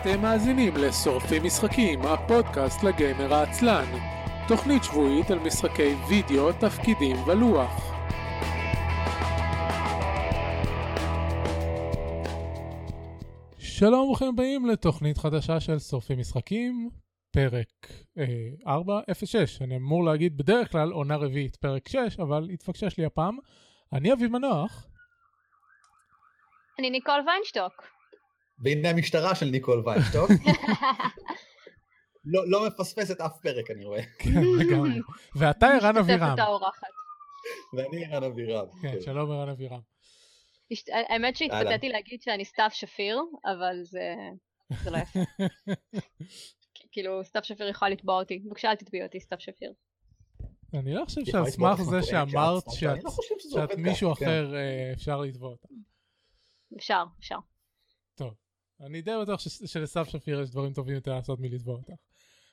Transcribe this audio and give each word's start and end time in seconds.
אתם 0.00 0.22
מאזינים 0.22 0.76
לשורפים 0.76 1.44
משחקים, 1.44 2.00
הפודקאסט 2.02 2.82
לגיימר 2.82 3.34
העצלן. 3.34 3.84
תוכנית 4.48 4.84
שבועית 4.84 5.30
על 5.30 5.38
משחקי 5.38 5.94
וידאו, 6.08 6.52
תפקידים 6.52 7.16
ולוח. 7.26 7.92
שלום 13.58 14.00
וברוכים 14.00 14.28
הבאים 14.28 14.66
לתוכנית 14.66 15.18
חדשה 15.18 15.60
של 15.60 15.78
שורפים 15.78 16.18
משחקים, 16.18 16.90
פרק 17.30 17.68
אה, 18.18 18.24
406. 18.66 19.62
אני 19.62 19.76
אמור 19.76 20.04
להגיד 20.04 20.36
בדרך 20.36 20.72
כלל 20.72 20.90
עונה 20.90 21.16
רביעית, 21.16 21.56
פרק 21.56 21.88
6, 21.88 22.20
אבל 22.20 22.48
התפקשש 22.52 22.98
לי 22.98 23.04
הפעם. 23.04 23.36
אני 23.92 24.12
אביב 24.12 24.32
מנוח. 24.32 24.86
אני 26.78 26.90
ניקול 26.90 27.20
ויינשטוק. 27.26 27.97
והנה 28.60 28.90
המשטרה 28.90 29.34
של 29.34 29.46
ניקול 29.46 29.82
ויינשטוק. 29.86 30.30
לא, 32.24 32.50
לא 32.50 32.66
מפספסת 32.66 33.20
אף 33.20 33.32
פרק 33.42 33.70
אני 33.70 33.84
רואה. 33.84 34.02
כן, 34.18 34.30
לגמרי. 34.58 34.90
ואתה 35.36 35.66
ערן 35.66 35.96
אבירם. 35.96 36.20
משתתפת 36.22 36.38
האורחת. 36.38 36.86
ואני 37.76 38.04
ערן 38.04 38.24
אבירם. 38.24 38.66
כן, 38.82 39.00
שלום 39.00 39.30
ערן 39.30 39.48
אבירם. 39.48 39.80
השת- 40.72 40.88
האמת 41.08 41.36
שהתפתיתי 41.36 41.88
להגיד 41.88 42.22
שאני 42.22 42.44
סתיו 42.44 42.68
שפיר, 42.72 43.20
אבל 43.44 43.76
זה 43.82 44.14
זה 44.82 44.90
לא 44.90 44.98
יפה. 44.98 45.18
כאילו, 46.92 47.24
סתיו 47.24 47.44
שפיר 47.44 47.68
יכולה 47.68 47.90
לתבוע 47.90 48.18
אותי. 48.18 48.38
בבקשה, 48.38 48.70
אל 48.70 48.74
תתביעי 48.76 49.04
אותי, 49.04 49.20
סתיו 49.20 49.38
שפיר. 49.40 49.72
אני 50.74 50.94
לא 50.94 51.04
חושב 51.04 51.20
שעל 51.24 51.50
סמך 51.50 51.82
זה 51.82 52.02
שאמרת 52.02 52.62
שאת- 52.70 53.04
לא 53.54 53.66
מישהו 53.78 54.14
כן. 54.14 54.24
אחר 54.26 54.54
אה, 54.54 54.92
אפשר 54.92 55.20
לתבוע 55.20 55.48
אותה. 55.50 55.68
אפשר, 56.76 57.04
אפשר. 57.18 57.36
אני 58.80 59.02
די 59.02 59.10
בטוח 59.22 59.40
שלסתיו 59.40 60.06
שפיר 60.06 60.40
יש 60.40 60.50
דברים 60.50 60.72
טובים 60.72 60.94
יותר 60.94 61.14
לעשות 61.14 61.40
מלתבוע 61.40 61.74
אותך. 61.74 61.92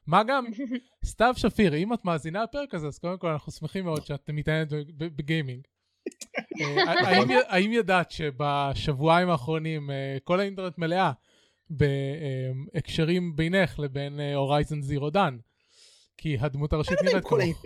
מה 0.08 0.24
גם, 0.24 0.46
סתיו 1.06 1.34
שפיר, 1.38 1.76
אם 1.76 1.94
את 1.94 2.06
מאזינה 2.06 2.44
לפרק 2.44 2.74
הזה, 2.74 2.88
אז 2.88 3.00
קודם 3.00 3.18
כל 3.18 3.28
אנחנו 3.28 3.52
שמחים 3.52 3.86
מאוד 3.86 4.06
שאת 4.06 4.30
מתעניינת 4.30 4.70
בגיימינג. 4.98 5.68
אה, 6.62 7.44
האם 7.48 7.72
ידעת 7.72 8.12
שבשבועיים 8.12 9.30
האחרונים 9.30 9.92
אה, 9.92 10.18
כל 10.24 10.40
האינטרנט 10.40 10.78
מלאה 10.78 11.12
בהקשרים 11.70 13.36
בינך 13.36 13.80
לבין 13.80 14.20
הורייזן 14.20 14.82
זירו 14.82 15.10
דן? 15.10 15.38
כי 16.18 16.38
הדמות 16.40 16.74
הראשית 16.74 17.02
נראית 17.02 17.24
כל 17.24 17.40
כמוך. 17.42 17.66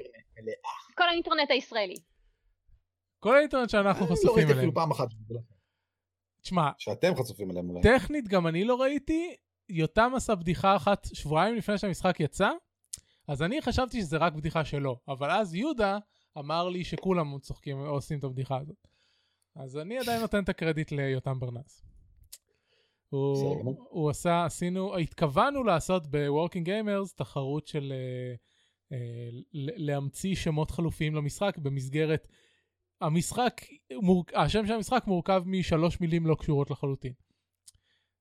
כל 0.95 1.09
האינטרנט 1.09 1.51
הישראלי. 1.51 1.95
כל 3.19 3.35
האינטרנט 3.35 3.69
שאנחנו 3.69 4.05
לא 4.05 4.15
חשופים 4.15 4.49
אליהם. 4.49 4.71
תשמע, 6.41 6.69
שאתם 6.77 7.15
חשופים 7.15 7.51
אליהם 7.51 7.69
אולי. 7.69 7.81
טכנית 7.81 8.27
גם 8.27 8.47
אני 8.47 8.63
לא 8.63 8.81
ראיתי, 8.81 9.35
יותם 9.69 10.11
עשה 10.15 10.35
בדיחה 10.35 10.75
אחת 10.75 11.07
שבועיים 11.13 11.55
לפני 11.55 11.77
שהמשחק 11.77 12.19
יצא, 12.19 12.49
אז 13.27 13.41
אני 13.41 13.61
חשבתי 13.61 14.01
שזה 14.01 14.17
רק 14.17 14.33
בדיחה 14.33 14.65
שלו, 14.65 14.99
אבל 15.07 15.31
אז 15.31 15.55
יהודה 15.55 15.97
אמר 16.37 16.69
לי 16.69 16.83
שכולם 16.83 17.39
צוחקים 17.39 17.79
או 17.79 17.85
עושים 17.85 18.19
את 18.19 18.23
הבדיחה 18.23 18.57
הזאת. 18.57 18.87
אז 19.55 19.77
אני 19.77 19.97
עדיין 19.97 20.21
נותן 20.21 20.43
את 20.43 20.49
הקרדיט 20.49 20.91
ליותם 20.91 21.39
ברנס. 21.39 21.83
הוא. 23.09 23.75
הוא 23.89 24.09
עשה, 24.09 24.45
עשינו, 24.45 24.97
התכוונו 24.97 25.63
לעשות 25.63 26.07
ב-Working 26.07 26.65
Gamers 26.65 27.13
תחרות 27.15 27.67
של 27.67 27.93
אה, 27.95 28.35
אה, 28.91 29.29
להמציא 29.53 30.35
שמות 30.35 30.71
חלופיים 30.71 31.15
למשחק 31.15 31.57
במסגרת 31.57 32.27
המשחק, 33.01 33.61
מור... 34.01 34.25
השם 34.35 34.67
של 34.67 34.73
המשחק 34.73 35.03
מורכב 35.07 35.43
משלוש 35.45 36.01
מילים 36.01 36.27
לא 36.27 36.35
קשורות 36.35 36.71
לחלוטין. 36.71 37.13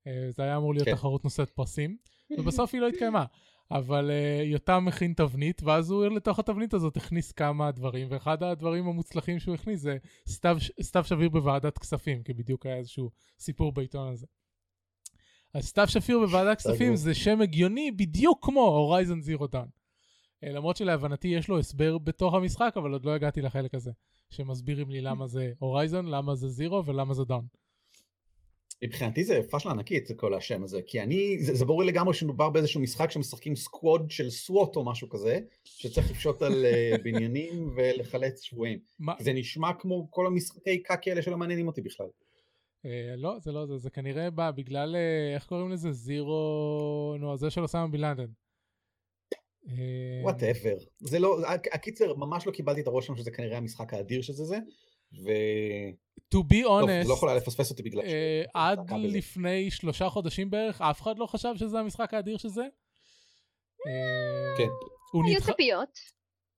אה, 0.06 0.30
זה 0.30 0.42
היה 0.42 0.56
אמור 0.56 0.74
להיות 0.74 0.88
כן. 0.88 0.94
תחרות 0.94 1.24
נושאת 1.24 1.50
פרסים, 1.50 1.96
ובסוף 2.38 2.74
היא 2.74 2.80
לא 2.80 2.88
התקיימה. 2.88 3.24
אבל 3.70 4.10
uh, 4.10 4.42
יותם 4.42 4.88
הכין 4.88 5.12
תבנית, 5.12 5.62
ואז 5.62 5.90
הוא 5.90 6.06
לתוך 6.06 6.38
התבנית 6.38 6.74
הזאת 6.74 6.96
הכניס 6.96 7.32
כמה 7.32 7.70
דברים, 7.70 8.08
ואחד 8.10 8.42
הדברים 8.42 8.88
המוצלחים 8.88 9.38
שהוא 9.38 9.54
הכניס 9.54 9.80
זה 9.80 9.96
סתיו, 10.28 10.56
סתיו 10.82 11.04
שביר 11.04 11.28
בוועדת 11.28 11.78
כספים, 11.78 12.22
כי 12.22 12.32
בדיוק 12.32 12.66
היה 12.66 12.76
איזשהו 12.76 13.10
סיפור 13.38 13.72
בעיתון 13.72 14.12
הזה. 14.12 14.26
אז 15.54 15.64
סתיו 15.66 15.88
שפיר 15.88 16.18
בוועדת 16.18 16.58
כספים. 16.58 16.96
זה 16.96 17.14
שם 17.14 17.40
הגיוני 17.40 17.90
בדיוק 17.90 18.44
כמו 18.44 18.60
הורייזן 18.60 19.20
זירו 19.20 19.46
דן. 19.46 19.66
למרות 20.42 20.76
שלהבנתי 20.76 21.28
יש 21.28 21.48
לו 21.48 21.58
הסבר 21.58 21.98
בתוך 21.98 22.34
המשחק, 22.34 22.72
אבל 22.76 22.92
עוד 22.92 23.04
לא 23.04 23.14
הגעתי 23.14 23.42
לחלק 23.42 23.74
הזה, 23.74 23.90
שמסבירים 24.30 24.90
לי 24.90 25.00
למה 25.00 25.26
זה 25.26 25.52
הורייזן, 25.58 26.06
למה 26.06 26.34
זה 26.34 26.48
זירו 26.48 26.86
ולמה 26.86 27.14
זה 27.14 27.24
דן. 27.24 27.44
מבחינתי 28.84 29.24
זה 29.24 29.40
פאשלה 29.50 29.72
ענקית 29.72 30.08
כל 30.16 30.34
השם 30.34 30.64
הזה 30.64 30.80
כי 30.86 31.02
אני 31.02 31.38
זה, 31.38 31.54
זה 31.54 31.64
ברור 31.64 31.82
לי 31.82 31.88
לגמרי 31.88 32.14
שמדובר 32.14 32.50
באיזשהו 32.50 32.80
משחק 32.80 33.10
שמשחקים 33.10 33.56
סקווד 33.56 34.10
של 34.10 34.30
סוואט 34.30 34.76
או 34.76 34.84
משהו 34.84 35.08
כזה 35.08 35.40
שצריך 35.64 36.10
לפשוט 36.10 36.42
על 36.42 36.64
אה, 36.64 36.92
בניינים 37.04 37.70
ולחלץ 37.76 38.42
שבויים 38.42 38.78
זה 39.18 39.32
נשמע 39.32 39.72
כמו 39.78 40.10
כל 40.10 40.26
המשחקי 40.26 40.82
קקי 40.82 41.10
האלה 41.10 41.22
שלא 41.22 41.36
מעניינים 41.36 41.66
אותי 41.66 41.80
בכלל. 41.80 42.06
אה, 42.84 43.14
לא, 43.16 43.38
זה 43.38 43.52
לא 43.52 43.66
זה, 43.66 43.78
זה 43.78 43.90
כנראה 43.90 44.30
בא 44.30 44.50
בגלל, 44.50 44.96
אה, 44.96 45.34
איך 45.34 45.46
קוראים 45.46 45.70
לזה? 45.70 45.92
זירו, 45.92 47.16
נו, 47.20 47.36
זה 47.36 47.50
של 47.50 47.62
אוסמה 47.62 47.86
בן 47.86 48.00
לאדן. 48.00 48.26
אה, 49.68 49.72
וואטאבר 50.22 50.74
זה 51.00 51.18
לא 51.18 51.40
הק- 51.46 51.74
הקיצר 51.74 52.14
ממש 52.14 52.46
לא 52.46 52.52
קיבלתי 52.52 52.80
את 52.80 52.86
הרושם 52.86 53.16
שזה 53.16 53.30
כנראה 53.30 53.56
המשחק 53.56 53.94
האדיר 53.94 54.22
שזה 54.22 54.44
זה. 54.44 54.58
ו... 55.24 55.28
To 56.34 56.38
be 56.38 56.62
טוב, 56.62 56.88
honest, 56.88 57.02
זה 57.02 57.08
לא 57.08 57.14
יכולה 57.14 57.34
לפספס 57.34 57.70
אותי 57.70 57.82
בגלל 57.82 58.00
אה, 58.02 58.42
ש- 58.44 58.48
עד 58.54 58.78
משחקה 58.80 58.98
בזה. 58.98 59.16
לפני 59.18 59.70
שלושה 59.70 60.08
חודשים 60.08 60.50
בערך, 60.50 60.80
אף 60.82 61.02
אחד 61.02 61.18
לא 61.18 61.26
חשב 61.26 61.48
שזה 61.56 61.78
המשחק 61.78 62.14
האדיר 62.14 62.36
שזה. 62.38 62.62
אה, 63.86 64.56
כן. 64.58 64.68
היו 65.26 65.40
ציפיות. 65.42 65.98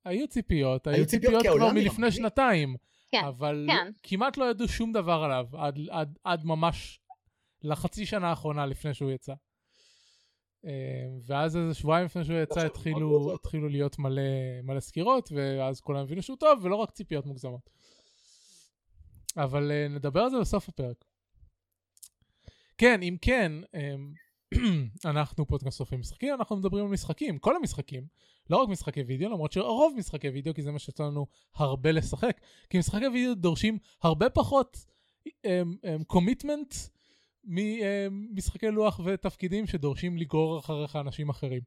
היו 0.05 0.28
ציפיות, 0.28 0.87
היו 0.87 1.06
ציפיות 1.06 1.43
כבר 1.47 1.72
מלפני 1.72 2.12
שנתיים, 2.12 2.77
כן, 3.12 3.25
אבל 3.25 3.67
כן. 3.69 3.91
כמעט 4.03 4.37
לא 4.37 4.50
ידעו 4.50 4.69
שום 4.69 4.93
דבר 4.93 5.22
עליו 5.25 5.47
עד, 5.53 5.78
עד, 5.91 6.19
עד 6.25 6.44
ממש 6.44 7.00
לחצי 7.62 8.06
שנה 8.06 8.28
האחרונה 8.31 8.67
לפני 8.67 8.94
שהוא 8.94 9.11
יצא. 9.11 9.32
אה, 10.65 10.71
ואז 11.26 11.56
איזה 11.56 11.75
שבועיים 11.75 12.04
לפני 12.04 12.25
שהוא 12.25 12.38
יצא 12.38 12.66
התחילו. 12.66 13.34
התחילו 13.34 13.69
להיות 13.69 13.98
מלא, 13.98 14.22
מלא 14.62 14.81
סקירות, 14.81 15.32
ואז 15.32 15.81
כולם 15.81 16.00
הבינו 16.00 16.22
שהוא 16.22 16.37
טוב, 16.37 16.59
ולא 16.62 16.76
רק 16.76 16.91
ציפיות 16.91 17.26
מוגזמות. 17.26 17.71
אבל 19.37 19.70
אה, 19.72 19.88
נדבר 19.88 20.20
על 20.20 20.31
זה 20.31 20.41
בסוף 20.41 20.69
הפרק. 20.69 21.04
כן, 22.78 23.03
אם 23.03 23.16
כן, 23.22 23.53
אמ, 23.75 24.12
אנחנו 25.10 25.47
פודקאסט 25.47 25.78
סופרים 25.78 26.00
משחקים, 26.00 26.34
אנחנו 26.34 26.56
מדברים 26.56 26.84
על 26.84 26.91
משחקים, 26.91 27.38
כל 27.38 27.56
המשחקים, 27.56 28.06
לא 28.50 28.56
רק 28.56 28.69
משחקי 28.69 29.03
וידאו, 29.03 29.31
למרות 29.31 29.53
שרוב 29.53 29.94
משחקי 29.97 30.28
וידאו, 30.28 30.54
כי 30.54 30.62
זה 30.62 30.72
מה 30.72 30.78
שיוצא 30.78 31.04
לנו 31.04 31.26
הרבה 31.54 31.93
לשחק, 31.93 32.41
כי 32.70 32.78
משחקי 32.78 33.09
וידאו 33.09 33.34
דורשים 33.34 33.78
הרבה 34.03 34.31
פחות 34.31 34.76
commitment 36.06 36.75
ממשחקי 37.45 38.67
לוח 38.67 39.01
ותפקידים 39.05 39.67
שדורשים 39.67 40.17
לגרור 40.17 40.59
אחריך 40.59 40.97
אנשים 40.97 41.28
אחרים. 41.28 41.61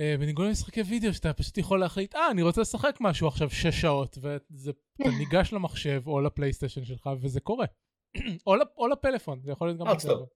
אה, 0.00 0.14
בניגוד 0.20 0.46
למשחקי 0.46 0.82
וידאו 0.82 1.14
שאתה 1.14 1.32
פשוט 1.32 1.58
יכול 1.58 1.80
להחליט, 1.80 2.14
אה, 2.14 2.30
אני 2.30 2.42
רוצה 2.42 2.60
לשחק 2.60 2.96
משהו 3.00 3.28
עכשיו 3.28 3.50
שש 3.50 3.80
שעות, 3.80 4.18
ואתה 4.20 4.78
ניגש 5.18 5.52
למחשב 5.52 6.02
או 6.06 6.20
לפלייסטיישן 6.20 6.84
שלך, 6.84 7.10
וזה 7.20 7.40
קורה. 7.40 7.66
או, 8.46 8.56
לפ- 8.56 8.76
או 8.78 8.88
לפלאפון, 8.88 9.40
זה 9.42 9.52
יכול 9.52 9.68
להיות 9.68 9.80
גם... 9.80 9.86
ארסטור. 9.88 10.12
בטלפון. 10.12 10.28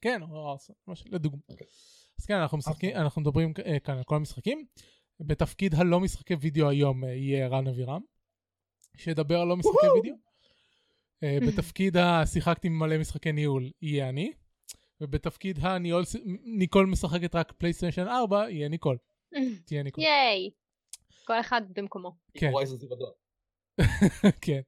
כן, 0.00 0.22
או 0.22 0.50
ארסטור, 0.52 0.76
משהו, 0.86 1.06
לדוגמה. 1.10 1.40
אוקיי. 1.48 1.66
אז 2.20 2.26
כן, 2.26 2.34
אנחנו 2.34 2.58
משחקים. 2.58 2.96
אנחנו 2.96 3.22
מדברים 3.22 3.52
אה, 3.66 3.78
כאן 3.78 3.96
על 3.96 4.04
כל 4.04 4.16
המשחקים. 4.16 4.66
בתפקיד 5.20 5.74
הלא 5.74 6.00
משחקי 6.00 6.34
וידאו 6.34 6.68
היום 6.68 7.04
אה, 7.04 7.08
יהיה 7.08 7.48
רן 7.48 7.66
אבירם, 7.66 8.00
שידבר 8.96 9.40
על 9.40 9.48
לא 9.48 9.56
משחקי. 9.56 9.86
וידאו. 9.94 10.25
אה, 11.22 11.38
בתפקיד 11.48 11.96
השיחקתי 11.96 12.68
מלא 12.68 12.98
משחקי 12.98 13.32
ניהול 13.32 13.70
יהיה 13.82 14.08
אני, 14.08 14.32
ובתפקיד 15.00 15.58
הניהול 15.62 16.04
ניקול 16.44 16.86
משחקת 16.86 17.34
רק 17.34 17.52
פלייסטיישן 17.52 18.08
4 18.08 18.50
יהיה 18.50 18.68
ניקול. 18.68 18.96
תהיה 19.66 19.82
ניקול. 19.82 20.04
ייי. 20.04 20.50
כל 21.24 21.40
אחד 21.40 21.62
במקומו. 21.72 22.12
כן. 22.34 22.52
כן. 24.40 24.60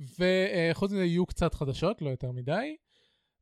וחוץ 0.00 0.92
מזה 0.92 1.04
יהיו 1.04 1.26
קצת 1.26 1.54
חדשות, 1.54 2.02
לא 2.02 2.10
יותר 2.10 2.30
מדי. 2.30 2.76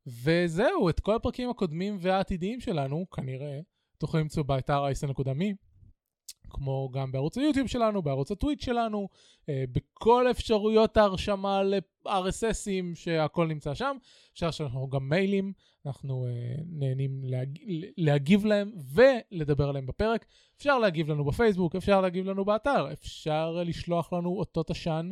וזהו, 0.07 0.89
את 0.89 0.99
כל 0.99 1.15
הפרקים 1.15 1.49
הקודמים 1.49 1.97
והעתידיים 1.99 2.61
שלנו, 2.61 3.09
כנראה, 3.09 3.59
תוכלו 3.97 4.19
למצוא 4.19 4.43
באתר 4.43 4.85
אייסן.מי, 4.85 5.53
כמו 6.49 6.89
גם 6.93 7.11
בערוץ 7.11 7.37
היוטיוב 7.37 7.67
שלנו, 7.67 8.01
בערוץ 8.01 8.31
הטוויט 8.31 8.61
שלנו, 8.61 9.09
אה, 9.49 9.63
בכל 9.71 10.31
אפשרויות 10.31 10.97
ההרשמה 10.97 11.63
ל-RSSים, 11.63 12.95
שהכל 12.95 13.47
נמצא 13.47 13.73
שם. 13.73 13.97
אפשר 14.33 14.51
שאנחנו 14.51 14.89
גם 14.89 15.09
מיילים, 15.09 15.53
אנחנו 15.85 16.25
אה, 16.25 16.31
נהנים 16.65 17.21
להג... 17.23 17.59
להגיב 17.97 18.45
להם 18.45 18.71
ולדבר 18.93 19.69
עליהם 19.69 19.85
בפרק. 19.85 20.25
אפשר 20.57 20.79
להגיב 20.79 21.11
לנו 21.11 21.25
בפייסבוק, 21.25 21.75
אפשר 21.75 22.01
להגיב 22.01 22.25
לנו 22.25 22.45
באתר, 22.45 22.93
אפשר 22.93 23.51
לשלוח 23.65 24.13
לנו 24.13 24.29
אותות 24.39 24.69
עשן 24.69 25.09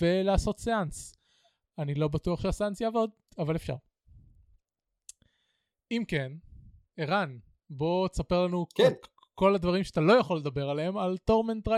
ולעשות 0.00 0.58
סיאנס. 0.58 1.14
אני 1.78 1.94
לא 1.94 2.08
בטוח 2.08 2.40
שהסיאנס 2.40 2.80
יעבוד, 2.80 3.10
אבל 3.38 3.56
אפשר. 3.56 3.76
אם 5.90 6.02
כן, 6.08 6.32
ערן, 6.96 7.38
בוא 7.70 8.08
תספר 8.08 8.44
לנו 8.46 8.66
כן. 8.74 8.92
כל, 9.40 9.54
הדברים 9.54 9.84
שאתה 9.84 10.00
לא 10.00 10.12
יכול 10.12 10.36
לדבר 10.36 10.70
עליהם 10.70 10.96
על 10.98 11.18
Torment 11.18 11.68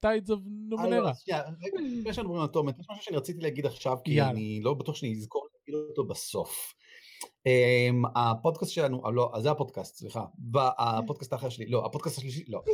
Tides 0.00 0.30
of 0.30 0.40
Numenera. 0.68 1.12
לפני 1.18 2.14
שאנחנו 2.14 2.22
מדברים 2.22 2.40
על 2.40 2.46
Torment, 2.46 2.78
יש 2.78 2.86
משהו 2.90 3.02
שאני 3.02 3.16
רציתי 3.16 3.40
להגיד 3.40 3.66
עכשיו, 3.66 3.96
כי. 4.04 4.22
אני 4.22 4.60
לא 4.62 4.74
בטוח 4.74 4.94
שאני 4.96 5.12
אזכור 5.12 5.46
להגיד 5.54 5.80
אותו 5.88 6.04
בסוף. 6.06 6.74
אמ, 7.46 8.02
הפודקאסט 8.16 8.72
שלנו, 8.72 9.06
אה, 9.06 9.10
לא, 9.10 9.32
זה 9.38 9.50
הפודקאסט, 9.50 9.96
סליחה. 9.96 10.24
הפודקאסט 10.78 11.32
האחר 11.32 11.48
שלי, 11.48 11.66
לא, 11.66 11.86
הפודקאסט 11.86 12.18
השלישי, 12.18 12.44
לא. 12.48 12.62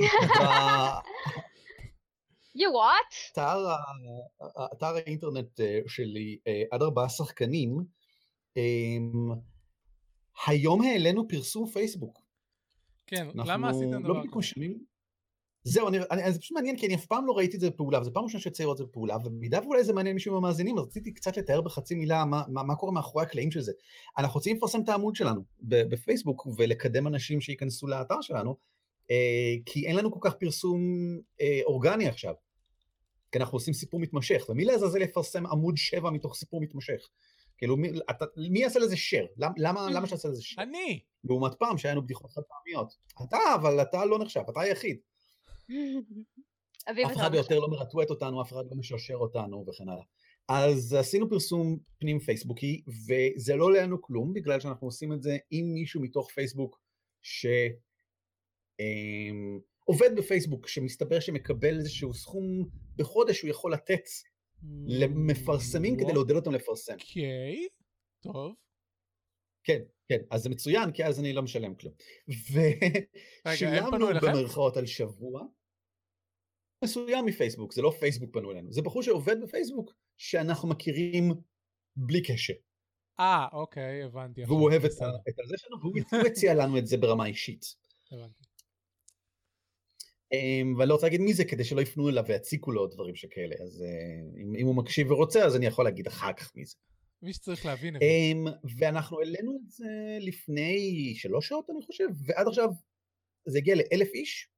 You 2.57 2.71
what? 2.79 3.15
באתר 3.37 3.69
ה- 3.69 4.67
אתר 4.73 4.87
האינטרנט 4.87 5.61
אה, 5.61 5.81
שלי, 5.87 6.39
אה, 6.47 6.63
עד 6.71 6.83
ארבעה 6.83 7.09
שחקנים, 7.09 7.77
אמ, 8.57 9.29
היום 10.47 10.83
העלינו 10.83 11.29
פרסום 11.29 11.67
פייסבוק. 11.67 12.22
כן, 13.07 13.29
למה 13.35 13.71
עשיתם 13.71 13.93
לא 13.93 13.99
דבר 14.01 14.19
בדיוק 14.19 14.33
כזה? 14.33 14.39
משנים. 14.39 14.93
זהו, 15.65 15.89
אני, 15.89 15.99
אני, 16.11 16.33
זה 16.33 16.39
פשוט 16.39 16.53
מעניין, 16.53 16.79
כי 16.79 16.87
אני 16.87 16.95
אף 16.95 17.07
פעם 17.07 17.27
לא 17.27 17.33
ראיתי 17.33 17.57
את 17.57 17.61
זה 17.61 17.71
בפעולה, 17.71 18.01
וזו 18.01 18.13
פעם 18.13 18.25
ראשונה 18.25 18.43
שיוצא 18.43 18.63
לראות 18.63 18.75
את 18.75 18.79
זה 18.79 18.85
בפעולה, 18.85 19.17
ובמידה 19.17 19.61
ואולי 19.65 19.85
זה 19.85 19.93
מעניין 19.93 20.15
מישהו 20.15 20.35
מהמאזינים, 20.35 20.79
אז 20.79 20.85
רציתי 20.85 21.15
קצת 21.15 21.37
לתאר 21.37 21.61
בחצי 21.61 21.95
מילה 21.95 22.25
מה, 22.25 22.43
מה, 22.49 22.63
מה 22.63 22.75
קורה 22.75 22.93
מאחורי 22.93 23.25
הקלעים 23.25 23.51
של 23.51 23.61
זה. 23.61 23.73
אנחנו 24.19 24.35
רוצים 24.39 24.57
לפרסם 24.57 24.81
את 24.83 24.89
העמוד 24.89 25.15
שלנו 25.15 25.43
בפייסבוק, 25.63 26.47
ולקדם 26.57 27.07
אנשים 27.07 27.41
שייכנסו 27.41 27.87
לאתר 27.87 28.21
שלנו, 28.21 28.57
אה, 29.11 29.55
כי 29.67 29.87
אין 29.87 29.97
לנו 29.97 30.13
כל 30.13 30.19
כך 30.23 30.35
פרסום 30.35 30.81
אה, 31.41 31.61
אורגני 31.65 32.09
עכשיו. 32.09 32.35
כי 33.33 33.39
אנחנו 33.39 33.57
עושים 33.57 33.75
סיפור 33.75 34.01
מתמשך, 34.01 34.47
ומי 34.49 34.65
לעזאזל 34.65 35.03
יפרסם 35.03 35.47
עמוד 35.47 35.77
שבע 35.77 36.11
מתוך 36.11 36.35
סיפור 36.35 36.61
מתמשך? 36.61 37.09
כאילו, 37.63 37.77
מי, 37.77 37.89
אתה, 38.11 38.25
מי 38.51 38.61
יעשה 38.61 38.79
לזה 38.79 38.95
share? 38.95 39.27
למה, 39.37 39.55
למה, 39.57 39.91
למה 39.91 40.07
שתעשה 40.07 40.29
לזה 40.29 40.43
share? 40.43 40.63
אני! 40.63 41.01
לעומת 41.25 41.55
פעם 41.55 41.79
שהיה 41.79 41.95
לנו 41.95 42.03
בדיחות 42.03 42.31
חד 42.31 42.43
פעמיות. 42.43 42.95
אתה, 43.23 43.39
אבל 43.55 43.83
אתה 43.83 44.05
לא 44.05 44.19
נחשב, 44.19 44.41
אתה 44.49 44.61
היחיד. 44.61 44.97
אף 47.07 47.17
אחד 47.17 47.33
לא 47.33 47.39
יותר 47.39 47.59
לא 47.59 47.69
מרטווט 47.69 48.11
אותנו, 48.11 48.43
אף 48.43 48.53
אחד 48.53 48.65
לא 48.71 48.77
משרשר 48.77 49.15
אותנו 49.15 49.65
וכן 49.69 49.89
הלאה. 49.89 50.05
אז 50.49 50.95
עשינו 50.95 51.29
פרסום 51.31 51.79
פנים 51.99 52.19
פייסבוקי, 52.19 52.83
וזה 53.07 53.57
לא 53.57 53.65
עולה 53.65 53.83
לנו 53.83 54.03
כלום, 54.03 54.35
בגלל 54.35 54.61
שאנחנו 54.61 54.87
עושים 54.87 55.13
את 55.13 55.23
זה 55.23 55.37
עם 55.51 55.75
מישהו 55.75 56.01
מתוך 56.01 56.31
פייסבוק 56.31 56.81
שעובד 59.87 60.17
בפייסבוק, 60.17 60.69
שמסתבר 60.69 61.21
שמקבל 61.21 61.79
איזשהו 61.79 62.15
סכום 62.15 62.69
בחודש 62.97 63.39
שהוא 63.39 63.51
יכול 63.51 63.73
לתת 63.73 64.03
למפרסמים 64.87 65.97
כדי 65.97 66.13
לעודד 66.13 66.37
אותם 66.37 66.53
לפרסם. 66.53 66.93
אוקיי, 66.93 67.69
טוב. 68.21 68.55
כן, 69.65 69.79
כן, 70.09 70.19
אז 70.31 70.43
זה 70.43 70.51
מצוין, 70.51 70.93
כי 70.93 71.05
אז 71.05 71.21
אני 71.21 71.33
לא 71.33 71.43
משלם 71.43 71.75
כלום. 71.75 71.95
ושילמנו? 73.49 74.07
במרכאות 74.23 74.77
על 74.77 74.87
שבוע 74.87 75.43
מסוים 76.85 77.27
מפייסבוק, 77.27 77.73
זה 77.73 77.83
לא 77.83 77.93
פייסבוק 78.01 78.31
פנו 78.33 78.51
אלינו, 78.51 78.73
זה 78.73 78.83
בחור 78.83 79.03
שעובד 79.03 79.37
בפייסבוק 79.43 79.93
שאנחנו 80.17 80.69
מכירים 80.69 81.33
בלי 81.97 82.23
קשר. 82.23 82.55
אה, 83.21 83.47
אוקיי, 83.53 84.03
הבנתי. 84.03 84.45
והוא 84.45 84.63
אוהב 84.63 84.85
את 84.85 84.91
את 85.29 85.39
הזה 85.45 85.55
שלנו, 85.59 85.81
והוא 85.81 85.93
הוא 86.11 86.27
הציע 86.27 86.55
לנו 86.55 86.79
את 86.79 86.87
זה 86.87 86.97
ברמה 86.97 87.27
אישית. 87.27 87.65
הבנתי. 88.13 88.45
אמ, 90.33 90.75
ואני 90.79 90.89
לא 90.89 90.95
רוצה 90.95 91.07
להגיד 91.07 91.21
מי 91.21 91.35
זה 91.35 91.45
כדי 91.45 91.65
שלא 91.65 91.81
יפנו 91.81 92.09
אליו 92.09 92.25
ויציקו 92.27 92.73
לו 92.73 92.87
דברים 92.87 93.15
שכאלה, 93.15 93.55
אז 93.63 93.83
אה, 93.83 94.43
אם 94.43 94.55
אם 94.57 94.67
הוא 94.67 94.77
מקשיב 94.77 95.11
ורוצה 95.11 95.45
אז 95.45 95.57
אני 95.57 95.67
יכול 95.67 95.85
להגיד 95.85 96.07
אחר 96.07 96.33
כך 96.33 96.57
מי 96.57 96.65
זה. 96.65 96.77
מי 97.23 97.33
שצריך 97.33 97.67
להבין. 97.67 97.97
אמ, 97.97 98.45
ואנחנו 98.79 99.19
העלינו 99.19 99.57
את 99.57 99.71
זה 99.71 100.19
לפני 100.21 101.13
שלוש 101.17 101.49
שעות 101.49 101.71
אני 101.71 101.83
חושב, 101.87 102.05
ועד 102.27 102.49
עכשיו 102.49 102.69
זה 103.49 103.59
הגיע 103.59 103.75
לאלף 103.75 104.09
איש, 104.15 104.49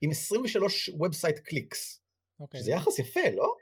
עם 0.00 0.10
23 0.10 0.88
website 0.88 1.38
clicks, 1.38 2.02
אוקיי. 2.40 2.60
שזה 2.60 2.70
יחס 2.70 2.98
יפה, 2.98 3.30
לא? 3.36 3.54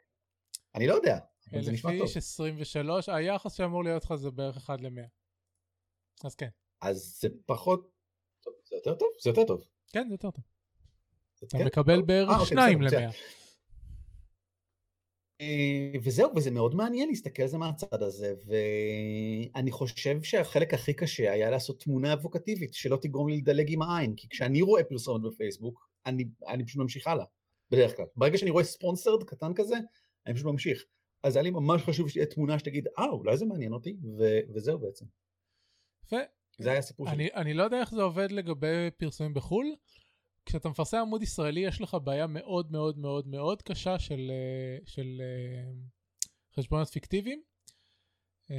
אני 0.75 0.87
לא 0.87 0.95
יודע, 0.95 1.19
אבל 1.51 1.63
זה 1.63 1.71
אלף 1.71 1.79
נשמע 1.79 1.91
טוב. 1.91 2.03
איש, 2.03 2.17
23, 2.17 3.09
היחס 3.09 3.55
שאמור 3.55 3.85
להיות 3.85 4.05
לך 4.05 4.15
זה 4.15 4.31
בערך 4.31 4.57
1 4.57 4.81
ל-100. 4.81 5.09
אז 6.25 6.35
כן. 6.35 6.49
אז 6.81 7.19
זה 7.21 7.29
פחות, 7.47 7.91
טוב, 8.45 8.55
זה 8.69 8.77
יותר 8.77 8.95
טוב? 8.95 9.09
זה 9.23 9.31
יותר 9.31 9.45
טוב. 9.45 9.69
כן, 9.93 10.09
זה 10.09 10.15
יותר 10.15 10.31
טוב. 10.31 10.45
אתה 11.49 11.59
כן? 11.59 11.65
מקבל 11.67 11.97
טוב. 11.97 12.07
בערך 12.07 12.29
אה, 12.29 12.35
אוקיי, 12.35 12.47
2 12.47 12.79
בסדר, 12.79 12.87
מצוין. 12.87 13.09
ל-100. 13.09 13.45
אה, 15.41 15.93
וזהו, 16.03 16.31
וזה 16.37 16.51
מאוד 16.51 16.75
מעניין 16.75 17.09
להסתכל 17.09 17.43
על 17.43 17.49
זה 17.49 17.59
מהצד 17.59 18.03
הזה, 18.03 18.35
ואני 18.47 19.71
חושב 19.71 20.23
שהחלק 20.23 20.75
הכי 20.75 20.95
קשה 20.95 21.33
היה 21.33 21.51
לעשות 21.51 21.83
תמונה 21.83 22.13
אבוקטיבית, 22.13 22.75
שלא 22.75 22.97
תגרום 23.03 23.29
לי 23.29 23.37
לדלג 23.37 23.73
עם 23.73 23.83
העין, 23.83 24.15
כי 24.17 24.29
כשאני 24.29 24.63
רואה 24.63 24.85
פרסומת 24.85 25.23
בפייסבוק, 25.23 25.89
אני, 26.07 26.25
אני 26.49 26.65
פשוט 26.65 26.83
ממשיך 26.83 27.07
הלאה, 27.07 27.25
בדרך 27.71 27.97
כלל. 27.97 28.07
ברגע 28.17 28.39
שאני 28.39 28.51
רואה 28.51 28.65
ספונסרד 28.65 29.25
קטן 29.25 29.55
כזה, 29.55 29.77
אני 30.27 30.35
פשוט 30.35 30.47
ממשיך. 30.47 30.85
אז 31.23 31.37
היה 31.37 31.43
לי 31.43 31.51
ממש 31.51 31.83
חשוב 31.83 32.09
שתהיה 32.09 32.27
תמונה 32.27 32.59
שתגיד, 32.59 32.89
אה, 32.99 33.05
אולי 33.05 33.37
זה 33.37 33.47
מעניין 33.47 33.73
אותי, 33.73 33.97
ו- 34.19 34.41
וזהו 34.55 34.79
בעצם. 34.79 35.05
יפה. 36.07 36.17
זה 36.59 36.71
היה 36.71 36.79
הסיפור 36.79 37.09
שלי. 37.11 37.29
אני 37.35 37.55
לא 37.55 37.63
יודע 37.63 37.81
איך 37.81 37.91
זה 37.91 38.03
עובד 38.03 38.33
לגבי 38.33 38.91
פרסומים 38.97 39.35
בחו"ל. 39.35 39.67
כשאתה 40.47 40.69
מפרסם 40.69 40.97
עמוד 40.97 41.23
ישראלי 41.23 41.61
יש 41.61 41.81
לך 41.81 41.97
בעיה 42.05 42.27
מאוד 42.27 42.73
מאוד 42.73 42.99
מאוד 42.99 43.27
מאוד 43.27 43.63
קשה 43.63 43.99
של, 43.99 44.31
אה, 44.31 44.79
של 44.87 45.21
אה, 45.21 45.73
חשבונות 46.57 46.89
פיקטיביים. 46.89 47.43
אה, 48.51 48.57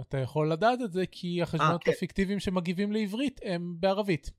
אתה 0.00 0.18
יכול 0.18 0.52
לדעת 0.52 0.78
את 0.84 0.92
זה 0.92 1.06
כי 1.06 1.42
החשבונות 1.42 1.84
כן. 1.84 1.90
הפיקטיביים 1.90 2.40
שמגיבים 2.40 2.92
לעברית 2.92 3.40
הם 3.44 3.76
בערבית. 3.80 4.30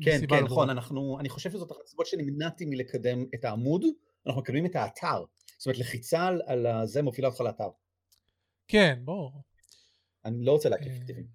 כן, 0.00 0.20
כן. 0.28 0.44
נכון, 0.44 0.70
אנחנו, 0.70 1.16
אני 1.20 1.28
חושב 1.28 1.50
שזאת 1.50 1.72
אחת 1.72 1.80
הסיבות 1.84 2.06
שנמנעתי 2.06 2.64
מלקדם 2.64 3.24
את 3.34 3.44
העמוד, 3.44 3.84
אנחנו 4.26 4.40
מקדמים 4.40 4.66
את 4.66 4.76
האתר. 4.76 5.24
זאת 5.58 5.66
אומרת, 5.66 5.78
לחיצה 5.78 6.28
על, 6.46 6.66
הזה 6.66 7.02
מובילה 7.02 7.28
אותך 7.28 7.40
לאתר. 7.40 7.68
כן, 8.68 9.00
ברור. 9.04 9.42
אני 10.24 10.44
לא 10.44 10.52
רוצה 10.52 10.68
להקים 10.68 10.92
פיקטיביים. 10.92 11.26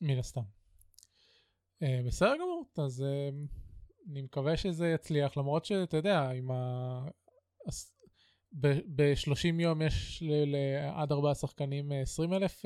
מן 0.00 0.18
הסתם. 0.18 0.57
אה, 1.82 2.00
בסדר 2.06 2.34
גמור, 2.34 2.64
אז 2.78 3.02
אה, 3.02 3.28
אני 4.10 4.22
מקווה 4.22 4.56
שזה 4.56 4.88
יצליח, 4.88 5.36
למרות 5.36 5.64
שאתה 5.64 5.96
יודע, 5.96 6.30
עם 6.30 6.50
ה... 6.50 7.08
ב-30 8.52 9.60
יום 9.60 9.82
יש 9.82 10.22
ל- 10.22 10.56
ל- 10.56 10.90
עד 10.94 11.12
ארבעה 11.12 11.34
שחקנים 11.34 11.92
20 11.92 12.32
אלף 12.32 12.62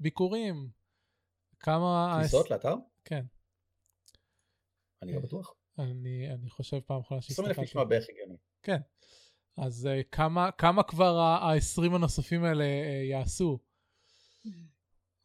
ביקורים. 0.00 0.70
כמה... 1.60 2.16
כניסות 2.18 2.50
לאתר? 2.50 2.74
כן, 3.04 3.24
אני 5.02 5.12
לא 5.12 5.16
אה, 5.16 5.22
בטוח. 5.22 5.54
אני, 5.78 6.30
אני 6.30 6.50
חושב 6.50 6.80
פעם 6.80 7.00
אחרונה 7.00 7.18
20 7.18 7.46
אלף 7.46 7.56
שהסתכלתי. 7.56 7.70
נשמע 7.70 7.84
בערך 7.84 8.06
הגיוני. 8.08 8.36
כן. 8.62 8.80
אז 9.56 9.86
אה, 9.86 10.02
כמה, 10.02 10.50
כמה 10.50 10.82
כבר 10.82 11.18
ה-20 11.18 11.94
הנוספים 11.94 12.44
האלה 12.44 12.64
אה, 12.64 13.02
יעשו? 13.10 13.58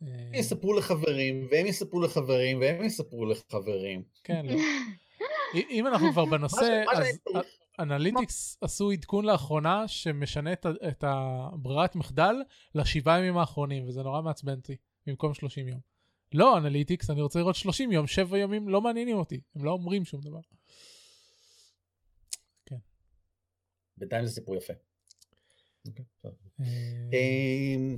אה, 0.01 0.07
הם 0.27 0.33
יספרו 0.33 0.73
לחברים, 0.73 1.47
והם 1.51 1.65
יספרו 1.65 2.01
לחברים, 2.01 2.59
והם 2.61 2.83
יספרו 2.83 3.25
לחברים. 3.25 4.03
כן, 4.23 4.45
לא. 4.49 4.55
אם- 5.69 5.87
אנחנו 5.87 6.11
כבר 6.11 6.25
בנושא, 6.25 6.83
אז 6.95 7.05
Analytics 7.79 8.57
עשו 8.61 8.91
עדכון 8.91 9.25
לאחרונה 9.25 9.87
שמשנה 9.87 10.53
את 10.89 11.03
הברירת 11.03 11.95
מחדל 11.95 12.35
לשבעה 12.75 13.19
ימים 13.19 13.37
האחרונים, 13.37 13.87
וזה 13.87 14.03
נורא 14.03 14.21
מעצבן 14.21 14.53
אותי, 14.55 14.75
במקום 15.07 15.33
30 15.33 15.67
יום. 15.67 15.79
לא 16.33 16.57
Analytics, 16.57 17.09
אני 17.09 17.21
רוצה 17.21 17.39
לראות 17.39 17.55
30 17.55 17.91
יום, 17.91 18.07
7 18.07 18.37
ימים 18.37 18.69
לא 18.69 18.81
מעניינים 18.81 19.17
אותי, 19.17 19.41
הם 19.55 19.65
לא 19.65 19.71
אומרים 19.71 20.05
שום 20.05 20.21
דבר. 20.21 20.39
בינתיים 23.99 24.25
זה 24.25 24.31
סיפור 24.31 24.55
יפה. 24.55 24.73
אוקיי, 25.87 26.05
טוב. 26.21 26.31
אה, 26.61 26.65
אמ, 27.13 27.97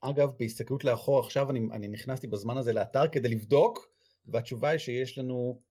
אגב, 0.00 0.28
בהסתכלות 0.38 0.84
לאחור 0.84 1.20
עכשיו, 1.20 1.50
אני, 1.50 1.60
אני 1.72 1.88
נכנסתי 1.88 2.26
בזמן 2.26 2.56
הזה 2.56 2.72
לאתר 2.72 3.08
כדי 3.08 3.28
לבדוק, 3.28 3.88
והתשובה 4.26 4.68
היא 4.68 4.78
שיש 4.78 5.18
לנו 5.18 5.62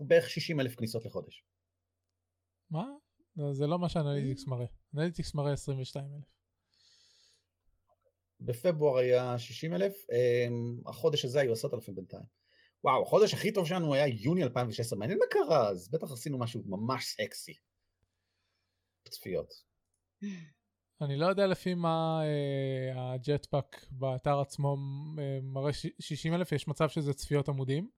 בערך 0.00 0.30
60 0.30 0.60
אלף 0.60 0.74
כניסות 0.74 1.04
לחודש. 1.04 1.44
מה? 2.70 2.84
לא, 3.36 3.54
זה 3.54 3.66
לא 3.66 3.78
מה 3.78 3.88
ש 3.88 3.98
Analytics 3.98 4.46
מראה. 4.46 4.66
Analytics 4.94 5.34
מראה 5.34 5.52
22 5.52 6.04
אלף. 6.14 6.24
בפברואר 8.40 8.98
היה 8.98 9.38
60 9.38 9.74
אלף, 9.74 10.06
החודש 10.86 11.24
הזה 11.24 11.40
היו 11.40 11.52
10 11.52 11.68
אלפים 11.74 11.94
בינתיים. 11.94 12.24
וואו, 12.84 13.02
החודש 13.02 13.34
הכי 13.34 13.52
טוב 13.52 13.66
שלנו 13.66 13.94
היה 13.94 14.06
יוני 14.06 14.42
2016, 14.42 14.98
מעניין 14.98 15.18
מה 15.18 15.24
קרה, 15.30 15.68
אז 15.68 15.88
בטח 15.88 16.12
עשינו 16.12 16.38
משהו 16.38 16.62
ממש 16.66 17.04
סקסי. 17.04 17.54
צפיות. 19.08 19.54
אני 21.00 21.16
לא 21.16 21.26
יודע 21.26 21.46
לפי 21.46 21.74
מה 21.74 22.20
אה, 22.24 23.12
ה 23.12 23.21
Jetpack 23.21 23.86
באתר 23.90 24.40
עצמו 24.40 24.76
אה, 25.18 25.38
מראה 25.42 25.72
60 26.00 26.34
אלף, 26.34 26.52
יש 26.52 26.68
מצב 26.68 26.88
שזה 26.88 27.14
צפיות 27.14 27.48
עמודים, 27.48 27.88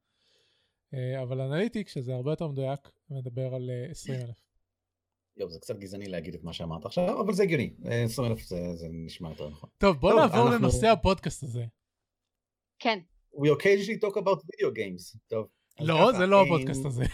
אה, 0.95 1.23
אבל 1.23 1.41
Analytics, 1.41 1.89
שזה 1.89 2.15
הרבה 2.15 2.33
יותר 2.33 2.49
מדויק, 2.49 2.81
מדבר 3.11 3.55
על 3.55 3.71
אה, 3.71 3.91
20 3.91 4.21
אלף. 4.21 4.37
yup, 5.37 5.51
זה 5.51 5.59
קצת 5.61 5.77
גזעני 5.79 6.07
להגיד 6.07 6.35
את 6.35 6.45
מה 6.45 6.53
שאמרת 6.53 6.85
עכשיו, 6.87 7.21
אבל 7.21 7.33
זה 7.33 7.43
הגיוני. 7.43 7.71
20 8.05 8.33
אלף 8.33 8.43
זה, 8.43 8.77
זה 8.77 8.87
נשמע 8.91 9.29
יותר 9.29 9.49
נכון. 9.49 9.71
טוב, 9.79 9.97
בוא 10.01 10.11
טוב, 10.11 10.21
נעבור 10.21 10.39
אנחנו- 10.43 10.55
לנושא 10.59 10.87
הפודקאסט 10.87 11.43
הזה. 11.43 11.65
כן. 12.79 12.99
We 13.35 13.47
occasionally 13.47 14.01
talk 14.09 14.15
about 14.17 14.39
video 14.39 14.71
games. 14.77 15.19
טוב. 15.29 15.47
לא, 15.81 15.95
ככה, 15.95 16.19
זה 16.19 16.27
לא 16.27 16.37
אה, 16.37 16.43
הפודקאסט 16.43 16.85
הזה. 16.85 17.05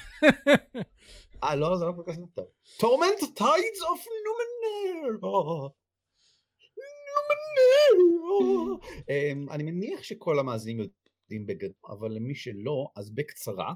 אה, 1.45 1.55
לא, 1.57 1.77
זה 1.77 1.85
לא 1.85 1.93
פודקאסט 1.97 2.21
טוב. 2.35 2.45
Torment 2.79 3.23
Tides 3.39 3.81
of 3.83 4.01
Numenera. 4.25 5.71
אמ, 9.11 9.51
אני 9.51 9.63
מניח 9.63 10.03
שכל 10.03 10.39
המאזינים 10.39 10.81
יודעים 10.81 11.47
בגדול, 11.47 11.73
אבל 11.89 12.13
למי 12.13 12.35
שלא, 12.35 12.87
אז 12.97 13.11
בקצרה. 13.11 13.73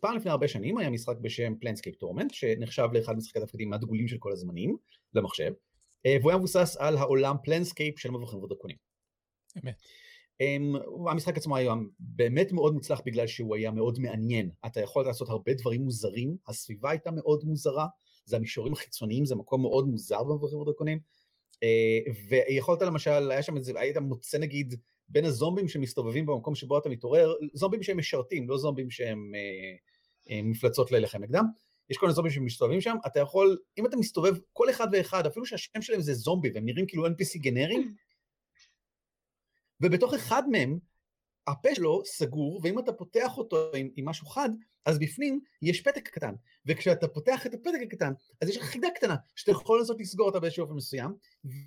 פעם 0.00 0.16
לפני 0.16 0.30
הרבה 0.30 0.48
שנים 0.48 0.78
היה 0.78 0.90
משחק 0.90 1.16
בשם 1.20 1.54
Planescape 1.60 1.96
Torment, 1.96 2.34
שנחשב 2.34 2.88
לאחד 2.92 3.16
משחקי 3.16 3.38
התפקידים 3.38 3.72
הדגולים 3.72 4.08
של 4.08 4.16
כל 4.18 4.32
הזמנים, 4.32 4.76
למחשב, 5.14 5.52
אה, 6.06 6.16
והוא 6.20 6.30
היה 6.30 6.38
מבוסס 6.38 6.76
על 6.76 6.96
העולם 6.96 7.36
Planescape 7.44 7.98
של 7.98 8.10
מבוכים 8.10 8.42
ודרקונים. 8.42 8.76
אמת. 9.64 9.74
Um, 10.42 11.10
המשחק 11.10 11.36
עצמו 11.36 11.56
היה 11.56 11.74
באמת 11.98 12.52
מאוד 12.52 12.74
מוצלח 12.74 13.00
בגלל 13.06 13.26
שהוא 13.26 13.56
היה 13.56 13.70
מאוד 13.70 13.98
מעניין. 13.98 14.50
אתה 14.66 14.80
יכול 14.80 15.06
לעשות 15.06 15.28
הרבה 15.28 15.54
דברים 15.54 15.82
מוזרים, 15.82 16.36
הסביבה 16.48 16.90
הייתה 16.90 17.10
מאוד 17.10 17.44
מוזרה, 17.44 17.86
זה 18.24 18.36
המישורים 18.36 18.72
החיצוניים, 18.72 19.24
זה 19.24 19.34
מקום 19.34 19.62
מאוד 19.62 19.88
מוזר 19.88 20.22
במבוכים 20.22 20.58
ודרקונים. 20.58 21.00
Uh, 21.64 22.12
ויכולת 22.28 22.82
למשל, 22.82 23.30
היה 23.30 23.42
שם 23.42 23.56
איזה, 23.56 23.72
היית 23.76 23.96
מוצא 23.96 24.38
נגיד 24.38 24.74
בין 25.08 25.24
הזומבים 25.24 25.68
שמסתובבים 25.68 26.26
במקום 26.26 26.54
שבו 26.54 26.78
אתה 26.78 26.88
מתעורר, 26.88 27.34
זומבים 27.52 27.82
שהם 27.82 27.98
משרתים, 27.98 28.48
לא 28.48 28.58
זומבים 28.58 28.90
שהם 28.90 29.32
uh, 29.34 30.28
uh, 30.28 30.32
מפלצות 30.44 30.92
להילחם 30.92 31.22
נגדם. 31.22 31.44
יש 31.90 31.96
כל 31.96 32.06
מיני 32.06 32.14
זומבים 32.14 32.32
שמסתובבים 32.32 32.80
שם, 32.80 32.96
אתה 33.06 33.20
יכול, 33.20 33.58
אם 33.78 33.86
אתה 33.86 33.96
מסתובב, 33.96 34.34
כל 34.52 34.70
אחד 34.70 34.88
ואחד, 34.92 35.26
אפילו 35.26 35.46
שהשם 35.46 35.82
שלהם 35.82 36.00
זה 36.00 36.14
זומבי, 36.14 36.50
והם 36.54 36.64
נראים 36.64 36.86
כאילו 36.86 37.06
NPC 37.06 37.38
גנריים, 37.38 37.94
ובתוך 39.80 40.14
אחד 40.14 40.42
מהם, 40.48 40.78
הפה 41.46 41.74
שלו 41.74 42.02
סגור, 42.04 42.60
ואם 42.62 42.78
אתה 42.78 42.92
פותח 42.92 43.38
אותו 43.38 43.72
עם, 43.76 43.88
עם 43.96 44.08
משהו 44.08 44.26
חד, 44.26 44.50
אז 44.86 44.98
בפנים 44.98 45.40
יש 45.62 45.80
פתק 45.80 46.08
קטן. 46.08 46.34
וכשאתה 46.66 47.08
פותח 47.08 47.46
את 47.46 47.54
הפתק 47.54 47.78
הקטן, 47.86 48.12
אז 48.40 48.48
יש 48.48 48.56
לך 48.56 48.64
חידה 48.64 48.88
קטנה, 48.94 49.16
שאתה 49.36 49.50
יכול 49.50 49.78
לנסות 49.78 50.00
לסגור 50.00 50.26
אותה 50.26 50.40
באיזשהו 50.40 50.64
אופן 50.64 50.74
מסוים, 50.74 51.14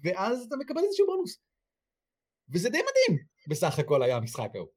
ואז 0.03 0.45
אתה 0.47 0.55
מקבל 0.55 0.81
איזשהו 0.83 1.05
בונוס. 1.07 1.39
וזה 2.49 2.69
די 2.69 2.77
מדהים, 2.77 3.23
בסך 3.47 3.79
הכל 3.79 4.03
היה 4.03 4.17
המשחק 4.17 4.49
ההוא. 4.55 4.67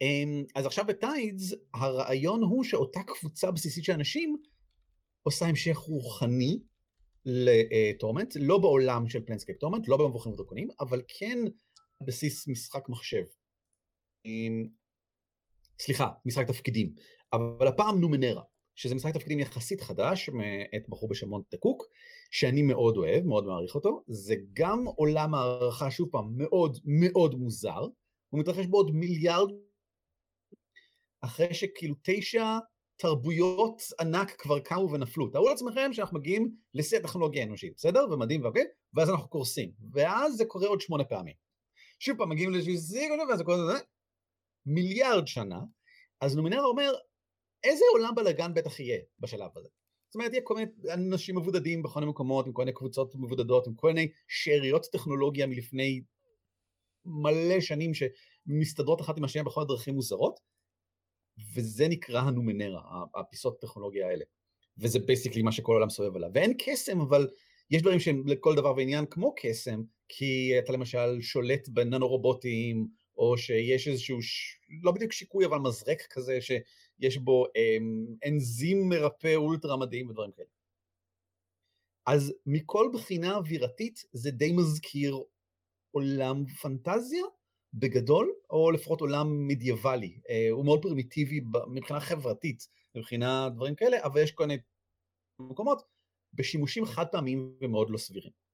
אמ, 0.00 0.44
אז 0.54 0.66
עכשיו 0.66 0.84
ב 0.86 0.96
Tides, 0.96 1.54
הרעיון 1.74 2.42
הוא 2.42 2.64
שאותה 2.64 3.00
קבוצה 3.02 3.50
בסיסית 3.50 3.84
של 3.84 3.92
אנשים 3.92 4.36
עושה 5.22 5.46
המשך 5.46 5.76
רוחני 5.76 6.60
ל 7.24 7.36
Torment, 7.36 8.36
לא 8.40 8.58
בעולם 8.58 9.08
של 9.08 9.20
Planescape 9.20 9.58
Torment, 9.58 9.88
לא 9.88 9.96
במבוכים 9.96 10.32
ודרקונים, 10.32 10.68
אבל 10.80 11.02
כן 11.18 11.38
בסיס 12.02 12.48
משחק 12.48 12.88
מחשב. 12.88 13.24
אמ, 14.24 14.68
סליחה, 15.78 16.08
משחק 16.26 16.46
תפקידים, 16.48 16.94
אבל 17.32 17.68
הפעם 17.68 18.00
Numenera, 18.00 18.42
שזה 18.74 18.94
משחק 18.94 19.14
תפקידים 19.14 19.38
יחסית 19.38 19.80
חדש, 19.80 20.28
מאת 20.28 20.88
בחור 20.88 21.08
בשם 21.08 21.28
מונטה 21.28 21.56
קוק, 21.56 21.84
שאני 22.30 22.62
מאוד 22.62 22.96
אוהב, 22.96 23.24
מאוד 23.24 23.44
מעריך 23.44 23.74
אותו, 23.74 24.02
זה 24.06 24.34
גם 24.52 24.84
עולם 24.96 25.34
הערכה, 25.34 25.90
שוב 25.90 26.08
פעם, 26.12 26.32
מאוד 26.36 26.78
מאוד 26.84 27.34
מוזר, 27.34 27.80
הוא 28.28 28.40
מתרחש 28.40 28.66
בעוד 28.66 28.90
מיליארד, 28.94 29.48
אחרי 31.20 31.54
שכאילו 31.54 31.94
תשע 32.02 32.58
תרבויות 32.96 33.82
ענק 34.00 34.30
כבר 34.30 34.60
קמו 34.60 34.90
ונפלו. 34.92 35.28
תארו 35.28 35.48
לעצמכם 35.48 35.92
שאנחנו 35.92 36.18
מגיעים 36.18 36.56
לשיא 36.74 36.98
הטכנולוגיה 36.98 37.42
האנושית, 37.42 37.72
בסדר? 37.76 38.06
ומדהים 38.10 38.44
והכל, 38.44 38.60
ואז 38.94 39.10
אנחנו 39.10 39.28
קורסים. 39.28 39.72
ואז 39.92 40.36
זה 40.36 40.44
קורה 40.44 40.66
עוד 40.66 40.80
שמונה 40.80 41.04
פעמים. 41.04 41.45
שוב 41.98 42.18
פעם, 42.18 42.28
מגיעים 42.28 42.50
לאיזשהו 42.50 42.76
שיא, 42.76 43.10
ואז 43.28 43.38
זה 43.38 43.44
קורה, 43.44 43.78
מיליארד 44.66 45.26
שנה, 45.26 45.60
אז 46.20 46.36
נומינרה 46.36 46.64
אומר, 46.64 46.92
איזה 47.64 47.84
עולם 47.92 48.14
בלאגן 48.14 48.54
בטח 48.54 48.80
יהיה 48.80 48.98
בשלב 49.18 49.50
הזה. 49.56 49.68
זאת 50.08 50.14
אומרת, 50.14 50.32
יהיה 50.32 50.42
כל 50.44 50.54
מיני 50.54 50.70
אנשים 50.92 51.36
מבודדים 51.36 51.82
בכל 51.82 52.00
מיני 52.00 52.10
מקומות, 52.10 52.46
עם 52.46 52.52
כל 52.52 52.62
מיני 52.62 52.72
קבוצות 52.72 53.14
מבודדות, 53.14 53.66
עם 53.66 53.74
כל 53.74 53.88
מיני 53.88 54.08
שאריות 54.28 54.86
טכנולוגיה 54.92 55.46
מלפני 55.46 56.02
מלא 57.04 57.60
שנים 57.60 57.92
שמסתדרות 57.94 59.00
אחת 59.00 59.18
עם 59.18 59.24
השנייה 59.24 59.44
בכל 59.44 59.60
מיני 59.60 59.68
דרכים 59.68 59.94
מוזרות, 59.94 60.40
וזה 61.54 61.88
נקרא 61.88 62.20
ה 62.20 62.28
Numenera, 62.28 63.04
הפיסות 63.14 63.60
טכנולוגיה 63.60 64.08
האלה. 64.08 64.24
וזה 64.78 64.98
basically 64.98 65.42
מה 65.42 65.52
שכל 65.52 65.72
העולם 65.72 65.90
סובב 65.90 66.16
עליו. 66.16 66.30
ואין 66.34 66.54
קסם, 66.58 67.00
אבל 67.00 67.28
יש 67.70 67.82
דברים 67.82 68.00
שהם 68.00 68.22
לכל 68.26 68.56
דבר 68.56 68.74
ועניין 68.76 69.06
כמו 69.06 69.34
קסם, 69.36 69.82
כי 70.08 70.58
אתה 70.58 70.72
למשל 70.72 71.20
שולט 71.20 71.68
בננו 71.68 72.08
רובוטים, 72.08 72.88
או 73.16 73.38
שיש 73.38 73.88
איזשהו, 73.88 74.22
ש... 74.22 74.58
לא 74.82 74.92
בדיוק 74.92 75.12
שיקוי, 75.12 75.46
אבל 75.46 75.58
מזרק 75.58 76.02
כזה, 76.10 76.38
שיש 76.40 77.16
בו 77.16 77.46
אמ, 77.56 78.06
אנזים 78.26 78.88
מרפא 78.88 79.34
אולטרה 79.34 79.76
מדהים 79.76 80.08
ודברים 80.08 80.32
כאלה. 80.32 80.48
אז 82.06 82.34
מכל 82.46 82.90
בחינה 82.94 83.36
אווירתית 83.36 84.04
זה 84.12 84.30
די 84.30 84.52
מזכיר 84.52 85.22
עולם 85.90 86.46
פנטזיה 86.46 87.24
בגדול, 87.74 88.32
או 88.50 88.70
לפחות 88.70 89.00
עולם 89.00 89.46
מדיאבלי. 89.46 90.20
אה, 90.28 90.48
הוא 90.50 90.64
מאוד 90.64 90.82
פרימיטיבי 90.82 91.40
מבחינה 91.68 92.00
חברתית, 92.00 92.68
מבחינה 92.94 93.48
דברים 93.54 93.74
כאלה, 93.74 94.04
אבל 94.04 94.22
יש 94.22 94.32
כל 94.32 94.46
מיני 94.46 94.62
מקומות 95.38 95.82
בשימושים 96.34 96.84
חד 96.84 97.06
פעמיים 97.12 97.56
ומאוד 97.60 97.90
לא 97.90 97.98
סבירים. 97.98 98.45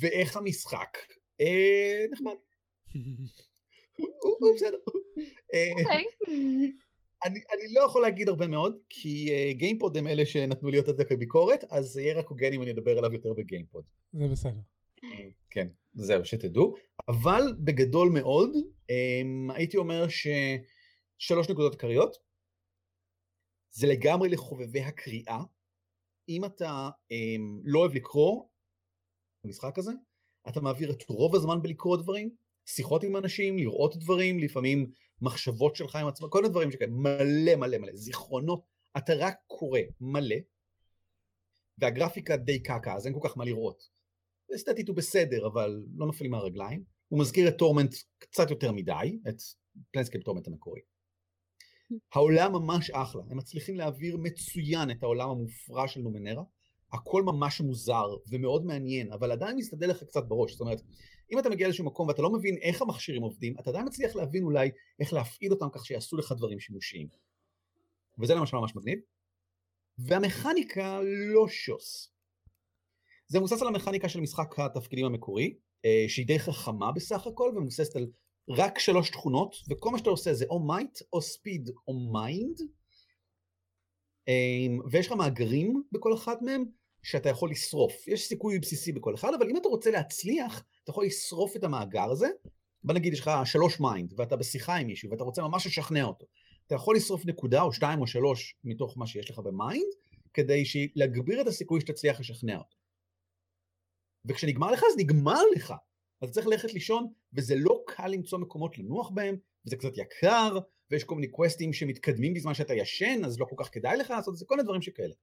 ואיך 0.00 0.36
המשחק? 0.36 0.98
אה, 1.40 2.04
נחמד. 2.10 2.34
הוא 4.40 4.54
בסדר. 4.54 4.78
אה, 5.54 5.70
אוקיי. 5.78 6.04
אני, 7.24 7.40
אני 7.52 7.74
לא 7.74 7.80
יכול 7.80 8.02
להגיד 8.02 8.28
הרבה 8.28 8.46
מאוד, 8.46 8.76
כי 8.88 9.28
uh, 9.28 9.56
גיימפוד 9.58 9.96
הם 9.96 10.06
אלה 10.06 10.26
שנתנו 10.26 10.70
לי 10.70 10.76
יותר 10.76 11.04
כביקורת, 11.04 11.64
אז 11.70 11.86
זה 11.86 12.02
יהיה 12.02 12.18
רק 12.18 12.28
הוגן 12.28 12.52
אם 12.52 12.62
אני 12.62 12.70
אדבר 12.70 12.98
עליו 12.98 13.12
יותר 13.12 13.32
בגיימפוד. 13.32 13.84
זה 14.12 14.28
בסדר. 14.28 14.60
כן, 15.50 15.68
זהו, 15.94 16.24
שתדעו. 16.24 16.74
אבל 17.08 17.42
בגדול 17.58 18.08
מאוד, 18.08 18.50
um, 18.56 19.54
הייתי 19.54 19.76
אומר 19.76 20.06
ששלוש 20.08 21.50
נקודות 21.50 21.72
עיקריות. 21.72 22.16
זה 23.70 23.86
לגמרי 23.86 24.28
לחובבי 24.28 24.80
הקריאה. 24.80 25.42
אם 26.28 26.44
אתה 26.44 26.88
um, 27.12 27.60
לא 27.64 27.78
אוהב 27.78 27.94
לקרוא 27.94 28.42
במשחק 29.44 29.78
הזה, 29.78 29.92
אתה 30.48 30.60
מעביר 30.60 30.90
את 30.90 31.02
רוב 31.08 31.34
הזמן 31.34 31.62
בלקרוא 31.62 31.96
דברים, 31.96 32.30
שיחות 32.66 33.04
עם 33.04 33.16
אנשים, 33.16 33.58
לראות 33.58 33.96
דברים, 33.96 34.38
לפעמים 34.38 34.90
מחשבות 35.20 35.76
שלך 35.76 35.96
עם 35.96 36.06
עצמך, 36.06 36.28
כל 36.30 36.38
מיני 36.38 36.50
דברים 36.50 36.70
שכאלה, 36.70 36.90
מלא 36.92 37.56
מלא 37.56 37.78
מלא, 37.78 37.92
זיכרונות, 37.94 38.64
אתה 38.96 39.12
רק 39.18 39.34
קורא 39.46 39.80
מלא, 40.00 40.36
והגרפיקה 41.78 42.36
די 42.36 42.62
קקה, 42.62 42.94
אז 42.94 43.06
אין 43.06 43.14
כל 43.14 43.28
כך 43.28 43.36
מה 43.36 43.44
לראות. 43.44 43.88
אסתטית 44.54 44.88
הוא 44.88 44.96
בסדר, 44.96 45.46
אבל 45.46 45.82
לא 45.96 46.06
נופלים 46.06 46.30
מהרגליים. 46.30 46.84
הוא 47.08 47.20
מזכיר 47.20 47.48
את 47.48 47.58
Torment 47.58 47.94
קצת 48.18 48.50
יותר 48.50 48.72
מדי, 48.72 49.18
את 49.28 49.36
Planescape 49.90 50.24
Torment 50.24 50.46
המקורי. 50.46 50.80
העולם 52.12 52.52
ממש 52.52 52.90
אחלה, 52.90 53.22
הם 53.30 53.36
מצליחים 53.36 53.76
להעביר 53.76 54.16
מצוין 54.16 54.90
את 54.90 55.02
העולם 55.02 55.30
המופרע 55.30 55.88
של 55.88 56.00
Numenera, 56.00 56.42
הכל 56.94 57.22
ממש 57.22 57.60
מוזר 57.60 58.06
ומאוד 58.30 58.66
מעניין, 58.66 59.12
אבל 59.12 59.32
עדיין 59.32 59.56
מסתדר 59.56 59.86
לך 59.86 60.04
קצת 60.04 60.24
בראש, 60.28 60.52
זאת 60.52 60.60
אומרת, 60.60 60.82
אם 61.32 61.38
אתה 61.38 61.50
מגיע 61.50 61.66
לאיזשהו 61.66 61.84
מקום 61.84 62.08
ואתה 62.08 62.22
לא 62.22 62.32
מבין 62.32 62.56
איך 62.62 62.82
המכשירים 62.82 63.22
עובדים, 63.22 63.54
אתה 63.58 63.70
עדיין 63.70 63.86
מצליח 63.86 64.16
להבין 64.16 64.42
אולי 64.42 64.70
איך 65.00 65.12
להפעיל 65.12 65.52
אותם 65.52 65.66
כך 65.72 65.86
שיעשו 65.86 66.16
לך 66.16 66.32
דברים 66.32 66.60
שימושיים. 66.60 67.08
וזה 68.18 68.34
למשל 68.34 68.56
ממש 68.56 68.76
מגניב. 68.76 68.98
והמכניקה 69.98 71.00
לא 71.34 71.48
שוס. 71.48 72.10
זה 73.26 73.38
מבוסס 73.38 73.62
על 73.62 73.68
המכניקה 73.68 74.08
של 74.08 74.20
משחק 74.20 74.58
התפקידים 74.58 75.06
המקורי, 75.06 75.54
שהיא 76.08 76.26
די 76.26 76.38
חכמה 76.38 76.92
בסך 76.92 77.26
הכל, 77.26 77.52
ומבוססת 77.56 77.96
על 77.96 78.06
רק 78.48 78.78
שלוש 78.78 79.10
תכונות, 79.10 79.56
וכל 79.70 79.90
מה 79.90 79.98
שאתה 79.98 80.10
עושה 80.10 80.34
זה 80.34 80.44
או 80.50 80.66
might, 80.66 80.98
או 81.12 81.22
speed, 81.22 81.70
או 81.88 82.12
mind, 82.12 82.60
ויש 84.90 85.06
לך 85.06 85.12
מאגרים 85.12 85.82
בכל 85.92 86.14
אחד 86.14 86.36
מהם, 86.42 86.64
שאתה 87.04 87.28
יכול 87.28 87.50
לשרוף. 87.50 88.08
יש 88.08 88.28
סיכוי 88.28 88.58
בסיסי 88.58 88.92
בכל 88.92 89.14
אחד, 89.14 89.34
אבל 89.38 89.50
אם 89.50 89.56
אתה 89.56 89.68
רוצה 89.68 89.90
להצליח, 89.90 90.64
אתה 90.82 90.90
יכול 90.90 91.04
לשרוף 91.04 91.56
את 91.56 91.64
המאגר 91.64 92.10
הזה. 92.10 92.28
בוא 92.84 92.94
נגיד 92.94 93.12
יש 93.12 93.20
לך 93.20 93.30
שלוש 93.44 93.80
mind, 93.80 94.14
ואתה 94.16 94.36
בשיחה 94.36 94.76
עם 94.76 94.86
מישהו, 94.86 95.10
ואתה 95.10 95.24
רוצה 95.24 95.42
ממש 95.42 95.66
לשכנע 95.66 96.04
אותו. 96.04 96.26
אתה 96.66 96.74
יכול 96.74 96.96
לשרוף 96.96 97.26
נקודה 97.26 97.62
או 97.62 97.72
שתיים 97.72 98.00
או 98.00 98.06
שלוש 98.06 98.56
מתוך 98.64 98.98
מה 98.98 99.06
שיש 99.06 99.30
לך 99.30 99.38
ב 99.38 99.46
mind, 99.46 99.86
כדי 100.34 100.64
להגביר 100.94 101.40
את 101.40 101.46
הסיכוי 101.46 101.80
שתצליח 101.80 102.20
לשכנע 102.20 102.56
אותו. 102.56 102.76
וכשנגמר 104.24 104.70
לך, 104.70 104.82
אז 104.90 104.96
נגמר 104.98 105.42
לך. 105.56 105.74
אז 106.22 106.30
צריך 106.30 106.46
ללכת 106.46 106.74
לישון, 106.74 107.12
וזה 107.32 107.54
לא 107.56 107.82
קל 107.86 108.08
למצוא 108.08 108.38
מקומות 108.38 108.78
לנוח 108.78 109.10
בהם, 109.10 109.36
וזה 109.66 109.76
קצת 109.76 109.98
יקר, 109.98 110.58
ויש 110.90 111.04
כל 111.04 111.14
מיני 111.14 111.28
קווסטים 111.28 111.72
שמתקדמים 111.72 112.34
בזמן 112.34 112.54
שאתה 112.54 112.74
ישן, 112.74 113.24
אז 113.24 113.40
לא 113.40 113.44
כל 113.44 113.56
כך 113.58 113.74
כדאי 113.74 113.96
לך 113.96 114.10
לעשות 114.10 114.34
את 114.34 114.38
זה, 114.38 114.44
כל 114.44 114.54
מיני 114.54 114.64
דברים 114.64 114.82
שכאלה. 114.82 115.14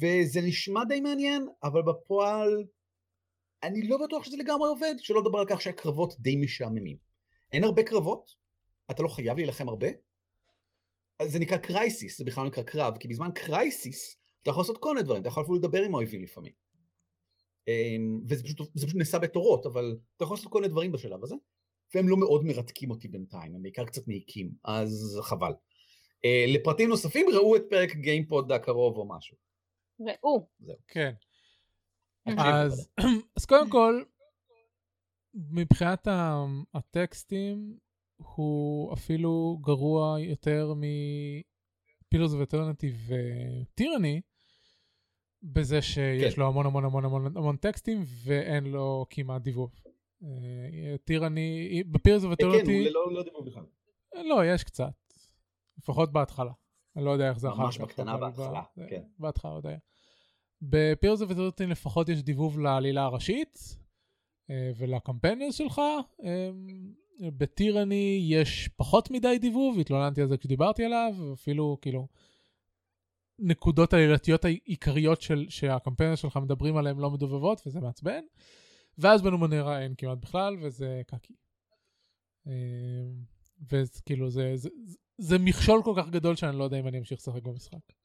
וזה 0.00 0.40
נשמע 0.40 0.84
די 0.84 1.00
מעניין, 1.00 1.46
אבל 1.62 1.82
בפועל 1.82 2.64
אני 3.62 3.88
לא 3.88 3.98
בטוח 4.06 4.24
שזה 4.24 4.36
לגמרי 4.36 4.68
עובד, 4.68 4.94
שלא 4.98 5.20
לדבר 5.20 5.38
על 5.38 5.46
כך 5.48 5.60
שהקרבות 5.60 6.14
די 6.20 6.36
משעממים. 6.36 6.96
אין 7.52 7.64
הרבה 7.64 7.82
קרבות, 7.82 8.34
אתה 8.90 9.02
לא 9.02 9.08
חייב 9.08 9.36
להילחם 9.36 9.68
הרבה. 9.68 9.88
זה 11.22 11.38
נקרא 11.38 11.56
קרייסיס, 11.56 12.18
זה 12.18 12.24
בכלל 12.24 12.46
נקרא 12.46 12.62
קרב, 12.62 12.98
כי 12.98 13.08
בזמן 13.08 13.28
קרייסיס 13.34 14.16
אתה 14.42 14.50
יכול 14.50 14.60
לעשות 14.60 14.78
כל 14.78 14.94
מיני 14.94 15.04
דברים, 15.04 15.20
אתה 15.20 15.28
יכול 15.28 15.42
אפילו 15.42 15.58
לדבר 15.58 15.82
עם 15.82 15.94
האויבים 15.94 16.22
לפעמים. 16.22 16.52
אמ, 17.68 18.20
וזה 18.28 18.44
פשוט, 18.44 18.58
פשוט 18.74 18.94
נעשה 18.94 19.18
בתורות, 19.18 19.66
אבל 19.66 19.96
אתה 20.16 20.24
יכול 20.24 20.36
לעשות 20.36 20.52
כל 20.52 20.60
מיני 20.60 20.72
דברים 20.72 20.92
בשלב 20.92 21.24
הזה, 21.24 21.34
והם 21.94 22.08
לא 22.08 22.16
מאוד 22.16 22.44
מרתקים 22.44 22.90
אותי 22.90 23.08
בינתיים, 23.08 23.54
הם 23.54 23.62
בעיקר 23.62 23.84
קצת 23.84 24.08
מעיקים, 24.08 24.50
אז 24.64 25.18
חבל. 25.22 25.52
אה, 26.24 26.44
לפרטים 26.48 26.88
נוספים 26.88 27.26
ראו 27.34 27.56
את 27.56 27.62
פרק 27.70 27.96
גיימפוד 27.96 28.52
הקרוב 28.52 28.96
או 28.96 29.08
משהו. 29.08 29.36
ראו. 30.08 30.48
זהו. 30.60 30.76
כן. 30.88 31.12
אז, 32.38 32.88
אז 33.36 33.46
קודם 33.46 33.70
כל, 33.70 34.02
מבחינת 35.34 36.08
הטקסטים, 36.74 37.78
הוא 38.16 38.94
אפילו 38.94 39.58
גרוע 39.60 40.20
יותר 40.20 40.74
מפילוס 42.06 42.32
ואטרנטי 42.32 42.92
וטירני, 43.06 44.20
בזה 45.42 45.82
שיש 45.82 46.34
כן. 46.34 46.40
לו 46.40 46.48
המון 46.48 46.66
המון 46.66 46.84
המון 46.84 47.04
המון 47.04 47.36
המון 47.36 47.56
טקסטים 47.56 48.04
ואין 48.24 48.64
לו 48.64 49.06
כמעט 49.10 49.42
דיבוב. 49.42 49.72
אה, 50.22 50.96
טירני, 51.04 51.82
בפילוס 51.90 52.24
ואטרנטי... 52.24 52.64
כן, 52.64 52.72
הוא 52.72 52.80
ללא 52.80 53.12
לא 53.12 53.22
דיבוב 53.22 53.46
בכלל. 53.46 53.64
לא, 54.14 54.46
יש 54.46 54.64
קצת. 54.64 54.92
לפחות 55.78 56.12
בהתחלה. 56.12 56.52
אני 56.96 57.04
לא 57.04 57.10
יודע 57.10 57.28
איך 57.28 57.38
זה 57.38 57.48
אחר 57.48 57.56
כך. 57.56 57.60
ממש 57.60 57.78
בקטנה 57.78 58.16
בהתחלה, 58.16 58.62
כן. 58.88 59.02
בהתחלה 59.18 59.50
עוד 59.50 59.66
היה. 59.66 59.78
ב 60.62 60.70
Pillars 60.70 61.22
of 61.22 61.30
Eternity 61.30 61.70
לפחות 61.70 62.08
יש 62.08 62.22
דיבוב 62.22 62.58
לעלילה 62.58 63.02
הראשית 63.02 63.78
אה, 64.50 64.70
ול 64.76 64.89
companions 64.89 65.54
שלך. 65.54 65.80
אה, 66.24 66.50
ב 67.20 67.33
Tyranny 67.33 68.26
יש 68.28 68.68
פחות 68.76 69.10
מדי 69.10 69.38
דיבוב, 69.40 69.78
התלוננתי 69.78 70.22
על 70.22 70.28
זה 70.28 70.36
כשדיברתי 70.36 70.84
עליו, 70.84 71.14
אפילו 71.32 71.78
כאילו 71.80 72.08
נקודות 73.38 73.92
העלילתיות 73.92 74.44
העיקריות 74.44 75.22
של, 75.22 75.46
שה 75.48 75.64
companions 75.64 76.18
שלך 76.18 76.36
מדברים 76.36 76.76
עליהן 76.76 76.98
לא 76.98 77.10
מדובבות 77.10 77.62
וזה 77.66 77.80
מעצבן. 77.80 78.20
ואז 78.98 79.22
ב 79.22 79.29
Numenera 79.29 79.82
אין 79.82 79.94
כמעט 79.98 80.18
בכלל 80.18 80.56
וזה 80.60 81.02
קקי. 81.06 81.34
אה, 82.46 82.52
וכאילו 83.70 84.30
זה, 84.30 84.52
זה, 84.54 84.68
זה 85.18 85.38
מכשול 85.38 85.82
כל 85.84 85.94
כך 85.96 86.08
גדול 86.10 86.36
שאני 86.36 86.58
לא 86.58 86.64
יודע 86.64 86.80
אם 86.80 86.88
אני 86.88 86.98
אמשיך 86.98 87.18
לשחק 87.18 87.42
במשחק. 87.42 88.01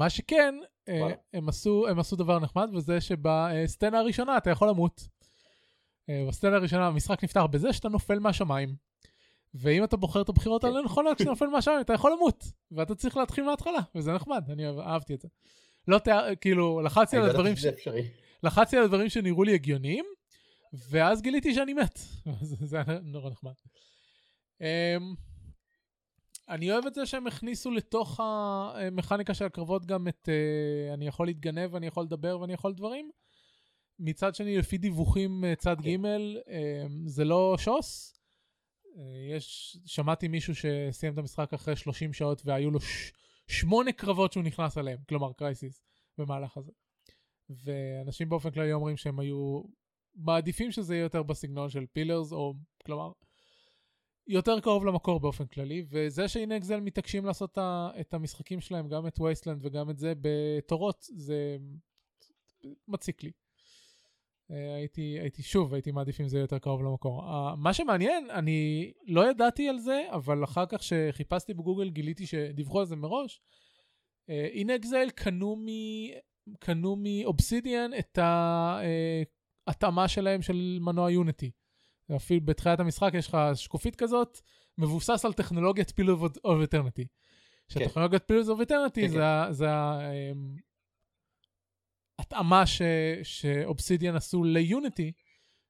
מה 0.00 0.10
שכן, 0.10 0.54
אה, 0.88 1.12
הם 1.32 1.48
עשו, 1.48 1.88
הם 1.88 1.98
עשו 1.98 2.16
דבר 2.16 2.38
נחמד, 2.38 2.68
וזה 2.74 3.00
שבסצנה 3.00 3.98
הראשונה 3.98 4.36
אתה 4.36 4.50
יכול 4.50 4.68
למות. 4.68 5.08
אה, 6.08 6.24
בסצנה 6.28 6.56
הראשונה 6.56 6.86
המשחק 6.86 7.24
נפתח 7.24 7.42
בזה 7.50 7.72
שאתה 7.72 7.88
נופל 7.88 8.18
מהשמיים. 8.18 8.74
ואם 9.54 9.84
אתה 9.84 9.96
בוחר 9.96 10.22
את 10.22 10.28
הבחירות 10.28 10.64
האלה 10.64 10.82
נכונות 10.82 11.16
כשאתה 11.16 11.30
נופל 11.30 11.46
מהשמיים, 11.46 11.80
אתה 11.80 11.92
יכול 11.92 12.12
למות. 12.12 12.44
ואתה 12.70 12.94
צריך 12.94 13.16
להתחיל 13.16 13.44
מההתחלה, 13.44 13.78
וזה 13.94 14.12
נחמד, 14.12 14.44
אני 14.50 14.66
אהבתי 14.66 15.14
את 15.14 15.20
זה. 15.20 15.28
לא 15.88 15.98
תיאר, 15.98 16.34
כאילו, 16.40 16.80
לחצתי 16.80 17.16
על 17.16 17.30
הדברים 17.30 17.56
ש... 17.56 17.66
לחצתי 18.42 18.76
על 18.76 18.84
הדברים 18.84 19.08
שנראו 19.08 19.44
לי 19.44 19.54
הגיוניים, 19.54 20.04
ואז 20.90 21.22
גיליתי 21.22 21.54
שאני 21.54 21.74
מת. 21.74 21.98
זה 22.70 22.76
היה 22.76 22.98
נורא 23.02 23.30
נחמד. 23.30 23.52
אני 26.50 26.72
אוהב 26.72 26.86
את 26.86 26.94
זה 26.94 27.06
שהם 27.06 27.26
הכניסו 27.26 27.70
לתוך 27.70 28.20
המכניקה 28.20 29.34
של 29.34 29.44
הקרבות 29.44 29.86
גם 29.86 30.08
את 30.08 30.28
uh, 30.28 30.94
אני 30.94 31.06
יכול 31.06 31.26
להתגנב, 31.26 31.74
אני 31.74 31.86
יכול 31.86 32.04
לדבר 32.04 32.40
ואני 32.40 32.52
יכול 32.52 32.72
דברים. 32.74 33.10
מצד 33.98 34.34
שני, 34.34 34.58
לפי 34.58 34.78
דיווחים 34.78 35.44
uh, 35.44 35.56
צד 35.56 35.76
ג' 35.80 35.88
uh, 35.88 36.48
זה 37.06 37.24
לא 37.24 37.56
שוס. 37.58 38.20
Uh, 38.84 38.98
יש, 39.36 39.76
שמעתי 39.86 40.28
מישהו 40.28 40.54
שסיים 40.54 41.12
את 41.12 41.18
המשחק 41.18 41.54
אחרי 41.54 41.76
30 41.76 42.12
שעות 42.12 42.42
והיו 42.44 42.70
לו 42.70 42.80
ש- 42.80 43.12
שמונה 43.46 43.92
קרבות 43.92 44.32
שהוא 44.32 44.44
נכנס 44.44 44.78
אליהם, 44.78 44.98
כלומר 45.08 45.32
crises, 45.32 45.82
במהלך 46.18 46.56
הזה. 46.56 46.72
ואנשים 47.50 48.28
באופן 48.28 48.50
כללי 48.50 48.72
אומרים 48.72 48.96
שהם 48.96 49.20
היו 49.20 49.62
מעדיפים 50.14 50.72
שזה 50.72 50.94
יהיה 50.94 51.02
יותר 51.02 51.22
בסגנון 51.22 51.70
של 51.70 51.86
Pillars, 51.92 52.32
או 52.32 52.54
כלומר, 52.84 53.12
יותר 54.30 54.60
קרוב 54.60 54.86
למקור 54.86 55.20
באופן 55.20 55.46
כללי, 55.46 55.84
וזה 55.90 56.28
ש 56.28 56.56
inXile 56.56 56.80
מתעקשים 56.80 57.24
לעשות 57.24 57.58
את 58.00 58.14
המשחקים 58.14 58.60
שלהם, 58.60 58.88
גם 58.88 59.06
את 59.06 59.20
Wasteland 59.20 59.66
וגם 59.66 59.90
את 59.90 59.98
זה 59.98 60.12
בתורות, 60.20 61.06
זה 61.16 61.56
מציק 62.88 63.22
לי. 63.22 63.30
אה, 64.50 64.74
הייתי, 64.74 65.18
הייתי 65.20 65.42
שוב, 65.42 65.74
הייתי 65.74 65.90
מעדיף 65.90 66.20
אם 66.20 66.28
זה 66.28 66.38
יותר 66.38 66.58
קרוב 66.58 66.82
למקור. 66.82 67.22
אה, 67.22 67.56
מה 67.56 67.74
שמעניין, 67.74 68.30
אני 68.30 68.92
לא 69.06 69.30
ידעתי 69.30 69.68
על 69.68 69.78
זה, 69.78 70.02
אבל 70.10 70.44
אחר 70.44 70.66
כך 70.68 70.82
שחיפשתי 70.82 71.54
בגוגל 71.54 71.90
גיליתי 71.90 72.26
שדיווחו 72.26 72.80
על 72.80 72.86
זה 72.86 72.96
מראש. 72.96 73.40
הנה 74.28 74.72
אה, 74.72 74.76
inXile. 74.76 75.08
קנו 76.60 76.96
מאובסידיאן 76.96 77.90
את 77.98 78.18
ההתאמה 79.66 80.08
שלהם 80.08 80.42
של 80.42 80.78
מנוע 80.80 81.10
Unity. 81.10 81.50
אפילו 82.16 82.40
בתחילת 82.44 82.80
המשחק 82.80 83.10
יש 83.14 83.28
לך 83.28 83.38
שקופית 83.54 83.96
כזאת, 83.96 84.40
מבוסס 84.78 85.24
על 85.24 85.32
טכנולוגיית 85.32 85.90
Pillars 85.90 86.36
of 86.44 86.62
Eternity. 86.64 87.06
שטכנולוגיית 87.68 88.22
Pillars 88.26 88.48
of 88.48 88.60
Eternity 88.60 89.08
זה 89.50 89.68
ההתאמה 92.18 92.64
שאובסידיאן 93.22 94.16
עשו 94.16 94.44
ל 94.44 94.54
Unity, 94.54 95.12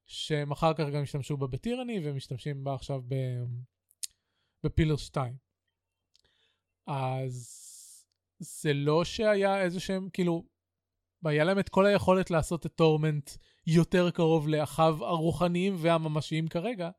שהם 0.06 0.50
אחר 0.50 0.74
כך 0.74 0.84
גם 0.94 1.02
השתמשו 1.02 1.36
בה 1.36 1.46
ב 1.46 1.53
Tyranny 1.53 2.00
ומשתמשים 2.04 2.64
בה 2.64 2.74
עכשיו 2.74 3.02
ב 4.64 4.69
Pillars 4.69 5.02
2. 5.02 5.36
אז 6.86 7.60
זה 8.38 8.72
לא 8.72 9.04
שהיה 9.04 9.62
איזה 9.62 9.80
שהם, 9.80 10.08
כאילו, 10.12 10.44
היה 11.24 11.44
להם 11.44 11.58
את 11.58 11.68
כל 11.68 11.86
היכולת 11.86 12.30
לעשות 12.30 12.66
את 12.66 12.74
Torment 12.74 13.30
יותר 13.70 14.10
קרוב 14.10 14.48
לאחיו 14.48 15.04
הרוחניים 15.04 15.74
והממשיים 15.78 16.48
כרגע, 16.48 16.90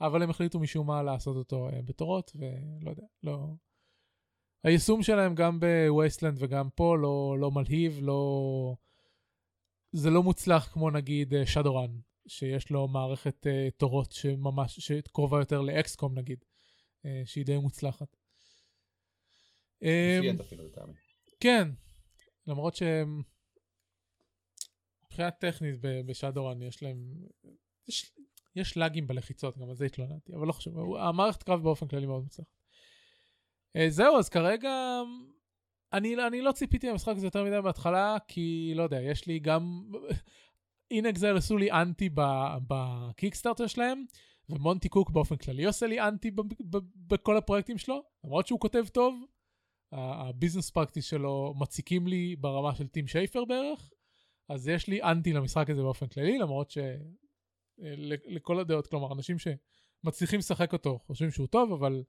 אבל 0.00 0.22
הם 0.22 0.30
החליטו 0.30 0.60
משום 0.60 0.86
מה 0.86 1.02
לעשות 1.02 1.36
אותו 1.36 1.68
אה, 1.68 1.82
בתורות, 1.84 2.32
ולא 2.34 2.90
יודע, 2.90 3.06
לא... 3.22 3.46
היישום 4.64 5.02
שלהם 5.02 5.34
גם 5.34 5.60
ב 5.60 5.68
Wasteland 5.68 6.36
וגם 6.40 6.70
פה 6.74 6.96
לא, 6.98 7.36
לא 7.40 7.50
מלהיב, 7.50 7.98
לא... 8.02 8.74
זה 9.92 10.10
לא 10.10 10.22
מוצלח 10.22 10.68
כמו 10.72 10.90
נגיד 10.90 11.34
Shadowrun, 11.46 11.90
אה, 11.90 12.28
שיש 12.28 12.70
לו 12.70 12.88
מערכת 12.88 13.46
אה, 13.46 13.70
תורות 13.76 14.12
שממש, 14.12 14.80
שקרובה 14.80 15.38
יותר 15.38 15.60
ל 15.60 15.72
XCOM 15.72 16.18
נגיד, 16.18 16.44
uh, 17.02 17.08
שהיא 17.24 17.44
די 17.44 17.58
מוצלחת. 17.58 18.16
אמ, 19.82 20.36
כן, 21.40 21.68
למרות 22.46 22.76
שהם... 22.76 23.22
מבחינה 25.16 25.30
טכנית 25.30 25.74
בשאדורן 25.80 26.62
יש 26.62 26.82
להם, 26.82 27.14
יש, 27.88 28.12
יש 28.56 28.76
לאגים 28.76 29.06
בלחיצות, 29.06 29.58
גם 29.58 29.68
על 29.68 29.74
זה 29.74 29.84
התלוננתי, 29.86 30.34
אבל 30.34 30.46
לא 30.46 30.52
חשוב, 30.52 30.96
המערכת 30.96 31.42
קרב 31.42 31.62
באופן 31.62 31.88
כללי 31.88 32.06
מאוד 32.06 32.22
מוצלחת. 32.22 32.48
אה, 33.76 33.90
זהו, 33.90 34.18
אז 34.18 34.28
כרגע 34.28 35.00
אני, 35.92 36.26
אני 36.26 36.42
לא 36.42 36.52
ציפיתי 36.52 36.88
למשחק 36.88 37.12
הזה 37.16 37.26
יותר 37.26 37.44
מדי 37.44 37.60
בהתחלה, 37.64 38.16
כי 38.28 38.72
לא 38.76 38.82
יודע, 38.82 39.02
יש 39.02 39.26
לי 39.26 39.38
גם... 39.38 39.82
אינקזל 40.90 41.36
עשו 41.36 41.56
לי 41.56 41.72
אנטי 41.72 42.10
בקיקסטארטר 42.66 43.66
שלהם, 43.66 44.04
ומונטי 44.48 44.88
קוק 44.88 45.10
באופן 45.10 45.36
כללי 45.36 45.64
עושה 45.64 45.86
לי 45.86 46.00
אנטי 46.00 46.30
בכל 46.96 47.36
הפרויקטים 47.36 47.78
שלו, 47.78 48.02
למרות 48.24 48.46
שהוא 48.46 48.60
כותב 48.60 48.84
טוב, 48.92 49.24
הביזנס 49.92 50.70
פרקטיס 50.70 51.04
שלו 51.04 51.54
מציקים 51.58 52.06
לי 52.06 52.36
ברמה 52.36 52.74
של 52.74 52.86
טים 52.86 53.06
שייפר 53.06 53.44
בערך, 53.44 53.90
אז 54.48 54.68
יש 54.68 54.88
לי 54.88 55.02
אנטי 55.02 55.32
למשחק 55.32 55.70
הזה 55.70 55.82
באופן 55.82 56.06
כללי, 56.06 56.38
למרות 56.38 56.70
שלכל 57.78 58.60
הדעות, 58.60 58.86
כלומר, 58.86 59.12
אנשים 59.12 59.36
שמצליחים 59.38 60.38
לשחק 60.38 60.72
אותו 60.72 60.98
חושבים 61.06 61.30
שהוא 61.30 61.46
טוב, 61.46 61.72
אבל 61.72 62.02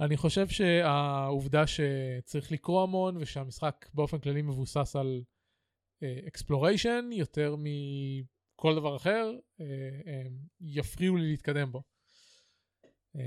אני 0.00 0.16
חושב 0.16 0.48
שהעובדה 0.48 1.64
שצריך 1.66 2.52
לקרוא 2.52 2.82
המון 2.82 3.16
ושהמשחק 3.16 3.88
באופן 3.94 4.18
כללי 4.18 4.42
מבוסס 4.42 4.96
על 4.96 5.22
אקספלוריישן 6.28 7.08
uh, 7.12 7.14
יותר 7.14 7.56
מכל 7.58 8.74
דבר 8.74 8.96
אחר, 8.96 9.30
אה, 9.32 9.60
אמ, 9.60 10.32
יפריעו 10.60 11.16
לי 11.16 11.30
להתקדם 11.30 11.72
בו. 11.72 11.82
אמ, 13.16 13.20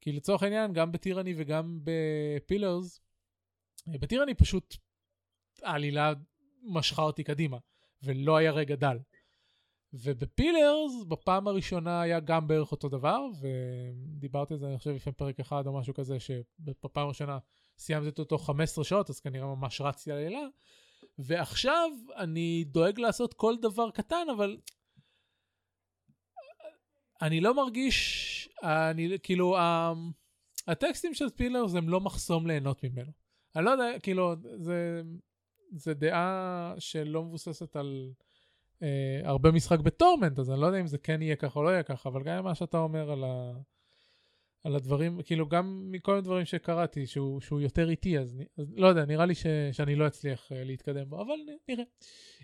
כי 0.00 0.12
לצורך 0.12 0.42
העניין, 0.42 0.72
גם 0.72 0.92
ב 0.92 0.97
Tyranny 0.97 1.34
וגם 1.36 1.80
ב 1.84 1.97
Pillars, 1.97 3.00
ב 3.86 3.92
Tyranny 3.92 4.34
פשוט 4.34 4.76
העלילה 5.62 6.12
משכה 6.68 7.02
אותי 7.02 7.24
קדימה, 7.24 7.58
ולא 8.02 8.36
היה 8.36 8.52
רגע 8.52 8.76
דל. 8.76 8.98
וב 9.92 10.14
Pillars, 10.14 11.04
בפעם 11.08 11.48
הראשונה 11.48 12.00
היה 12.00 12.20
גם 12.20 12.48
בערך 12.48 12.72
אותו 12.72 12.88
דבר, 12.88 13.20
ודיברתי 13.40 14.54
על 14.54 14.60
זה, 14.60 14.66
אני 14.66 14.78
חושב, 14.78 14.90
לפני 14.90 15.12
פרק 15.12 15.40
אחד 15.40 15.66
או 15.66 15.78
משהו 15.78 15.94
כזה, 15.94 16.20
שבפעם 16.20 17.04
הראשונה 17.04 17.38
סיימתי 17.78 18.20
אותו 18.20 18.38
15 18.38 18.84
שעות, 18.84 19.10
אז 19.10 19.20
כנראה 19.20 19.46
ממש 19.46 19.80
רצתי 19.80 20.12
על 20.12 20.18
לילה. 20.18 20.40
ועכשיו 21.18 21.90
אני 22.16 22.64
דואג 22.64 23.00
לעשות 23.00 23.34
כל 23.34 23.54
דבר 23.62 23.90
קטן, 23.90 24.26
אבל 24.36 24.56
אני 27.22 27.40
לא 27.40 27.54
מרגיש, 27.54 28.48
אני 28.62 29.18
כאילו, 29.22 29.56
הטקסטים 30.66 31.14
של 31.14 31.30
פילרס 31.30 31.74
הם 31.74 31.88
לא 31.88 32.00
מחסום 32.00 32.46
ליהנות 32.46 32.84
ממנו. 32.84 33.12
אני 33.56 33.64
לא 33.64 33.70
יודע, 33.70 33.98
כאילו, 34.02 34.34
זה, 34.56 35.02
זה 35.70 35.94
דעה 35.94 36.74
שלא 36.78 37.24
מבוססת 37.24 37.76
על 37.76 38.12
אה, 38.82 39.20
הרבה 39.24 39.50
משחק 39.50 39.78
בטורמנט, 39.78 40.38
אז 40.38 40.50
אני 40.50 40.60
לא 40.60 40.66
יודע 40.66 40.80
אם 40.80 40.86
זה 40.86 40.98
כן 40.98 41.22
יהיה 41.22 41.36
ככה 41.36 41.58
או 41.58 41.64
לא 41.64 41.70
יהיה 41.70 41.82
ככה, 41.82 42.08
אבל 42.08 42.22
גם 42.22 42.44
מה 42.44 42.54
שאתה 42.54 42.78
אומר 42.78 43.10
על, 43.10 43.24
ה, 43.24 43.52
על 44.64 44.76
הדברים, 44.76 45.22
כאילו, 45.22 45.48
גם 45.48 45.88
מכל 45.90 46.12
מיני 46.12 46.24
דברים 46.24 46.44
שקראתי, 46.44 47.06
שהוא, 47.06 47.40
שהוא 47.40 47.60
יותר 47.60 47.90
איטי, 47.90 48.18
אז, 48.18 48.42
אז 48.58 48.74
לא 48.76 48.86
יודע, 48.86 49.04
נראה 49.04 49.26
לי 49.26 49.34
ש, 49.34 49.46
שאני 49.72 49.94
לא 49.94 50.06
אצליח 50.06 50.52
אה, 50.52 50.64
להתקדם 50.64 51.10
בו, 51.10 51.22
אבל 51.22 51.34
נראה. 51.68 51.84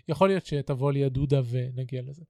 יכול 0.07 0.27
להיות 0.29 0.45
שתבוא 0.45 0.91
לי 0.91 1.05
הדודה 1.05 1.41
ונגיע 1.49 2.01
לזה. 2.01 2.23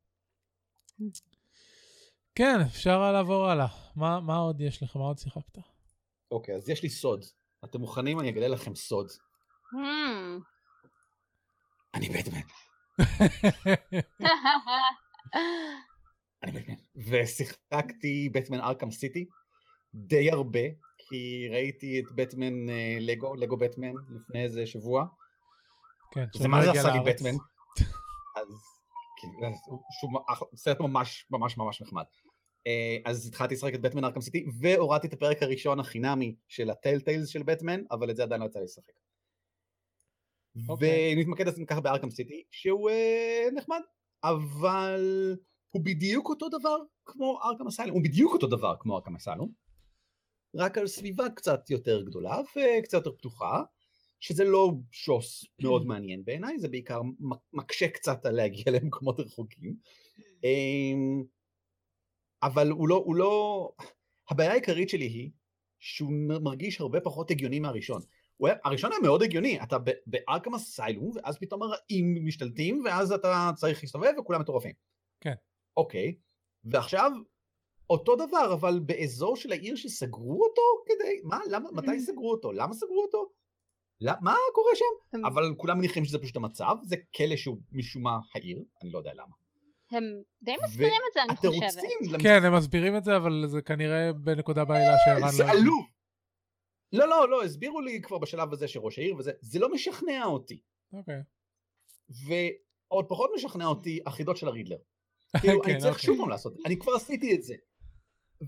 כן, 2.35 2.59
אפשר 2.61 3.11
לעבור 3.11 3.49
הלאה. 3.49 3.67
מה, 3.95 4.19
מה 4.19 4.37
עוד 4.37 4.61
יש 4.61 4.83
לך? 4.83 4.95
מה 4.95 5.03
עוד 5.03 5.17
שיחקת? 5.17 5.57
אוקיי, 6.31 6.55
אז 6.55 6.69
יש 6.69 6.83
לי 6.83 6.89
סוד. 6.89 7.25
אתם 7.63 7.79
מוכנים? 7.79 8.19
אני 8.19 8.29
אגלה 8.29 8.47
לכם 8.47 8.75
סוד. 8.75 9.07
Hmm. 9.73 10.54
אני 11.95 12.09
בטמן. 12.09 12.41
אני 16.43 16.51
בטמן. 16.51 16.75
ושיחקתי 16.95 18.29
בטמן 18.33 18.59
ארכם 18.59 18.91
סיטי 18.91 19.25
די 19.93 20.31
הרבה, 20.31 20.59
כי 20.97 21.47
ראיתי 21.51 21.99
את 21.99 22.05
בטמן 22.15 22.53
לגו, 22.99 23.35
לגו 23.35 23.57
בטמן 23.57 23.93
לפני 24.15 24.43
איזה 24.43 24.65
שבוע. 24.65 25.05
כן, 26.11 26.25
זה 26.35 26.47
מה 26.47 26.63
זה 26.63 26.71
עשה 26.71 26.93
לי 26.93 26.99
בטמן. 27.05 27.35
אז 28.35 28.47
שהוא 29.99 30.11
סרט 30.55 30.79
ממש 30.79 31.25
ממש 31.31 31.57
ממש 31.57 31.81
נחמד. 31.81 32.03
אה, 32.67 32.97
אז 33.05 33.27
התחלתי 33.27 33.53
לשחק 33.53 33.73
את 33.73 33.81
בטמן 33.81 34.03
ארכם 34.03 34.21
סיטי 34.21 34.45
והורדתי 34.59 35.07
את 35.07 35.13
הפרק 35.13 35.43
הראשון 35.43 35.79
החינמי 35.79 36.35
של 36.47 36.69
הטייל 36.69 36.99
טיילס 36.99 37.27
של 37.27 37.43
בטמן 37.43 37.81
אבל 37.91 38.09
את 38.09 38.15
זה 38.15 38.23
עדיין 38.23 38.41
לא 38.41 38.45
יצא 38.45 38.59
לי 38.59 38.65
לשחק. 38.65 39.04
Okay. 40.57 40.69
אוקיי. 40.69 41.13
ונתמקד 41.17 41.47
אז 41.47 41.61
ככה 41.67 41.81
בארכם 41.81 42.09
סיטי 42.09 42.43
שהוא 42.51 42.89
uh, 42.89 43.53
נחמד 43.55 43.81
אבל 44.23 45.35
הוא 45.69 45.81
בדיוק 45.85 46.29
אותו 46.29 46.49
דבר 46.49 46.77
כמו 47.05 47.39
ארכם 47.43 47.67
אסיילום 47.67 47.95
הוא 47.95 48.03
בדיוק 48.03 48.33
אותו 48.33 48.47
דבר 48.47 48.75
כמו 48.79 48.95
ארכם 48.95 49.15
אסיילום 49.15 49.51
רק 50.55 50.77
על 50.77 50.87
סביבה 50.87 51.29
קצת 51.29 51.69
יותר 51.69 52.01
גדולה 52.01 52.39
וקצת 52.55 52.93
יותר 52.93 53.11
פתוחה 53.11 53.63
שזה 54.19 54.43
לא 54.43 54.71
שוס 54.91 55.45
מאוד 55.61 55.85
מעניין 55.89 56.25
בעיניי 56.25 56.59
זה 56.59 56.67
בעיקר 56.67 57.01
מקשה 57.53 57.87
קצת 57.87 58.25
על 58.25 58.35
להגיע 58.35 58.63
למקומות 58.73 59.19
רחוקים. 59.19 59.75
אמ, 60.43 61.23
אבל 62.43 62.71
הוא 62.71 62.89
לא, 62.89 62.95
הוא 62.95 63.15
לא... 63.15 63.71
הבעיה 64.29 64.51
העיקרית 64.51 64.89
שלי 64.89 65.05
היא 65.05 65.31
שהוא 65.79 66.11
מרגיש 66.41 66.81
הרבה 66.81 67.01
פחות 67.01 67.31
הגיוני 67.31 67.59
מהראשון. 67.59 68.01
היה, 68.41 68.55
הראשון 68.63 68.91
היה 68.91 69.01
מאוד 69.01 69.23
הגיוני, 69.23 69.63
אתה 69.63 69.77
בארכם 70.07 70.55
אסיילום, 70.55 71.11
ואז 71.15 71.37
פתאום 71.37 71.61
הרעים 71.63 72.25
משתלטים, 72.25 72.81
ואז 72.85 73.11
אתה 73.11 73.51
צריך 73.55 73.83
להסתובב 73.83 74.11
וכולם 74.19 74.41
מטורפים. 74.41 74.73
כן. 75.21 75.33
אוקיי, 75.77 76.15
ועכשיו 76.63 77.11
אותו 77.89 78.15
דבר, 78.15 78.53
אבל 78.53 78.79
באזור 78.79 79.35
של 79.35 79.51
העיר 79.51 79.75
שסגרו 79.75 80.43
אותו 80.43 80.61
כדי, 80.85 81.21
מה, 81.23 81.39
למה, 81.51 81.69
מתי 81.71 81.99
סגרו 81.99 82.31
אותו? 82.31 82.51
למה 82.51 82.73
סגרו 82.73 83.01
אותו? 83.01 83.29
למה, 84.01 84.17
מה 84.21 84.35
קורה 84.53 84.71
שם? 84.75 85.25
אבל 85.25 85.53
כולם 85.57 85.77
מניחים 85.77 86.05
שזה 86.05 86.19
פשוט 86.19 86.35
המצב, 86.35 86.75
זה 86.83 86.95
כלא 87.15 87.35
שהוא 87.35 87.57
משום 87.71 88.03
מה 88.03 88.19
העיר, 88.35 88.63
אני 88.83 88.91
לא 88.91 88.97
יודע 88.97 89.13
למה. 89.13 89.33
הם 89.91 90.03
די 90.41 90.55
מסבירים 90.63 91.01
את 91.09 91.13
זה, 91.13 91.23
אני 91.23 91.35
חושבת. 91.35 92.21
כן, 92.21 92.43
הם 92.43 92.55
מסבירים 92.55 92.97
את 92.97 93.03
זה, 93.03 93.17
אבל 93.17 93.43
זה 93.47 93.61
כנראה 93.61 94.13
בנקודה 94.13 94.65
בעילה 94.65 94.95
שערן 95.05 95.21
לא... 95.21 95.27
זה 95.27 95.51
עלוב. 95.51 95.85
לא, 96.93 97.07
לא, 97.07 97.29
לא, 97.29 97.43
הסבירו 97.43 97.81
לי 97.81 98.01
כבר 98.01 98.17
בשלב 98.17 98.53
הזה 98.53 98.67
שראש 98.67 98.99
העיר 98.99 99.15
וזה, 99.15 99.31
זה 99.41 99.59
לא 99.59 99.73
משכנע 99.73 100.25
אותי. 100.25 100.61
אוקיי. 100.93 101.21
ועוד 102.09 103.05
פחות 103.09 103.31
משכנע 103.35 103.65
אותי 103.65 103.99
החידות 104.05 104.37
של 104.37 104.47
הרידלר. 104.47 104.77
כאילו, 105.41 105.63
אני 105.63 105.73
כן, 105.73 105.79
צריך 105.79 105.95
אוקיי. 105.95 106.05
שוב 106.05 106.17
פעם 106.17 106.29
לעשות, 106.29 106.53
אני 106.65 106.79
כבר 106.79 106.93
עשיתי 106.93 107.35
את 107.35 107.43
זה. 107.43 107.55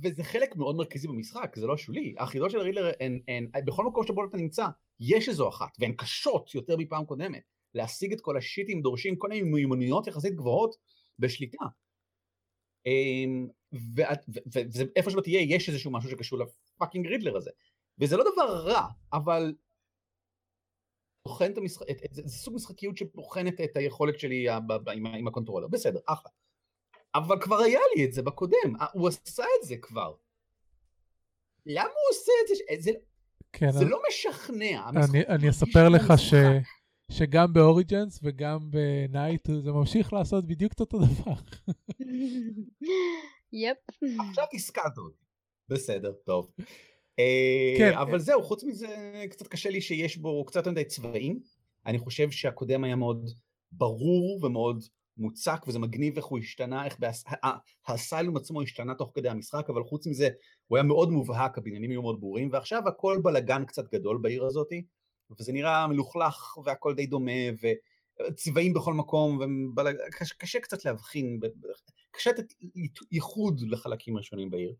וזה 0.03 0.23
חלק 0.23 0.55
מאוד 0.55 0.75
מרכזי 0.75 1.07
במשחק, 1.07 1.55
זה 1.55 1.67
לא 1.67 1.77
שולי. 1.77 2.15
החידות 2.17 2.51
של 2.51 2.59
הרידלר 2.59 2.91
הן, 2.99 3.19
הן, 3.27 3.65
בכל 3.65 3.85
מקום 3.85 4.07
שבו 4.07 4.25
אתה 4.25 4.37
נמצא, 4.37 4.65
יש 4.99 5.29
איזו 5.29 5.49
אחת, 5.49 5.69
והן 5.79 5.93
קשות 5.97 6.55
יותר 6.55 6.77
מפעם 6.77 7.05
קודמת. 7.05 7.43
להשיג 7.73 8.13
את 8.13 8.21
כל 8.21 8.37
השיטים 8.37 8.81
דורשים 8.81 9.15
כל 9.15 9.27
מיני 9.27 9.41
מיומנויות 9.41 10.07
יחסית 10.07 10.35
גבוהות 10.35 10.75
בשליטה. 11.19 11.65
אמ, 12.85 13.47
ואיפה 14.51 15.11
שלא 15.11 15.21
תהיה, 15.21 15.55
יש 15.55 15.69
איזשהו 15.69 15.91
משהו 15.91 16.09
שקשור 16.09 16.39
ל 16.39 16.48
fucking 16.48 17.07
Riddler 17.07 17.37
הזה. 17.37 17.51
וזה 17.99 18.17
לא 18.17 18.23
דבר 18.33 18.67
רע, 18.67 18.87
אבל 19.13 19.53
בוחן 21.27 21.51
את 21.51 21.57
המשחק, 21.57 21.85
זה, 22.11 22.21
זה 22.25 22.37
סוג 22.37 22.55
משחקיות 22.55 22.97
שבוחנת 22.97 23.61
את 23.61 23.77
היכולת 23.77 24.19
שלי 24.19 24.49
עם, 24.93 25.05
עם 25.05 25.27
ה 25.27 25.30
controller, 25.30 25.67
בסדר, 25.67 25.99
אחלה. 26.05 26.31
אבל 27.15 27.41
כבר 27.41 27.59
היה 27.59 27.79
לי 27.95 28.05
את 28.05 28.13
זה 28.13 28.21
בקודם, 28.21 28.73
הוא 28.93 29.07
עשה 29.07 29.43
את 29.43 29.67
זה 29.67 29.77
כבר. 29.77 30.13
למה 31.65 31.89
הוא 31.89 32.09
עושה 32.11 32.31
את 32.43 32.47
זה? 32.47 32.83
זה, 32.83 32.91
כן, 33.53 33.71
זה 33.71 33.79
אני... 33.79 33.89
לא 33.89 33.99
משכנע. 34.07 34.89
אני, 34.89 35.27
אני 35.27 35.49
אספר 35.49 35.89
לך 35.89 36.13
ש... 36.17 36.33
שגם 37.11 37.53
ב 37.53 37.61
Origins 37.62 38.19
וגם 38.23 38.71
ב 38.71 38.82
Knight 38.82 39.47
זה 39.63 39.71
ממשיך 39.71 40.13
לעשות 40.13 40.47
בדיוק 40.47 40.73
את 40.73 40.79
אותו 40.79 40.99
דבר. 40.99 41.33
יפ. 43.63 43.77
עכשיו 44.29 44.45
הזכרת 44.53 44.97
אותי. 44.97 45.25
בסדר, 45.69 46.11
טוב. 46.25 46.51
אה, 47.19 47.75
כן. 47.77 47.93
אבל 47.97 48.19
זהו, 48.19 48.43
חוץ 48.43 48.63
מזה 48.63 48.87
קצת 49.29 49.47
קשה 49.47 49.69
לי 49.69 49.81
שיש 49.81 50.17
בו 50.17 50.45
קצת 50.45 50.67
מדי 50.67 50.85
צבעים. 50.85 51.39
אני 51.85 51.99
חושב 51.99 52.31
שהקודם 52.31 52.83
היה 52.83 52.95
מאוד 52.95 53.29
ברור 53.71 54.45
ומאוד 54.45 54.83
מוצק 55.17 55.65
וזה 55.67 55.79
מגניב 55.79 56.15
איך 56.15 56.25
הוא 56.25 56.39
השתנה, 56.39 56.85
איך 56.85 56.97
הסיילום 57.87 58.37
עצמו 58.37 58.61
השתנה 58.61 58.95
תוך 58.95 59.11
כדי 59.13 59.29
המשחק, 59.29 59.69
אבל 59.69 59.83
חוץ 59.83 60.07
מזה 60.07 60.29
הוא 60.67 60.77
היה 60.77 60.83
מאוד 60.83 61.11
מובהק, 61.11 61.57
הבניינים 61.57 61.91
היו 61.91 62.01
מאוד 62.01 62.19
ברורים, 62.19 62.49
ועכשיו 62.51 62.87
הכל 62.87 63.19
בלאגן 63.23 63.65
קצת 63.65 63.93
גדול 63.93 64.17
בעיר 64.21 64.45
הזאתי. 64.45 64.83
וזה 65.39 65.53
נראה 65.53 65.87
מלוכלך 65.87 66.57
והכל 66.65 66.95
די 66.95 67.05
דומה 67.05 67.31
וצבעים 68.29 68.73
בכל 68.73 68.93
מקום 68.93 69.39
וקשה 70.21 70.59
קצת 70.59 70.85
להבחין, 70.85 71.39
קשה 72.11 72.29
לתת 72.29 72.53
ייחוד 73.11 73.61
לחלקים 73.69 74.17
ראשונים 74.17 74.49
בעיר. 74.49 74.73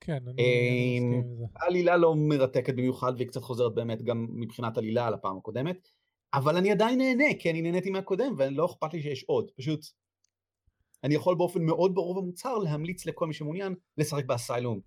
כן, 0.00 0.12
אני 0.28 1.00
מסכים 1.00 1.12
עם 1.12 1.36
זה. 1.36 1.44
העלילה 1.56 1.96
לא 1.96 2.14
מרתקת 2.16 2.74
במיוחד 2.74 3.12
והיא 3.16 3.28
קצת 3.28 3.42
חוזרת 3.42 3.74
באמת 3.74 4.02
גם 4.02 4.26
מבחינת 4.30 4.78
עלילה 4.78 5.06
על 5.06 5.14
הפעם 5.14 5.36
הקודמת, 5.36 5.88
אבל 6.34 6.56
אני 6.56 6.72
עדיין 6.72 6.98
נהנה 6.98 7.34
כי 7.38 7.50
אני 7.50 7.62
נהניתי 7.62 7.90
מהקודם 7.90 8.34
ולא 8.38 8.66
אכפת 8.66 8.94
לי 8.94 9.02
שיש 9.02 9.24
עוד, 9.24 9.50
פשוט 9.50 9.86
אני 11.04 11.14
יכול 11.14 11.34
באופן 11.34 11.62
מאוד 11.62 11.94
ברור 11.94 12.16
ומוצהר 12.16 12.58
להמליץ 12.58 13.06
לכל 13.06 13.26
מי 13.26 13.34
שמעוניין 13.34 13.74
לשחק 13.98 14.24
באסיילום, 14.24 14.80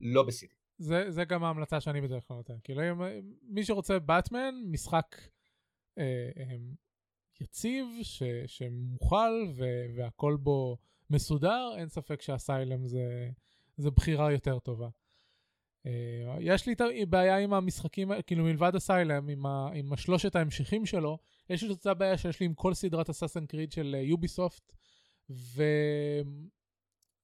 לא 0.00 0.22
בסיטי. 0.22 0.54
זה, 0.78 1.10
זה 1.10 1.24
גם 1.24 1.44
ההמלצה 1.44 1.80
שאני 1.80 2.00
בדרך 2.00 2.28
כלל 2.28 2.36
נותן. 2.36 2.54
כאילו, 2.64 2.82
אם, 2.82 3.00
מי 3.42 3.64
שרוצה 3.64 3.98
באטמן, 3.98 4.54
משחק 4.70 5.16
אה, 5.98 6.30
אה, 6.36 6.56
יציב, 7.40 7.86
ש, 8.02 8.22
שמוכל 8.46 9.46
ו, 9.56 9.64
והכל 9.96 10.36
בו 10.40 10.76
מסודר, 11.10 11.74
אין 11.76 11.88
ספק 11.88 12.22
שהסיילם 12.22 12.86
זה, 12.86 13.30
זה 13.78 13.90
בחירה 13.90 14.32
יותר 14.32 14.58
טובה. 14.58 14.88
אה, 15.86 16.36
יש 16.40 16.66
לי 16.66 16.74
בעיה 17.08 17.38
עם 17.38 17.52
המשחקים, 17.52 18.10
כאילו 18.26 18.44
מלבד 18.44 18.74
הסיילם, 18.74 19.28
עם, 19.28 19.46
ה, 19.46 19.70
עם 19.74 19.92
השלושת 19.92 20.36
ההמשכים 20.36 20.86
שלו, 20.86 21.18
יש 21.50 21.62
לי 21.62 21.68
אותה 21.68 21.94
בעיה 21.94 22.18
שיש 22.18 22.40
לי 22.40 22.46
עם 22.46 22.54
כל 22.54 22.74
סדרת 22.74 23.10
אסאסן 23.10 23.46
קריד 23.46 23.72
של 23.72 23.96
יוביסופט, 24.02 24.72
ו... 25.30 25.62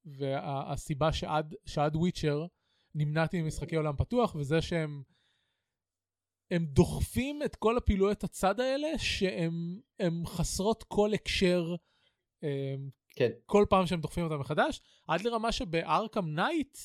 והסיבה 0.04 1.12
שעד, 1.12 1.54
שעד 1.66 1.96
וויצ'ר, 1.96 2.46
נמנעתי 2.94 3.42
ממשחקי 3.42 3.76
עולם 3.76 3.96
פתוח, 3.96 4.34
וזה 4.34 4.62
שהם 4.62 5.02
הם 6.50 6.66
דוחפים 6.66 7.42
את 7.42 7.56
כל 7.56 7.76
הפעילויות 7.76 8.24
הצד 8.24 8.60
האלה, 8.60 8.98
שהן 8.98 10.26
חסרות 10.26 10.82
כל 10.88 11.14
הקשר 11.14 11.74
אמ, 12.42 12.90
כן. 13.16 13.30
כל 13.46 13.66
פעם 13.70 13.86
שהם 13.86 14.00
דוחפים 14.00 14.24
אותם 14.24 14.40
מחדש, 14.40 14.80
עד 15.08 15.20
לרמה 15.20 15.52
שב 15.52 15.80
Arkham 15.80 16.34
Knight, 16.34 16.78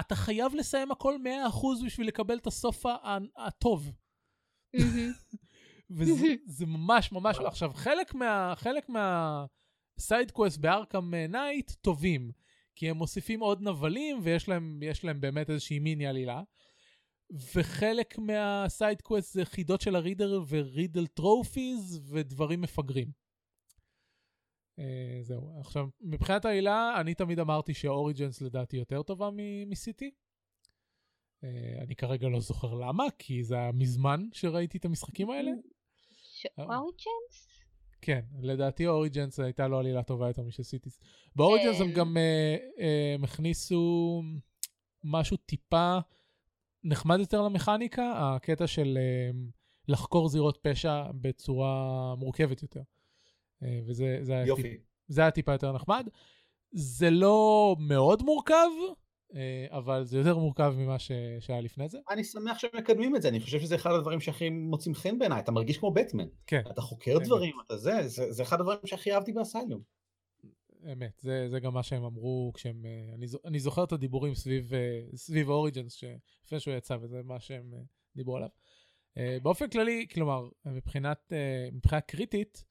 אתה 0.00 0.14
חייב 0.14 0.54
לסיים 0.54 0.90
הכל 0.90 1.16
100% 1.52 1.86
בשביל 1.86 2.08
לקבל 2.08 2.38
את 2.38 2.46
הסוף 2.46 2.86
הטוב. 3.36 3.92
וזה 5.90 6.66
ממש 6.66 7.12
ממש, 7.12 7.38
עכשיו 7.38 7.70
חלק 7.74 8.14
מה... 8.14 8.54
חלק 8.56 8.88
מה... 8.88 9.46
side 9.98 10.22
quests 10.22 10.58
ב 10.58 10.66
Arkham 10.66 11.14
Knight 11.14 11.70
טובים, 11.70 12.30
כי 12.74 12.90
הם 12.90 12.96
מוסיפים 12.96 13.40
עוד 13.40 13.62
נבלים 13.62 14.20
ויש 14.22 14.48
להם, 14.48 14.80
להם 15.04 15.20
באמת 15.20 15.50
איזושהי 15.50 15.78
מיני 15.78 16.06
עלילה. 16.06 16.42
וחלק 17.54 18.18
מה 18.18 18.37
side 18.37 18.75
quests 18.75 19.32
זה 19.32 19.44
חידות 19.44 19.80
של 19.80 19.96
ה 19.96 20.02
Riddler 20.02 20.42
ו 20.48 20.56
riddle 20.56 21.06
trophies 21.06 22.00
ודברים 22.12 22.60
מפגרים. 22.60 23.21
אה, 24.78 24.82
זהו. 25.22 25.60
עכשיו, 25.60 25.86
מבחינת 26.00 26.44
העלילה, 26.44 27.00
אני 27.00 27.14
תמיד 27.14 27.38
אמרתי 27.38 27.74
ש 27.74 27.89
Origins 27.89 28.40
לדעתי 28.40 28.76
יותר 28.76 29.02
טובה 29.02 29.30
מ 29.66 29.73
City. 29.73 30.10
אה, 31.40 31.46
אני 31.82 31.96
כרגע 31.96 32.28
לא 32.28 32.40
זוכר 32.40 32.74
למה, 32.74 33.04
כי 33.18 33.44
זה 33.44 33.54
היה 33.54 33.72
מזמן 33.72 34.28
שראיתי 34.32 34.78
את 34.78 34.84
המשחקים 34.84 35.30
האלה. 35.30 35.50
Origins? 36.58 37.48
כן, 38.00 38.20
לדעתי 38.40 38.86
Origins 38.86 39.40
הייתה 39.40 39.68
לו 39.68 39.78
עלילה 39.78 40.02
טובה 40.02 40.28
יותר 40.28 40.42
משל 40.42 40.62
City. 40.62 40.98
ב 41.36 41.41
Origins 41.41 41.80
הם 41.80 41.92
גם 41.92 42.16
הם 43.14 43.24
הכניסו 43.24 44.22
משהו 45.04 45.36
טיפה 45.36 45.98
נחמד 46.84 47.18
יותר 47.20 47.42
למכניקה, 47.42 48.12
הקטע 48.16 48.66
של 48.66 48.98
לחקור 49.88 50.28
זירות 50.28 50.58
פשע 50.62 51.04
בצורה 51.20 52.14
מורכבת 52.18 52.62
יותר. 52.62 52.82
וזה 53.86 54.18
זה 54.22 54.32
היה, 54.32 54.54
טיפ, 54.56 54.66
זה 55.08 55.20
היה 55.20 55.30
טיפה 55.30 55.52
יותר 55.52 55.72
נחמד. 55.72 56.08
זה 56.72 57.10
לא 57.10 57.76
מאוד 57.78 58.22
מורכב, 58.22 58.70
אה, 59.34 59.66
אבל 59.70 60.04
זה 60.04 60.18
יותר 60.18 60.38
מורכב 60.38 60.74
ממה 60.76 60.98
ש... 60.98 61.12
שהיה 61.40 61.60
לפני 61.60 61.88
זה. 61.88 61.98
אני 62.10 62.24
שמח 62.24 62.58
שמקדמים 62.58 63.16
את 63.16 63.22
זה, 63.22 63.28
אני 63.28 63.40
חושב 63.40 63.60
שזה 63.60 63.74
אחד 63.74 63.90
הדברים 63.90 64.20
שהכי 64.20 64.50
מוצאים 64.50 64.94
חן 64.94 65.18
בעיניי, 65.18 65.40
אתה 65.40 65.52
מרגיש 65.52 65.78
כמו 65.78 65.90
בטמן. 65.90 66.28
כן. 66.46 66.62
אתה 66.70 66.80
חוקר 66.80 67.18
כן. 67.18 67.24
דברים, 67.24 67.54
אתה 67.66 67.76
זה, 67.76 68.08
זה, 68.08 68.32
זה 68.32 68.42
אחד 68.42 68.60
הדברים 68.60 68.78
שהכי 68.84 69.12
אהבתי 69.12 69.32
באסיילום. 69.32 69.82
אמת, 70.92 71.18
זה, 71.22 71.48
זה 71.50 71.60
גם 71.60 71.74
מה 71.74 71.82
שהם 71.82 72.04
אמרו 72.04 72.52
כשהם, 72.54 72.86
אה, 72.86 73.14
אני, 73.14 73.26
אני 73.44 73.60
זוכר 73.60 73.84
את 73.84 73.92
הדיבורים 73.92 74.34
סביב, 74.34 74.74
אה, 74.74 75.00
סביב 75.16 75.48
Origins, 75.48 76.04
לפני 76.44 76.60
שהוא 76.60 76.74
יצא, 76.74 76.96
וזה 77.00 77.20
מה 77.24 77.40
שהם 77.40 77.72
דיברו 78.16 78.36
עליו. 78.36 78.48
באופן 79.42 79.68
כללי, 79.68 80.06
כלומר, 80.14 80.48
מבחינת, 80.66 81.32
מבחינה 81.72 82.00
קריטית, 82.00 82.64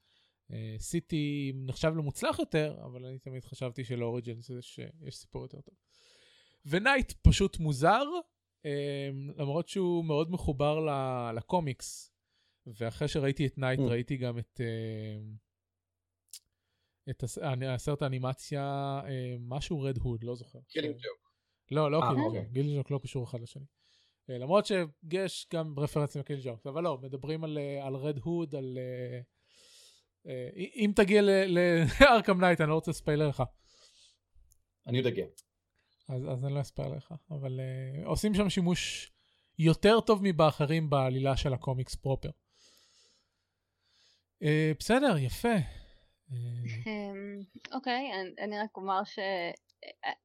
City 0.79 1.51
נחשב 1.55 1.93
למוצלח 1.97 2.39
יותר, 2.39 2.77
אבל 2.85 3.05
אני 3.05 3.19
תמיד 3.19 3.45
חשבתי 3.45 3.83
של 3.83 4.03
Origins 4.03 4.49
יש, 4.49 4.79
יש 5.07 5.15
סיפור 5.15 5.41
יותר 5.41 5.61
טוב. 5.61 5.75
ו 6.65 6.72
Knight 6.72 7.11
פשוט 7.21 7.59
מוזר, 7.59 8.03
אמ, 8.65 9.29
למרות 9.37 9.67
שהוא 9.67 10.05
מאוד 10.05 10.31
מחובר 10.31 10.79
לקומיקס. 11.35 12.11
ואחרי 12.65 13.07
שראיתי 13.07 13.47
את 13.47 13.57
Knight, 13.57 13.79
אמ. 13.79 13.83
ראיתי 13.83 14.17
גם 14.17 14.39
את, 14.39 14.61
אמ, 14.61 15.35
את 17.09 17.23
הסרט 17.73 18.01
האנימציה, 18.01 18.99
אמ, 19.07 19.49
משהו 19.49 19.81
Red 19.81 19.97
Hood, 19.97 20.23
לא 20.23 20.35
זוכר. 20.35 20.59
Killing 20.67 20.95
Joke. 20.95 21.31
לא, 21.71 21.91
לא 21.91 22.01
Killing 22.09 22.35
Joke. 22.35 22.53
Killing 22.53 22.77
Joke 22.77 22.91
לא 22.91 22.99
קשור 23.03 23.23
אחד 23.23 23.41
לשני. 23.41 23.65
אה, 24.29 24.37
למרות 24.37 24.65
שיש 24.65 25.47
גם 25.53 25.79
רפרנסים 25.79 26.21
ל 26.21 26.25
Killing 26.25 26.47
Joke, 26.47 26.67
אבל 26.67 26.83
לא, 26.83 26.97
מדברים 26.97 27.43
על 27.43 27.95
Red 27.95 28.17
אה, 28.17 28.23
Hood, 28.23 28.55
על... 28.55 28.77
אה, 28.77 29.21
אם 30.55 30.91
תגיע 30.95 31.21
ל 31.47 31.61
Arkham 31.61 32.41
Knight, 32.41 32.61
אני 32.61 32.69
לא 32.69 32.75
רוצה 32.75 32.91
לספיילר 32.91 33.27
לך. 33.27 33.43
אני 34.87 34.97
עוד 34.97 35.07
אגיע. 35.07 35.25
אז, 36.09 36.21
אז 36.31 36.45
אני 36.45 36.53
לא 36.53 36.61
אספר 36.61 36.87
לך, 36.87 37.13
אבל 37.31 37.59
uh, 37.59 38.07
עושים 38.07 38.33
שם 38.33 38.49
שימוש 38.49 39.11
יותר 39.59 39.99
טוב 39.99 40.19
מבאחרים 40.23 40.89
בעלילה 40.89 41.37
של 41.37 41.53
הקומיקס 41.53 41.95
proper. 41.95 42.29
Uh, 44.43 44.77
בסדר, 44.79 45.17
יפה. 45.17 45.47
אה, 45.47 45.57
אמ, 46.31 47.41
אוקיי, 47.73 48.11
uh, 48.11 48.15
okay, 48.15 48.43
אני 48.43 48.59
רק 48.59 48.77
אומר 48.77 49.03
ש... 49.03 49.19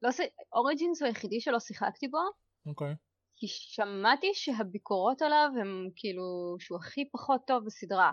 לא 0.01 0.11
ש... 0.11 0.19
אוריג'ינס 0.53 1.01
הוא 1.01 1.07
היחידי 1.07 1.41
שלא 1.41 1.59
שיחקתי 1.59 2.07
בו. 2.07 2.17
אוקיי. 2.65 2.91
Okay. 2.91 2.95
כי 3.35 3.47
שמעתי 3.47 4.27
שהביקורות 4.33 5.21
עליו 5.21 5.49
הם 5.61 5.89
כאילו 5.95 6.55
שהוא 6.59 6.77
הכי 6.77 7.09
פחות 7.11 7.41
טוב 7.47 7.65
בסדרה. 7.65 8.11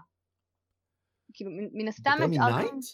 כאילו 1.33 1.51
מן 1.73 1.89
הסתם... 1.89 2.17
יותר 2.21 2.57
מנייט? 2.57 2.85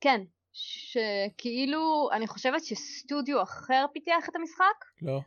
כן, 0.00 0.20
שכאילו, 0.52 2.08
אני 2.12 2.26
חושבת 2.26 2.64
שסטודיו 2.64 3.42
אחר 3.42 3.86
פיתח 3.92 4.28
את 4.28 4.36
המשחק. 4.36 4.84
לא. 5.02 5.20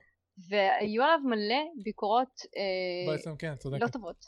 והיו 0.50 1.04
עליו 1.04 1.20
מלא 1.24 1.64
ביקורות 1.84 2.42
אה, 2.58 3.12
בעצם 3.14 3.36
כן, 3.36 3.56
צודקת. 3.56 3.82
לא 3.82 3.88
טובות. 3.88 4.26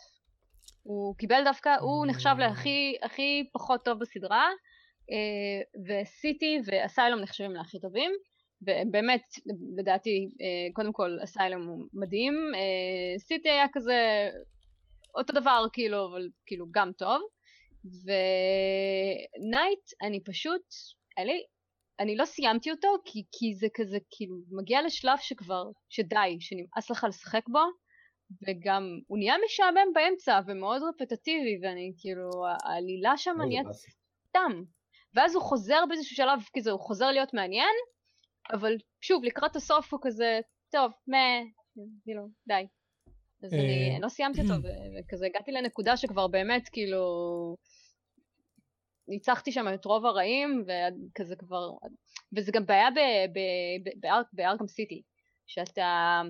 הוא 0.84 1.16
קיבל 1.16 1.42
דווקא, 1.46 1.76
הוא 1.82 2.06
נחשב 2.06 2.36
להכי 2.40 2.96
הכי 3.02 3.50
פחות 3.54 3.86
טוב 3.86 4.00
בסדרה, 4.00 4.50
אה, 5.12 5.82
וסיטי 5.88 6.60
ואסיילום 6.66 7.20
נחשבים 7.20 7.52
להכי 7.52 7.80
טובים. 7.80 8.12
ובאמת, 8.62 9.22
לדעתי, 9.78 10.30
אה, 10.42 10.74
קודם 10.74 10.94
כל 10.94 11.18
אסיילום 11.24 11.68
הוא 11.68 11.86
מדהים, 11.94 12.34
אה, 12.56 13.20
סיטי 13.20 13.50
היה 13.50 13.66
כזה 13.74 14.30
אותו 15.16 15.34
דבר, 15.34 15.66
כאילו, 15.74 16.06
אבל 16.06 16.30
כאילו 16.46 16.66
גם 16.72 16.92
טוב. 16.98 17.22
ונייט, 17.86 19.80
אני 20.02 20.24
פשוט, 20.24 20.62
אלי, 21.20 21.44
אני 22.00 22.16
לא 22.16 22.26
סיימתי 22.26 22.72
אותו 22.72 22.88
כי, 23.06 23.24
כי 23.32 23.56
זה 23.56 23.68
כזה 23.74 23.98
כאילו 24.12 24.36
מגיע 24.52 24.82
לשלב 24.82 25.18
שכבר, 25.22 25.64
שדי, 25.90 26.38
שנמאס 26.40 26.92
לך 26.92 27.06
לשחק 27.10 27.44
בו 27.48 27.60
וגם 28.48 28.84
הוא 29.08 29.18
נהיה 29.18 29.36
משעמם 29.46 29.94
באמצע 29.94 30.40
ומאוד 30.48 30.82
רפטטיבי 30.90 31.60
ואני 31.62 31.94
כאילו 31.98 32.30
העלילה 32.64 33.18
שם 33.18 33.36
נהיית 33.48 33.68
סתם. 34.30 34.52
ואז 35.14 35.36
הוא 35.36 35.44
חוזר 35.44 35.80
באיזשהו 35.90 36.16
שלב 36.16 36.40
כזה 36.58 36.72
הוא 36.72 36.80
חוזר 36.80 37.12
להיות 37.12 37.34
מעניין 37.34 37.76
אבל 38.54 38.74
שוב 39.02 39.24
לקראת 39.24 39.56
הסוף 39.56 39.94
הוא 39.94 40.00
כזה 40.04 40.40
טוב 40.72 40.92
מה 41.08 41.18
כאילו 42.04 42.28
די. 42.48 42.68
אז 43.44 43.54
אני 43.54 43.96
אה, 43.96 44.00
לא 44.00 44.10
סיימתי 44.10 44.42
אותו 44.42 44.54
וכזה 45.00 45.26
הגעתי 45.26 45.52
לנקודה 45.52 45.98
שכבר 45.98 46.28
באמת 46.28 46.70
כאילו 46.72 47.02
ניצחתי 49.08 49.52
שם 49.52 49.66
את 49.74 49.86
רוב 49.86 50.06
הרעים, 50.06 50.66
וכזה 50.66 51.36
כבר... 51.36 51.70
וזה 52.38 52.52
גם 52.52 52.66
בעיה 52.66 52.90
בארקם 54.34 54.68
סיטי, 54.68 55.02
שאתה... 55.48 56.22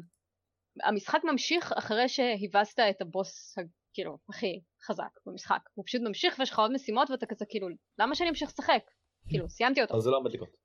המשחק 0.84 1.20
ממשיך 1.24 1.74
אחרי 1.78 2.10
שהבסת 2.10 2.80
את 2.80 3.02
הבוס, 3.02 3.56
כאילו, 3.94 4.18
הכי 4.30 4.62
חזק 4.84 5.20
במשחק. 5.26 5.60
הוא 5.74 5.86
פשוט 5.86 6.02
ממשיך 6.02 6.36
ויש 6.40 6.52
לך 6.52 6.60
עוד 6.60 6.72
משימות 6.72 7.10
ואתה 7.10 7.26
כזה, 7.26 7.46
כאילו, 7.50 7.68
למה 8.00 8.16
שאני 8.16 8.30
אמשיך 8.30 8.50
לשחק? 8.50 8.84
כאילו, 9.30 9.50
סיימתי 9.50 9.82
אותו. 9.82 9.98
אז 9.98 10.04
זה 10.04 10.10
לא 10.10 10.18
עומד 10.18 10.34
לקרות. 10.34 10.58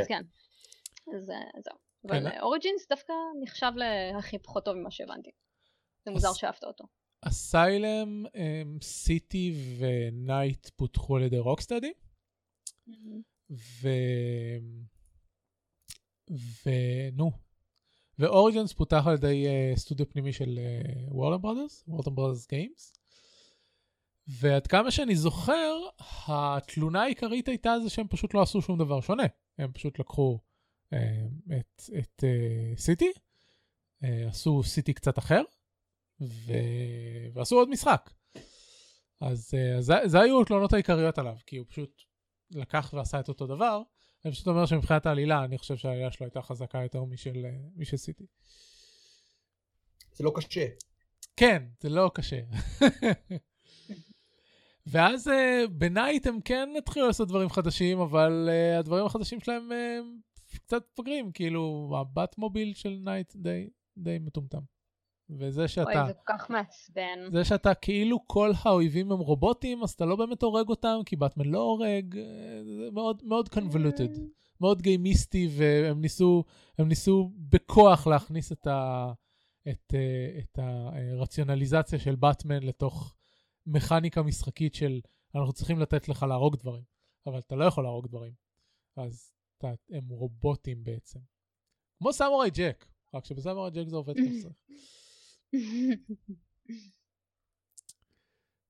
אז 0.00 0.06
כן. 0.08 0.22
אז 1.16 1.30
אה, 1.30 1.60
זהו. 1.60 1.78
אבל 2.08 2.40
אוריג'ינס 2.40 2.88
דווקא 2.88 3.12
נחשב 3.42 3.72
להכי 3.76 4.38
פחות 4.38 4.64
טוב 4.64 4.74
ממה 4.74 4.90
שהבנתי. 4.90 5.30
זה 6.04 6.10
מוזר 6.10 6.32
שאהבת 6.32 6.64
אותו. 6.64 6.84
אסיילם, 7.28 8.24
סיטי 8.82 9.54
ונייט 9.78 10.68
פותחו 10.76 11.16
על 11.16 11.22
ידי 11.22 11.38
רוקסטדי. 11.38 11.92
ו... 13.50 13.88
ונו. 16.30 17.30
ו 18.18 18.25
Origins 18.25 18.72
פותח 18.72 19.02
על 19.06 19.14
ידי 19.14 19.46
uh, 19.46 19.78
סטודיו 19.78 20.08
פנימי 20.08 20.32
של 20.32 20.58
Warner 21.08 21.42
Brothers, 21.42 21.84
Warner 21.88 22.14
Brothers 22.14 22.48
Games. 22.48 22.92
ועד 24.26 24.66
כמה 24.66 24.90
שאני 24.90 25.16
זוכר, 25.16 25.76
התלונה 26.26 27.02
העיקרית 27.02 27.48
הייתה 27.48 27.74
זה 27.82 27.90
שהם 27.90 28.08
פשוט 28.08 28.34
לא 28.34 28.42
עשו 28.42 28.62
שום 28.62 28.78
דבר 28.78 29.00
שונה. 29.00 29.26
הם 29.58 29.72
פשוט 29.72 29.98
לקחו 29.98 30.38
uh, 30.90 30.96
את, 31.60 31.82
את 31.98 32.24
uh, 32.24 32.80
City, 32.80 33.12
עשו 34.02 34.62
City 34.62 34.92
קצת 34.92 35.18
אחר, 35.18 35.42
ו... 36.20 36.52
ועשו 37.34 37.56
עוד 37.56 37.68
משחק. 37.68 38.10
אז, 39.20 39.50
אה, 39.54 39.76
אז 39.76 39.84
זה, 39.84 39.94
זה 40.04 40.20
היו 40.20 40.42
התלונות 40.42 40.72
העיקריות 40.72 41.18
עליו, 41.18 41.36
כי 41.46 41.56
הוא 41.56 41.66
פשוט 41.68 42.02
לקח 42.50 42.90
ועשה 42.96 43.20
את 43.20 43.28
אותו 43.28 43.46
דבר. 43.46 43.82
אני 44.24 44.32
פשוט 44.32 44.46
אומר 44.46 44.66
שמבחינת 44.66 45.06
העלילה, 45.06 45.44
אני 45.44 45.58
חושב 45.58 45.76
שהעלילה 45.76 46.12
שלו 46.12 46.26
הייתה 46.26 46.42
חזקה 46.42 46.82
יותר 46.82 47.04
משל, 47.04 47.44
אה, 47.44 47.50
משל 47.76 47.96
City. 47.96 48.26
זה 50.12 50.24
לא 50.24 50.32
קשה. 50.36 50.66
כן, 51.36 51.62
זה 51.80 51.88
לא 51.88 52.10
קשה. 52.14 52.40
ואז 54.86 55.28
uh, 55.28 55.68
ב 55.70 55.78
Knight 55.78 56.26
הם 56.26 56.40
כן 56.40 56.68
התחילו 56.78 57.06
לעשות 57.06 57.28
דברים 57.28 57.48
חדשים, 57.48 58.00
אבל 58.00 58.48
uh, 58.50 58.78
הדברים 58.78 59.06
החדשים 59.06 59.40
שלהם 59.40 59.70
uh, 59.72 60.54
קצת 60.56 60.82
מפגרים, 60.92 61.32
כאילו 61.32 61.92
ה 62.00 62.38
Batmobile 62.38 62.74
של 62.74 62.98
Knight 63.04 63.36
די, 63.36 63.68
די 63.98 64.18
מטומטם. 64.18 64.73
וזה 65.30 65.68
שאתה... 65.68 66.02
אוי, 66.02 66.06
זה 66.06 66.12
כל 66.12 66.32
כך 66.38 66.50
מעצבן. 66.50 67.30
זה 67.32 67.44
שאתה 67.44 67.74
כאילו 67.74 68.18
כל 68.26 68.50
האויבים 68.64 69.12
הם 69.12 69.18
רובוטים, 69.18 69.82
אז 69.82 69.90
אתה 69.90 70.04
לא 70.04 70.16
באמת 70.16 70.42
הורג 70.42 70.68
אותם, 70.68 70.98
כי 71.06 71.16
באטמן 71.16 71.44
לא 71.44 71.58
הורג, 71.58 72.14
זה 72.64 72.90
מאוד 72.92 73.22
מאוד 73.24 73.48
convoluted, 73.48 74.20
מאוד 74.60 74.82
גיימיסטי, 74.82 75.48
והם 75.56 76.00
ניסו, 76.00 76.44
הם 76.78 76.88
ניסו 76.88 77.30
בכוח 77.36 78.06
להכניס 78.06 78.52
את, 78.52 78.66
ה, 78.66 79.12
את, 79.68 79.94
את 80.38 80.58
הרציונליזציה 80.58 81.98
של 81.98 82.14
באטמן 82.14 82.62
לתוך 82.62 83.14
מכניקה 83.66 84.22
משחקית 84.22 84.74
של 84.74 85.00
אנחנו 85.34 85.52
צריכים 85.52 85.78
לתת 85.78 86.08
לך 86.08 86.22
להרוג 86.22 86.56
דברים. 86.56 86.82
אבל 87.26 87.38
אתה 87.38 87.56
לא 87.56 87.64
יכול 87.64 87.84
להרוג 87.84 88.06
דברים. 88.06 88.32
אז 88.96 89.32
אתה, 89.58 89.68
הם 89.90 90.08
רובוטים 90.08 90.84
בעצם. 90.84 91.20
כמו 91.98 92.12
Samurai 92.12 92.50
Jack, 92.50 92.86
רק 93.14 93.24
שב 93.24 93.38
Samurai 93.38 93.70
Jack 93.70 93.88
זה 93.88 93.96
עובד 93.96 94.14
כמו 94.20 94.34
שצריך. 94.38 94.54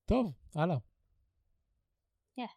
טוב, 0.05 0.33
הלאה. 0.55 0.77
yes. 2.39 2.51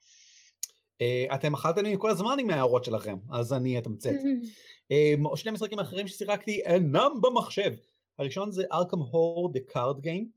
אה, 1.02 1.26
אתם 1.36 1.54
אכלתם 1.54 1.84
לי 1.84 1.96
כל 2.00 2.10
הזמן 2.10 2.38
עם 2.40 2.50
ההערות 2.50 2.84
שלכם, 2.84 3.18
אז 3.30 3.54
אני 3.54 3.80
אתמצת. 3.80 4.10
אה, 4.92 5.14
שני 5.36 5.52
משחקים 5.52 5.80
אחרים 5.80 6.08
ששיחקתי 6.08 6.62
אינם 6.62 7.12
במחשב. 7.22 7.74
הראשון 8.20 8.52
זה 8.52 8.64
Arkham 8.72 9.00
Horror 9.00 9.54
The 9.54 9.60
Card 9.68 10.00
Game, 10.00 10.30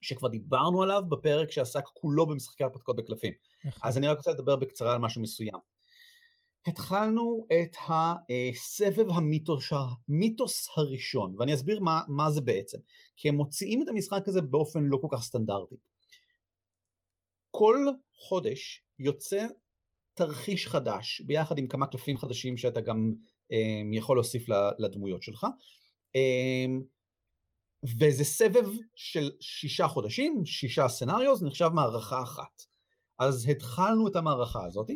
שכבר 0.00 0.28
דיברנו 0.28 0.82
עליו 0.82 1.02
בפרק 1.08 1.50
שעסק 1.50 1.84
כולו 1.84 2.26
במשחקי 2.26 2.64
הרפתקאות 2.64 2.96
בקלפים. 2.96 3.32
נכון. 3.64 3.88
אז 3.88 3.98
אני 3.98 4.08
רק 4.08 4.16
רוצה 4.16 4.30
לדבר 4.30 4.56
בקצרה 4.56 4.92
על 4.92 4.98
משהו 4.98 5.22
מסוים. 5.22 5.73
התחלנו 6.66 7.46
את 7.62 7.76
הסבב 7.88 9.10
המיתוס, 9.10 9.72
המיתוס 10.08 10.68
הראשון, 10.76 11.34
ואני 11.38 11.54
אסביר 11.54 11.80
מה, 11.80 12.00
מה 12.08 12.30
זה 12.30 12.40
בעצם. 12.40 12.78
כי 13.16 13.28
הם 13.28 13.34
מוציאים 13.34 13.82
את 13.82 13.88
המשחק 13.88 14.28
הזה 14.28 14.40
באופן 14.42 14.84
לא 14.84 14.98
כל 15.00 15.08
כך 15.10 15.22
סטנדרטי. 15.22 15.76
כל 17.50 17.86
חודש 18.14 18.82
יוצא 18.98 19.46
תרחיש 20.14 20.66
חדש, 20.66 21.20
ביחד 21.20 21.58
עם 21.58 21.68
כמה 21.68 21.86
קלפים 21.86 22.18
חדשים 22.18 22.56
שאתה 22.56 22.80
גם 22.80 23.12
um, 23.52 23.96
יכול 23.96 24.16
להוסיף 24.16 24.46
לדמויות 24.78 25.22
שלך. 25.22 25.46
Um, 26.16 26.82
וזה 27.98 28.24
סבב 28.24 28.68
של 28.94 29.30
שישה 29.40 29.88
חודשים, 29.88 30.46
שישה 30.46 30.88
סצנריו, 30.88 31.36
זה 31.36 31.46
נחשב 31.46 31.68
מערכה 31.74 32.22
אחת. 32.22 32.62
אז 33.18 33.48
התחלנו 33.48 34.08
את 34.08 34.16
המערכה 34.16 34.64
הזאת, 34.64 34.90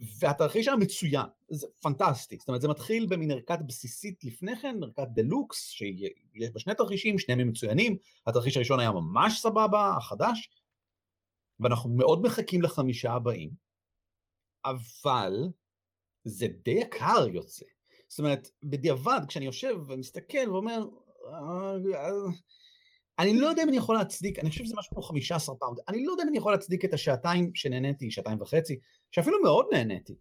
והתרחיש 0.00 0.68
היה 0.68 0.76
מצוין, 0.76 1.26
זה 1.48 1.66
פנטסטי, 1.82 2.36
זאת 2.38 2.48
אומרת 2.48 2.60
זה 2.60 2.68
מתחיל 2.68 3.06
במין 3.06 3.30
ערכת 3.30 3.58
בסיסית 3.66 4.24
לפני 4.24 4.56
כן, 4.56 4.76
ערכת 4.82 5.08
דלוקס, 5.14 5.68
שיש 5.68 6.50
בה 6.52 6.60
שני 6.60 6.74
תרחישים, 6.74 7.18
שניהם 7.18 7.48
מצוינים, 7.48 7.96
התרחיש 8.26 8.56
הראשון 8.56 8.80
היה 8.80 8.90
ממש 8.90 9.40
סבבה, 9.40 9.94
החדש, 9.96 10.50
ואנחנו 11.60 11.90
מאוד 11.90 12.22
מחכים 12.22 12.62
לחמישה 12.62 13.12
הבאים, 13.12 13.50
אבל 14.64 15.32
זה 16.24 16.46
די 16.48 16.70
יקר 16.70 17.26
יוצא. 17.32 17.64
זאת 18.08 18.18
אומרת, 18.18 18.50
בדיעבד, 18.62 19.20
כשאני 19.28 19.46
יושב 19.46 19.76
ומסתכל 19.88 20.50
ואומר, 20.50 20.88
אה, 21.26 21.76
אה, 21.94 22.10
אני 23.18 23.38
לא 23.38 23.46
יודע 23.46 23.62
אם 23.62 23.68
אני 23.68 23.76
יכול 23.76 23.96
להצדיק, 23.96 24.38
אני 24.38 24.50
חושב 24.50 24.64
שזה 24.64 24.74
משהו 24.78 24.92
כמו 24.92 25.02
15 25.02 25.54
פאונד, 25.54 25.78
אני 25.88 26.04
לא 26.04 26.12
יודע 26.12 26.22
אם 26.22 26.28
אני 26.28 26.38
יכול 26.38 26.52
להצדיק 26.52 26.84
את 26.84 26.94
השעתיים 26.94 27.50
שנהניתי, 27.54 28.10
שעתיים 28.10 28.40
וחצי, 28.40 28.78
שאפילו 29.10 29.42
מאוד 29.42 29.66
נהניתי, 29.72 30.14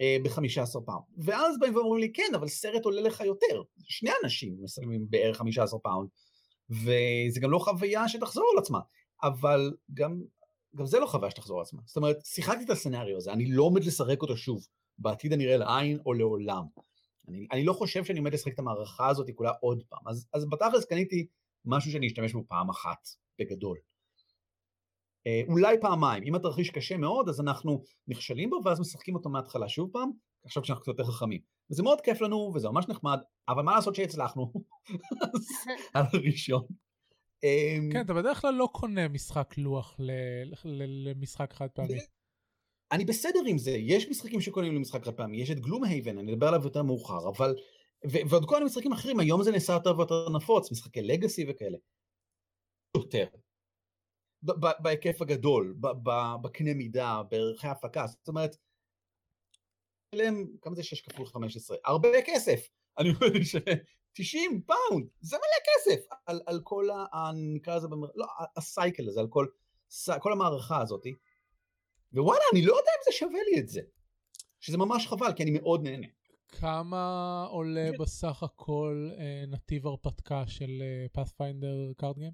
אה, 0.00 0.16
ב-15 0.22 0.80
פאונד. 0.86 1.02
ואז 1.16 1.58
באים 1.58 1.76
ואומרים 1.76 2.00
לי, 2.00 2.12
כן, 2.12 2.32
אבל 2.34 2.48
סרט 2.48 2.84
עולה 2.84 3.00
לך 3.00 3.20
יותר. 3.20 3.62
שני 3.82 4.10
אנשים 4.24 4.56
מסיימים 4.62 5.06
בערך 5.10 5.36
15 5.36 5.80
פאונד, 5.80 6.08
וזה 6.70 7.40
גם 7.40 7.50
לא 7.50 7.58
חוויה 7.58 8.08
שתחזור 8.08 8.44
על 8.52 8.58
עצמה. 8.58 8.80
אבל 9.22 9.72
גם, 9.94 10.22
גם 10.76 10.86
זה 10.86 10.98
לא 11.00 11.06
חוויה 11.06 11.30
שתחזור 11.30 11.58
על 11.58 11.62
עצמה. 11.62 11.80
זאת 11.86 11.96
אומרת, 11.96 12.16
שיחקתי 12.24 12.64
את 12.64 12.70
ה 12.70 12.75
scenario 12.75 13.16
הזה, 13.16 13.32
אני 13.32 13.52
לא 13.52 13.62
עומד 13.62 13.84
לשחק 13.84 14.22
אותו 14.22 14.36
שוב, 14.36 14.66
בעתיד 14.98 15.32
הנראה 15.32 15.56
לעין 15.56 15.98
או 16.06 16.12
לעולם. 16.12 16.64
אני, 17.28 17.46
אני 17.52 17.64
לא 17.64 17.72
חושב 17.72 18.04
שאני 18.04 18.18
עומד 18.18 18.34
לשחק 18.34 18.54
את 18.54 18.58
המערכה 18.58 19.08
הזאת 19.08 19.30
כולה 19.34 19.52
עוד 19.60 19.82
פעם. 19.88 20.08
אז, 20.08 20.26
אז 20.32 20.46
בתכלס 20.50 20.84
קניתי 20.84 21.26
משהו 21.64 21.92
שאני 21.92 22.06
אשתמש 22.06 22.32
בו 22.32 22.44
פעם 22.48 22.70
אחת, 22.70 23.08
בגדול. 23.38 23.78
אה, 25.26 25.42
אולי 25.48 25.76
פעמיים, 25.80 26.22
אם 26.22 26.34
התרחיש 26.34 26.70
קשה 26.70 26.96
מאוד, 26.96 27.28
אז 27.28 27.40
אנחנו 27.40 27.82
נכשלים 28.08 28.50
בו, 28.50 28.60
ואז 28.64 28.80
משחקים 28.80 29.14
אותו 29.14 29.30
מההתחלה 29.30 29.68
שוב 29.68 29.90
פעם, 29.92 30.10
עכשיו 30.44 30.62
כשאנחנו 30.62 30.82
קצת 30.82 30.98
יותר 30.98 31.04
חכמים. 31.04 31.40
וזה 31.70 31.82
מאוד 31.82 32.00
כיף 32.00 32.20
לנו, 32.20 32.52
וזה 32.54 32.68
ממש 32.68 32.88
נחמד, 32.88 33.18
אבל 33.48 33.62
מה 33.62 33.74
לעשות 33.74 33.94
שהצלחנו? 33.94 34.52
על 35.94 36.04
הראשון. 36.12 36.62
אמ, 37.44 37.88
כן, 37.92 38.00
אתה 38.00 38.14
בדרך 38.14 38.40
כלל 38.40 38.54
לא 38.54 38.68
קונה 38.72 39.08
משחק 39.08 39.54
לוח 39.58 39.96
למשחק 41.04 41.52
חד 41.52 41.68
פעמי. 41.74 41.98
אני 42.92 43.04
בסדר 43.04 43.40
עם 43.46 43.58
זה, 43.58 43.70
יש 43.70 44.08
משחקים 44.08 44.40
שקונים 44.40 44.74
למשחק 44.74 45.04
חד 45.04 45.14
פעמי, 45.14 45.42
יש 45.42 45.50
את 45.50 45.60
Gloomhaven, 45.60 46.18
אני 46.18 46.32
אדבר 46.32 46.48
עליו 46.48 46.60
יותר 46.64 46.82
מאוחר, 46.82 47.28
אבל... 47.28 47.54
ועוד 48.04 48.44
כל 48.48 48.54
מיני 48.54 48.66
משחקים 48.66 48.92
אחרים, 48.92 49.20
היום 49.20 49.42
זה 49.42 49.50
נעשה 49.50 49.72
יותר 49.72 49.98
ויותר 49.98 50.28
נפוץ, 50.28 50.72
משחקי 50.72 51.02
legacy 51.02 51.44
וכאלה. 51.48 51.78
יותר. 52.96 53.26
בהיקף 54.78 55.22
הגדול, 55.22 55.76
בקנה 56.42 56.74
מידה, 56.74 57.22
בערכי 57.30 57.68
הפקה, 57.68 58.06
זאת 58.06 58.28
אומרת, 58.28 58.56
כמה 60.62 60.74
זה 60.74 60.82
6 60.82 61.00
כפול 61.00 61.26
15? 61.26 61.76
הרבה 61.84 62.08
כסף. 62.26 62.68
אני 62.98 63.08
אומר 63.08 63.42
ש... 63.42 63.56
90 64.12 64.62
פאונד, 64.66 65.08
זה 65.20 65.36
מלא 65.36 65.64
כסף 65.66 66.06
על, 66.26 66.40
על 66.46 66.60
כל 66.64 66.90
ה... 66.90 67.30
נקרא 67.34 67.76
לזה, 67.76 67.88
במר... 67.88 68.08
לא, 68.14 68.26
ה 68.56 68.65
cycle 68.65 69.08
הזה, 69.08 69.20
על 69.20 69.28
כל, 69.28 69.46
כל 70.20 70.32
המערכה 70.32 70.82
הזאתי. 70.82 71.14
ווואלה, 72.12 72.44
אני 72.52 72.66
לא 72.66 72.72
יודע 72.72 72.90
אם 72.98 73.02
זה 73.04 73.12
שווה 73.12 73.40
לי 73.50 73.60
את 73.60 73.68
זה. 73.68 73.80
שזה 74.60 74.78
ממש 74.78 75.06
חבל, 75.06 75.32
כי 75.36 75.42
אני 75.42 75.50
מאוד 75.50 75.82
נהנה. 75.82 76.06
כמה 76.60 77.44
עולה 77.50 77.90
בסך 78.00 78.42
הכל 78.42 79.10
אה, 79.18 79.44
נתיב 79.48 79.86
הרפתקה 79.86 80.46
של 80.46 80.82
Pathfinder 81.12 81.92
Card 81.96 82.18
Game? 82.18 82.32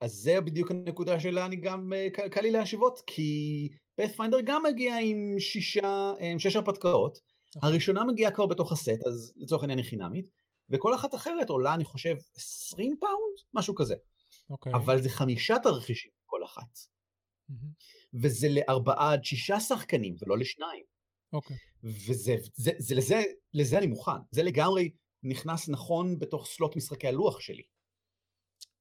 אז 0.00 0.12
זה 0.12 0.40
בדיוק 0.40 0.70
הנקודה 0.70 1.20
שלה, 1.20 1.46
אני 1.46 1.56
גם, 1.56 1.92
אה, 1.92 2.28
קל 2.30 2.40
לי 2.40 2.50
להשוות, 2.50 3.00
כי 3.06 3.68
Pathfinder 3.96 4.38
גם 4.44 4.62
מגיע 4.62 4.96
עם 5.02 5.34
שישה, 5.38 6.12
עם 6.20 6.38
שש 6.38 6.56
הרפתקאות. 6.56 7.18
נכון. 7.56 7.70
הראשונה 7.70 8.04
מגיעה 8.04 8.30
כבר 8.32 8.46
בתוך 8.46 8.72
הסט, 8.72 9.06
אז 9.06 9.32
לצורך 9.36 9.62
העניין 9.62 9.78
היא 9.78 9.86
חינמית, 9.86 10.30
וכל 10.70 10.94
אחת 10.94 11.14
אחרת 11.14 11.50
עולה, 11.50 11.74
אני 11.74 11.84
חושב, 11.84 12.16
20 12.36 12.96
פאונד? 13.00 13.38
משהו 13.54 13.74
כזה. 13.74 13.94
אוקיי. 14.50 14.72
אבל 14.74 15.02
זה 15.02 15.08
חמישה 15.08 15.56
תרחישים 15.62 16.10
כל 16.26 16.44
אחת. 16.44 16.78
Mm-hmm. 17.50 18.18
וזה 18.22 18.48
לארבעה 18.48 19.12
עד 19.12 19.24
שישה 19.24 19.60
שחקנים, 19.60 20.14
ולא 20.20 20.38
לשניים. 20.38 20.84
אוקיי. 21.32 21.56
וזה, 21.82 22.36
זה, 22.54 22.70
זה, 22.78 22.94
לזה, 22.94 23.22
לזה 23.54 23.78
אני 23.78 23.86
מוכן. 23.86 24.20
זה 24.30 24.42
לגמרי 24.42 24.90
נכנס 25.22 25.68
נכון 25.68 26.18
בתוך 26.18 26.46
slot 26.46 26.76
משחקי 26.76 27.08
הלוח 27.08 27.40
שלי. 27.40 27.62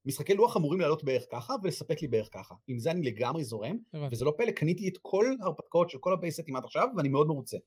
משחקי 0.05 0.33
לוח 0.33 0.57
אמורים 0.57 0.79
לעלות 0.79 1.03
בערך 1.03 1.23
ככה 1.31 1.53
ולספק 1.63 2.01
לי 2.01 2.07
בערך 2.07 2.29
ככה. 2.31 2.55
עם 2.67 2.79
זה 2.79 2.91
אני 2.91 3.01
לגמרי 3.01 3.43
זורם, 3.43 3.77
הבנתי. 3.93 4.15
וזה 4.15 4.25
לא 4.25 4.33
פלא, 4.37 4.51
קניתי 4.51 4.87
את 4.87 4.97
כל 5.01 5.25
ההרפתקאות 5.41 5.89
של 5.89 5.97
כל 5.97 6.13
ה 6.13 6.18
base 6.18 6.36
סטים 6.36 6.55
עד 6.55 6.63
עכשיו, 6.63 6.87
ואני 6.97 7.09
מאוד 7.09 7.27
מרוצה. 7.27 7.57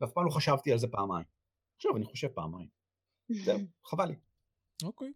ואף 0.00 0.12
פעם 0.12 0.26
לא 0.26 0.30
חשבתי 0.30 0.72
על 0.72 0.78
זה 0.78 0.88
פעמיים. 0.88 1.24
עכשיו 1.76 1.96
אני 1.96 2.04
חושב 2.04 2.28
פעמיים. 2.28 2.68
זהו, 3.28 3.58
חבל 3.90 4.06
לי. 4.06 4.14
אוקיי. 4.82 5.12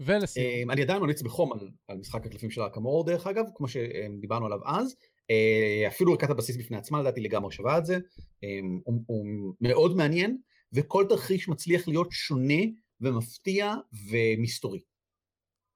ולסיום. 0.00 0.46
אמ, 0.46 0.70
אני 0.70 0.82
עדיין 0.82 1.00
ממליץ 1.00 1.22
בחום 1.22 1.52
על, 1.52 1.70
על 1.88 1.98
משחק 1.98 2.26
הקלפים 2.26 2.50
של 2.50 2.60
ארקמור 2.62 3.06
דרך 3.06 3.26
אגב, 3.26 3.44
כמו 3.54 3.68
שדיברנו 3.68 4.46
עליו 4.46 4.58
אז. 4.68 4.96
אה, 5.32 5.88
אפילו 5.88 6.12
ערכת 6.12 6.30
הבסיס 6.30 6.56
בפני 6.56 6.76
עצמה 6.76 7.00
לדעתי 7.00 7.20
לגמרי 7.20 7.52
שווה 7.52 7.78
את 7.78 7.86
זה. 7.86 7.98
אמ, 8.42 8.80
הוא, 8.84 9.02
הוא 9.06 9.26
מאוד 9.60 9.96
מעניין, 9.96 10.38
וכל 10.72 11.04
תרחיש 11.08 11.48
מצליח 11.48 11.88
להיות 11.88 12.08
שונה 12.10 12.62
ומפתיע 13.00 13.74
ומסתורי. 14.10 14.80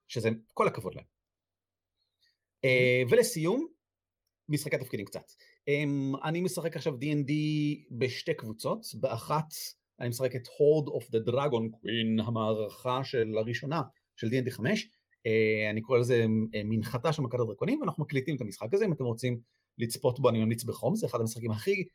שזה 0.08 0.30
כל 0.54 0.68
הכבוד 0.68 0.94
להם. 0.94 1.04
אה, 2.64 3.02
ולסיום, 3.10 3.66
משחקי 4.48 4.78
תפקידים 4.78 5.06
קצת. 5.06 5.32
אני 6.24 6.40
משחק 6.40 6.76
עכשיו 6.76 6.94
D&D 6.94 7.32
בשתי 7.90 8.34
קבוצות, 8.34 8.86
באחת 8.94 9.54
אני 10.00 10.08
משחק 10.08 10.36
את 10.36 10.48
הורד 10.58 10.88
אוף 10.88 11.10
דה 11.10 11.18
דרגון 11.18 11.70
קווין, 11.70 12.20
המערכה 12.20 13.04
של 13.04 13.38
הראשונה 13.38 13.82
של 14.16 14.26
D&D 14.26 14.50
5, 14.50 14.84
אה, 14.84 14.95
אני 15.70 15.80
קורא 15.80 15.98
לזה 15.98 16.26
אה, 16.54 16.60
מנחתה 16.64 17.12
של 17.12 17.22
מכת 17.22 17.40
הדרקונים, 17.40 17.80
ואנחנו 17.80 18.04
מקליטים 18.04 18.36
את 18.36 18.40
המשחק 18.40 18.74
הזה, 18.74 18.84
אם 18.84 18.92
אתם 18.92 19.04
רוצים 19.04 19.40
לצפות 19.78 20.20
בו 20.20 20.28
אני 20.28 20.44
ממליץ 20.44 20.64
בחום, 20.64 20.96
זה 20.96 21.07
אחד 21.07 21.20
המשחקים 21.20 21.51
הכי 21.51 21.88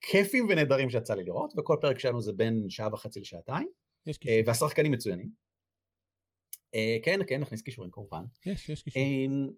כיפים 0.00 0.46
ונהדרים 0.48 0.90
שיצא 0.90 1.14
לי 1.14 1.24
לראות, 1.24 1.52
וכל 1.58 1.76
פרק 1.80 1.98
שלנו 1.98 2.22
זה 2.22 2.32
בין 2.32 2.70
שעה 2.70 2.88
וחצי 2.92 3.20
לשעתיים, 3.20 3.68
אה, 4.28 4.40
והשחקנים 4.46 4.92
מצוינים. 4.92 5.50
כן, 7.02 7.20
כן, 7.26 7.40
נכניס 7.40 7.62
קישורים 7.62 7.90
כמובן. 7.90 8.24
יש, 8.46 8.68
יש 8.68 8.82
קישורים. 8.82 9.52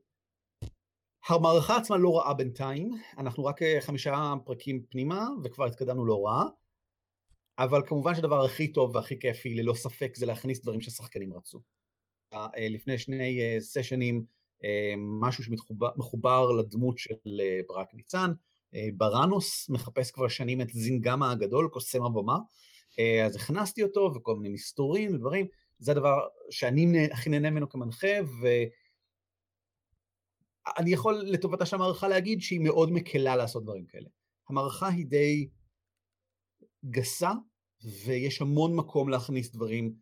המערכה 1.28 1.76
עצמה 1.76 1.96
לא 1.96 2.18
רעה 2.18 2.34
בינתיים, 2.34 2.90
אנחנו 3.18 3.44
רק 3.44 3.60
חמישה 3.80 4.34
פרקים 4.44 4.82
פנימה 4.90 5.28
וכבר 5.44 5.66
התקדמנו 5.66 6.06
לא 6.06 6.26
רע, 6.26 6.44
אבל 7.58 7.82
כמובן 7.86 8.14
שהדבר 8.14 8.44
הכי 8.44 8.72
טוב 8.72 8.96
והכי 8.96 9.18
כיפי 9.18 9.54
ללא 9.54 9.74
ספק 9.74 10.16
זה 10.16 10.26
להכניס 10.26 10.62
דברים 10.62 10.80
ששחקנים 10.80 11.34
רצו. 11.34 11.60
אה, 12.32 12.68
לפני 12.70 12.98
שני 12.98 13.40
סשנים 13.60 14.24
אה, 14.64 14.68
אה, 14.68 14.94
משהו 14.98 15.44
שמחובר 15.44 16.52
לדמות 16.52 16.98
של 16.98 17.14
ברק 17.68 17.94
ניצן, 17.94 18.32
בראנוס 18.96 19.70
מחפש 19.70 20.10
כבר 20.10 20.28
שנים 20.28 20.60
את 20.60 20.68
זינגמה 20.68 21.30
הגדול, 21.30 21.68
קוסם 21.72 22.04
הבמה, 22.04 22.38
אז 23.26 23.36
הכנסתי 23.36 23.82
אותו 23.82 24.12
וכל 24.14 24.36
מיני 24.36 24.54
מסתורים 24.54 25.14
ודברים, 25.14 25.46
זה 25.78 25.92
הדבר 25.92 26.20
שאני 26.50 27.06
הכי 27.12 27.30
נהנה 27.30 27.50
ממנו 27.50 27.68
כמנחה, 27.68 28.08
אני 30.78 30.92
יכול 30.92 31.14
לטובתה 31.14 31.66
של 31.66 31.76
המערכה 31.76 32.08
להגיד 32.08 32.40
שהיא 32.40 32.60
מאוד 32.60 32.92
מקלה 32.92 33.36
לעשות 33.36 33.62
דברים 33.62 33.86
כאלה. 33.86 34.08
המערכה 34.48 34.88
היא 34.88 35.06
די 35.06 35.48
גסה, 36.84 37.30
ויש 38.04 38.42
המון 38.42 38.76
מקום 38.76 39.08
להכניס 39.08 39.52
דברים 39.52 39.94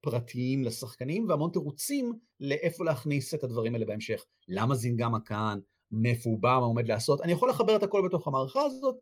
פרטיים 0.00 0.64
לשחקנים, 0.64 1.28
והמון 1.28 1.50
תירוצים 1.50 2.12
לאיפה 2.40 2.84
להכניס 2.84 3.34
את 3.34 3.44
הדברים 3.44 3.74
האלה 3.74 3.86
בהמשך. 3.86 4.24
למה 4.48 4.74
זינגמה 4.74 5.20
כאן, 5.20 5.58
מאיפה 5.90 6.30
הוא 6.30 6.38
בא, 6.38 6.56
מה 6.60 6.66
עומד 6.66 6.88
לעשות. 6.88 7.20
אני 7.20 7.32
יכול 7.32 7.50
לחבר 7.50 7.76
את 7.76 7.82
הכל 7.82 8.08
בתוך 8.08 8.28
המערכה 8.28 8.62
הזאת, 8.62 8.96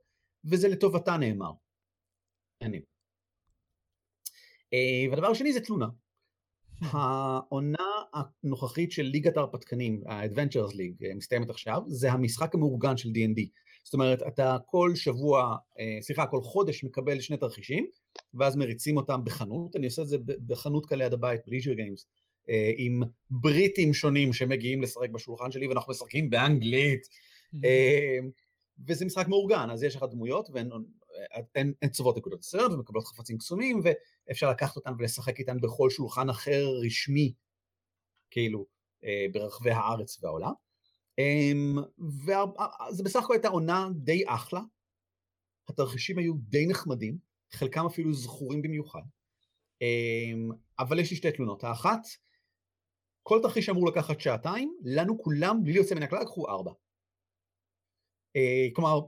וזה 0.45 0.69
לטובתה 0.69 1.17
נאמר. 1.17 1.53
אני. 2.63 2.81
אה, 4.73 5.11
והדבר 5.11 5.27
השני 5.27 5.53
זה 5.53 5.61
תלונה. 5.61 5.87
העונה 6.81 7.87
הנוכחית 8.15 8.93
של 8.93 9.03
ליגת 9.03 9.37
ההרפתקנים, 9.37 10.03
ה-Adventures 10.07 10.73
League, 10.73 11.17
מסתיימת 11.17 11.51
עכשיו, 11.51 11.83
זה 11.87 12.13
המשחק 12.13 12.55
המאורגן 12.55 12.97
של 12.97 13.09
D&D. 13.09 13.49
זאת 13.89 13.95
אומרת, 13.95 14.23
אתה 14.23 14.57
כל 14.67 14.93
שבוע, 14.95 15.57
אה, 15.79 15.99
סליחה, 16.01 16.27
כל 16.27 16.43
חודש 16.43 16.85
מקבל 16.85 17.21
שני 17.21 17.37
תרחישים, 17.37 17.87
ואז 18.35 18.57
מריצים 18.57 18.97
אותם 18.97 19.25
בחנות, 19.25 19.77
אני 19.77 19.87
עושה 19.87 20.03
את 20.03 20.09
זה 20.09 20.17
בחנות 20.47 20.87
כאלה 20.87 21.05
ליד 21.05 21.13
הבית, 21.13 21.41
בליג'ר 21.47 21.73
גיימס, 21.73 22.07
עם 22.77 23.03
בריטים 23.31 23.95
שונים 23.95 24.33
שמגיעים 24.33 24.83
לשחק 24.83 25.11
בשולחן 25.11 25.51
שלי, 25.51 25.69
ואנחנו 25.69 25.91
משחקים 25.91 26.31
באנגלית, 26.31 27.09
וזה 28.87 29.05
משחק 29.05 29.29
מאורגן, 29.29 29.71
אז 29.71 29.83
יש 29.83 29.97
לך 29.97 30.05
דמויות, 30.11 30.49
והן 30.53 30.71
הן 31.55 31.73
נקודות 32.17 32.41
הסרט 32.41 32.73
ומקבלות 32.73 33.07
חפצים 33.07 33.39
קסומים, 33.39 33.81
ואפשר 34.29 34.51
לקחת 34.51 34.77
אותן 34.77 34.93
ולשחק 34.99 35.39
איתן 35.39 35.61
בכל 35.61 35.91
שולחן 35.91 36.31
אחר 36.31 36.65
רשמי, 36.87 37.33
כאילו, 38.31 38.67
אה, 39.05 39.27
ברחבי 39.33 39.71
הארץ 39.71 40.19
והעולם. 40.23 40.53
אמ, 41.19 41.77
וזה 41.99 43.03
בסך 43.05 43.25
הכל 43.25 43.33
הייתה 43.33 43.49
עונה 43.49 43.89
די 43.95 44.23
אחלה, 44.27 44.61
התרחישים 45.69 46.19
היו 46.19 46.35
די 46.35 46.67
נחמדים, 46.67 47.19
חלקם 47.53 47.87
אפילו 47.87 48.13
זכורים 48.13 48.63
במיוחד, 48.63 49.03
אמ, 49.83 50.51
אבל 50.79 50.99
יש 50.99 51.11
לי 51.11 51.17
שתי 51.17 51.33
תלונות. 51.33 51.65
האחת, 51.65 52.01
כל 53.23 53.39
תרחיש 53.43 53.69
אמור 53.69 53.89
לקחת 53.89 54.21
שעתיים, 54.21 54.77
לנו 54.85 55.23
כולם, 55.23 55.65
בלי 55.65 55.77
יוצא 55.77 55.95
מן 55.95 56.03
הכלל, 56.03 56.21
לקחו 56.21 56.49
ארבע. 56.49 56.73
אה, 58.37 58.69
כלומר, 58.73 59.01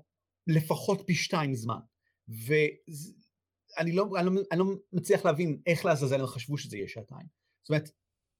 לפחות 0.47 1.03
פי 1.07 1.15
שתיים 1.15 1.55
זמן. 1.55 1.81
ואני 2.29 3.93
לא, 3.93 4.07
אני 4.19 4.27
לא, 4.27 4.33
אני 4.53 4.59
לא 4.59 4.65
מצליח 4.93 5.25
להבין 5.25 5.63
איך 5.67 5.85
לעזאזל 5.85 6.21
הם 6.21 6.27
חשבו 6.27 6.59
שזה 6.59 6.77
יהיה 6.77 6.89
שעתיים. 6.89 7.27
זאת 7.63 7.69
אומרת, 7.69 7.91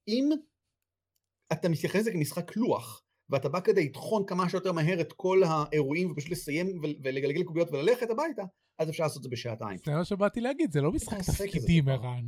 אם 0.09 0.29
אתה 1.53 1.69
מתייחס 1.69 2.01
לזה 2.01 2.13
כמשחק 2.13 2.57
לוח, 2.57 3.03
ואתה 3.31 3.49
בא 3.49 3.61
כדי 3.61 3.85
לטחון 3.85 4.25
כמה 4.27 4.49
שיותר 4.49 4.73
מהר 4.73 5.01
את 5.01 5.13
כל 5.13 5.43
האירועים 5.47 6.11
ופשוט 6.11 6.31
לסיים 6.31 6.81
ולגלגל 7.03 7.43
קוביות 7.43 7.73
וללכת 7.73 8.11
הביתה, 8.11 8.43
אז 8.79 8.91
אפשר 8.91 9.03
לעשות 9.03 9.19
את 9.19 9.23
זה 9.23 9.29
בשעתיים. 9.29 9.79
זה 9.85 9.93
מה 9.93 10.05
שבאתי 10.05 10.41
להגיד, 10.41 10.73
זה 10.73 10.81
לא 10.81 10.93
משחק 10.93 11.19
תפקידים, 11.19 11.89
ערן. 11.89 12.25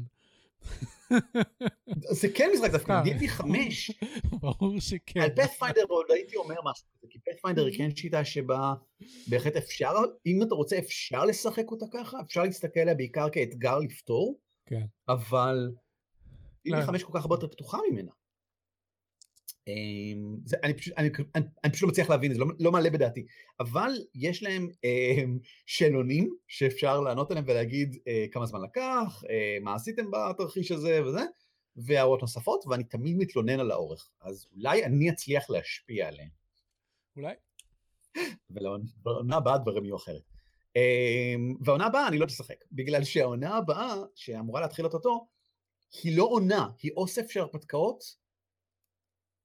זה 2.20 2.28
כן 2.34 2.50
משחק 2.54 2.70
תפקידים, 2.70 3.12
דיפי 3.12 3.28
חמש. 3.28 3.90
ברור 4.42 4.80
שכן. 4.80 5.20
על 5.20 5.30
פאת'פיינדר 5.36 5.82
עוד 5.88 6.06
הייתי 6.10 6.36
אומר 6.36 6.54
משהו 6.70 6.86
כזה, 6.98 7.06
כי 7.10 7.18
פאת'פיינדר 7.18 7.66
היא 7.66 7.78
כן 7.78 7.96
שיטה 7.96 8.24
שבה 8.24 8.74
בהחלט 9.26 9.56
אפשר, 9.56 9.92
אם 10.26 10.42
אתה 10.42 10.54
רוצה 10.54 10.78
אפשר 10.78 11.24
לשחק 11.24 11.70
אותה 11.70 11.86
ככה, 11.92 12.20
אפשר 12.20 12.42
להסתכל 12.42 12.80
עליה 12.80 12.94
בעיקר 12.94 13.30
כאתגר 13.30 13.78
לפתור, 13.78 14.38
כן. 14.66 14.84
אבל 15.08 15.70
דיפי 16.64 16.82
חמש 16.82 17.02
כל 17.02 17.12
כך 17.14 17.22
הרבה 17.22 17.34
יותר 17.34 17.48
פתוחה 17.48 17.78
ממנה. 17.90 18.10
אמ, 19.68 20.36
זה, 20.44 20.56
אני, 20.62 20.74
פשוט, 20.74 20.94
אני, 20.98 21.10
אני, 21.34 21.44
אני 21.64 21.72
פשוט 21.72 21.82
לא 21.82 21.88
מצליח 21.88 22.10
להבין, 22.10 22.32
זה 22.32 22.38
לא, 22.38 22.46
לא 22.60 22.72
מעלה 22.72 22.90
בדעתי. 22.90 23.26
אבל 23.60 23.92
יש 24.14 24.42
להם 24.42 24.68
אה, 24.84 25.22
שאלונים 25.66 26.34
שאפשר 26.48 27.00
לענות 27.00 27.30
עליהם 27.30 27.46
ולהגיד 27.48 27.98
אה, 28.08 28.26
כמה 28.32 28.46
זמן 28.46 28.60
לקח, 28.62 29.22
אה, 29.30 29.58
מה 29.60 29.74
עשיתם 29.74 30.10
בתרחיש 30.10 30.72
הזה 30.72 31.04
וזה, 31.04 31.22
והערות 31.76 32.22
נוספות, 32.22 32.64
ואני 32.66 32.84
תמיד 32.84 33.16
מתלונן 33.16 33.60
על 33.60 33.70
האורך. 33.70 34.10
אז 34.20 34.46
אולי 34.56 34.84
אני 34.84 35.10
אצליח 35.10 35.50
להשפיע 35.50 36.08
עליהם. 36.08 36.28
אולי. 37.16 37.34
ולעונה 38.50 39.36
הבאה 39.36 39.58
דברים 39.58 39.84
יהיו 39.84 39.96
אחרת. 39.96 40.22
אה, 40.76 41.34
והעונה 41.60 41.86
הבאה 41.86 42.08
אני 42.08 42.18
לא 42.18 42.26
תשחק, 42.26 42.64
בגלל 42.72 43.04
שהעונה 43.04 43.56
הבאה, 43.56 43.94
שאמורה 44.14 44.60
להתחיל 44.60 44.84
אותו, 44.84 45.26
היא 46.02 46.16
לא 46.16 46.24
עונה, 46.24 46.68
היא 46.82 46.92
אוסף 46.96 47.30
של 47.30 47.40
הרפתקאות 47.40 48.21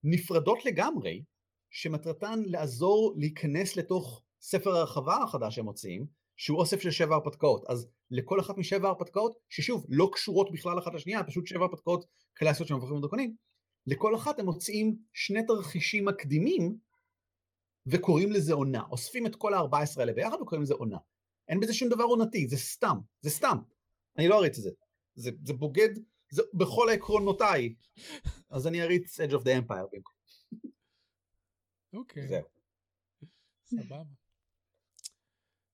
נפרדות 0.03 0.65
לגמרי, 0.65 1.23
שמטרתן 1.69 2.39
לעזור 2.45 3.13
להיכנס 3.17 3.77
לתוך 3.77 4.23
ספר 4.41 4.69
הרחבה 4.69 5.17
החדש 5.23 5.55
שהם 5.55 5.65
מוציאים, 5.65 6.05
שהוא 6.37 6.59
אוסף 6.59 6.81
של 6.81 6.91
שבע 6.91 7.15
הרפתקאות. 7.15 7.63
אז 7.69 7.87
לכל 8.11 8.39
אחת 8.39 8.57
משבע 8.57 8.87
הרפתקאות, 8.87 9.37
ששוב, 9.49 9.85
לא 9.89 10.09
קשורות 10.13 10.51
בכלל 10.51 10.79
אחת 10.79 10.93
לשנייה, 10.93 11.23
פשוט 11.23 11.47
שבע 11.47 11.65
הרפתקאות 11.65 12.05
קלאסיות 12.33 12.67
של 12.67 12.75
מבקרים 12.75 12.97
ודרקונים, 12.97 13.35
לכל 13.87 14.15
אחת 14.15 14.39
הם 14.39 14.45
מוציאים 14.45 14.95
שני 15.13 15.45
תרחישים 15.45 16.05
מקדימים, 16.05 16.77
וקוראים 17.87 18.31
לזה 18.31 18.53
עונה. 18.53 18.83
אוספים 18.91 19.25
את 19.25 19.35
כל 19.35 19.53
ה-14 19.53 19.99
האלה 19.99 20.13
ביחד 20.13 20.37
וקוראים 20.41 20.63
לזה 20.63 20.73
עונה. 20.73 20.97
אין 21.49 21.59
בזה 21.59 21.73
שום 21.73 21.89
דבר 21.89 22.03
עונתי, 22.03 22.47
זה 22.47 22.57
סתם, 22.57 22.97
זה 23.21 23.29
סתם. 23.29 23.57
אני 24.17 24.27
לא 24.27 24.37
אריץ 24.37 24.57
את 24.57 24.63
זה. 24.63 24.71
זה, 25.15 25.31
זה 25.45 25.53
בוגד 25.53 25.89
זה 26.29 26.41
בכל 26.53 26.89
העקרונותיי. 26.89 27.75
אז 28.49 28.67
אני 28.67 28.81
אריץ 28.81 29.19
Edge 29.19 29.33
of 29.33 29.43
the 29.43 29.61
Empire 29.61 29.87
במקום. 29.91 30.15
אוקיי. 31.93 32.27
זהו. 32.27 32.47
סבבה. 33.63 34.03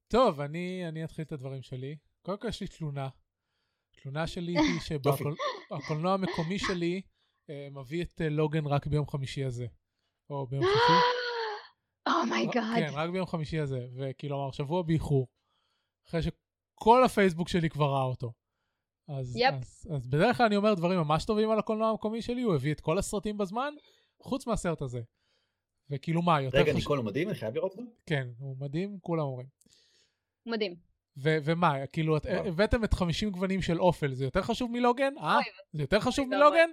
טוב, 0.08 0.40
אני, 0.40 0.88
אני 0.88 1.04
אתחיל 1.04 1.26
את 1.26 1.32
הדברים 1.32 1.62
שלי. 1.62 1.98
קודם 2.22 2.38
כל 2.38 2.48
יש 2.48 2.62
לי 2.62 2.68
תלונה. 2.68 3.10
תלונה 3.92 4.28
שלי 4.28 4.58
היא 4.60 4.80
שבקולנוע 4.80 6.14
המקומי 6.14 6.60
שלי 6.60 7.02
uh, 7.48 7.52
מביא 7.72 8.04
את 8.04 8.22
uh, 8.22 8.24
Logan 8.24 8.66
רק 8.66 8.88
ביום 8.88 9.08
חמישי 9.08 9.44
הזה. 9.44 9.68
או 10.30 10.48
ביום 10.48 10.64
חמישי. 10.64 10.94
Oh 12.08 12.22
my 12.22 12.36
god. 12.36 12.64
Oh 12.76 12.80
כן, 12.80 12.94
רק 12.94 13.10
ביום 13.10 13.28
חמישי 13.28 13.60
הזה. 13.60 13.88
וכאילו, 13.98 14.36
אמר, 14.36 14.52
שבוע 14.52 14.82
באיחור. 14.82 15.28
אחרי 16.08 16.22
שכל 16.22 17.04
הפייסבוק 17.06 17.50
שלי 17.50 17.70
כבר 17.70 17.86
ראה 17.86 18.04
אותו. 18.04 18.34
אז, 19.08 19.36
yep. 19.36 19.54
אז, 19.54 19.88
אז 19.96 20.08
בדרך 20.08 20.38
כלל 20.38 20.46
אני 20.46 20.56
אומר 20.56 20.74
דברים 20.74 21.00
ממש 21.00 21.26
טובים 21.26 21.52
על 21.52 21.60
הקולנוע 21.60 21.90
המקומי 21.90 22.22
שלי, 22.22 22.42
הוא 22.42 22.56
הביא 22.56 22.74
את 22.74 22.82
כל 22.82 22.98
הסרטים 22.98 23.38
בזמן, 23.38 23.74
חוץ 24.22 24.48
מהסרט 24.48 24.82
הזה. 24.82 25.02
וכאילו 25.90 26.22
מה, 26.22 26.42
יותר 26.42 26.58
רגע, 26.58 26.64
חשוב... 26.64 26.70
רגע, 26.70 26.80
ניקול 26.80 26.98
הוא 26.98 27.06
מדהים? 27.06 27.30
אני 27.30 27.38
חייב 27.38 27.56
לראות 27.56 27.72
אותו? 27.72 27.84
כן, 28.06 28.28
הוא 28.40 28.56
מדהים, 28.60 28.98
כולם 29.02 29.24
אומרים. 29.24 29.48
מדהים. 30.46 30.76
ו- 31.18 31.38
ומה, 31.44 31.88
כאילו, 31.88 32.18
את, 32.18 32.26
הבאתם 32.26 32.84
את 32.84 32.94
50 32.94 33.30
גוונים 33.30 33.62
של 33.62 33.80
אופל, 33.80 34.14
זה 34.14 34.24
יותר 34.24 34.42
חשוב 34.42 34.72
מלוגן? 34.72 35.14
אה? 35.18 35.38
זה 35.74 35.84
יותר 35.84 36.00
חשוב 36.00 36.28
מלוגן? 36.28 36.70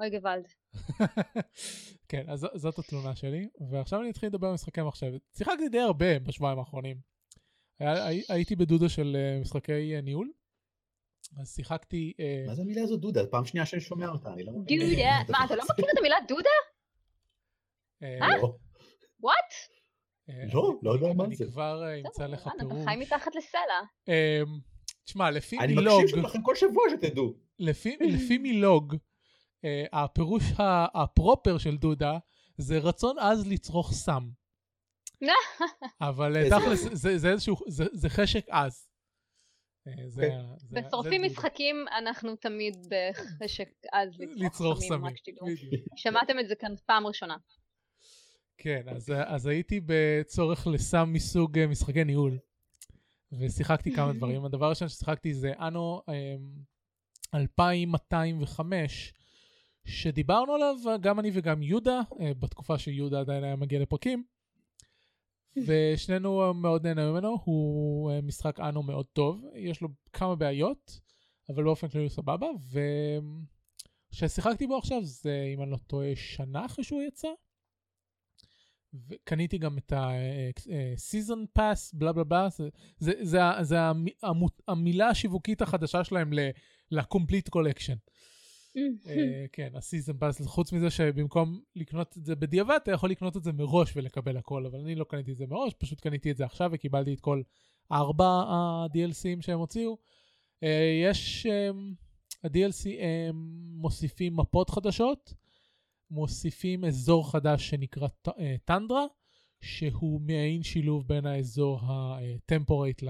אוי 0.00 0.10
גוואלד. 0.10 0.46
כן, 2.08 2.24
אז 2.28 2.46
זאת 2.54 2.78
התלונה 2.78 3.16
שלי, 3.16 3.48
ועכשיו 3.70 4.00
אני 4.00 4.10
אתחיל 4.10 4.28
לדבר 4.28 4.46
על 4.46 4.54
משחקי 4.54 4.82
מחשב. 4.82 5.12
שיחקתי 5.36 5.68
די 5.68 5.80
הרבה 5.80 6.18
בשבועיים 6.18 6.58
האחרונים. 6.58 6.96
הייתי 8.28 8.56
בדודו 8.56 8.88
של 8.88 9.16
אה, 9.16 9.40
משחקי 9.40 9.96
אה, 9.96 10.00
ניהול, 10.00 10.30
אז 11.40 11.54
שיחקתי... 11.54 12.12
אה, 12.20 12.44
מה 12.46 12.54
זה 12.54 12.62
המילה 12.62 12.82
הזאת 12.82 13.00
דודה? 13.00 13.26
פעם 13.26 13.44
שנייה 13.44 13.66
שאני 13.66 13.80
שומע 13.80 14.08
אותה, 14.08 14.32
אני 14.32 14.44
לא 14.44 14.52
מבין. 14.52 14.80
דודה? 14.80 15.10
מה, 15.28 15.44
אתה 15.44 15.56
לא 15.56 15.62
מכיר 15.70 15.84
את 15.92 15.98
המילה 15.98 16.16
דודה? 16.28 16.50
אה? 18.02 18.36
לא. 18.42 18.56
וואט? 19.20 19.36
אה, 20.28 20.44
לא, 20.52 20.74
לא 20.82 20.90
יודע 20.90 21.12
מה 21.12 21.24
זה. 21.32 21.44
אני 21.44 21.52
כבר 21.52 21.84
אמצא 22.06 22.26
לך 22.26 22.48
פירוש. 22.58 22.82
אתה 22.82 22.90
חי 22.90 22.96
מתחת 22.96 23.34
לסלע. 23.34 23.80
אמ, 24.08 24.58
תשמע, 25.04 25.30
לפי 25.30 25.58
מילוג... 25.58 25.94
אני 25.94 26.04
מקשיב 26.04 26.18
לכם 26.18 26.42
כל 26.42 26.56
שבוע 26.56 26.84
שתדעו. 26.90 27.34
לפי 27.58 28.38
מילוג, 28.42 28.96
הפירוש 29.92 30.42
הפרופר 30.94 31.58
של 31.58 31.76
דודה 31.76 32.18
זה 32.56 32.78
רצון 32.78 33.18
עז 33.18 33.46
לצרוך 33.46 33.92
סם. 33.92 34.28
אבל 36.00 36.48
תכלס, 36.50 36.88
זה 36.92 37.30
איזשהו, 37.30 37.56
זה 37.92 38.08
חשק 38.08 38.48
עז. 38.48 38.93
בשורפים 40.70 41.22
משחקים 41.22 41.84
אנחנו 41.98 42.36
תמיד 42.36 42.86
בחשק 42.90 43.68
עז 43.92 44.20
לצרוך 44.44 44.80
סמים. 44.80 45.14
שמעתם 45.96 46.38
את 46.38 46.48
זה 46.48 46.54
כאן 46.54 46.74
פעם 46.86 47.06
ראשונה. 47.06 47.36
כן, 48.58 48.82
אז, 48.88 49.12
אז 49.26 49.46
הייתי 49.46 49.80
בצורך 49.86 50.66
לסם 50.66 51.12
מסוג 51.12 51.58
אה, 51.58 51.66
משחקי 51.66 52.04
ניהול, 52.04 52.38
ושיחקתי 53.32 53.92
כמה 53.92 54.12
דברים. 54.18 54.44
הדבר 54.44 54.66
הראשון 54.66 54.88
ששיחקתי 54.88 55.34
זה 55.34 55.52
אנו 55.58 56.02
2205, 57.34 59.12
אמ, 59.12 59.14
שדיברנו 59.84 60.54
עליו 60.54 60.76
גם 61.00 61.20
אני 61.20 61.30
וגם 61.34 61.62
יהודה, 61.62 62.00
אה, 62.20 62.34
בתקופה 62.34 62.78
שיהודה 62.78 63.20
עדיין 63.20 63.44
היה 63.44 63.56
מגיע 63.56 63.80
לפרקים. 63.80 64.24
ושנינו 65.66 66.54
מאוד 66.54 66.86
נהנה 66.86 67.10
ממנו, 67.10 67.38
הוא 67.44 68.10
אה, 68.10 68.20
משחק 68.20 68.60
אנו 68.60 68.82
מאוד 68.82 69.06
טוב, 69.06 69.44
יש 69.54 69.80
לו 69.80 69.88
כמה 70.12 70.36
בעיות, 70.36 71.00
אבל 71.48 71.64
באופן 71.64 71.88
כללי 71.88 72.04
הוא 72.04 72.10
סבבה, 72.10 72.46
וכששיחקתי 74.12 74.66
בו 74.66 74.76
עכשיו 74.76 75.04
זה, 75.04 75.50
אם 75.54 75.62
אני 75.62 75.70
לא 75.70 75.76
טועה, 75.86 76.16
שנה 76.16 76.66
אחרי 76.66 76.84
שהוא 76.84 77.02
יצא. 77.02 77.28
וקניתי 79.08 79.58
גם 79.58 79.78
את 79.78 79.92
ה-season 79.92 81.58
pass, 81.58 81.90
בלה 81.92 82.12
בלה 82.12 82.24
בלה, 82.24 82.48
זה, 82.48 82.68
זה, 82.98 83.12
זה, 83.22 83.40
זה 83.62 83.76
המו- 84.22 84.48
המילה 84.68 85.08
השיווקית 85.08 85.62
החדשה 85.62 86.04
שלהם 86.04 86.32
ל-complete 86.90 87.50
collection. 87.56 88.13
אה, 88.76 89.44
כן, 89.52 89.70
ה-season 89.74 90.22
pass, 90.22 90.48
חוץ 90.48 90.72
מזה 90.72 90.90
שבמקום 90.90 91.60
לקנות 91.76 92.16
את 92.18 92.24
זה 92.24 92.36
בדיעבד, 92.36 92.78
אתה 92.82 92.92
יכול 92.92 93.10
לקנות 93.10 93.36
את 93.36 93.44
זה 93.44 93.52
מראש 93.52 93.96
ולקבל 93.96 94.36
הכל, 94.36 94.66
אבל 94.66 94.80
אני 94.80 94.94
לא 94.94 95.04
קניתי 95.04 95.32
את 95.32 95.36
זה 95.36 95.46
מראש, 95.46 95.74
פשוט 95.78 96.00
קניתי 96.00 96.30
את 96.30 96.36
זה 96.36 96.44
עכשיו 96.44 96.70
וקיבלתי 96.72 97.14
את 97.14 97.20
כל 97.20 97.42
ארבע 97.92 98.26
ה-DLCים 98.26 99.42
שהם 99.42 99.58
הוציאו. 99.58 99.98
אה, 100.62 101.02
יש, 101.04 101.46
אה, 101.46 101.70
ה-DLC 102.44 102.88
מוסיפים 103.76 104.36
מפות 104.36 104.70
חדשות, 104.70 105.34
מוסיפים 106.10 106.84
אזור 106.84 107.30
חדש 107.30 107.70
שנקרא 107.70 108.08
טנדרה, 108.64 109.04
שהוא 109.60 110.20
מעין 110.20 110.62
שילוב 110.62 111.08
בין 111.08 111.26
האזור 111.26 111.80
הטמפורייט 111.82 113.02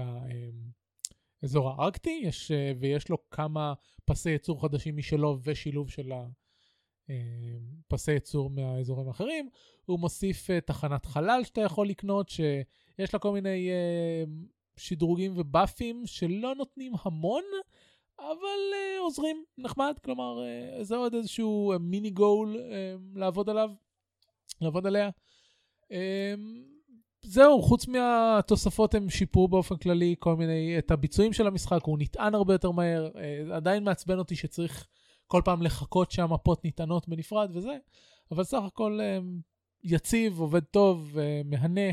לאזור 1.45 1.69
הארקטי, 1.69 2.21
יש, 2.23 2.51
ויש 2.79 3.09
לו 3.09 3.29
כמה 3.29 3.73
פסי 4.05 4.29
ייצור 4.29 4.61
חדשים 4.61 4.97
משלו 4.97 5.37
ושילוב 5.43 5.89
של 5.89 6.11
הפסי 7.87 8.11
ייצור 8.11 8.49
מהאזורים 8.49 9.07
האחרים. 9.07 9.49
הוא 9.85 9.99
מוסיף 9.99 10.47
תחנת 10.65 11.05
חלל 11.05 11.41
שאתה 11.43 11.61
יכול 11.61 11.87
לקנות, 11.87 12.29
שיש 12.29 13.13
לה 13.13 13.19
כל 13.19 13.31
מיני 13.31 13.69
שדרוגים 14.77 15.33
ובאפים 15.35 16.03
שלא 16.05 16.55
נותנים 16.55 16.93
המון, 17.03 17.43
אבל 18.19 18.59
עוזרים, 18.99 19.43
נחמד, 19.57 19.99
כלומר, 20.03 20.39
זה 20.81 20.95
עוד 20.95 21.13
איזשהו 21.13 21.73
מיני 21.79 22.09
גול 22.09 22.57
לעבוד 23.15 23.49
עליו, 23.49 23.71
לעבוד 24.61 24.87
עליה. 24.87 25.09
זהו, 27.25 27.61
חוץ 27.61 27.87
מהתוספות 27.87 28.95
הם 28.95 29.09
שיפרו 29.09 29.47
באופן 29.47 29.77
כללי 29.77 30.15
כל 30.19 30.35
מיני, 30.35 30.77
את 30.77 30.91
הביצועים 30.91 31.33
של 31.33 31.47
המשחק, 31.47 31.79
הוא 31.83 31.97
נטען 31.99 32.35
הרבה 32.35 32.53
יותר 32.53 32.71
מהר, 32.71 33.09
uh, 33.13 33.53
עדיין 33.53 33.83
מעצבן 33.83 34.19
אותי 34.19 34.35
שצריך 34.35 34.87
כל 35.27 35.41
פעם 35.45 35.61
לחכות 35.61 36.11
שהמפות 36.11 36.65
נטענות 36.65 37.09
בנפרד 37.09 37.49
וזה, 37.53 37.77
אבל 38.31 38.43
סך 38.43 38.61
הכל 38.67 38.99
uh, 38.99 39.23
יציב, 39.83 40.39
עובד 40.39 40.63
טוב, 40.63 41.11
uh, 41.13 41.47
מהנה. 41.47 41.91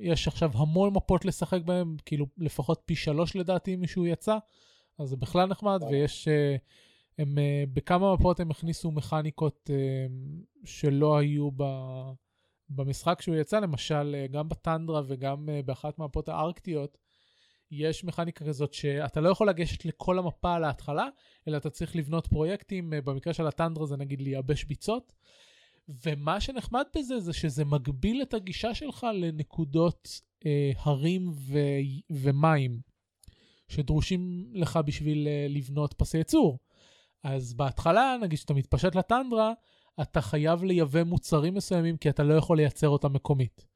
יש 0.00 0.28
עכשיו 0.28 0.50
המון 0.54 0.94
מפות 0.94 1.24
לשחק 1.24 1.60
בהן, 1.64 1.96
כאילו 2.04 2.26
לפחות 2.38 2.82
פי 2.86 2.96
שלוש 2.96 3.36
לדעתי 3.36 3.76
מישהו 3.76 4.06
יצא, 4.06 4.38
אז 4.98 5.08
זה 5.08 5.16
בכלל 5.16 5.48
נחמד, 5.48 5.82
ויש, 5.90 6.28
אה, 6.28 6.56
הם, 7.18 7.38
אה, 7.38 7.64
בכמה 7.72 8.14
מפות 8.14 8.40
הם 8.40 8.50
הכניסו 8.50 8.90
מכניקות 8.90 9.70
שלא 10.64 11.18
היו 11.18 11.50
ב, 11.56 11.64
במשחק 12.70 13.22
שהוא 13.22 13.36
יצא, 13.36 13.60
למשל 13.60 14.14
אה, 14.18 14.26
גם 14.26 14.48
בטנדרה 14.48 15.02
וגם 15.06 15.48
באחת 15.64 15.98
מהמפות 15.98 16.28
הארקטיות, 16.28 16.98
יש 17.70 18.04
מכניקה 18.04 18.44
כזאת 18.44 18.72
שאתה 18.72 19.20
לא 19.20 19.28
יכול 19.28 19.48
לגשת 19.48 19.84
לכל 19.84 20.18
המפה 20.18 20.54
על 20.54 20.64
ההתחלה, 20.64 21.08
אלא 21.48 21.56
אתה 21.56 21.70
צריך 21.70 21.96
לבנות 21.96 22.26
פרויקטים, 22.26 22.92
במקרה 23.04 23.32
של 23.32 23.46
הטנדרה 23.46 23.86
זה 23.86 23.96
נגיד 23.96 24.22
לייבש 24.22 24.64
ביצות. 24.64 25.12
ומה 25.88 26.40
שנחמד 26.40 26.84
בזה 26.96 27.20
זה 27.20 27.32
שזה 27.32 27.64
מגביל 27.64 28.22
את 28.22 28.34
הגישה 28.34 28.74
שלך 28.74 29.06
לנקודות 29.14 30.08
אה, 30.46 30.70
הרים 30.78 31.30
ו- 31.34 31.56
ומים 32.10 32.80
שדרושים 33.68 34.50
לך 34.52 34.78
בשביל 34.86 35.28
אה, 35.28 35.46
לבנות 35.48 35.94
פסי 35.94 36.18
ייצור. 36.18 36.58
אז 37.24 37.54
בהתחלה, 37.54 38.16
נגיד 38.22 38.38
שאתה 38.38 38.54
מתפשט 38.54 38.94
לטנדרה, 38.94 39.52
אתה 40.02 40.20
חייב 40.20 40.64
לייבא 40.64 41.04
מוצרים 41.04 41.54
מסוימים 41.54 41.96
כי 41.96 42.10
אתה 42.10 42.22
לא 42.22 42.34
יכול 42.34 42.56
לייצר 42.56 42.88
אותם 42.88 43.12
מקומית. 43.12 43.66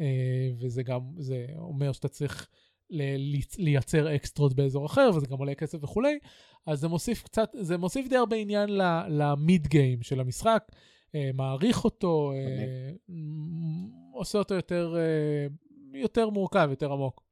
אה, 0.00 0.50
וזה 0.60 0.82
גם, 0.82 1.00
זה 1.18 1.46
אומר 1.56 1.92
שאתה 1.92 2.08
צריך 2.08 2.48
לייצר 3.58 4.14
אקסטרות 4.16 4.54
באזור 4.54 4.86
אחר, 4.86 5.10
וזה 5.16 5.26
גם 5.26 5.38
עולה 5.38 5.54
כסף 5.54 5.84
וכולי. 5.84 6.18
אז 6.66 6.80
זה 6.80 6.88
מוסיף 6.88 7.22
קצת, 7.22 7.50
זה 7.60 7.78
מוסיף 7.78 8.08
די 8.08 8.16
הרבה 8.16 8.36
עניין 8.36 8.70
למיד 9.08 9.66
גיים 9.66 10.02
של 10.02 10.20
המשחק. 10.20 10.64
אה, 11.14 11.30
מעריך 11.34 11.84
אותו, 11.84 12.32
אה, 12.32 13.14
עושה 14.12 14.38
אותו 14.38 14.54
יותר, 14.54 14.96
יותר 15.94 16.30
מורכב, 16.30 16.66
יותר 16.70 16.92
עמוק. 16.92 17.24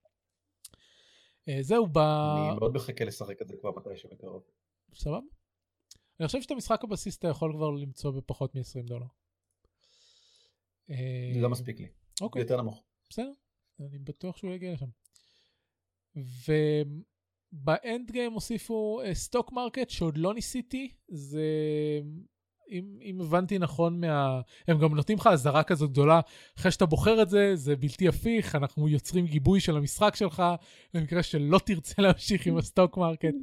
זהו, 1.61 1.87
ב... 1.87 1.99
אני 1.99 2.59
מאוד 2.59 2.75
מחכה 2.75 3.05
לשחק 3.05 3.43
את 3.43 3.49
זה 3.49 3.57
כבר 3.61 3.71
מתי 3.77 3.97
שבקרוב. 3.97 4.43
סבבה. 4.95 5.42
אני 6.23 6.27
חושב 6.27 6.43
שאת 6.43 6.51
המשחק 6.51 6.85
הבסיס 6.85 7.19
אתה 7.19 7.29
יכול 7.29 7.53
כבר 7.53 7.71
למצוא 7.71 8.11
בפחות 8.11 8.55
מ-20 8.55 8.83
דולר. 8.87 9.07
לא 11.41 11.51
מספיק 11.51 11.81
לי. 11.81 11.89
אוקיי. 12.21 12.43
יותר 12.43 12.57
נמוך. 12.63 12.83
בסדר, 13.11 13.33
אני 13.81 13.99
בטוח 13.99 14.37
שהוא 14.37 14.53
יגיע 14.53 14.73
לשם. 14.73 14.87
וב 17.53 17.76
end 17.76 18.11
game 18.11 18.33
הוסיפו 18.33 19.01
stock 19.13 19.53
market 19.53 19.91
שעוד 19.91 20.19
לא 20.19 20.35
ניסיתי, 20.35 20.91
זה 21.09 21.43
אם, 22.71 22.99
אם 23.03 23.21
הבנתי 23.21 23.59
נכון, 23.59 24.01
מה... 24.01 24.41
הם 24.69 24.79
גם 24.79 24.95
נותנים 24.95 25.19
לך 25.19 25.27
אזהרה 25.27 25.63
כזאת 25.63 25.91
גדולה, 25.91 26.21
אחרי 26.59 26.71
שאתה 26.71 26.87
בוחר 26.87 27.23
את 27.23 27.31
זה, 27.31 27.57
זה 27.57 27.77
בלתי 27.77 28.09
הפיך, 28.09 28.55
אנחנו 28.55 28.89
יוצרים 28.89 29.27
גיבוי 29.27 29.61
של 29.61 29.77
המשחק 29.77 30.17
שלך, 30.17 30.43
במקרה 30.95 31.23
שלא 31.23 31.59
תרצה 31.59 32.03
להמשיך 32.03 32.47
עם 32.47 32.57
ה 32.59 32.65
stock 32.65 32.97
market. 32.97 33.35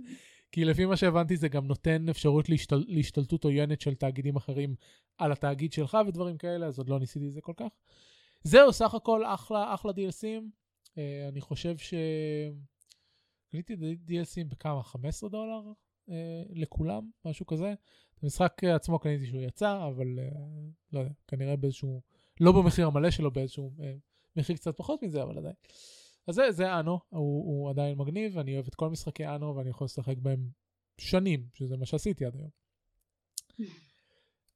כי 0.52 0.66
לפי 0.66 0.86
מה 0.86 0.98
שהבנתי 0.98 1.38
זה 1.38 1.48
גם 1.48 1.68
נותן 1.68 2.10
אפשרות 2.10 2.50
להשתל... 2.50 2.84
להשתלטות 2.88 3.44
עוינת 3.44 3.82
של 3.82 3.96
תאגידים 3.96 4.36
אחרים 4.36 4.76
על 5.18 5.32
התאגיד 5.32 5.74
שלך 5.74 5.98
ודברים 6.08 6.38
כאלה, 6.38 6.66
אז 6.66 6.78
עוד 6.78 6.90
לא 6.90 7.00
ניסיתי 7.00 7.28
את 7.28 7.34
זה 7.34 7.42
כל 7.42 7.54
כך. 7.58 7.68
זהו, 8.44 8.74
סך 8.74 8.94
הכל 8.94 9.26
אחלה, 9.26 9.74
אחלה 9.74 9.92
DLCים. 9.92 10.44
Uh, 10.86 10.92
אה, 10.98 11.28
אני 11.28 11.42
חושב 11.42 11.78
ש... 11.78 11.94
קניתי 13.52 13.74
DLCים 14.08 14.48
בכמה? 14.48 14.84
15 14.84 15.30
דולר 15.30 15.62
uh, 16.08 16.12
לכולם? 16.50 17.10
משהו 17.26 17.46
כזה. 17.46 17.74
המשחק 18.24 18.64
עצמו 18.64 19.00
קניתי 19.00 19.26
שהוא 19.26 19.42
יצא, 19.42 19.88
אבל 19.88 20.20
uh, 20.20 20.38
לא 20.94 21.00
יודע, 21.00 21.12
כנראה 21.28 21.56
באיזשהו, 21.56 22.02
לא 22.40 22.52
במחיר 22.52 22.88
המלא 22.88 23.12
שלו, 23.12 23.32
באיזשהו 23.32 23.72
uh, 23.78 23.82
מחיר 24.36 24.56
קצת 24.56 24.78
פחות 24.78 25.04
מזה, 25.04 25.24
אבל 25.24 25.38
עדיין. 25.38 25.56
אז 26.30 26.36
זה, 26.36 26.52
זה 26.52 26.80
אנו, 26.80 27.00
הוא, 27.10 27.46
הוא 27.46 27.70
עדיין 27.70 27.98
מגניב, 27.98 28.38
אני 28.38 28.56
אוהב 28.56 28.68
את 28.68 28.76
כל 28.76 28.90
משחקי 28.90 29.28
אנו 29.28 29.56
ואני 29.56 29.70
יכול 29.70 29.86
לשחק 29.86 30.18
בהם 30.18 30.50
שנים, 30.98 31.48
שזה 31.54 31.78
מה 31.78 31.86
שעשיתי 31.86 32.26
עד 32.26 32.36
היום. 32.36 32.50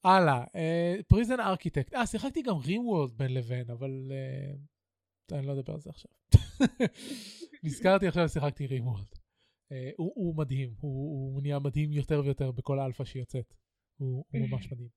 הלאה, 0.03 0.43
Prison 1.07 1.39
uh, 1.39 1.43
Architect. 1.43 1.93
אה, 1.93 2.07
שיחקתי 2.07 2.41
גם 2.41 2.55
RimWorld 2.55 3.11
בין 3.17 3.34
לבין, 3.34 3.69
אבל 3.69 4.11
uh, 5.32 5.36
אני 5.36 5.47
לא 5.47 5.53
אדבר 5.53 5.74
על 5.74 5.80
זה 5.80 5.89
עכשיו. 5.89 6.11
נזכרתי 7.63 8.07
עכשיו 8.07 8.30
ששיחקתי 8.30 8.67
RimWorld. 8.67 9.15
אה, 9.71 9.91
הוא, 9.97 10.11
הוא 10.15 10.36
מדהים, 10.36 10.74
הוא, 10.80 11.34
הוא 11.34 11.41
נהיה 11.41 11.59
מדהים 11.59 11.93
יותר 11.93 12.21
ויותר 12.26 12.51
בכל 12.51 12.80
האלפא 12.80 13.05
שיוצאת. 13.05 13.53
הוא, 13.97 14.26
הוא 14.34 14.41
ממש 14.41 14.71
מדהים. 14.71 14.89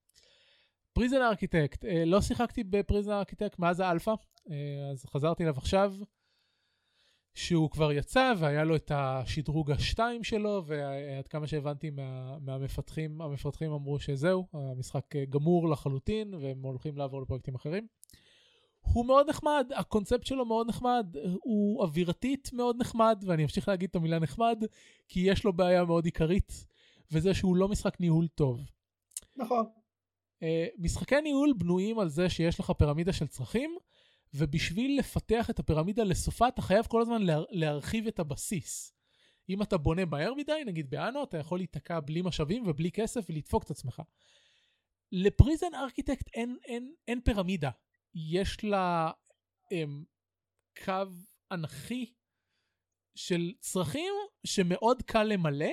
Prison 0.92 1.22
Architect, 1.22 1.84
uh, 1.84 1.88
לא 2.06 2.20
שיחקתי 2.20 2.64
ב 2.64 2.71
Prison 2.71 3.12
Architect 3.12 3.58
מאז 3.58 3.80
האלפא, 3.80 4.14
uh, 4.14 4.52
אז 4.92 5.04
חזרתי 5.04 5.42
אליו 5.42 5.56
עכשיו, 5.56 5.94
שהוא 7.36 7.70
כבר 7.70 7.92
יצא 7.92 8.32
והיה 8.38 8.64
לו 8.64 8.76
את 8.76 8.92
השדרוג 8.94 9.70
השתיים 9.70 10.24
שלו, 10.24 10.62
ועד 10.66 11.28
כמה 11.28 11.46
שהבנתי 11.46 11.90
מה, 11.90 12.38
מהמפתחים, 12.40 13.20
המפתחים 13.20 13.72
אמרו 13.72 13.98
שזהו, 13.98 14.46
המשחק 14.52 15.16
גמור 15.30 15.68
לחלוטין, 15.68 16.34
והם 16.34 16.62
הולכים 16.62 16.96
לעבור 16.96 17.22
לפרויקטים 17.22 17.54
אחרים. 17.54 17.86
הוא 18.80 19.06
מאוד 19.06 19.28
נחמד, 19.28 19.70
הקונספט 19.74 20.26
שלו 20.26 20.44
מאוד 20.44 20.68
נחמד, 20.68 21.16
הוא 21.42 21.82
אווירתית 21.82 22.50
מאוד 22.52 22.76
נחמד, 22.80 23.24
ואני 23.26 23.42
אמשיך 23.42 23.68
להגיד 23.68 23.88
את 23.90 23.96
המילה 23.96 24.18
נחמד, 24.18 24.64
כי 25.08 25.20
יש 25.20 25.44
לו 25.44 25.52
בעיה 25.52 25.84
מאוד 25.84 26.04
עיקרית, 26.04 26.66
וזה 27.12 27.34
שהוא 27.34 27.56
לא 27.56 27.68
משחק 27.68 28.00
ניהול 28.00 28.26
טוב. 28.28 28.60
נכון. 29.36 29.64
Uh, 30.40 30.46
משחקי 30.78 31.20
ניהול 31.20 31.52
בנויים 31.58 31.98
על 31.98 32.08
זה 32.08 32.28
שיש 32.28 32.60
לך 32.60 32.70
פירמידה 32.70 33.12
של 33.12 33.26
צרכים, 33.26 33.76
ובשביל 34.34 34.98
לפתח 34.98 35.50
את 35.50 35.58
הפירמידה 35.58 36.04
לסופה 36.04 36.48
אתה 36.48 36.62
חייב 36.62 36.86
כל 36.86 37.02
הזמן 37.02 37.22
לה, 37.22 37.38
להרחיב 37.50 38.06
את 38.06 38.18
הבסיס. 38.18 38.92
אם 39.48 39.62
אתה 39.62 39.76
בונה 39.76 40.04
מהר 40.04 40.34
מדי, 40.34 40.62
נגיד 40.66 40.90
באנו, 40.90 41.24
אתה 41.24 41.38
יכול 41.38 41.58
להיתקע 41.58 42.00
בלי 42.00 42.22
משאבים 42.22 42.66
ובלי 42.66 42.90
כסף 42.90 43.26
ולדפוק 43.30 43.62
את 43.64 43.70
עצמך. 43.70 44.02
לפריזן 45.12 45.74
ארכיטקט 45.74 46.28
אין, 46.34 46.56
אין, 46.64 46.94
אין 47.08 47.20
פירמידה. 47.20 47.70
יש 48.14 48.64
לה 48.64 49.10
הם, 49.70 50.04
קו 50.84 50.92
אנכי 51.52 52.12
של 53.14 53.52
צרכים 53.60 54.12
שמאוד 54.46 55.02
קל 55.02 55.22
למלא, 55.22 55.72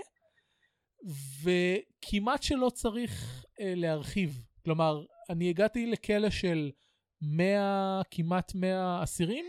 וכמעט 1.43 2.43
שלא 2.43 2.69
צריך 2.69 3.45
אה, 3.59 3.73
להרחיב. 3.75 4.41
כלומר, 4.65 5.05
אני 5.29 5.49
הגעתי 5.49 5.85
לכלא 5.85 6.29
של 6.29 6.71
100, 7.23 8.01
כמעט 8.11 8.55
100 8.55 9.03
אסירים, 9.03 9.45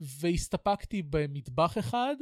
והסתפקתי 0.00 1.02
במטבח 1.02 1.78
אחד, 1.78 2.16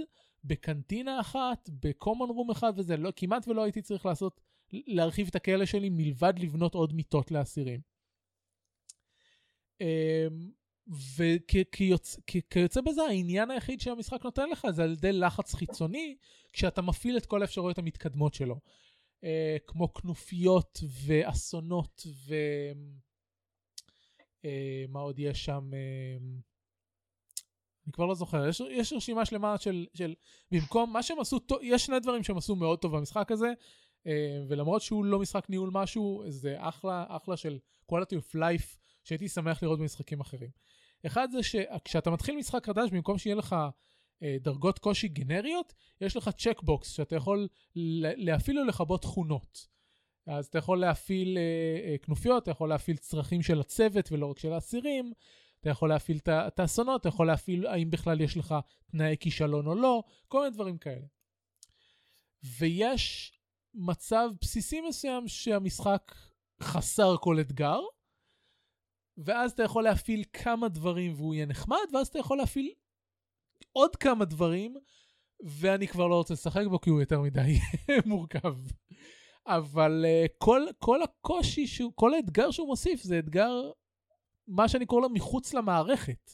בקנטינה 0.45 1.21
אחת, 1.21 1.71
בקומון 1.83 2.31
רום 2.31 2.51
אחד 2.51 2.73
וזה, 2.77 2.97
לא, 2.97 3.13
כמעט 3.17 3.49
ולא 3.49 3.63
הייתי 3.63 3.83
צריך 3.83 4.07
לעשות, 4.07 4.41
להרחיב 4.73 5.27
את 5.29 5.37
הכלא 5.37 5.67
שלי 5.67 5.89
מלבד 5.91 6.35
לבנות 6.39 6.75
עוד 6.75 6.93
מיטות 6.93 7.31
לאסירים. 7.31 7.81
וכיוצא 11.17 12.81
בזה 12.81 13.03
העניין 13.03 13.51
היחיד 13.51 13.81
שהמשחק 13.81 14.25
נותן 14.25 14.49
לך 14.49 14.67
זה 14.71 14.83
על 14.83 14.93
ידי 14.93 15.13
לחץ 15.13 15.55
חיצוני 15.55 16.17
כשאתה 16.53 16.83
מפעיל 16.83 17.17
את 17.17 17.27
כל 17.27 17.43
האפשרויות 17.43 17.79
המתקדמות 17.79 18.35
שלו. 18.35 18.61
אה, 19.25 19.57
כמו 19.67 19.93
כנופיות 19.93 20.81
ואסונות 21.07 22.07
אה, 24.45 24.85
עוד 24.93 25.19
יש 25.19 25.45
שם? 25.45 25.71
אה, 25.75 26.17
אני 27.85 27.93
כבר 27.93 28.07
לא 28.07 28.15
זוכר, 28.15 28.49
יש, 28.49 28.63
יש 28.71 28.93
רשימה 28.93 29.25
שלמה 29.25 29.59
של, 29.59 29.87
של 29.95 30.15
במקום 30.51 30.93
מה 30.93 31.03
שהם 31.03 31.21
עשו, 31.21 31.39
יש 31.63 31.87
שני 31.87 32.01
דברים 32.01 32.23
שהם 32.23 32.37
עשו 32.37 32.57
מאוד 32.57 32.79
טוב 32.79 32.97
במשחק 32.97 33.33
הזה, 33.33 33.53
ולמרות 34.49 34.83
שהוא 34.83 35.05
לא 35.05 35.19
משחק 35.19 35.51
ניהול 35.51 35.71
משהו, 35.73 36.25
זה 36.29 36.57
אחלה, 36.59 37.05
אחלה 37.09 37.37
של 37.37 37.59
quality 37.93 38.15
of 38.15 38.37
life 38.37 38.77
שהייתי 39.05 39.29
שמח 39.29 39.63
לראות 39.63 39.79
במשחקים 39.79 40.21
אחרים. 40.21 40.51
אחד 41.07 41.29
זה 41.31 41.43
שכשאתה 41.43 42.11
מתחיל 42.11 42.37
משחק 42.37 42.67
חדש, 42.67 42.91
במקום 42.91 43.19
שיהיה 43.19 43.37
לך 43.37 43.57
אה, 44.23 44.37
דרגות 44.41 44.79
קושי 44.79 45.09
גנריות, 45.09 45.75
יש 46.01 46.17
לך 46.17 46.29
צ'קבוקס 46.29 46.91
שאתה 46.91 47.17
יכול 47.17 47.49
להפעיל 47.95 48.59
או 48.59 48.65
לכבות 48.65 49.03
תכונות. 49.03 49.76
אז 50.27 50.47
אתה 50.47 50.59
יכול 50.59 50.81
להפעיל 50.81 51.39
אה, 51.39 51.91
אה, 51.91 51.99
כנופיות, 51.99 52.43
אתה 52.43 52.51
יכול 52.51 52.69
להפעיל 52.69 52.97
צרכים 52.97 53.43
של 53.43 53.61
הצוות 53.61 54.13
ולא 54.13 54.27
רק 54.27 54.39
של 54.39 54.53
האסירים, 54.53 55.13
אתה 55.61 55.71
יכול 55.71 55.89
להפעיל 55.89 56.19
את 56.29 56.61
האסונות, 56.61 57.01
אתה 57.01 57.09
יכול 57.09 57.27
להפעיל 57.27 57.67
האם 57.67 57.91
בכלל 57.91 58.21
יש 58.21 58.37
לך 58.37 58.55
תנאי 58.91 59.17
כישלון 59.21 59.67
או 59.67 59.75
לא, 59.75 60.03
כל 60.29 60.41
מיני 60.41 60.55
דברים 60.55 60.79
כאלה. 60.79 61.07
ויש 62.59 63.33
מצב 63.75 64.29
בסיסי 64.41 64.81
מסוים 64.81 65.29
שהמשחק 65.29 66.15
חסר 66.63 67.17
כל 67.21 67.41
אתגר, 67.41 67.81
ואז 69.19 69.53
אתה 69.53 69.63
יכול 69.63 69.85
להפעיל 69.85 70.25
כמה 70.33 70.69
דברים 70.69 71.13
והוא 71.17 71.35
יהיה 71.35 71.47
נחמד, 71.47 71.87
ואז 71.93 72.09
אתה 72.09 72.19
יכול 72.19 72.39
להפעיל 72.39 72.73
עוד 73.73 73.97
כמה 73.97 74.25
דברים, 74.25 74.77
ואני 75.41 75.89
כבר 75.89 76.07
לא 76.07 76.15
רוצה 76.15 76.35
לשחק 76.35 76.67
בו 76.71 76.81
כי 76.81 76.91
הוא 76.91 77.01
יותר 77.01 77.21
מדי 77.21 77.59
מורכב. 78.07 78.55
אבל 79.47 80.05
uh, 80.05 80.29
כל, 80.39 80.63
כל 80.79 81.03
הקושי, 81.03 81.67
שהוא, 81.67 81.93
כל 81.95 82.15
האתגר 82.15 82.51
שהוא 82.51 82.69
מוסיף 82.69 83.03
זה 83.03 83.19
אתגר, 83.19 83.71
מה 84.49 84.69
שאני 84.69 84.87
קורא 84.87 85.01
לו 85.01 85.09
מחוץ 85.11 85.55
למערכת. 85.55 86.31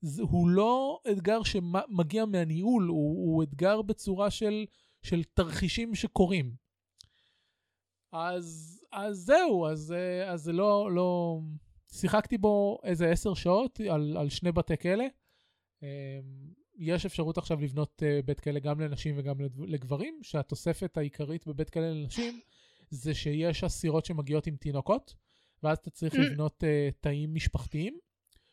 זה, 0.00 0.22
הוא 0.22 0.48
לא 0.48 1.00
אתגר 1.10 1.42
שמגיע 1.42 2.24
מהניהול, 2.24 2.86
הוא, 2.88 3.32
הוא 3.32 3.42
אתגר 3.42 3.82
בצורה 3.82 4.30
של, 4.30 4.66
של 5.02 5.24
תרחישים 5.24 5.94
שקורים. 5.94 6.54
אז, 8.12 8.80
אז 8.92 9.16
זהו, 9.16 9.66
אז, 9.66 9.92
אה, 9.92 10.32
אז 10.32 10.42
זה 10.42 10.52
לא, 10.52 10.92
לא... 10.92 11.38
שיחקתי 11.92 12.38
בו 12.38 12.78
איזה 12.84 13.10
עשר 13.10 13.34
שעות 13.34 13.80
על, 13.80 14.16
על 14.16 14.28
שני 14.28 14.52
בתי 14.52 14.76
כלא. 14.76 15.04
יש 16.78 17.06
אפשרות 17.06 17.38
עכשיו 17.38 17.60
לבנות 17.60 18.02
uh, 18.02 18.26
בית 18.26 18.40
כלא 18.40 18.58
גם 18.60 18.80
לנשים 18.80 19.14
וגם 19.18 19.36
לגברים, 19.58 20.20
שהתוספת 20.22 20.96
העיקרית 20.96 21.46
בבית 21.46 21.70
כלא 21.70 21.90
לנשים 21.90 22.40
זה 22.90 23.14
שיש 23.14 23.64
אסירות 23.64 24.04
שמגיעות 24.04 24.46
עם 24.46 24.56
תינוקות, 24.56 25.14
ואז 25.62 25.78
אתה 25.78 25.90
צריך 25.90 26.14
mm. 26.14 26.18
לבנות 26.18 26.62
uh, 26.62 26.94
תאים 27.00 27.34
משפחתיים, 27.34 27.98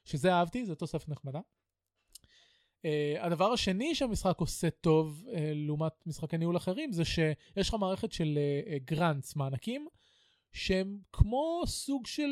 שזה 0.06 0.34
אהבתי, 0.34 0.66
זו 0.66 0.76
תוספת 0.76 1.10
נחמדה. 1.10 1.40
Uh, 1.40 2.88
הדבר 3.20 3.52
השני 3.52 3.96
שהמשחק 3.96 4.40
עושה 4.40 4.70
טוב 4.70 5.24
uh, 5.28 5.32
לעומת 5.54 5.94
משחקי 6.06 6.38
ניהול 6.38 6.58
אחרים, 6.58 6.92
זה 6.92 7.06
שיש 7.06 7.70
לך 7.70 7.74
מערכת 7.74 8.12
של 8.12 8.40
גרנטס, 8.86 9.34
uh, 9.34 9.40
מענקים, 9.40 9.88
שהם 10.54 11.00
כמו 11.14 11.64
סוג 11.66 12.08
של 12.08 12.30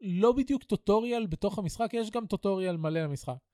לא 0.00 0.32
בדיוק 0.32 0.64
טוטוריאל 0.64 1.26
בתוך 1.26 1.58
המשחק, 1.58 1.90
יש 1.92 2.10
גם 2.10 2.26
טוטוריאל 2.26 2.76
מלא 2.76 3.00
למשחק. 3.00 3.47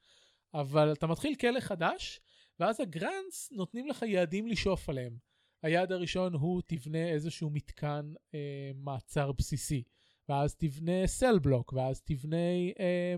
אבל 0.55 0.92
אתה 0.92 1.07
מתחיל 1.07 1.34
כלא 1.34 1.61
חדש, 1.61 2.20
ואז 2.61 2.80
הגרנטס 2.80 3.52
נותנים 3.52 3.88
לך 3.88 4.02
יעדים 4.02 4.46
לשאוף 4.46 4.88
עליהם. 4.88 5.16
היעד 5.62 5.92
הראשון 5.92 6.34
הוא 6.34 6.62
תבנה 6.66 7.09
איזשהו 7.09 7.50
מתקן 7.50 8.12
אה, 8.34 8.70
מעצר 8.74 9.32
בסיסי, 9.32 9.82
ואז 10.28 10.55
תבנה 10.55 11.07
סל 11.07 11.38
בלוק, 11.38 11.72
ואז 11.72 12.02
תבנה 12.02 12.36
אה, 12.80 13.14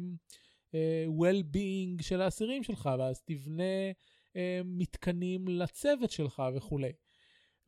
אה, 0.74 1.04
well-being 1.08 2.02
של 2.02 2.20
האסירים 2.20 2.62
שלך, 2.62 2.90
ואז 2.98 3.22
תבנה 3.22 3.92
אה, 4.36 4.60
מתקנים 4.64 5.48
לצוות 5.48 6.10
שלך 6.10 6.42
וכולי. 6.56 6.92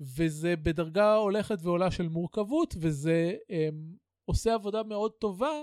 וזה 0.00 0.56
בדרגה 0.56 1.14
הולכת 1.14 1.58
ועולה 1.62 1.90
של 1.90 2.08
מורכבות, 2.08 2.74
וזה 2.78 3.36
אה, 3.50 3.68
עושה 4.24 4.54
עבודה 4.54 4.82
מאוד 4.82 5.12
טובה 5.12 5.62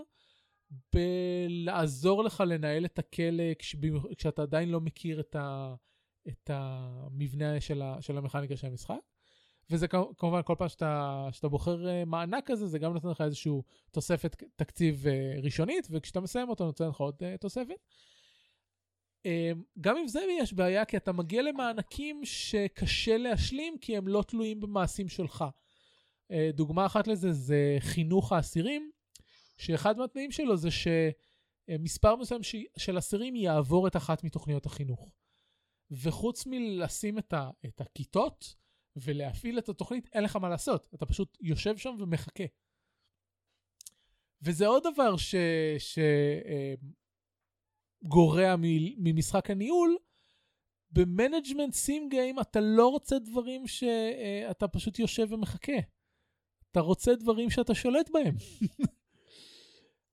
בלעזור 0.94 2.24
לך 2.24 2.44
לנהל 2.48 2.86
את 2.86 3.00
הכלא 3.00 3.54
כש, 3.60 3.76
כשאתה 4.18 4.42
עדיין 4.42 4.70
לא 4.70 4.82
מכיר 4.82 5.20
את, 5.20 5.36
ה, 5.36 5.76
את 6.28 6.50
המבנה 6.54 7.62
של, 7.62 7.82
ה, 7.82 8.02
של 8.02 8.18
המכניקה 8.18 8.58
של 8.58 8.68
המשחק. 8.68 9.00
וזה 9.70 9.88
כמובן 10.18 10.42
כל 10.46 10.56
פעם 10.58 10.70
שאתה, 10.70 11.28
שאתה 11.32 11.48
בוחר 11.48 11.90
אה, 11.90 12.06
מענק 12.06 12.44
כזה 12.46 12.68
זה 12.68 12.80
גם 12.80 12.94
נותן 12.94 13.08
לך 13.10 13.22
איזושהי 13.22 13.52
תוספת 13.92 14.44
תקציב 14.56 15.08
אה, 15.08 15.40
ראשונית 15.44 15.88
וכשאתה 15.92 16.20
מסיים 16.20 16.50
אותו 16.50 16.66
נותן 16.66 16.88
לך 16.88 16.98
עוד 16.98 17.16
אה, 17.22 17.38
תוספת. 17.38 17.76
גם 19.82 19.98
עם 19.98 20.08
זה 20.08 20.20
יש 20.40 20.54
בעיה 20.54 20.86
כי 20.86 20.98
אתה 20.98 21.12
מגיע 21.12 21.42
למענקים 21.42 22.22
שקשה 22.24 23.18
להשלים 23.18 23.78
כי 23.82 23.98
הם 23.98 24.08
לא 24.08 24.24
תלויים 24.28 24.60
במעשים 24.60 25.08
שלך. 25.08 25.46
דוגמה 26.54 26.86
אחת 26.86 27.08
לזה 27.08 27.32
זה 27.32 27.78
חינוך 27.80 28.32
האסירים 28.32 28.92
שאחד 29.58 29.98
מהתנאים 29.98 30.32
שלו 30.32 30.58
זה 30.58 30.70
שמספר 30.72 32.16
מסוים 32.16 32.42
של 32.78 32.98
אסירים 32.98 33.36
יעבור 33.36 33.88
את 33.88 33.96
אחת 33.96 34.24
מתוכניות 34.24 34.66
החינוך. 34.66 35.12
וחוץ 35.92 36.46
מלשים 36.46 37.18
את, 37.18 37.34
ה, 37.34 37.50
את 37.66 37.82
הכיתות 37.82 38.56
ולהפעיל 38.96 39.60
את 39.60 39.70
התוכנית, 39.70 40.10
אין 40.14 40.24
לך 40.24 40.36
מה 40.36 40.50
לעשות. 40.50 40.88
אתה 40.96 41.06
פשוט 41.06 41.38
יושב 41.42 41.78
שם 41.78 41.96
ומחכה. 42.00 42.44
וזה 44.42 44.68
עוד 44.68 44.84
דבר 44.94 45.16
שגורע 48.04 48.56
ש... 48.56 48.60
ממשחק 48.98 49.50
הניהול. 49.50 49.98
ב 50.92 50.99
management 50.99 51.74
sim 51.74 52.10
game 52.10 52.40
אתה 52.40 52.60
לא 52.62 52.88
רוצה 52.88 53.20
דברים 53.20 53.68
שאתה 53.68 54.68
פשוט 54.68 55.00
יושב 55.00 55.28
ומחכה. 55.30 55.78
אתה 56.72 56.80
רוצה 56.80 57.16
דברים 57.16 57.50
שאתה 57.50 57.76
שולט 57.76 58.10
בהם. 58.14 58.36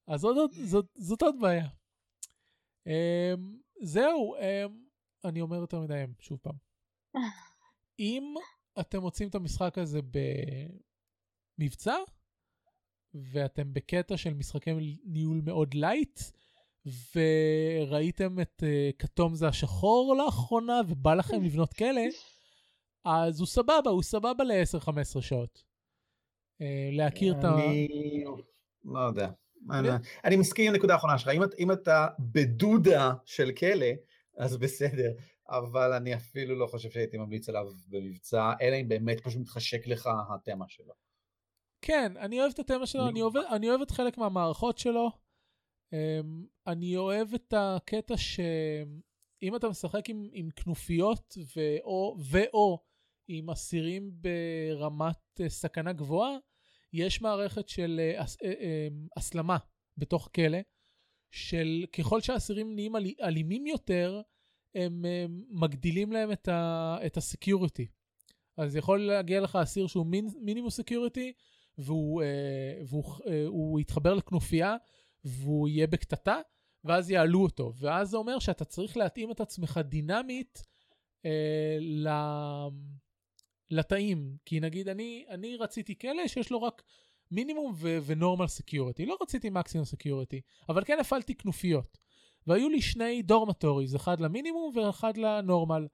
אז 0.06 0.20
זאת, 0.20 0.52
זאת, 0.52 0.86
זאת 0.94 1.22
עוד 1.22 1.34
בעיה. 1.40 1.68
Um, 2.88 3.40
זהו, 3.82 4.36
um, 4.36 4.72
אני 5.24 5.40
אומר 5.40 5.56
יותר 5.56 5.80
מדי 5.80 6.04
שוב 6.18 6.38
פעם. 6.42 6.56
אם 7.98 8.34
אתם 8.80 9.00
מוצאים 9.00 9.28
את 9.28 9.34
המשחק 9.34 9.78
הזה 9.78 10.00
במבצע, 11.58 11.96
ואתם 13.14 13.74
בקטע 13.74 14.16
של 14.16 14.34
משחקי 14.34 14.70
ניהול 15.04 15.40
מאוד 15.44 15.74
לייט, 15.74 16.20
וראיתם 16.86 18.40
את 18.40 18.62
uh, 18.62 18.96
כתום 18.98 19.34
זה 19.34 19.48
השחור 19.48 20.16
לאחרונה, 20.16 20.80
ובא 20.88 21.14
לכם 21.14 21.42
לבנות 21.46 21.74
כלא, 21.74 22.02
אז 23.04 23.40
הוא 23.40 23.46
סבבה, 23.46 23.90
הוא 23.90 24.02
סבבה 24.02 24.44
ל-10-15 24.44 25.20
שעות. 25.20 25.64
Uh, 26.62 26.64
להכיר 26.92 27.38
את 27.38 27.44
ה... 27.44 27.54
אני 27.54 28.24
לא 28.84 29.00
יודע. 29.00 29.30
אני 30.24 30.36
מסכים 30.36 30.66
עם 30.66 30.74
הנקודה 30.74 30.94
האחרונה 30.94 31.18
שלך, 31.18 31.30
אם 31.58 31.72
אתה 31.72 32.06
בדודה 32.18 33.12
של 33.24 33.52
כלא, 33.52 33.86
אז 34.36 34.56
בסדר, 34.56 35.12
אבל 35.48 35.92
אני 35.92 36.14
אפילו 36.14 36.58
לא 36.58 36.66
חושב 36.66 36.90
שהייתי 36.90 37.18
ממליץ 37.18 37.48
עליו 37.48 37.64
במבצע, 37.88 38.52
אלא 38.60 38.76
אם 38.80 38.88
באמת 38.88 39.20
פשוט 39.20 39.40
מתחשק 39.40 39.86
לך 39.86 40.08
התמה 40.34 40.64
שלו. 40.68 40.94
כן, 41.82 42.12
אני 42.16 42.40
אוהב 42.40 42.52
את 42.54 42.58
התמה 42.58 42.86
שלו, 42.86 43.08
אני 43.08 43.22
אוהב, 43.22 43.36
אני 43.36 43.70
אוהב 43.70 43.80
את 43.80 43.90
חלק 43.90 44.18
מהמערכות 44.18 44.78
שלו. 44.78 45.10
אמ, 45.92 46.46
אני 46.66 46.96
אוהב 46.96 47.34
את 47.34 47.54
הקטע 47.56 48.16
שאם 48.16 49.56
אתה 49.56 49.68
משחק 49.68 50.08
עם, 50.08 50.28
עם 50.32 50.50
כנופיות 50.50 51.34
ואו, 51.56 52.16
ואו 52.30 52.78
עם 53.28 53.50
אסירים 53.50 54.10
ברמת 54.14 55.40
אה, 55.40 55.48
סכנה 55.48 55.92
גבוהה, 55.92 56.36
יש 56.92 57.22
מערכת 57.22 57.68
של 57.68 58.00
אה, 58.00 58.20
אה, 58.20 58.52
אה, 58.60 58.88
הסלמה 59.16 59.56
בתוך 59.96 60.28
כלא, 60.34 60.58
של 61.30 61.84
ככל 61.92 62.20
שהאסירים 62.20 62.74
נהיים 62.74 62.96
אל, 62.96 63.04
אלימים 63.20 63.66
יותר, 63.66 64.20
הם, 64.74 65.04
מגדילים 65.50 66.12
להם 66.12 66.32
את, 66.32 66.48
ה, 66.48 66.96
את 67.06 67.16
ה 67.16 67.23
security. 67.23 67.86
אז 68.56 68.76
יכול 68.76 69.00
להגיע 69.00 69.40
לך 69.40 69.56
אסיר 69.56 69.86
שהוא 69.86 70.06
מיני, 70.06 70.28
מינימום 70.40 70.70
security, 70.70 71.32
והוא, 71.78 72.22
אה, 72.22 72.82
והוא 72.86 73.78
אה, 73.78 73.80
יתחבר 73.80 74.14
לכנופיה, 74.14 74.76
והוא 75.24 75.68
יהיה 75.68 75.86
בקטטה, 75.86 76.40
ואז 76.84 77.10
יעלו 77.10 77.42
אותו. 77.42 77.72
ואז 77.76 78.08
זה 78.10 78.16
אומר 78.16 78.38
שאתה 78.38 78.64
צריך 78.64 78.96
להתאים 78.96 79.30
את 79.30 79.40
עצמך 79.40 79.80
דינמית 79.84 80.62
אה, 81.24 81.78
לתאים. 83.72 84.36
כי 84.44 84.60
נגיד, 84.60 84.88
אני, 84.88 85.24
אני 85.28 85.56
רציתי 85.56 85.98
כלא 85.98 86.28
שיש 86.28 86.50
לו 86.50 86.62
רק 86.62 86.82
מינימום 87.30 87.74
ו 87.80 87.89
normal 87.89 88.46
security. 88.46 89.06
לא 89.06 89.16
רציתי 89.22 89.50
מקסימום 89.50 89.84
security, 89.84 90.40
אבל 90.68 90.84
כן 90.84 90.98
הפעלתי 91.00 91.34
כנופיות. 91.34 91.98
והיו 92.46 92.68
לי 92.68 92.82
שני 92.82 93.22
dormitories, 93.22 93.96
אחד 93.96 94.20
למינימום 94.20 94.76
ואחד 94.76 95.16
ל 95.16 95.25
normal. 95.25 95.86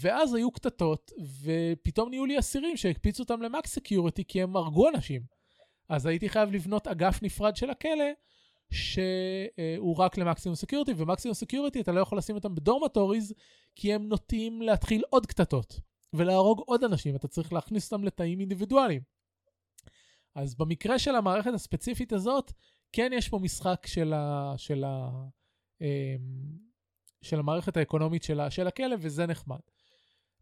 ואז 0.00 0.34
היו 0.34 0.50
קטטות, 0.50 1.12
ופתאום 1.42 2.10
נהיו 2.10 2.26
לי 2.26 2.38
אסירים 2.38 2.76
שהקפיצו 2.76 3.22
אותם 3.22 3.42
ל 3.42 3.50
max 3.50 3.74
security 3.74 4.24
כי 4.24 4.42
הם 4.42 4.56
הרגו 4.56 4.88
אנשים. 4.88 5.22
אז 5.88 6.06
הייתי 6.06 6.28
חייב 6.28 6.52
לבנות 6.52 6.86
אגף 6.86 7.22
נפרד 7.22 7.56
של 7.56 7.70
הכלא, 7.70 8.04
שהוא 8.70 9.96
רק 9.98 10.18
למקסימום 10.18 10.56
security, 10.56 10.92
ומקסימום 10.96 11.34
security 11.34 11.80
אתה 11.80 11.92
לא 11.92 12.00
יכול 12.00 12.18
לשים 12.18 12.34
אותם 12.34 12.54
ב 12.54 12.60
dormitories, 12.60 13.34
כי 13.74 13.94
הם 13.94 14.08
נוטים 14.08 14.62
להתחיל 14.62 15.02
עוד 15.10 15.26
קטטות, 15.26 15.80
ולהרוג 16.14 16.62
עוד 16.66 16.84
אנשים, 16.84 17.16
אתה 17.16 17.28
צריך 17.28 17.52
להכניס 17.52 17.92
אותם 17.92 18.04
לתאים 18.04 18.40
אינדיבידואליים. 18.40 19.02
אז 20.34 20.54
במקרה 20.54 20.98
של 20.98 21.14
המערכת 21.14 21.54
הספציפית 21.54 22.12
הזאת, 22.12 22.52
כן 22.92 23.10
יש 23.14 23.28
פה 23.28 23.38
משחק 23.38 23.86
של, 23.86 24.12
ה, 24.12 24.54
של, 24.56 24.84
ה, 24.84 25.10
אמ, 25.80 26.58
של 27.22 27.38
המערכת 27.38 27.76
האקונומית 27.76 28.22
של, 28.22 28.40
ה, 28.40 28.50
של 28.50 28.66
הכלב, 28.66 28.98
וזה 29.02 29.26
נחמד. 29.26 29.60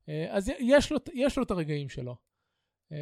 אה, 0.09 0.37
אז 0.37 0.51
יש 0.59 0.93
לו, 0.93 0.99
יש 1.15 1.39
לו 1.39 1.45
את 1.45 1.51
הרגעים 1.51 1.89
שלו. 1.89 2.17
אמ, 2.93 2.97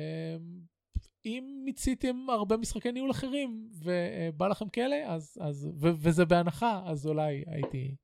אם 1.25 1.62
מיציתם 1.64 2.31
הרבה 2.31 2.57
משחקי 2.57 2.93
ניהול 2.93 3.11
אחרים 3.11 3.71
ובא 3.73 4.49
לכם 4.49 4.68
כאלה, 4.68 5.14
אז, 5.14 5.39
אז, 5.41 5.68
ו, 5.81 5.89
וזה 5.99 6.25
בהנחה, 6.25 6.83
אז 6.87 7.07
אולי 7.07 7.45
הייתי, 7.47 7.97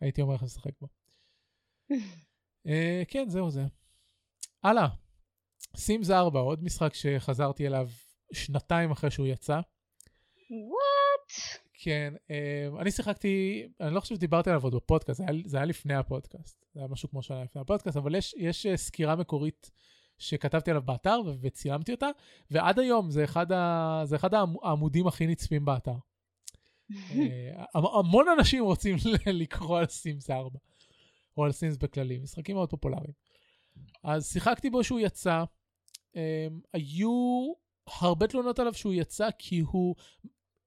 הייתי 0.00 0.22
אומר 0.22 0.34
לכם 0.34 0.44
לשחק 0.44 0.80
בו. 0.80 0.88
uh, 2.66 3.04
כן, 3.10 3.28
זהו 3.28 3.50
זה. 3.50 3.66
הלאה. 4.62 4.88
סימס 5.76 6.10
4, 6.10 6.40
עוד 6.40 6.64
משחק 6.64 6.94
שחזרתי 6.94 7.66
אליו 7.66 7.88
שנתיים 8.32 8.90
אחרי 8.90 9.10
שהוא 9.10 9.26
יצא. 9.26 9.60
וואט? 10.50 11.60
כן, 11.82 12.14
uh, 12.16 12.80
אני 12.80 12.90
שיחקתי, 12.90 13.66
אני 13.80 13.94
לא 13.94 14.00
חושב 14.00 14.14
שדיברתי 14.14 14.50
עליו 14.50 14.62
עוד 14.62 14.74
בפודקאסט, 14.74 15.18
זה 15.18 15.24
היה, 15.28 15.42
זה 15.44 15.56
היה 15.56 15.66
לפני 15.66 15.94
הפודקאסט. 15.94 16.64
זה 16.74 16.80
היה 16.80 16.88
משהו 16.88 17.10
כמו 17.10 17.22
שנה 17.22 17.44
לפני 17.44 17.60
הפודקאסט, 17.60 17.96
אבל 17.96 18.14
יש, 18.14 18.34
יש 18.38 18.66
uh, 18.66 18.76
סקירה 18.76 19.16
מקורית 19.16 19.70
שכתבתי 20.18 20.70
עליו 20.70 20.82
באתר 20.82 21.20
וצילמתי 21.40 21.92
אותה, 21.92 22.08
ועד 22.50 22.78
היום 22.78 23.10
זה 23.10 23.24
אחד, 23.24 23.52
ה... 23.52 24.02
זה 24.04 24.16
אחד 24.16 24.34
העמודים 24.34 25.06
הכי 25.06 25.26
נצפים 25.26 25.64
באתר. 25.64 25.94
אה, 26.92 27.64
המון 27.74 28.26
אנשים 28.38 28.64
רוצים 28.64 28.96
לקרוא 29.40 29.78
על 29.78 29.86
סימס 29.86 30.30
4, 30.30 30.58
או 31.36 31.44
על 31.44 31.52
סימס 31.52 31.76
בכללי, 31.76 32.18
משחקים 32.18 32.56
מאוד 32.56 32.70
פופולריים. 32.70 33.12
אז 34.04 34.32
שיחקתי 34.32 34.70
בו 34.70 34.84
שהוא 34.84 35.00
יצא, 35.00 35.44
אמ, 36.16 36.20
היו 36.72 37.52
הרבה 37.86 38.26
תלונות 38.26 38.58
עליו 38.58 38.74
שהוא 38.74 38.92
יצא, 38.94 39.28
כי 39.38 39.60
הוא... 39.60 39.94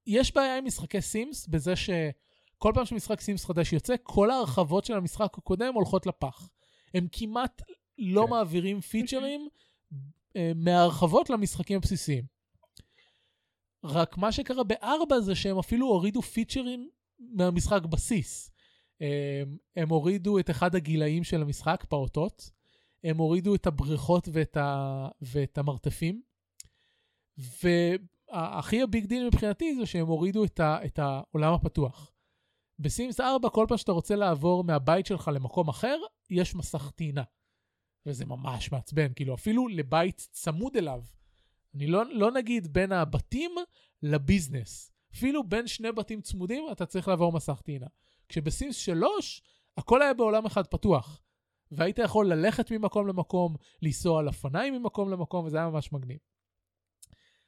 יש 0.06 0.34
בעיה 0.34 0.58
עם 0.58 0.64
משחקי 0.64 1.00
סימס 1.00 1.46
בזה 1.46 1.76
שכל 1.76 2.72
פעם 2.74 2.86
שמשחק 2.86 3.20
סימס 3.20 3.44
חדש 3.44 3.72
יוצא, 3.72 3.94
כל 4.02 4.30
ההרחבות 4.30 4.84
של 4.84 4.94
המשחק 4.96 5.38
הקודם 5.38 5.74
הולכות 5.74 6.06
לפח. 6.06 6.48
הם 6.94 7.06
כמעט 7.12 7.62
לא 7.98 8.24
כן. 8.24 8.30
מעבירים 8.30 8.80
פיצ'רים 8.80 9.48
אה, 10.36 10.52
מהרחבות 10.54 11.30
למשחקים 11.30 11.76
הבסיסיים. 11.76 12.24
רק 13.84 14.18
מה 14.18 14.32
שקרה 14.32 14.64
בארבע 14.64 15.20
זה 15.20 15.34
שהם 15.34 15.58
אפילו 15.58 15.86
הורידו 15.86 16.22
פיצ'רים 16.22 16.88
מהמשחק 17.18 17.82
בסיס. 17.82 18.50
הם, 19.00 19.06
אה, 19.76 19.82
הם 19.82 19.88
הורידו 19.88 20.38
את 20.38 20.50
אחד 20.50 20.74
הגילאים 20.74 21.24
של 21.24 21.42
המשחק, 21.42 21.84
פעוטות. 21.88 22.50
הם 23.04 23.16
הורידו 23.16 23.54
את 23.54 23.66
הבריכות 23.66 24.28
ואת, 24.32 24.56
ה, 24.56 25.08
ואת 25.22 25.58
המרתפים. 25.58 26.22
והכי 27.36 28.82
ה 28.82 28.88
big 28.88 29.06
deal 29.06 29.26
מבחינתי 29.26 29.76
זה 29.76 29.86
שהם 29.86 30.06
הורידו 30.06 30.44
את, 30.44 30.60
ה, 30.60 30.84
את 30.84 30.98
העולם 30.98 31.52
הפתוח. 31.52 32.12
ב 32.78 32.86
Sims 32.86 33.20
4, 33.20 33.48
כל 33.48 33.66
פעם 33.68 33.78
שאתה 33.78 33.92
רוצה 33.92 34.16
לעבור 34.16 34.64
מהבית 34.64 35.06
שלך 35.06 35.30
למקום 35.34 35.68
אחר, 35.68 35.98
יש 36.30 36.54
מסך 36.54 36.90
טעינה. 36.90 37.22
וזה 38.06 38.26
ממש 38.26 38.72
מעצבן, 38.72 39.12
כאילו 39.16 39.34
אפילו 39.34 39.68
לבית 39.68 40.28
צמוד 40.32 40.76
אליו. 40.76 41.02
אני 41.74 41.86
לא, 41.86 42.02
לא 42.06 42.32
נגיד 42.32 42.72
בין 42.72 42.92
הבתים 42.92 43.50
לביזנס. 44.02 44.92
אפילו 45.14 45.44
בין 45.48 45.66
שני 45.66 45.92
בתים 45.92 46.20
צמודים 46.20 46.64
אתה 46.72 46.86
צריך 46.86 47.08
לעבור 47.08 47.32
מסך 47.32 47.60
טעינה. 47.64 47.86
כשבסימס 48.28 48.76
3 48.76 49.42
הכל 49.76 50.02
היה 50.02 50.14
בעולם 50.14 50.46
אחד 50.46 50.66
פתוח. 50.66 51.23
והיית 51.72 51.98
יכול 51.98 52.32
ללכת 52.32 52.70
ממקום 52.70 53.06
למקום, 53.06 53.56
לנסוע 53.82 54.20
על 54.20 54.28
אופניים 54.28 54.74
ממקום 54.74 55.10
למקום, 55.10 55.44
וזה 55.44 55.56
היה 55.56 55.68
ממש 55.68 55.92
מגניב. 55.92 56.18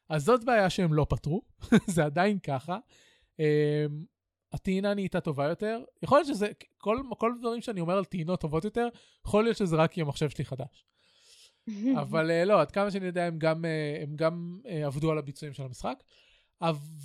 אז 0.09 0.25
זאת 0.25 0.45
בעיה 0.45 0.71
שהם 0.71 0.95
לא 0.95 1.07
פתרו, 1.09 1.43
זה 1.95 2.05
עדיין 2.05 2.39
ככה. 2.39 2.79
אמ, 3.39 4.05
הטעינה 4.53 4.95
נהייתה 4.95 5.21
טובה 5.21 5.45
יותר. 5.45 5.81
יכול 6.03 6.19
להיות 6.19 6.29
שזה, 6.29 6.49
כל, 6.79 6.99
כל 7.19 7.33
דברים 7.41 7.61
שאני 7.61 7.81
אומר 7.81 7.97
על 7.97 8.05
טעינות 8.05 8.41
טובות 8.41 8.65
יותר, 8.65 8.89
יכול 9.27 9.45
להיות 9.45 9.57
שזה 9.57 9.77
רק 9.77 9.93
כי 9.93 10.01
המחשב 10.01 10.31
שלי 10.31 10.45
חדש. 10.45 10.87
אבל 12.03 12.31
uh, 12.31 12.45
לא, 12.45 12.61
עד 12.61 12.71
כמה 12.71 12.91
שאני 12.91 13.07
יודע, 13.07 13.25
הם 13.25 13.39
גם, 13.39 13.65
uh, 13.65 14.03
הם 14.03 14.17
גם 14.17 14.61
uh, 14.65 14.87
עבדו 14.87 15.11
על 15.11 15.19
הביצועים 15.19 15.55
של 15.55 15.63
המשחק. 15.63 16.03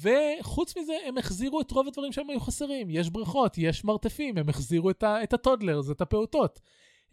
וחוץ 0.02 0.78
מזה, 0.78 0.94
הם 1.06 1.18
החזירו 1.18 1.62
את 1.62 1.72
רוב 1.72 1.88
הדברים 1.88 2.12
שהם 2.12 2.30
היו 2.30 2.40
חסרים. 2.40 2.90
יש 2.90 3.10
בריכות, 3.10 3.58
יש 3.58 3.86
מרתפים, 3.86 4.38
הם 4.38 4.50
החזירו 4.50 4.90
את, 4.90 5.04
ה, 5.04 5.24
את 5.24 5.34
ה 5.34 5.39
toddlers, 5.39 5.92
את 5.92 6.02
הפעוטות. 6.02 6.60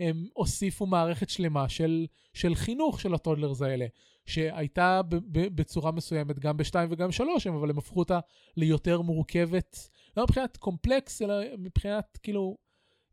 הם 0.00 0.26
הוסיפו 0.32 0.86
מערכת 0.86 1.28
שלמה 1.28 1.68
של, 1.68 2.06
של 2.34 2.54
חינוך 2.54 3.00
של 3.00 3.14
ה 3.14 3.19
toddlers 3.19 3.62
האלה, 3.62 3.86
שהייתה 4.26 5.00
ב, 5.02 5.14
ב, 5.14 5.56
בצורה 5.56 5.92
מסוימת 5.92 6.38
גם 6.38 6.56
ב-2 6.56 6.74
וגם 6.90 7.12
3, 7.12 7.46
אבל 7.46 7.70
הם 7.70 7.78
הפכו 7.78 7.98
אותה 7.98 8.20
ליותר 8.56 9.00
מורכבת 9.00 9.88
לא 10.16 10.22
מבחינת 10.22 10.56
קומפלקס, 10.56 11.22
אלא 11.22 11.34
מבחינת 11.58 12.18
כאילו 12.22 12.56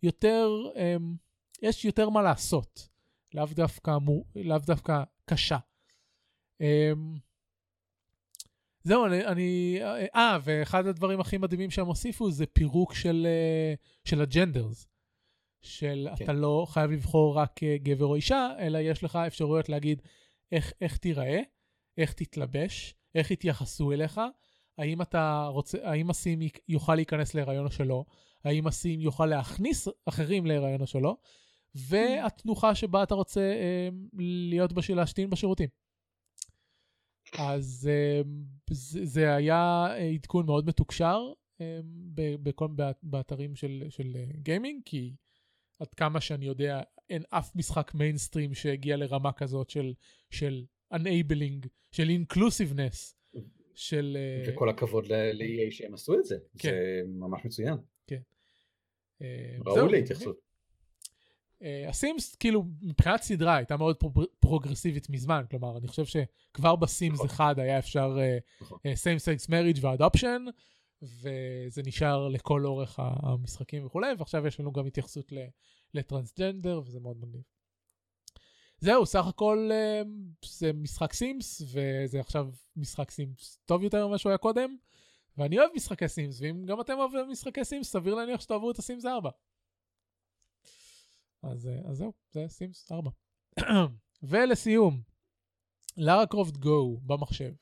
יותר, 0.04 0.50
um, 0.74 1.04
יש 1.62 1.86
יותר 1.86 2.10
מה 2.10 2.22
לעשות, 2.22 2.88
לאו 3.34 3.46
דווקא, 3.46 3.98
לאו 4.36 4.58
דווקא 4.58 5.04
קשה. 5.26 5.58
Um, 6.62 6.66
זהו, 8.84 9.06
אני, 9.06 9.26
אני, 9.26 9.80
אה, 10.16 10.38
ואחד 10.44 10.88
הדברים 10.88 11.20
הכי 11.20 11.38
מדהימים 11.38 11.72
שהם 11.72 11.88
הוסיפו 11.88 12.32
זה 12.32 12.46
פירוק 12.46 12.94
של, 12.94 13.28
אה, 13.30 13.74
של 14.04 14.22
הג'נדרס. 14.22 14.88
של 15.66 16.08
כן. 16.18 16.24
אתה 16.24 16.34
לא 16.34 16.66
חייב 16.70 16.92
לבחור 16.92 17.38
רק 17.38 17.60
גבר 17.64 18.06
או 18.06 18.16
אישה, 18.16 18.50
אלא 18.60 18.78
יש 18.78 19.04
לך 19.04 19.16
אפשרויות 19.16 19.70
להגיד 19.70 20.02
איך, 20.52 20.74
איך 20.82 20.98
תיראה, 20.98 21.42
איך 21.98 22.14
תתלבש, 22.14 22.96
איך 23.16 23.32
יתייחסו 23.32 23.92
אליך, 23.92 24.22
האם 24.78 25.02
אתה 25.02 25.48
רוצה, 25.52 25.78
האם 25.84 26.10
הסים 26.10 26.40
יוכל 26.68 26.96
להיכנס 26.96 27.34
להיריון 27.34 27.66
או 27.66 27.72
שלא, 27.72 28.06
האם 28.44 28.68
הסים 28.68 29.02
יוכל 29.02 29.26
להכניס 29.26 29.88
אחרים 30.06 30.46
להיריון 30.46 30.82
או 30.82 30.88
שלא, 30.88 31.18
והתנוחה 31.76 32.76
שבה 32.76 33.04
אתה 33.04 33.16
רוצה 33.16 33.42
אה, 33.42 33.90
להיות 34.14 34.74
בשביל 34.74 34.98
להשתין 34.98 35.30
בשירותים. 35.30 35.70
אז 37.38 37.90
אה, 37.92 38.22
זה, 38.72 39.06
זה 39.06 39.36
היה 39.36 39.86
עדכון 40.14 40.46
מאוד 40.46 40.68
מתוקשר 40.68 41.22
אה, 41.62 41.80
בכל, 42.16 42.68
באתרים 43.04 43.56
של, 43.56 43.84
של 43.90 44.18
גיימינג, 44.42 44.82
כי 44.86 45.16
עד 45.80 45.94
כמה 45.94 46.22
שאני 46.22 46.46
יודע, 46.46 46.82
אין 47.10 47.24
אף 47.30 47.56
משחק 47.56 47.92
מיינסטרים 47.94 48.54
שהגיע 48.54 48.98
לרמה 48.98 49.32
כזאת 49.32 49.70
של, 49.70 49.94
של 50.30 50.66
enabling, 50.94 51.68
של 51.92 52.10
inclusiveness. 52.10 53.16
של... 53.76 54.18
אה, 54.20 54.54
וכל 54.54 54.70
הכבוד 54.70 55.06
ל-EA 55.06 55.72
שהם 55.72 55.94
עשו 55.94 56.20
את 56.20 56.26
זה, 56.26 56.36
כן. 56.58 56.70
זה 56.70 57.02
ממש 57.08 57.46
מצוין. 57.46 57.78
כן. 58.08 58.20
אה, 59.22 59.58
ראוי 59.66 59.92
להתייחסות. 59.92 60.40
אה, 61.62 61.90
הסימס, 61.90 62.36
כאילו, 62.36 62.64
מבחינת 62.82 63.22
סדרה 63.22 63.56
הייתה 63.56 63.78
מאוד 63.78 63.96
פרוגרסיבית 64.40 65.10
מזמן, 65.10 65.44
כלומר, 65.50 65.78
אני 65.78 65.88
חושב 65.88 66.06
שכבר 66.06 66.76
בסימס 66.76 67.16
נכון. 67.16 67.28
אחד 67.28 67.60
היה 67.60 67.80
אפשר 67.80 68.18
same 68.84 69.20
sex 69.20 69.50
marriage 69.50 69.80
ו-adoption, 69.82 70.52
וזה 71.06 71.82
נשאר 71.86 72.28
לכל 72.28 72.66
אורך 72.66 73.00
המשחקים 73.00 73.86
וכולי, 73.86 74.08
ועכשיו 74.18 74.48
יש 74.48 74.60
לנו 74.60 74.72
גם 74.72 74.86
התייחסות 74.86 75.34
לטרנסג'נדר, 75.94 76.82
וזה 76.86 77.00
מאוד 77.00 77.18
מגניב. 77.18 77.42
זהו, 78.80 79.06
סך 79.06 79.28
הכל 79.28 79.70
אה, 79.72 80.02
זה 80.46 80.74
משחק 80.74 81.14
Sims, 81.14 81.62
וזה 81.62 82.20
עכשיו 82.20 82.48
משחק 82.76 83.12
Sims 83.12 83.60
טוב 83.66 83.84
יותר 83.84 84.08
ממה 84.08 84.18
שהוא 84.18 84.30
היה 84.30 84.38
קודם, 84.38 84.76
ואני 85.38 85.60
אוהב 85.60 85.70
משחקי 85.76 86.08
Sims, 86.08 86.42
ואם 86.42 86.66
גם 86.66 86.82
אתם 86.82 86.94
אוהבים 86.98 87.30
משחקי 87.32 87.66
Sims, 87.66 87.92
סביר 87.92 88.16
להניח 88.16 88.42
שתאהבו 88.42 88.72
את 88.72 88.80
ה 88.80 88.85
Sims 88.85 89.06
4. 89.06 89.30
אז, 91.44 91.68
אה, 91.68 91.90
אז 91.90 91.98
זהו, 91.98 92.14
זה 92.32 92.46
Sims 92.48 92.92
4. 92.92 93.12
ולסיום, 94.24 95.02
Lara 95.98 96.26
Croft 96.28 96.58
Go 96.58 97.00
במחשב. 97.06 97.54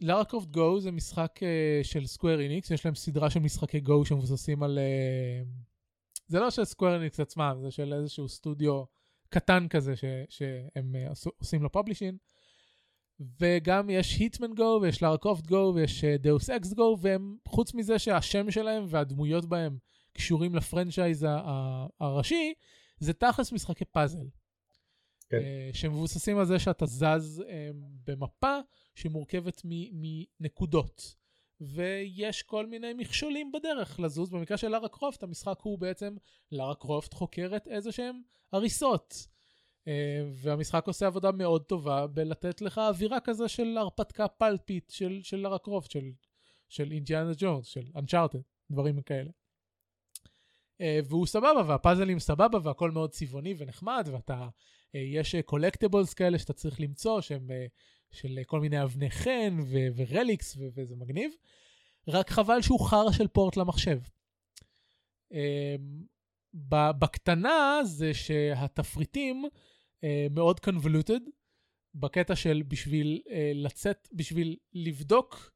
Lara 0.00 0.24
Croft 0.24 0.48
Go 0.48 0.80
זה 0.80 0.90
משחק 0.90 1.40
uh, 1.42 1.86
של 1.86 2.06
Square 2.06 2.40
Enix, 2.40 2.70
יש 2.70 2.84
להם 2.84 2.94
סדרה 2.94 3.30
של 3.30 3.40
משחקי 3.40 3.80
Go 3.80 4.04
שמבוססים 4.04 4.62
על... 4.62 4.78
Uh, 4.78 5.46
זה 6.26 6.40
לא 6.40 6.50
של 6.50 6.64
Square 6.64 6.98
Enix 6.98 7.20
עצמם, 7.20 7.58
זה 7.62 7.70
של 7.70 7.92
איזשהו 7.92 8.28
סטודיו 8.28 8.84
קטן 9.28 9.68
כזה 9.68 9.96
ש, 9.96 10.04
שהם 10.28 10.94
עשו- 11.10 11.30
עושים 11.38 11.62
לו 11.62 11.72
publishing. 11.72 12.16
וגם 13.40 13.90
יש 13.90 14.18
Hitman 14.18 14.54
Go 14.54 14.78
ויש 14.82 15.02
Lara 15.02 15.18
Croft 15.18 15.46
Go 15.46 15.72
ויש 15.74 16.04
Deus 16.04 16.50
Ex 16.50 16.72
Go 16.72 16.96
והם 17.00 17.36
חוץ 17.48 17.74
מזה 17.74 17.98
שהשם 17.98 18.50
שלהם 18.50 18.84
והדמויות 18.88 19.44
בהם 19.44 19.78
קשורים 20.12 20.54
ל 20.54 20.61
franchise 20.61 21.26
הראשי 22.00 22.54
זה 22.98 23.12
תכלס 23.12 23.52
משחקי 23.52 23.84
פאזל. 23.84 24.26
כן. 25.30 25.36
אה, 25.36 25.70
שמבוססים 25.72 26.38
על 26.38 26.44
זה 26.44 26.58
שאתה 26.58 26.86
זז 26.86 27.44
אה, 27.48 27.70
במפה 28.06 28.58
שמורכבת 28.94 29.62
מנקודות. 30.40 31.20
ויש 31.60 32.42
כל 32.42 32.66
מיני 32.66 32.92
מכשולים 32.94 33.52
בדרך 33.52 34.00
לזוז. 34.00 34.30
במקרה 34.30 34.56
של 34.56 34.68
לארה 34.68 34.88
קרופט, 34.88 35.22
המשחק 35.22 35.58
הוא 35.62 35.78
בעצם, 35.78 36.16
לארה 36.52 36.74
קרופט 36.74 37.14
חוקרת 37.14 37.68
איזה 37.68 37.92
שהם 37.92 38.20
הריסות. 38.52 39.26
אה, 39.88 40.22
והמשחק 40.32 40.86
עושה 40.86 41.06
עבודה 41.06 41.32
מאוד 41.32 41.64
טובה 41.64 42.06
בלתת 42.06 42.60
לך 42.60 42.78
אווירה 42.78 43.20
כזה 43.20 43.48
של 43.48 43.76
הרפתקה 43.78 44.28
פלפית 44.28 44.90
של, 44.90 45.20
של 45.22 45.36
לארה 45.36 45.58
קרופט, 45.58 45.90
של, 45.90 46.10
של 46.68 46.92
אינדיאנה 46.92 47.32
ג'ונס, 47.38 47.66
של 47.66 47.84
אנצ'ארטד, 47.96 48.40
דברים 48.70 49.02
כאלה. 49.02 49.30
אה, 50.80 51.00
והוא 51.08 51.26
סבבה, 51.26 51.62
והפאזלים 51.66 52.18
סבבה, 52.18 52.58
והכל 52.62 52.90
מאוד 52.90 53.10
צבעוני 53.10 53.54
ונחמד, 53.58 54.08
ואתה, 54.12 54.48
אה, 54.94 55.00
יש 55.00 55.34
קולקטיבלס 55.36 56.14
כאלה 56.14 56.38
שאתה 56.38 56.52
צריך 56.52 56.80
למצוא, 56.80 57.20
שהם 57.20 57.50
אה, 57.50 57.66
של 58.10 58.38
אה, 58.38 58.44
כל 58.44 58.60
מיני 58.60 58.82
אבני 58.82 59.10
חן 59.10 59.58
ו- 59.66 59.88
ורליקס, 59.96 60.56
ו- 60.56 60.68
וזה 60.74 60.96
מגניב. 60.96 61.32
רק 62.08 62.30
חבל 62.30 62.62
שהוא 62.62 62.88
חרא 62.88 63.12
של 63.12 63.28
פורט 63.28 63.56
למחשב. 63.56 63.98
אה, 65.32 65.76
ב- 66.54 66.90
בקטנה 66.98 67.80
זה 67.84 68.14
שהתפריטים 68.14 69.44
אה, 70.04 70.26
מאוד 70.30 70.60
convoluted, 70.66 71.30
בקטע 71.94 72.36
של 72.36 72.62
בשביל 72.68 73.22
אה, 73.30 73.52
לצאת, 73.54 74.08
בשביל 74.12 74.56
לבדוק 74.72 75.52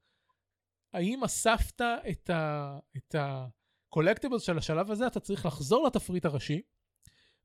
האם 0.92 1.24
אספת 1.24 1.80
את 2.10 2.30
ה... 2.30 2.78
את 2.96 3.14
ה 3.14 3.46
collectibles 3.96 4.38
של 4.38 4.58
השלב 4.58 4.90
הזה, 4.90 5.06
אתה 5.06 5.20
צריך 5.20 5.46
לחזור 5.46 5.86
לתפריט 5.86 6.24
הראשי, 6.24 6.60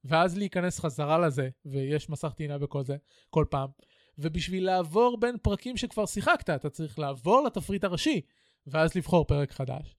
ואז 0.04 0.38
להיכנס 0.38 0.80
חזרה 0.80 1.18
לזה, 1.18 1.50
ויש 1.66 2.10
מסך 2.10 2.34
טעינה 2.36 2.58
בכל 2.58 2.84
זה, 2.84 2.97
כל 3.30 3.45
פעם. 3.50 3.70
ובשביל 4.18 4.66
לעבור 4.66 5.20
בין 5.20 5.38
פרקים 5.41 5.78
שכבר 5.78 6.06
שיחקת, 6.06 6.50
אתה 6.50 6.70
צריך 6.70 7.00
לעבור 7.00 7.43
לתפריט 7.43 7.84
הראשי, 7.84 8.22
ואז 8.68 8.95
לבחור 8.95 9.26
פרק 9.26 9.52
חדש. 9.52 9.95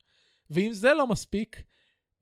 ואם 0.50 0.72
זה 0.72 0.94
לא 0.94 1.06
מספיק, 1.06 1.62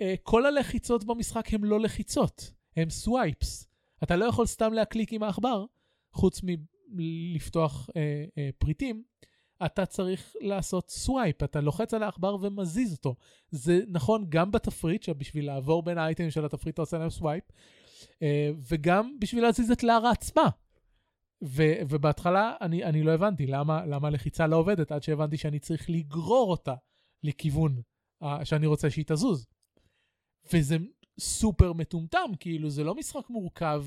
אה, 0.01 0.15
כל 0.23 0.47
הלחיצות 0.47 1.05
במשחק 1.05 1.55
הן 1.55 1.65
לא 1.65 1.81
לחיצות, 1.81 2.53
הן 2.77 2.91
swipes. 2.91 3.69
אתה 4.03 4.17
לא 4.17 4.25
יכול 4.25 4.47
סתם 4.47 4.73
להקליק 4.73 5.13
עם 5.13 5.23
העכבר, 5.23 5.65
חוץ 6.13 6.41
מלפתוח 6.89 7.91
אה, 7.97 8.25
אה, 8.39 8.51
פריטים, 8.59 9.03
אתה 9.67 9.87
צריך 9.87 10.37
לעשות 10.41 10.91
swipe, 10.91 11.43
אתה 11.43 11.61
לוחץ 11.61 11.95
על 11.95 12.03
העכבר 12.03 12.37
ומזיז 12.41 12.93
אותו. 12.93 13.15
זה 13.51 13.81
נכון 13.89 14.27
גם 14.29 14.51
בתפריט, 14.51 15.03
שבשביל 15.03 15.47
לעבור 15.47 15.83
בין 15.83 15.99
האייטמים 15.99 16.31
של 16.31 16.45
התפריט 16.45 16.75
אתה 16.75 16.83
עושה 16.83 16.99
להם 16.99 17.11
swipe, 17.11 17.45
אה, 18.23 18.51
וגם 18.69 19.17
בשביל 19.21 19.43
להזיז 19.43 19.71
את 19.71 19.83
לארה 19.83 20.11
עצמה. 20.11 20.49
ו- 21.45 21.81
ובהתחלה 21.89 22.55
אני, 22.61 22.85
אני 22.85 23.03
לא 23.03 23.13
הבנתי 23.13 23.47
למה, 23.47 23.87
למה 23.87 24.09
הלחיצה 24.09 24.47
לא 24.47 24.57
עובדת, 24.57 24.93
עד 24.93 25.03
שהבנתי 25.03 25.37
שאני 25.37 25.59
צריך 25.59 25.91
לגרור 25.91 26.51
אותה 26.51 26.75
לכיוון 27.23 27.83
uh, 28.25 28.27
שאני 28.45 28.67
רוצה 28.67 28.91
שהיא 28.91 29.05
תזוז. 29.09 29.47
וזה 30.53 30.77
סופר 31.21 31.73
מטומטם, 31.73 32.31
כאילו 32.41 32.71
זה 32.71 32.85
לא 32.85 32.95
משחק 32.95 33.31
מורכב 33.31 33.85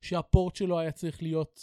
שהפורט 0.00 0.56
שלו 0.56 0.78
היה 0.78 0.92
צריך 0.92 1.22
להיות 1.22 1.60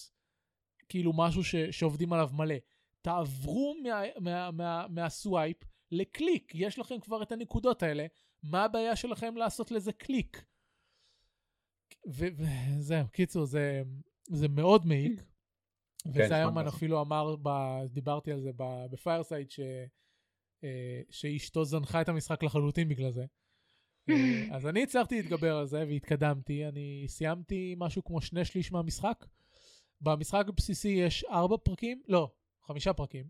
כאילו 0.90 1.14
משהו 1.16 1.44
ש- 1.44 1.56
שעובדים 1.56 2.14
עליו 2.14 2.30
מלא. 2.34 2.56
תעברו 3.02 3.76
מה, 3.84 4.02
מה, 4.20 4.52
מה, 4.52 4.86
מהסווייפ 4.90 5.58
לקליק, 5.92 6.52
יש 6.56 6.80
לכם 6.80 7.00
כבר 7.00 7.24
את 7.24 7.32
הנקודות 7.32 7.84
האלה, 7.84 8.06
מה 8.44 8.64
הבעיה 8.64 8.96
שלכם 8.96 9.38
לעשות 9.38 9.72
לזה 9.72 9.92
קליק? 9.92 10.46
וזהו, 12.08 13.08
קיצור, 13.12 13.46
זה, 13.46 13.82
זה 14.30 14.48
מאוד 14.48 14.86
מעיק. 14.86 15.24
וזיירמן 16.08 16.66
ככה. 16.66 16.76
אפילו 16.76 17.02
אמר, 17.02 17.36
ב, 17.42 17.50
דיברתי 17.90 18.32
על 18.32 18.42
זה 18.42 18.52
ב 18.92 18.98
Fireside, 18.98 19.52
ש, 19.52 19.60
אה, 20.64 21.02
שאשתו 21.10 21.66
זנחה 21.66 22.02
את 22.02 22.10
המשחק 22.10 22.44
לחלוטין 22.44 22.90
בגלל 22.90 23.12
זה. 23.12 23.26
אה, 24.10 24.16
אז 24.56 24.68
אני 24.68 24.84
הצלחתי 24.84 25.22
להתגבר 25.22 25.56
על 25.56 25.66
זה 25.66 25.86
והתקדמתי, 25.88 26.68
אני 26.68 27.06
סיימתי 27.08 27.76
משהו 27.78 28.04
כמו 28.04 28.22
שני 28.22 28.46
שליש 28.46 28.72
מהמשחק. 28.72 29.26
במשחק 30.02 30.46
הבסיסי 30.48 30.88
יש 30.88 31.24
ארבע 31.24 31.58
פרקים, 31.64 32.02
לא, 32.08 32.32
חמישה 32.70 32.94
פרקים, 32.94 33.28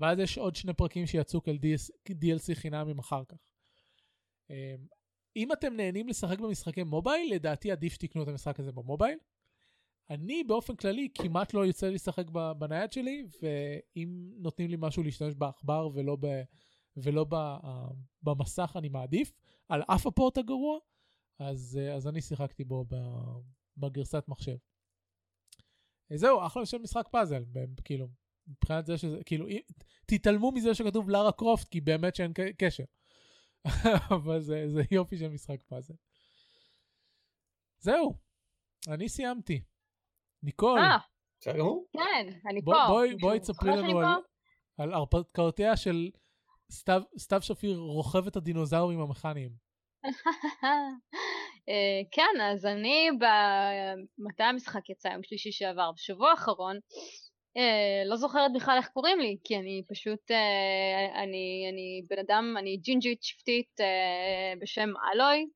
ואז 0.00 0.18
יש 0.18 0.38
עוד 0.38 0.56
שני 0.56 0.74
פרקים 0.74 1.06
שיצאו 1.06 1.42
כאל 1.42 1.58
DLC 2.08 2.54
חינמים 2.54 2.98
אחר 2.98 3.24
כך. 3.24 3.38
אה, 4.50 4.74
אם 5.36 5.52
אתם 5.52 5.76
נהנים 5.76 6.08
לשחק 6.08 6.38
במשחקי 6.38 6.82
מובייל, 6.82 7.34
לדעתי 7.34 7.72
עדיף 7.72 7.92
שתקנו 7.92 8.22
את 8.22 8.28
המשחק 8.28 8.60
הזה 8.60 8.72
במובייל. 8.72 9.18
אני 10.10 10.44
באופן 10.44 10.76
כללי 10.76 11.08
כמעט 11.14 11.54
לא 11.54 11.66
יוצא 11.66 11.88
לשחק 11.88 12.30
בנייד 12.58 12.92
שלי, 12.92 13.26
ואם 13.42 14.30
נותנים 14.36 14.70
לי 14.70 14.76
משהו 14.78 15.02
להשתמש 15.02 15.34
בעכבר 15.34 15.88
ולא, 15.94 16.16
ב, 16.20 16.26
ולא 16.96 17.26
ב, 17.28 17.36
במסך 18.22 18.72
אני 18.76 18.88
מעדיף, 18.88 19.32
על 19.68 19.82
אף 19.82 20.06
הפורט 20.06 20.38
הגרוע, 20.38 20.78
אז, 21.38 21.78
אז 21.96 22.08
אני 22.08 22.20
שיחקתי 22.20 22.64
בו 22.64 22.84
בגרסת 23.76 24.24
מחשב. 24.28 24.56
אה, 26.12 26.16
זהו, 26.16 26.46
אחלה 26.46 26.66
של 26.66 26.78
משחק 26.78 27.08
פאזל, 27.10 27.44
כאילו, 27.84 28.08
מבחינת 28.48 28.86
זה 28.86 28.98
שזה, 28.98 29.16
כאילו, 29.26 29.46
תתעלמו 30.06 30.52
מזה 30.52 30.74
שכתוב 30.74 31.10
לארה 31.10 31.32
קרופט, 31.32 31.68
כי 31.68 31.80
באמת 31.80 32.14
שאין 32.16 32.32
קשר. 32.58 32.84
אבל 34.14 34.40
זה, 34.40 34.64
זה 34.68 34.82
יופי 34.90 35.18
של 35.18 35.28
משחק 35.28 35.62
פאזל. 35.62 35.94
זהו, 37.78 38.14
אני 38.88 39.08
סיימתי. 39.08 39.62
ניקול, 40.42 40.78
אה? 40.78 40.98
כן, 41.92 42.26
אני 42.50 42.60
בוא- 42.60 42.74
פה. 42.74 42.86
בואי- 42.88 43.16
בואי 43.20 43.40
תספרי 43.40 43.76
לנו 43.76 43.98
על-? 43.98 44.06
על 44.78 44.92
הרפתקאותיה 44.94 45.76
של 45.76 46.10
סתיו, 46.72 47.02
סתיו 47.18 47.42
שפיר 47.42 47.76
רוכבת 47.78 48.36
הדינוזאורים 48.36 49.00
המכניים. 49.00 49.50
אה, 51.68 52.00
כן, 52.12 52.40
אז 52.52 52.66
אני, 52.66 53.08
מתי 54.18 54.42
המשחק 54.42 54.90
יצא? 54.90 55.08
יום 55.08 55.22
שלישי 55.22 55.52
שעבר. 55.52 55.92
בשבוע 55.92 56.30
האחרון, 56.30 56.76
אה, 57.56 58.02
לא 58.06 58.16
זוכרת 58.16 58.52
בכלל 58.54 58.76
איך 58.76 58.88
קוראים 58.88 59.20
לי, 59.20 59.36
כי 59.44 59.56
אני 59.56 59.82
פשוט, 59.88 60.30
אה, 60.30 61.22
אני, 61.22 61.66
אני 61.72 62.02
בן 62.10 62.18
אדם, 62.18 62.54
אני 62.58 62.76
ג'ינג'ית 62.76 63.22
שבטית 63.22 63.80
אה, 63.80 64.52
בשם 64.60 64.92
אלוי, 65.14 65.46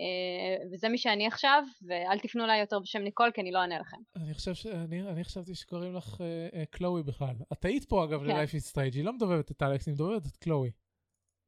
אה, 0.00 0.64
וזה 0.72 0.88
מי 0.88 0.98
שאני 0.98 1.26
עכשיו, 1.26 1.62
ואל 1.86 2.18
תפנו 2.18 2.44
אליי 2.44 2.60
יותר 2.60 2.78
בשם 2.78 2.98
ניקול, 2.98 3.30
כי 3.34 3.40
אני 3.40 3.52
לא 3.52 3.58
אענה 3.58 3.78
לכם. 3.78 3.96
אני 4.16 4.34
חושב 4.34 4.54
ש... 4.54 4.66
אני, 4.66 5.02
אני 5.02 5.24
חשבתי 5.24 5.54
שקוראים 5.54 5.94
לך 5.94 6.20
אה, 6.20 6.48
אה, 6.60 6.64
קלואי 6.66 7.02
בכלל. 7.02 7.34
את 7.52 7.64
היית 7.64 7.84
פה 7.84 8.04
אגב 8.04 8.20
כן. 8.20 8.26
ל-Life 8.26 8.50
is 8.50 8.72
Strange, 8.72 8.94
היא 8.94 9.04
לא 9.04 9.12
מדברת 9.12 9.50
את 9.50 9.62
אלכס, 9.62 9.86
היא 9.86 9.94
מדברת 9.94 10.26
את 10.26 10.36
קלואי. 10.36 10.70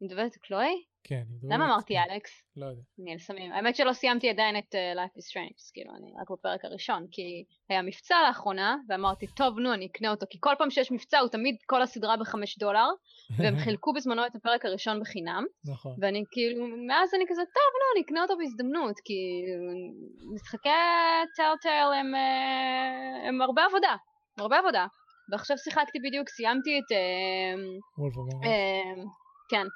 אני 0.03 0.09
מדברת 0.09 0.33
על 0.33 0.39
קלואי? 0.43 0.83
כן, 1.05 1.23
מדברת... 1.31 1.53
למה 1.53 1.67
אמרתי 1.67 1.95
אלכס? 1.99 2.43
לא 2.57 2.67
יודע. 2.67 2.83
אני 3.03 3.13
על 3.13 3.19
סמים. 3.19 3.53
האמת 3.53 3.77
שלא 3.77 3.93
סיימתי 3.93 4.31
עדיין 4.31 4.59
את 4.59 4.75
uh, 4.75 4.99
Life 4.99 5.19
is 5.19 5.31
Strange, 5.31 5.71
כאילו 5.75 5.91
אני 5.97 6.13
רק 6.21 6.31
בפרק 6.31 6.65
הראשון, 6.65 7.07
כי 7.11 7.45
היה 7.71 7.83
מבצע 7.83 8.17
לאחרונה, 8.29 8.77
ואמרתי, 8.89 9.27
טוב 9.27 9.59
נו, 9.59 9.75
אני 9.75 9.87
אקנה 9.87 10.11
אותו, 10.11 10.27
כי 10.31 10.39
כל 10.41 10.55
פעם 10.59 10.71
שיש 10.71 10.93
מבצע 10.93 11.19
הוא 11.19 11.29
תמיד 11.29 11.57
כל 11.67 11.83
הסדרה 11.83 12.17
בחמש 12.17 12.59
דולר, 12.59 12.89
והם 13.39 13.57
חילקו 13.59 13.93
בזמנו 13.93 14.27
את 14.27 14.37
הפרק 14.37 14.65
הראשון 14.65 15.01
בחינם, 15.01 15.45
נכון. 15.65 15.97
ואני 16.01 16.25
כאילו, 16.31 16.67
מאז 16.87 17.15
אני 17.15 17.25
כזה, 17.29 17.43
טוב 17.43 17.73
נו, 17.81 17.87
אני 17.95 18.05
אקנה 18.05 18.23
אותו 18.23 18.35
בהזדמנות, 18.39 18.97
כי 19.05 19.43
משחקי 20.35 20.69
טלטל 21.37 21.93
הם, 22.01 22.15
אה, 22.15 23.29
הם 23.29 23.43
הרבה 23.43 23.65
עבודה, 23.65 23.97
הרבה 24.39 24.59
עבודה. 24.59 24.87
ועכשיו 25.33 25.59
שיחקתי 25.59 25.99
בדיוק, 26.09 26.29
סיימתי 26.29 26.79
את... 26.79 26.93
אה, 26.93 27.55
Wolf 27.99 28.16
Among. 28.16 28.45
כן, 29.51 29.67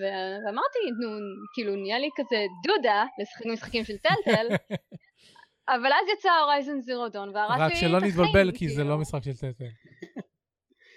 ואמרתי, 0.00 0.78
נו, 1.00 1.08
כאילו 1.54 1.76
נהיה 1.76 1.98
לי 1.98 2.08
כזה 2.16 2.36
דודה 2.64 3.04
לשחק 3.22 3.46
משחקים 3.46 3.84
של 3.84 3.96
Telltale, 3.98 4.46
אבל 5.74 5.86
אז 5.86 6.18
יצא 6.18 6.28
Horizon 6.42 6.80
Zero 6.80 7.08
Dawn 7.08 7.36
והרס 7.36 7.58
לי 7.58 7.64
רק 7.64 7.72
את 7.72 7.76
שלא 7.76 7.96
החיים, 7.96 8.10
נתבלבל, 8.12 8.52
כי 8.52 8.68
זה 8.68 8.74
כאילו. 8.74 8.88
לא 8.90 8.98
משחק 8.98 9.22
של 9.24 9.36
Telltale. 9.36 9.64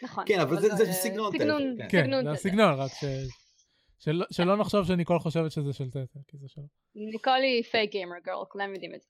נכון. 0.03 0.23
כן, 0.27 0.39
אבל 0.39 0.59
זה- 0.61 0.75
זה 0.75 0.93
סגנון 0.93 1.31
Telltale, 1.31 1.75
כן. 1.79 1.87
כן, 1.89 2.03
סגנון 2.03 2.19
זה 2.23 2.29
Telltale. 2.29 2.31
הסגנון, 2.49 2.73
רק 2.73 2.91
ש... 2.91 3.03
שלא- 4.03 4.25
שלא 4.31 4.57
נחשוב 4.57 4.85
שניקול 4.85 5.19
חושבת 5.19 5.51
שזה 5.51 5.73
של 5.73 5.89
Telltale, 5.89 6.19
כי 6.27 6.37
זה 6.37 6.47
שלו. 6.47 6.63
ניקול 6.95 7.41
היא 7.41 7.63
fake 7.63 7.91
gamer 7.91 8.19
girl, 8.23 8.45
כולם 8.49 8.73
יודעים 8.73 8.95
את 8.95 9.01
זה. 9.01 9.07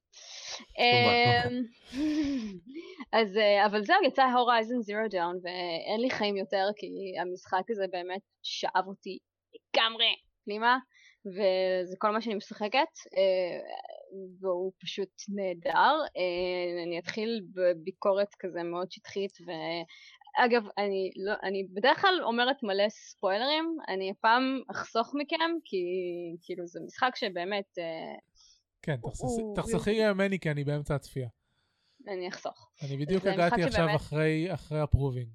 אמ, 0.80 1.64
אז, 3.20 3.38
אה, 3.38 3.66
אבל 3.66 3.84
זהו, 3.84 4.04
יצא 4.08 4.24
Horizon 4.24 4.82
Zero 4.82 5.08
Dawn, 5.10 5.40
ואין 5.44 6.02
לי 6.02 6.10
חיים 6.10 6.38
יותר, 6.38 6.66
כי 6.76 6.88
המשחק 7.22 7.64
הזה 7.70 7.86
באמת 7.92 8.22
שאב 8.44 8.88
אותי 8.88 9.18
לגמרי 9.56 10.16
פנימה, 10.46 10.78
וזה 11.26 11.96
כל 11.98 12.12
מה 12.12 12.22
שאני 12.22 12.36
משחקת. 12.36 12.94
אה, 13.18 13.60
והוא 14.40 14.72
פשוט 14.82 15.10
נהדר. 15.36 15.96
אה, 16.18 16.84
אני 16.84 17.00
אתחיל 17.00 17.42
בביקורת 17.54 18.28
כזה 18.40 18.64
מאוד 18.64 18.92
שטחית, 18.92 19.32
ואגב, 20.40 20.64
אני, 20.78 21.12
לא, 21.16 21.34
אני 21.44 21.68
בדרך 21.74 22.02
כלל 22.02 22.20
אומרת 22.24 22.64
מלא 22.64 22.90
ספוילרים, 22.90 23.78
אני 23.88 24.12
הפעם 24.12 24.62
אחסוך 24.72 25.12
מכם, 25.14 25.52
כי 25.66 25.86
כאילו 26.42 26.68
זה 26.68 26.80
משחק 26.86 27.16
שבאמת... 27.16 27.78
אה, 27.80 28.16
כן, 28.82 28.96
תחסכי 29.56 30.12
ממני 30.12 30.40
כי 30.40 30.52
אני 30.52 30.64
באמצע 30.64 30.96
הצפייה. 30.96 31.28
אני 32.08 32.28
אחסוך. 32.28 32.70
אני 32.82 32.98
בדיוק 32.98 33.26
הגעתי 33.26 33.64
עכשיו 33.64 33.84
שבאמת... 33.84 33.96
אחרי, 33.96 34.54
אחרי 34.54 34.80
הפרובינג. 34.80 35.30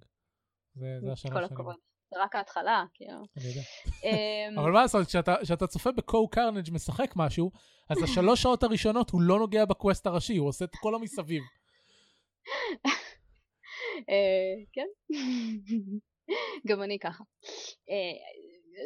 זה, 0.74 0.98
זה 1.00 1.12
השנה 1.12 1.32
כל 1.32 1.44
הכבוד. 1.44 1.76
זה 2.10 2.22
רק 2.22 2.36
ההתחלה, 2.36 2.84
כאילו. 2.94 3.22
אני 3.36 3.44
יודע. 3.44 3.60
אמ, 4.04 4.58
אבל 4.58 4.72
מה 4.72 4.82
לעשות, 4.82 5.06
כשאתה 5.42 5.66
צופה 5.66 5.92
בקו 5.92 6.28
קרנג' 6.28 6.70
משחק 6.72 7.12
משהו, 7.16 7.50
אז 7.88 8.02
השלוש 8.02 8.42
שעות 8.42 8.62
הראשונות 8.62 9.10
הוא 9.10 9.20
לא 9.20 9.38
נוגע 9.38 9.64
בקווסט 9.64 10.06
הראשי, 10.06 10.36
הוא 10.36 10.48
עושה 10.48 10.64
את 10.64 10.76
כל 10.80 10.94
המסביב. 10.94 11.42
אה, 14.10 14.64
כן, 14.72 14.86
גם 16.68 16.82
אני 16.82 16.98
ככה. 16.98 17.24
אה, 17.90 18.16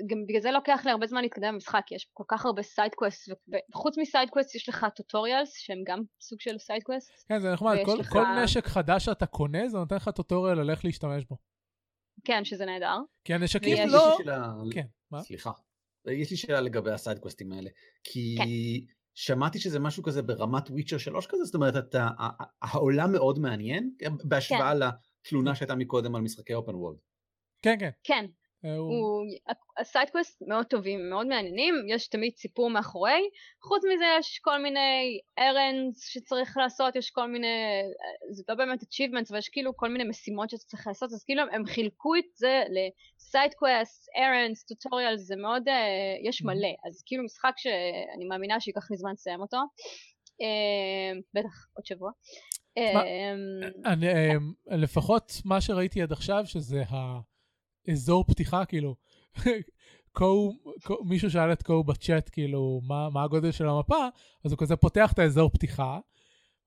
גם 0.06 0.18
בגלל 0.28 0.40
זה 0.40 0.50
לוקח 0.50 0.80
לי 0.84 0.90
הרבה 0.90 1.06
זמן 1.06 1.22
להתקדם 1.22 1.54
במשחק, 1.54 1.82
כי 1.86 1.94
יש 1.94 2.08
כל 2.12 2.24
כך 2.28 2.46
הרבה 2.46 2.62
side 2.62 2.94
quest, 2.94 3.28
וחוץ 3.72 3.98
מ 3.98 4.05
side 4.05 4.30
quest 4.30 4.54
יש 4.54 4.68
לך 4.68 4.86
tutorials, 4.96 5.52
שהם 5.56 5.78
גם 5.86 5.98
סוג 6.20 6.40
של 6.40 6.58
side 6.58 6.82
quest. 6.82 7.10
כן, 7.28 7.40
זה 7.40 7.52
נחמד, 7.52 7.76
כל, 7.84 7.96
לך... 8.00 8.12
כל 8.12 8.24
נשק 8.44 8.66
חדש 8.66 9.04
שאתה 9.04 9.26
קונה, 9.26 9.68
זה 9.68 9.78
נותן 9.78 9.96
לך 9.96 10.08
tutorial 10.08 10.58
על 10.58 10.70
איך 10.70 10.84
להשתמש 10.84 11.24
בו. 11.24 11.36
כן, 12.24 12.44
שזה 12.44 12.64
נהדר. 12.64 12.96
כי 13.24 13.34
הנשקים 13.34 13.78
ויש... 13.78 13.92
לא... 13.92 14.14
שאלה... 14.18 14.52
כן, 14.72 14.86
מה? 15.10 15.22
סליחה. 15.22 15.50
יש 16.06 16.30
לי 16.30 16.36
שאלה 16.36 16.60
לגבי 16.60 16.90
ה 16.90 16.96
side 16.96 17.18
quest 17.18 17.43
ים 17.43 17.52
האלה. 17.52 17.70
כי 18.04 18.36
כן. 18.38 18.44
שמעתי 19.22 19.58
שזה 19.58 19.78
משהו 19.80 20.02
כזה 20.02 20.22
ברמת 20.22 20.70
Witcher 20.70 20.98
3 20.98 21.26
כזה, 21.26 21.44
זאת 21.44 21.54
אומרת, 21.54 21.76
אתה, 21.76 22.08
העולם 22.62 23.12
מאוד 23.12 23.38
מעניין, 23.38 23.90
בהשוואה 24.24 24.72
כן. 24.72 24.96
לתלונה 25.26 25.54
שהייתה 25.54 25.74
מקודם 25.74 26.14
על 26.14 26.22
משחקי 26.22 26.54
open 26.54 26.74
world. 26.74 26.98
כן, 27.62 27.76
כן. 27.80 27.90
כן, 28.04 28.26
אה, 28.64 28.76
הוא... 28.76 29.26
ה 29.78 29.85
side 29.85 30.10
quest 30.10 30.42
מאוד 30.46 30.66
טובים, 30.66 31.10
מאוד 31.10 31.26
מעניינים, 31.26 31.74
יש 31.88 32.08
תמיד 32.08 32.36
סיפור 32.36 32.70
מאחורי, 32.70 33.22
חוץ 33.62 33.82
מזה 33.94 34.04
יש 34.18 34.38
כל 34.38 34.62
מיני 34.62 35.20
errands 35.40 36.12
שצריך 36.12 36.56
לעשות, 36.56 36.96
יש 36.96 37.10
כל 37.10 37.26
מיני, 37.26 37.46
אה, 37.46 38.32
זה 38.32 38.42
לא 38.48 38.54
באמת 38.54 38.82
achievements, 38.82 39.30
אבל 39.30 39.38
יש 39.38 39.48
כאילו 39.48 39.76
כל 39.76 39.88
מיני 39.88 40.04
משימות 40.04 40.50
שאתה 40.50 40.64
צריך 40.64 40.86
לעשות, 40.86 41.12
אז 41.12 41.24
כאילו 41.24 41.42
הם 41.52 41.66
חילקו 41.66 42.16
את 42.16 42.24
זה 42.34 42.62
ל 42.70 42.83
side 42.83 43.33
quest, 43.33 44.08
errands, 44.08 44.68
tutorial, 44.68 45.16
זה 45.16 45.36
מאוד, 45.36 45.68
uh, 45.68 46.28
יש 46.28 46.42
מלא, 46.42 46.74
אז 46.88 47.02
כאילו 47.06 47.24
משחק 47.24 47.52
שאני 47.56 48.24
מאמינה 48.28 48.60
שייקח 48.60 48.90
לי 48.90 48.96
זמן 48.96 49.12
לסיים 49.12 49.40
אותו, 49.40 49.56
uh, 49.56 51.22
בטח 51.34 51.66
עוד 51.74 51.86
שבוע. 51.86 52.10
אני, 53.86 54.06
לפחות 54.66 55.32
מה 55.44 55.60
שראיתי 55.60 56.02
עד 56.02 56.12
עכשיו, 56.12 56.42
שזה 56.46 56.82
ה... 56.90 57.20
אזור 57.88 58.24
פתיחה, 58.24 58.64
כאילו, 58.64 58.96
קו, 60.12 60.52
קו, 60.84 61.04
מישהו 61.04 61.30
שאל 61.30 61.52
את 61.52 61.62
קו 61.62 61.84
בצ'אט, 61.84 62.30
כאילו, 62.32 62.80
מה, 62.84 63.10
מה 63.10 63.24
הגודל 63.24 63.52
של 63.52 63.68
המפה, 63.68 64.06
אז 64.44 64.52
הוא 64.52 64.58
כזה 64.58 64.76
פותח 64.76 65.12
את 65.12 65.18
האזור 65.18 65.50
פתיחה, 65.50 65.98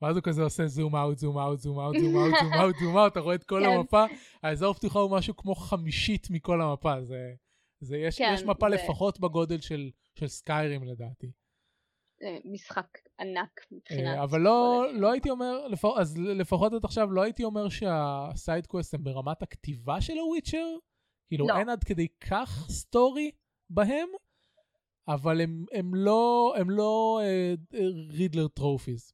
ואז 0.01 0.16
הוא 0.16 0.24
כזה 0.24 0.43
עושה 0.43 0.68
zoom 0.68 0.96
out, 0.96 1.18
zoom 1.18 1.38
out, 1.38 1.60
zoom 1.60 1.80
out, 1.80 1.96
zoom 2.00 2.16
out, 2.16 2.36
zoom 2.41 2.54
out, 2.54 2.76
zoom 2.84 2.98
out, 2.98 3.12
אתה 3.11 3.20
רואה 3.20 3.36
את 3.36 3.43
כל 3.43 3.61
כן. 3.66 3.70
המפה, 3.70 4.05
האזור 4.43 4.74
פתיחה 4.74 4.99
הוא 4.99 5.18
משהו 5.18 5.36
כמו 5.36 5.55
חמישית 5.55 6.28
מכל 6.30 6.61
המפה, 6.61 7.01
זה, 7.01 7.34
זה 7.80 7.97
יש, 7.97 8.18
כן, 8.18 8.32
יש 8.36 8.43
מפה 8.43 8.70
זה... 8.70 8.76
לפחות 8.76 9.20
בגודל 9.20 9.59
של, 9.59 9.89
של 10.16 10.28
Skyrim 10.28 10.84
לדעתי. 10.84 11.32
משחק 12.45 12.88
ענק 13.20 13.66
מבחינת... 13.72 14.18
אבל 14.18 14.41
לא, 14.41 14.86
לא 14.93 15.11
הייתי 15.11 15.30
אומר, 15.30 15.68
לפח, 15.68 15.89
אז 15.97 16.18
לפחות 16.18 16.74
עד 16.74 16.86
עכשיו 16.86 17.11
לא 17.11 17.22
הייתי 17.22 17.43
אומר 17.43 17.70
שה 17.70 18.01
side 18.01 18.42
quest 18.42 18.94
הם 18.93 19.03
ברמת 19.03 19.41
הכתיבה 19.41 20.01
של 20.01 20.18
ה 20.18 20.23
Witcher, 20.23 20.66
כאילו, 21.28 21.48
לא. 21.48 21.58
אין 21.58 21.70
עד 21.70 21.84
כדי 21.84 22.08
כך 22.08 22.66
story 22.70 23.32
בהם, 23.70 24.08
אבל 25.08 25.42
הם, 25.42 25.66
הם 25.72 25.96
לא, 25.96 26.54
הם 26.58 26.70
לא 26.70 27.20
Riddler 28.10 28.46
uh, 28.46 28.50
trophies. 28.50 29.14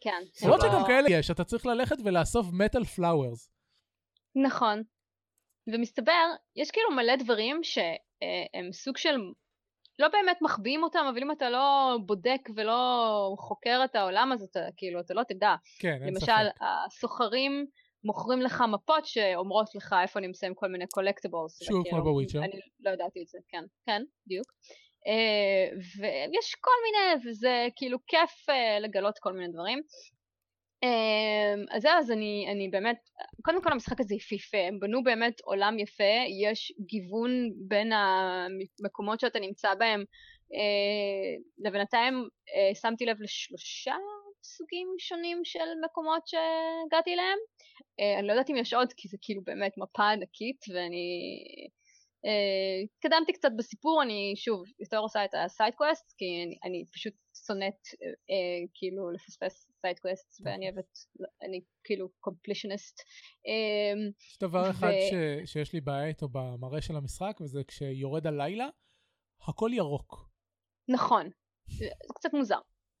כן. 0.00 0.22
למרות 0.44 0.60
שגם 0.60 0.82
כאלה 0.86 1.10
יש, 1.10 1.30
אתה 1.30 1.44
צריך 1.44 1.66
ללכת 1.66 1.96
ולאסוף 2.04 2.46
metal 2.52 2.84
flowers. 2.84 3.50
נכון. 4.34 4.82
ומסתבר, 5.66 6.26
יש 6.56 6.70
כאילו 6.70 6.90
מלא 6.90 7.16
דברים 7.16 7.60
שהם 7.62 8.72
סוג 8.72 8.96
של, 8.96 9.16
לא 9.98 10.08
באמת 10.08 10.36
מחביאים 10.42 10.82
אותם, 10.82 11.04
אבל 11.10 11.22
אם 11.22 11.30
אתה 11.30 11.50
לא 11.50 11.98
בודק 12.06 12.48
ולא 12.56 13.34
חוקר 13.38 13.80
את 13.84 13.94
העולם, 13.94 14.32
אז 14.32 14.42
אתה 14.42 14.60
כאילו, 14.76 15.00
אתה 15.00 15.14
לא 15.14 15.22
תדע. 15.22 15.54
כן, 15.78 15.98
אין 16.02 16.14
ספק. 16.20 16.28
למשל, 16.28 16.48
הסוחרים... 16.60 17.66
מוכרים 18.04 18.40
לך 18.40 18.64
מפות 18.72 19.06
שאומרות 19.06 19.74
לך 19.74 19.94
איפה 20.02 20.20
נמצאים 20.20 20.54
כל 20.54 20.68
מיני 20.68 20.86
קולקטיבולס. 20.86 21.62
שוב 21.62 21.88
כמו 21.90 22.02
בוויצ'ר. 22.02 22.38
אני 22.38 22.60
לא 22.80 22.90
ידעתי 22.90 23.22
את 23.22 23.28
זה, 23.28 23.38
כן, 23.48 23.64
כן, 23.86 24.02
בדיוק. 24.26 24.46
Uh, 25.06 25.74
ויש 25.98 26.54
כל 26.60 26.70
מיני, 26.84 27.30
וזה 27.30 27.68
כאילו 27.76 27.98
כיף 28.06 28.48
uh, 28.50 28.80
לגלות 28.80 29.18
כל 29.18 29.32
מיני 29.32 29.52
דברים. 29.52 29.82
Uh, 30.84 31.76
אז 31.76 31.82
זהו, 31.82 31.92
אז 31.98 32.10
אני, 32.10 32.46
אני 32.52 32.68
באמת, 32.68 32.96
קודם 33.42 33.62
כל 33.62 33.72
המשחק 33.72 34.00
הזה 34.00 34.14
יפהפה, 34.14 34.58
הם 34.58 34.80
בנו 34.80 35.02
באמת 35.02 35.40
עולם 35.40 35.78
יפה, 35.78 36.12
יש 36.42 36.72
גיוון 36.86 37.50
בין 37.68 37.92
המקומות 37.92 39.20
שאתה 39.20 39.40
נמצא 39.40 39.74
בהם, 39.74 40.00
uh, 40.00 41.42
לבינתיים 41.58 42.28
שמתי 42.74 43.06
לב 43.06 43.16
לשלושה 43.20 43.94
סוגים 44.42 44.88
שונים 44.98 45.40
של 45.44 45.68
מקומות 45.84 46.26
שהגעתי 46.26 47.12
אליהם. 47.12 47.38
Uh, 48.00 48.18
אני 48.18 48.26
לא 48.26 48.32
יודעת 48.32 48.50
אם 48.50 48.56
יש 48.56 48.74
עוד, 48.74 48.92
כי 48.96 49.08
זה 49.08 49.16
כאילו 49.20 49.42
באמת 49.44 49.72
מפה 49.76 50.10
ענקית, 50.10 50.64
ואני 50.74 51.06
uh, 52.26 52.84
התקדמתי 52.84 53.32
קצת 53.32 53.48
בסיפור, 53.56 54.02
אני 54.02 54.32
שוב 54.36 54.62
יותר 54.80 54.98
עושה 54.98 55.24
את 55.24 55.30
ה 55.34 55.42
side 55.42 55.74
quest, 55.74 56.14
כי 56.18 56.24
אני, 56.46 56.56
אני 56.64 56.84
פשוט 56.92 57.14
שונאת 57.46 57.82
uh, 57.92 58.68
כאילו 58.74 59.10
לפספס 59.10 59.70
side 59.80 59.98
quest, 59.98 60.40
ואני 60.44 60.70
אוהבת, 60.70 60.98
אני 61.42 61.60
כאילו 61.84 62.08
completionist. 62.20 63.00
יש 64.30 64.38
דבר 64.38 64.70
אחד. 64.70 64.90
ש, 65.10 65.52
שיש 65.52 65.72
לי 65.72 65.80
בעיה 65.80 66.06
איתו 66.06 66.28
במראה 66.28 66.82
של 66.82 66.96
המשחק, 66.96 67.36
וזה 67.40 67.64
כשיורד 67.68 68.26
הלילה, 68.26 68.68
הכל 69.48 69.70
ירוק. 69.74 70.30
נכון, 70.88 71.30
זה 71.66 71.88
קצת 72.14 72.34
מוזר. 72.34 72.58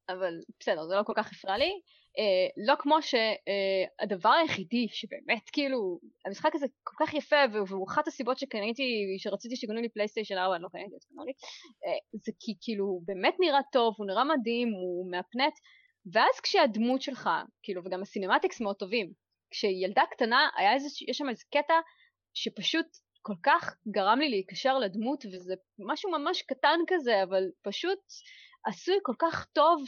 אבל 0.08 0.34
בסדר, 0.60 0.86
זה 0.86 0.94
לא 0.94 1.02
כל 1.02 1.12
כך 1.16 1.32
הפריע 1.32 1.56
לי. 1.56 1.80
אה, 2.18 2.64
לא 2.66 2.74
כמו 2.78 2.98
שהדבר 3.02 4.30
אה, 4.30 4.38
היחידי 4.38 4.86
שבאמת 4.88 5.50
כאילו, 5.52 5.98
המשחק 6.26 6.54
הזה 6.54 6.66
כל 6.82 7.06
כך 7.06 7.14
יפה 7.14 7.36
והוא 7.52 7.86
אחת 7.88 8.08
הסיבות 8.08 8.38
שקניתי, 8.38 8.82
שרציתי 9.18 9.56
שקנו 9.56 9.80
לי 9.80 9.88
פלייסטיישן 9.88 10.38
4, 10.38 10.54
אני 10.56 10.62
לא 10.62 10.68
קניתי, 10.68 10.94
אז 10.94 11.04
קנו 11.04 11.24
לי, 11.24 11.32
אה, 11.86 12.18
זה 12.24 12.32
כי 12.40 12.52
כאילו 12.60 12.84
הוא 12.84 13.02
באמת 13.04 13.34
נראה 13.40 13.60
טוב, 13.72 13.94
הוא 13.98 14.06
נראה 14.06 14.24
מדהים, 14.24 14.68
הוא 14.68 15.10
מהפנט, 15.10 15.54
ואז 16.12 16.40
כשהדמות 16.42 17.02
שלך, 17.02 17.30
כאילו, 17.62 17.82
וגם 17.84 18.02
הסינמטיקס 18.02 18.60
מאוד 18.60 18.76
טובים, 18.76 19.12
כשילדה 19.50 20.02
קטנה, 20.10 20.48
היה 20.56 20.74
איזה, 20.74 20.88
יש 21.08 21.18
שם 21.18 21.28
איזה 21.28 21.42
קטע 21.50 21.74
שפשוט 22.34 22.86
כל 23.22 23.34
כך 23.42 23.76
גרם 23.88 24.18
לי 24.18 24.28
להיקשר 24.28 24.78
לדמות, 24.78 25.24
וזה 25.26 25.54
משהו 25.78 26.10
ממש 26.10 26.42
קטן 26.42 26.78
כזה, 26.88 27.22
אבל 27.22 27.42
פשוט 27.62 27.98
עשוי 28.66 28.94
כל 29.02 29.14
כך 29.18 29.46
טוב, 29.52 29.84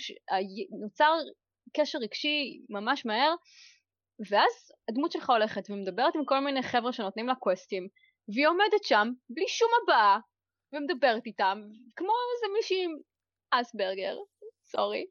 נוצר 0.83 1.15
קשר 1.77 1.99
רגשי 1.99 2.61
ממש 2.71 3.07
מהר, 3.07 3.35
ואז 4.31 4.73
הדמות 4.89 5.13
שלך 5.13 5.31
הולכת 5.31 5.71
ומדברת 5.71 6.15
עם 6.17 6.25
כל 6.25 6.41
מיני 6.41 6.63
חבר'ה 6.63 6.93
שנותנים 6.93 7.27
לה 7.27 7.35
קווסטים, 7.35 7.89
והיא 8.35 8.49
עומדת 8.49 8.85
שם 8.85 9.09
בלי 9.31 9.49
שום 9.49 9.69
הבעה, 9.83 10.19
ומדברת 10.73 11.27
איתם, 11.27 11.59
כמו 11.97 12.13
איזה 12.35 12.55
מישהי 12.55 12.85
עם 12.85 12.91
אספרגר, 13.51 14.17
sorry, 14.67 15.07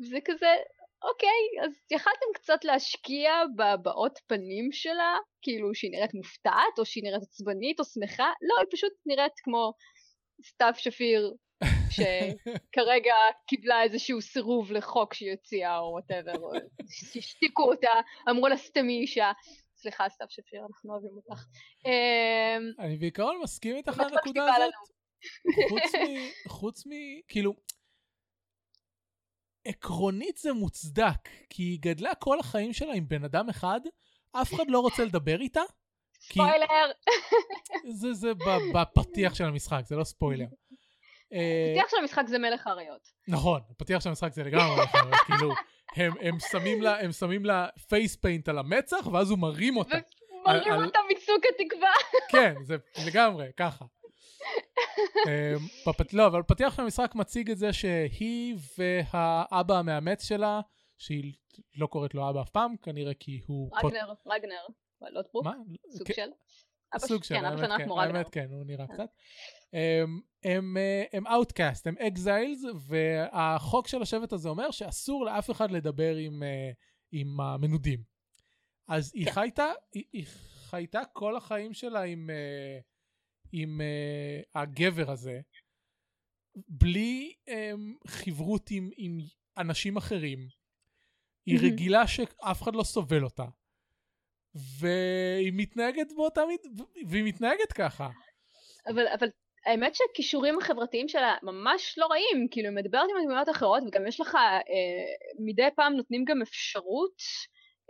וזה 0.00 0.18
כזה, 0.24 0.54
אוקיי, 1.02 1.64
אז 1.64 1.72
יכלתם 1.90 2.26
קצת 2.34 2.64
להשקיע 2.64 3.32
בהבעות 3.56 4.18
פנים 4.26 4.72
שלה, 4.72 5.16
כאילו 5.42 5.74
שהיא 5.74 5.90
נראית 5.90 6.14
מופתעת, 6.14 6.78
או 6.78 6.84
שהיא 6.84 7.04
נראית 7.04 7.22
עצבנית 7.22 7.80
או 7.80 7.84
שמחה, 7.84 8.32
לא, 8.48 8.54
היא 8.58 8.68
פשוט 8.70 8.92
נראית 9.06 9.32
כמו 9.44 9.72
סתיו 10.46 10.72
שפיר 10.76 11.34
שכרגע 11.90 13.14
קיבלה 13.46 13.82
איזשהו 13.82 14.20
סירוב 14.20 14.72
לחוק 14.72 15.14
שהיא 15.14 15.30
הוציאה 15.30 15.78
או 15.78 15.90
whatever, 15.92 16.32
השתיקו 17.16 17.62
אותה, 17.62 17.90
אמרו 18.30 18.48
לה 18.48 18.56
סתמי 18.56 19.00
אישה. 19.00 19.32
סליחה, 19.76 20.08
סתיו 20.08 20.26
שפיר, 20.30 20.60
אנחנו 20.68 20.92
אוהבים 20.92 21.10
אותך. 21.16 21.44
אמ, 21.86 22.72
אני 22.78 22.96
בעיקרון 22.96 23.40
מסכים 23.42 23.76
איתך 23.76 24.00
על 24.00 24.06
הנקודה 24.06 24.54
הזאת. 24.54 24.98
חוץ 26.48 26.86
מ... 26.86 26.90
כאילו, 27.28 27.54
עקרונית 29.64 30.36
זה 30.36 30.52
מוצדק, 30.52 31.28
כי 31.50 31.62
היא 31.62 31.78
גדלה 31.80 32.14
כל 32.14 32.40
החיים 32.40 32.72
שלה 32.72 32.94
עם 32.94 33.08
בן 33.08 33.24
אדם 33.24 33.48
אחד, 33.48 33.80
אף 34.32 34.54
אחד 34.54 34.64
לא 34.68 34.80
רוצה 34.80 35.04
לדבר 35.04 35.40
איתה. 35.40 35.62
ספוילר. 36.20 36.66
זה, 38.00 38.12
זה 38.12 38.32
בפתיח 38.74 39.34
של 39.34 39.44
המשחק, 39.44 39.82
זה 39.86 39.96
לא 39.96 40.04
ספוילר. 40.04 40.46
אה, 41.32 41.72
הפתיח 41.74 41.90
של 41.90 41.96
המשחק 41.96 42.22
זה 42.26 42.38
מלך 42.38 42.66
האריות. 42.66 43.08
נכון, 43.28 43.60
הפתיח 43.70 44.00
של 44.02 44.08
המשחק 44.08 44.32
זה 44.32 44.44
לגמרי 44.44 44.82
נכון, 44.82 45.10
כאילו, 45.26 45.52
הם, 45.96 46.12
הם 46.20 46.36
שמים 46.50 46.82
לה, 46.82 47.00
הם 47.00 47.12
שמים 47.12 47.44
לה 47.44 47.66
face 47.88 48.16
paint 48.16 48.48
על 48.48 48.58
המצח, 48.58 49.06
ואז 49.12 49.30
הוא 49.30 49.38
מרים 49.38 49.76
אותה. 49.76 49.96
ומראים 50.46 50.72
על- 50.72 50.84
אותה 50.84 50.98
מצוק 51.10 51.44
התקווה. 51.54 51.90
כן, 52.30 52.54
זה 52.64 52.76
לגמרי, 53.06 53.46
ככה. 53.56 53.84
אמ, 55.26 55.58
בפת... 55.88 56.14
לא, 56.14 56.26
אבל 56.26 56.42
פתיח 56.42 56.76
של 56.76 56.82
המשחק 56.82 57.14
מציג 57.14 57.50
את 57.50 57.58
זה 57.58 57.72
שהיא 57.72 58.56
והאבא 58.78 59.78
המאמץ 59.78 60.24
שלה, 60.24 60.60
שהיא 60.98 61.32
לא 61.76 61.86
קוראת 61.86 62.14
לו 62.14 62.30
אבא 62.30 62.42
אף 62.42 62.50
פעם, 62.50 62.76
כנראה 62.82 63.14
כי 63.14 63.40
הוא... 63.46 63.70
רגנר, 63.84 64.12
רגנר. 64.26 64.66
לוטבוק, 65.10 65.44
מה? 65.44 65.52
סוג 65.90 66.06
כן, 66.06 66.14
של. 66.14 66.30
סוג 66.96 67.24
של, 67.24 67.34
כן, 67.34 67.44
אבא 67.44 67.56
שלנו 67.56 67.78
כן, 67.78 67.84
כמו. 67.84 68.00
האמת 68.00 68.28
כן, 68.28 68.46
הוא 68.50 68.64
נראה 68.64 68.86
קצת. 68.86 69.10
הם- 71.12 71.26
outcast, 71.26 71.86
הם 71.86 71.94
exiles, 71.98 72.62
והחוק 72.88 73.88
של 73.88 74.02
השבט 74.02 74.32
הזה 74.32 74.48
אומר 74.48 74.70
שאסור 74.70 75.24
לאף 75.24 75.50
אחד 75.50 75.70
לדבר 75.70 76.16
עם, 76.16 76.42
אה, 76.42 76.70
עם 77.12 77.40
המנודים. 77.40 78.02
אז 78.88 79.12
היא 79.14 79.24
כן. 79.26 79.32
חייתה, 79.32 79.66
היא, 79.92 80.26
חייתה 80.54 81.00
כל 81.12 81.36
החיים 81.36 81.74
שלה 81.74 82.02
עם, 82.02 82.30
אה, 82.30 82.78
עם 83.52 83.80
אה, 83.80 84.60
הגבר 84.62 85.10
הזה, 85.10 85.40
בלי 86.68 87.34
אה, 87.48 87.72
חברות 88.06 88.70
עם, 88.70 88.90
עם 88.96 89.18
אנשים 89.58 89.96
אחרים. 89.96 90.48
היא. 91.46 91.58
רגילה 91.62 92.06
שאף 92.06 92.62
אחד 92.62 92.74
לא 92.74 92.82
סובל 92.82 93.24
אותה. 93.24 93.44
והיא 94.54 95.52
מתנהגת 95.56 96.12
באותה 96.16 96.46
מיד... 96.46 96.60
והיא 97.08 97.24
מתנהגת 97.24 97.72
ככה. 97.72 98.08
אבל, 98.86 99.06
אבל 99.08 99.28
האמת 99.66 99.94
שהכישורים 99.94 100.58
החברתיים 100.58 101.08
שלה 101.08 101.36
ממש 101.42 101.94
לא 101.98 102.06
רעים, 102.06 102.48
כאילו 102.50 102.68
היא 102.68 102.76
מדברת 102.76 103.08
עם 103.10 103.24
דמויות 103.24 103.48
אחרות 103.48 103.82
וגם 103.86 104.06
יש 104.06 104.20
לך, 104.20 104.34
אה, 104.34 104.60
מדי 105.38 105.68
פעם 105.76 105.92
נותנים 105.92 106.24
גם 106.24 106.42
אפשרות 106.42 107.22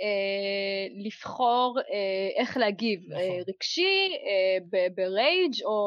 אה, 0.03 1.05
לבחור 1.05 1.79
אה, 1.81 2.41
איך 2.43 2.57
להגיב, 2.57 3.01
נכון. 3.09 3.23
אה, 3.23 3.39
רגשי, 3.49 4.11
אה, 4.13 4.65
ב- 4.71 4.95
ב 4.95 5.08
rage 5.08 5.63
או 5.65 5.79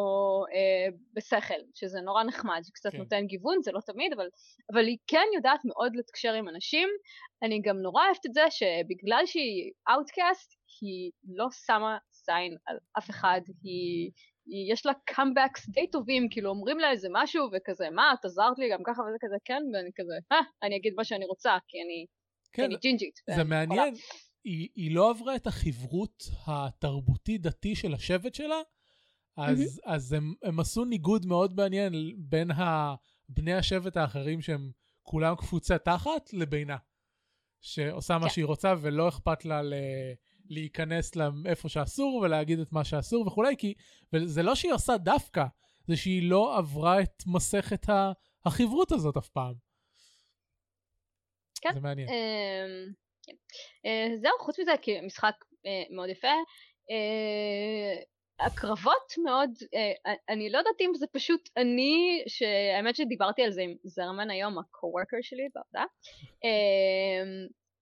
אה, 0.54 0.88
בשכל, 1.14 1.62
שזה 1.74 2.02
נורא 2.02 2.24
נחמד, 2.24 2.60
זה 2.62 2.72
קצת 2.74 2.92
כן. 2.92 2.98
נותן 2.98 3.26
גיוון, 3.26 3.62
זה 3.62 3.72
לא 3.72 3.80
תמיד, 3.86 4.14
אבל, 4.14 4.28
אבל 4.74 4.88
היא 4.88 4.98
כן 5.08 5.28
יודעת 5.36 5.60
מאוד 5.66 5.96
לתקשר 5.96 6.34
עם 6.34 6.50
אנשים. 6.50 6.90
אני 7.44 7.62
גם 7.62 7.78
נורא 7.78 8.06
אוהבת 8.06 8.26
את 8.26 8.34
זה 8.34 8.46
שבגלל 8.50 9.24
שהיא 9.26 9.72
outcast, 9.90 10.61
היא 10.82 11.12
לא 11.24 11.48
שמה 11.66 11.98
זין 12.14 12.58
על 12.66 12.78
אף 12.98 13.10
אחד, 13.10 13.42
היא... 13.64 14.12
היא- 14.46 14.74
יש 14.74 14.86
לה 14.86 14.94
comebacks 15.06 15.70
די 15.70 15.88
טובים, 15.92 16.28
כאילו 16.32 16.50
אומרים 16.50 16.80
לה 16.80 16.92
איזה 16.92 17.08
משהו 17.12 17.48
וכזה, 17.54 17.90
מה, 17.90 18.14
את 18.20 18.26
עזרת 18.26 18.60
לי 18.60 18.70
גם 18.72 18.80
ככה 18.86 19.02
וזה 19.02 19.18
כזה, 19.22 19.36
כן, 19.46 19.64
ואני 19.74 19.90
כזה, 19.96 20.14
אה, 20.32 20.38
אני 20.64 20.76
אגיד 20.78 20.94
מה 20.98 21.04
שאני 21.04 21.26
רוצה, 21.26 21.58
כי 21.68 21.78
אני, 21.78 22.06
כי 22.44 22.52
כן, 22.54 22.64
אני 22.64 22.76
ג'ינג'ית. 22.76 23.20
זה 23.36 23.44
מעניין. 23.44 23.94
היא, 24.44 24.70
היא 24.76 24.96
לא 24.96 25.10
עברה 25.10 25.36
את 25.36 25.48
החברות 25.48 26.24
התרבותי-דתי 26.48 27.76
של 27.76 27.94
השבט 27.94 28.36
שלה, 28.36 28.62
אז, 29.38 29.82
אז 29.86 30.14
הם, 30.14 30.34
הם 30.44 30.60
עשו 30.60 30.86
ניגוד 30.86 31.26
מאוד 31.26 31.56
מעניין 31.56 31.94
בין 32.18 32.52
ה, 32.52 32.96
בני 33.30 33.54
השבט 33.54 33.98
האחרים 33.98 34.42
שהם 34.42 34.72
כולם 35.04 35.36
קפוצי 35.36 35.74
תחת 35.86 36.34
לבינה. 36.34 36.78
שעושה 37.62 38.18
מה 38.18 38.28
כן. 38.28 38.30
שהיא 38.30 38.46
רוצה 38.46 38.74
ולא 38.82 39.10
אכפת 39.10 39.46
לה 39.46 39.62
ל... 39.62 39.74
להיכנס 40.52 41.16
לאיפה 41.16 41.70
שאסור 41.70 42.16
ולהגיד 42.16 42.60
את 42.60 42.72
מה 42.72 42.84
שאסור 42.84 43.28
וכולי, 43.28 43.58
כי 43.58 43.74
וזה 44.14 44.44
לא 44.44 44.56
שהיא 44.56 44.74
עושה 44.74 44.98
דווקא, 44.98 45.44
זה 45.88 45.98
שהיא 45.98 46.30
לא 46.30 46.58
עברה 46.58 47.02
את 47.02 47.24
מסכת 47.28 47.86
החברות 48.46 48.92
הזאת 48.92 49.18
אף 49.18 49.30
פעם. 49.30 49.54
כן, 51.62 51.70
זה 51.74 51.80
מעניין. 51.80 52.08
אמ, 52.10 52.94
כן. 53.24 53.36
אה, 53.86 54.18
זהו, 54.22 54.32
חוץ 54.40 54.60
מזה, 54.60 54.72
כי 54.82 55.02
משחק 55.02 55.36
אה, 55.66 55.84
מאוד 55.96 56.10
יפה. 56.10 56.28
אה, 56.92 58.04
הקרבות 58.46 59.14
מאוד, 59.24 59.50
אני 60.30 60.50
לא 60.50 60.58
יודעת 60.58 60.82
אם 60.82 60.92
זה 60.96 61.06
פשוט 61.14 61.50
אני, 61.58 62.24
שהאמת 62.28 62.96
שדיברתי 62.96 63.44
על 63.44 63.52
זה 63.52 63.62
עם 63.62 63.76
זרמן 63.84 64.30
היום, 64.30 64.58
ה-co-worker 64.58 65.20
שלי 65.22 65.48
בעבודה, 65.56 65.84
אה, 66.44 67.24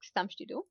סתם 0.05 0.25
שתדעו, 0.29 0.63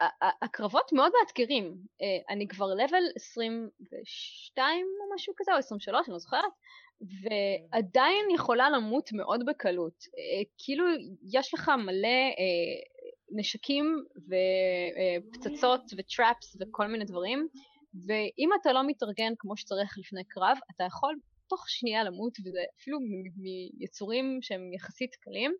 שהקרבות 0.00 0.92
מאוד 0.92 1.12
מאתגרים. 1.20 1.76
אה, 2.02 2.34
אני 2.34 2.48
כבר 2.48 2.66
לבל 2.66 3.02
22 3.16 4.86
או 5.00 5.14
משהו 5.14 5.34
כזה, 5.36 5.52
או 5.52 5.58
23, 5.58 6.08
אני 6.08 6.12
לא 6.12 6.18
זוכרת, 6.18 6.52
ועדיין 7.00 8.30
יכולה 8.34 8.70
למות 8.70 9.12
מאוד 9.12 9.46
בקלות. 9.46 9.94
אה, 10.18 10.42
כאילו 10.58 10.84
יש 11.32 11.54
לך 11.54 11.68
מלא 11.68 12.08
אה, 12.08 12.80
נשקים 13.32 14.04
ופצצות 14.26 15.80
וטראפס 15.96 16.56
וכל 16.60 16.86
מיני 16.86 17.04
דברים, 17.04 17.48
ואם 18.06 18.50
אתה 18.60 18.72
לא 18.72 18.86
מתארגן 18.86 19.32
כמו 19.38 19.56
שצריך 19.56 19.98
לפני 19.98 20.24
קרב, 20.24 20.58
אתה 20.76 20.84
יכול 20.84 21.14
תוך 21.48 21.64
שנייה 21.68 22.04
למות, 22.04 22.38
וזה 22.40 22.60
אפילו 22.80 22.98
מיצורים 23.78 24.38
שהם 24.42 24.72
יחסית 24.72 25.14
קלים. 25.14 25.52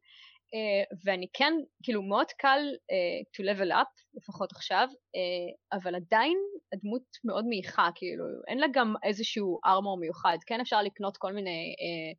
Uh, 0.54 0.96
ואני 1.04 1.26
כן, 1.32 1.52
כאילו 1.82 2.02
מאוד 2.02 2.26
קל 2.38 2.60
uh, 2.74 3.26
to 3.36 3.46
level 3.46 3.70
up, 3.70 4.02
לפחות 4.14 4.52
עכשיו, 4.52 4.88
uh, 4.92 5.76
אבל 5.78 5.94
עדיין 5.94 6.38
הדמות 6.72 7.02
מאוד 7.24 7.44
מעיכה, 7.46 7.88
כאילו 7.94 8.24
אין 8.48 8.58
לה 8.58 8.66
גם 8.72 8.94
איזשהו 9.02 9.58
ארמור 9.66 9.98
מיוחד, 9.98 10.36
כן 10.46 10.60
אפשר 10.60 10.82
לקנות 10.82 11.16
כל 11.16 11.32
מיני 11.32 11.74
uh, 11.78 12.16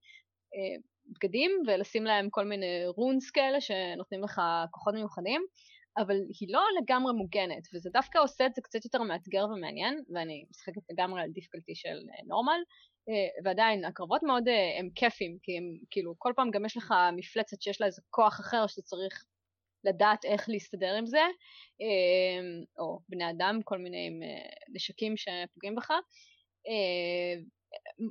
uh, 0.56 0.82
בגדים 1.08 1.52
ולשים 1.68 2.04
להם 2.04 2.30
כל 2.30 2.46
מיני 2.46 2.86
רונס 2.86 3.32
כאלה 3.32 3.62
שנותנים 3.62 4.24
לך 4.24 4.42
כוחות 4.72 4.94
מיוחדים, 4.94 5.42
אבל 5.98 6.16
היא 6.40 6.50
לא 6.52 6.62
לגמרי 6.82 7.14
מוגנת, 7.14 7.68
וזה 7.74 7.90
דווקא 7.94 8.20
עושה 8.20 8.46
את 8.46 8.56
זה 8.56 8.62
קצת 8.62 8.86
יותר 8.86 9.02
מאתגר 9.02 9.46
ומעניין, 9.46 10.04
ואני 10.14 10.46
משחקת 10.50 10.82
לגמרי 10.92 11.22
על 11.22 11.30
דיפקלטי 11.30 11.76
של 11.76 11.98
נורמל, 12.28 12.52
אה, 12.52 12.62
ועדיין 13.44 13.86
הקרבות 13.86 14.24
מאוד 14.24 14.48
אה, 14.48 14.80
הם 14.80 14.90
כיפים, 14.96 15.38
כי 15.44 15.58
הם 15.58 15.64
כאילו 15.92 16.16
כל 16.18 16.34
פעם 16.36 16.52
גם 16.52 16.66
יש 16.66 16.78
לך 16.78 16.94
מפלצת 17.18 17.62
שיש 17.62 17.82
לה 17.82 17.88
איזה 17.88 18.02
כוח 18.10 18.40
אחר 18.40 18.68
שאתה 18.68 18.82
צריך 18.82 19.26
לדעת 19.84 20.26
איך 20.26 20.50
להסתדר 20.50 20.96
עם 20.98 21.06
זה, 21.06 21.22
אה, 21.82 22.62
או 22.80 23.00
בני 23.10 23.30
אדם, 23.30 23.60
כל 23.64 23.78
מיני 23.78 24.20
אה, 24.24 24.50
נשקים 24.74 25.18
שפוגעים 25.18 25.76
בך. 25.76 25.92
אה, 26.68 27.42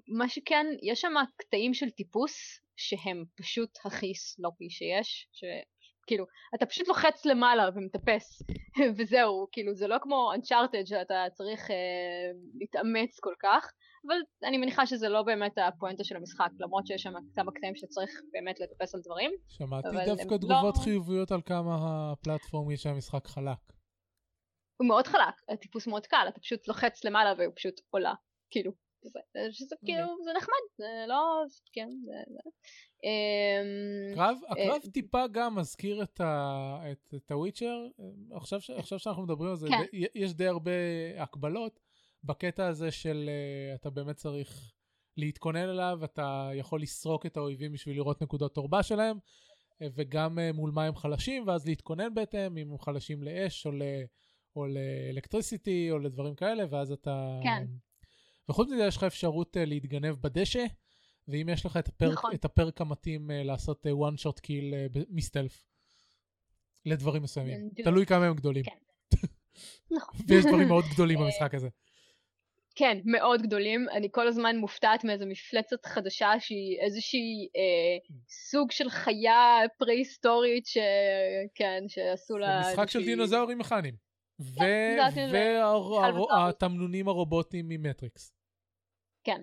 מה 0.09 0.29
שכן, 0.29 0.67
יש 0.83 1.01
שם 1.01 1.15
קטעים 1.37 1.75
של 1.75 1.91
טיפוס 1.91 2.61
שהם 2.77 3.25
פשוט 3.37 3.79
הכי 3.85 4.15
סלופי 4.15 4.71
שיש, 4.71 5.29
שכאילו, 5.33 6.27
אתה 6.55 6.67
פשוט 6.67 6.89
לוחץ 6.89 7.27
למעלה 7.27 7.69
ומטפס, 7.75 8.43
וזהו, 8.97 9.47
כאילו 9.53 9.75
זה 9.75 9.87
לא 9.87 9.97
כמו 10.03 10.33
Uncharted 10.35 10.87
שאתה 10.87 11.25
צריך 11.33 11.71
אה, 11.71 12.31
להתאמץ 12.55 13.21
כל 13.21 13.35
כך, 13.43 13.73
אבל 14.07 14.17
אני 14.45 14.59
מניחה 14.59 14.87
שזה 14.87 15.09
לא 15.09 15.23
באמת 15.23 15.53
הפואנטה 15.59 16.05
של 16.05 16.17
המשחק, 16.17 16.51
למרות 16.59 16.87
שיש 16.87 17.03
שם 17.03 17.13
כמה 17.35 17.53
קטעים 17.53 17.77
שצריך 17.77 18.11
באמת 18.33 18.61
לטפס 18.61 18.95
על 18.95 19.01
דברים. 19.01 19.31
שמעתי 19.49 19.89
דווקא 20.07 20.35
הם 20.35 20.39
תגובות 20.39 20.77
לא- 20.77 20.83
חיוביות 20.85 21.31
על 21.31 21.43
כמה 21.43 21.77
הפלטפורמי 22.13 22.77
שהמשחק 22.77 23.27
חלק. 23.27 23.59
הוא 24.81 24.89
מאוד 24.89 25.07
חלק, 25.07 25.35
הטיפוס 25.49 25.87
מאוד 25.87 26.07
קל, 26.07 26.27
אתה 26.29 26.41
פשוט 26.41 26.69
לוחץ 26.69 27.05
למעלה 27.05 27.35
והוא 27.39 27.53
פשוט 27.57 27.75
עולה, 27.91 28.15
כאילו, 28.51 28.73
זה, 29.03 29.21
שזה 29.51 29.77
כאילו, 29.85 30.07
זה 30.25 30.31
נחמד, 30.37 30.65
זה 30.79 31.05
לא, 31.09 31.45
כן, 31.73 31.89
זה. 32.05 32.13
אמ, 33.05 34.13
הקרב, 34.13 34.39
הקרב 34.49 34.83
אה, 34.85 34.91
טיפה 34.91 35.27
גם 35.27 35.55
מזכיר 35.55 36.03
את, 36.03 36.21
הוויצ'ר, 37.31 37.87
עכשיו, 38.33 38.61
שאנחנו 38.99 39.23
מדברים 39.23 39.51
על 39.51 39.57
זה, 39.57 39.69
כן. 39.69 39.85
יש 40.15 40.35
די 40.35 40.47
הרבה 40.47 40.71
הקבלות 41.19 41.81
בקטע 42.25 42.67
הזה 42.67 42.91
של 42.91 43.29
אה, 43.29 43.75
אתה 43.75 43.91
באמת 43.91 44.17
צריך 44.17 44.73
להתכונן 45.17 45.69
אליו, 45.69 46.01
אתה 46.05 46.51
יכול 46.55 46.83
לסרוק 46.83 47.27
את 47.27 47.37
האויבים 47.37 47.73
בשביל 47.73 47.97
לראות 47.97 48.23
נקודות 48.23 48.55
תורבה 48.55 48.83
שלהם, 48.83 49.19
אה, 49.83 49.87
וגם 49.95 50.39
אה, 50.39 50.53
מול 50.53 50.71
מה 50.71 50.85
הם 50.85 50.97
חלשים, 50.97 51.45
ואז 51.47 51.67
להתכונן 51.67 52.15
בהתאם, 52.15 52.57
אם 52.57 52.71
הם 52.71 52.79
חלשים 52.79 53.23
לאש 53.23 53.67
או, 53.67 53.73
ל, 53.73 53.83
או 54.57 54.67
לאלקטריסיטי 54.67 55.91
או 55.91 55.99
לדברים 55.99 56.35
כאלה, 56.35 56.65
ואז 56.71 56.93
אתה... 56.93 57.41
כן. 57.43 57.67
וחוץ 58.49 58.69
מזה 58.71 58.85
יש 58.85 58.97
לך 58.97 59.05
אפשרות 59.05 59.57
להתגנב 59.61 60.15
בדשא, 60.21 60.65
ואם 61.29 61.49
יש 61.49 61.67
לך 61.67 61.77
את 61.77 61.89
הפרק, 61.89 62.13
נכון. 62.13 62.35
את 62.35 62.45
הפרק 62.45 62.81
המתאים 62.81 63.31
לעשות 63.35 63.87
one 63.87 64.21
shot 64.23 64.41
kill 64.47 64.99
מסטלף. 65.11 65.65
לדברים 66.87 67.23
מסוימים. 67.23 67.69
בדיוק. 67.69 67.89
תלוי 67.89 68.07
כמה 68.07 68.27
הם 68.27 68.35
גדולים. 68.35 68.65
כן. 68.65 68.77
נכון. 69.91 70.21
ויש 70.29 70.45
דברים 70.45 70.69
מאוד 70.69 70.85
גדולים 70.93 71.19
במשחק 71.19 71.55
הזה. 71.55 71.69
כן, 72.81 72.99
מאוד 73.05 73.43
גדולים. 73.43 73.87
אני 73.93 74.09
כל 74.11 74.29
הזמן 74.29 74.57
מופתעת 74.57 75.05
מאיזו 75.05 75.27
מפלצת 75.27 75.87
חדשה 75.87 76.31
שהיא 76.39 76.81
איזושהי 76.81 77.49
אה, 77.57 78.15
סוג 78.29 78.71
של 78.71 78.91
חיה 78.91 79.59
פרה-היסטורית 79.79 80.67
ש... 80.67 80.79
כן, 81.55 81.85
שעשו 81.89 82.39
לה... 82.39 82.61
משחק 82.61 82.91
של 82.91 82.99
איזושהי- 82.99 83.15
דינוזאורים 83.15 83.59
מכניים. 83.59 83.95
של, 84.41 84.63
אה, 84.63 85.11
חלבטורית. 86.01 86.31
והתמנונים 86.31 87.09
הרובוטיים 87.09 87.69
ממטריקס. 87.69 88.33
כן, 89.25 89.43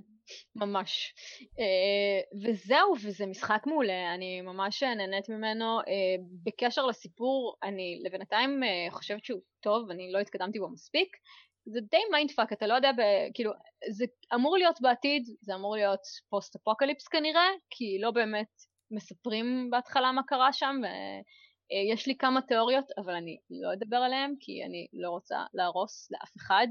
ממש. 0.55 1.13
Uh, 1.41 2.37
וזהו, 2.43 2.93
וזה 3.03 3.25
משחק 3.25 3.63
מעולה, 3.65 4.13
אני 4.13 4.41
ממש 4.41 4.83
נהנית 4.83 5.29
ממנו. 5.29 5.79
Uh, 5.81 5.83
בקשר 6.43 6.85
לסיפור, 6.85 7.55
אני 7.63 8.01
לבינתיים 8.05 8.63
uh, 8.63 8.93
חושבת 8.93 9.25
שהוא 9.25 9.41
טוב, 9.59 9.91
אני 9.91 10.11
לא 10.11 10.19
התקדמתי 10.19 10.59
בו 10.59 10.69
מספיק. 10.69 11.17
זה 11.71 11.79
די 11.91 12.01
mind 12.11 12.31
fuck, 12.31 12.53
אתה 12.53 12.67
לא 12.67 12.73
יודע, 12.73 12.91
ב, 12.91 13.01
כאילו, 13.33 13.51
זה 13.91 14.05
אמור 14.35 14.57
להיות 14.57 14.81
בעתיד, 14.81 15.23
זה 15.41 15.55
אמור 15.55 15.75
להיות 15.75 16.01
post 16.29 16.55
apocalypse 16.55 17.07
כנראה, 17.07 17.47
כי 17.69 17.99
לא 18.01 18.11
באמת 18.11 18.49
מספרים 18.91 19.69
בהתחלה 19.71 20.11
מה 20.11 20.21
קרה 20.23 20.53
שם, 20.53 20.75
ויש 20.83 22.07
לי 22.07 22.17
כמה 22.17 22.41
תיאוריות, 22.41 22.85
אבל 22.97 23.13
אני 23.13 23.37
לא 23.49 23.73
אדבר 23.73 23.97
עליהן, 23.97 24.35
כי 24.39 24.63
אני 24.65 24.87
לא 24.93 25.09
רוצה 25.09 25.43
להרוס 25.53 26.11
לאף 26.11 26.31
אחד. 26.37 26.67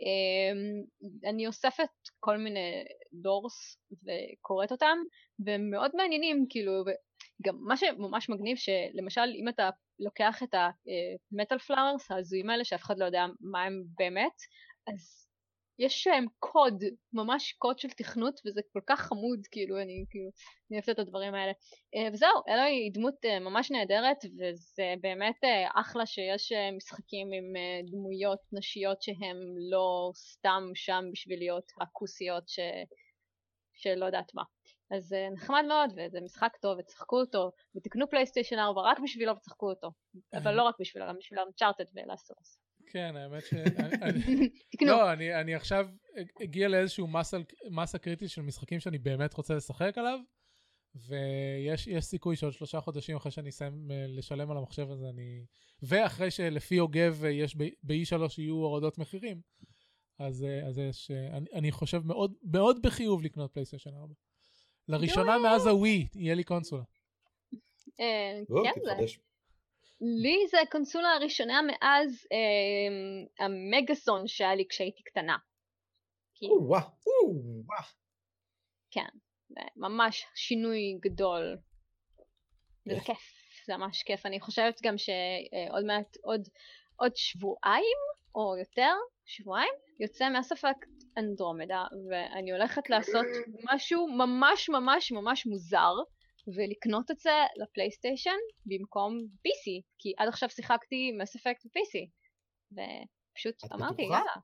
אמ, 0.00 0.84
אני 1.30 1.46
אוספת 1.46 1.88
כל 2.20 2.36
מיני 2.36 2.84
lores 3.12 3.76
וקוראת 3.92 4.72
אותם, 4.72 4.98
והם 5.44 5.70
מאוד 5.70 5.90
מעניינים, 5.94 6.46
כאילו, 6.50 6.72
גם 7.42 7.56
מה 7.60 7.76
שממש 7.76 8.28
מגניב, 8.28 8.56
שלמשל 8.56 9.30
אם 9.40 9.48
אתה 9.48 9.70
לוקח 10.00 10.42
את 10.42 10.54
המטל 10.54 11.58
פלארס 11.58 12.10
ההזויים 12.10 12.50
האלה, 12.50 12.64
שאף 12.64 12.82
אחד 12.82 12.98
לא 12.98 13.04
יודע 13.04 13.26
מה 13.40 13.62
הם 13.62 13.82
באמת, 13.98 14.36
אז 14.86 15.30
יש 15.78 16.06
להם 16.06 16.26
קוד, 16.38 16.84
ממש 17.12 17.52
קוד 17.52 17.78
של 17.78 17.90
תכנות, 17.90 18.40
וזה 18.46 18.60
כל 18.72 18.80
כך 18.86 19.00
חמוד, 19.00 19.40
כאילו, 19.50 19.76
אני 19.80 20.04
כאילו, 20.10 20.30
אני 20.70 20.78
אוהבת 20.78 20.88
את 20.88 20.98
הדברים 20.98 21.34
האלה. 21.34 21.52
אה, 21.94 22.08
וזהו, 22.12 22.42
אלו 22.48 22.62
היא 22.62 22.92
דמות 22.94 23.14
אה, 23.24 23.40
ממש 23.40 23.70
נהדרת, 23.70 24.16
וזה 24.24 24.94
באמת 25.00 25.44
אה, 25.44 25.80
אחלה 25.80 26.06
שיש 26.06 26.52
משחקים 26.76 27.32
עם 27.32 27.44
דמויות 27.90 28.40
נשיות 28.52 29.02
שהן 29.02 29.36
לא 29.70 30.10
סתם 30.14 30.62
שם 30.74 31.04
בשביל 31.12 31.38
להיות 31.38 31.72
הכוסיות 31.80 32.48
ש... 32.48 32.58
שלא 33.74 34.04
יודעת 34.04 34.34
מה. 34.34 34.42
אז 34.90 35.04
זה 35.04 35.28
נחמד 35.32 35.64
מאוד, 35.68 35.90
וזה 35.96 36.20
משחק 36.20 36.56
טוב, 36.60 36.78
ותשחקו 36.78 37.20
אותו, 37.20 37.52
ותקנו 37.76 38.10
פלייסטיישן 38.10 38.58
4 38.58 38.80
רק 38.80 38.98
בשבילו 38.98 39.36
ותשחקו 39.36 39.70
אותו. 39.70 39.90
אבל 40.34 40.54
לא 40.54 40.62
רק 40.62 40.74
בשבילו, 40.80 41.06
גם 41.08 41.16
בשביל 41.18 41.40
אנצ'ארטד 41.40 41.84
ולאסטרוס. 41.94 42.60
כן, 42.86 43.16
האמת 43.16 43.42
ש... 43.44 43.54
לא, 44.86 45.12
אני, 45.12 45.40
אני 45.40 45.54
עכשיו 45.54 45.88
אגיע 46.42 46.68
לאיזשהו 46.68 47.06
מסה, 47.06 47.36
מסה 47.70 47.98
קריטית 47.98 48.30
של 48.30 48.42
משחקים 48.42 48.80
שאני 48.80 48.98
באמת 48.98 49.34
רוצה 49.34 49.54
לשחק 49.54 49.98
עליו, 49.98 50.18
ויש 50.94 51.88
סיכוי 52.00 52.36
שעוד 52.36 52.52
שלושה 52.52 52.80
חודשים 52.80 53.16
אחרי 53.16 53.32
שאני 53.32 53.48
אסיים 53.48 53.90
אה, 53.90 54.04
לשלם 54.08 54.50
על 54.50 54.56
המחשב 54.56 54.90
הזה, 54.90 55.08
אני... 55.08 55.44
ואחרי 55.82 56.30
שלפי 56.30 56.74
יוגב 56.74 57.20
אה, 57.24 57.30
יש 57.30 57.56
ב-E3 57.56 58.22
יהיו 58.38 58.54
הורדות 58.54 58.98
מחירים, 58.98 59.40
אז, 60.18 60.44
אה, 60.44 60.66
אז 60.66 60.78
יש... 60.78 61.10
אני, 61.10 61.46
אני 61.54 61.72
חושב 61.72 62.02
מאוד, 62.04 62.34
מאוד 62.44 62.76
בחיוב 62.82 63.22
לקנות 63.22 63.52
פלייסטיישן 63.52 63.90
4. 63.94 64.14
לראשונה 64.90 65.38
מאז 65.38 65.66
הווי 65.66 66.08
יהיה 66.14 66.34
לי 66.34 66.44
קונסולה. 66.44 66.82
כן, 68.64 68.80
זה... 68.84 68.92
לי 70.00 70.46
זה 70.50 70.60
הקונסולה 70.60 71.08
הראשונה 71.08 71.60
מאז 71.62 72.26
אה, 72.32 73.44
המגאסון 73.44 74.26
שהיה 74.26 74.54
לי 74.54 74.64
כשהייתי 74.68 75.02
קטנה. 75.02 75.36
כן, 78.90 79.08
זה 79.48 79.60
ממש 79.76 80.26
שינוי 80.34 80.98
גדול. 81.00 81.56
וזה 82.86 83.00
כיף, 83.00 83.18
זה 83.66 83.76
ממש 83.76 84.02
כיף. 84.02 84.26
אני 84.26 84.40
חושבת 84.40 84.80
גם 84.82 84.94
שעוד 84.98 85.84
מעט, 85.86 86.16
עוד, 86.22 86.48
עוד 86.96 87.16
שבועיים 87.16 87.98
או 88.34 88.56
יותר, 88.58 88.92
שבועיים, 89.26 89.72
יוצא 90.00 90.28
מהספק 90.28 90.76
אנדרומדה, 91.18 91.84
ואני 92.10 92.52
הולכת 92.52 92.90
לעשות 92.90 93.26
משהו 93.72 94.08
ממש 94.08 94.68
ממש 94.68 95.12
ממש 95.12 95.46
מוזר. 95.46 95.94
ולקנות 96.56 97.10
את 97.10 97.18
זה 97.18 97.30
לפלייסטיישן 97.56 98.38
במקום 98.66 99.18
PC, 99.46 99.82
כי 99.98 100.12
עד 100.18 100.28
עכשיו 100.28 100.50
שיחקתי 100.50 101.12
מס 101.18 101.36
אפקט 101.36 101.66
ב-PC, 101.66 101.94
ופשוט 102.72 103.72
אמרתי 103.72 104.02
יאללה. 104.02 104.36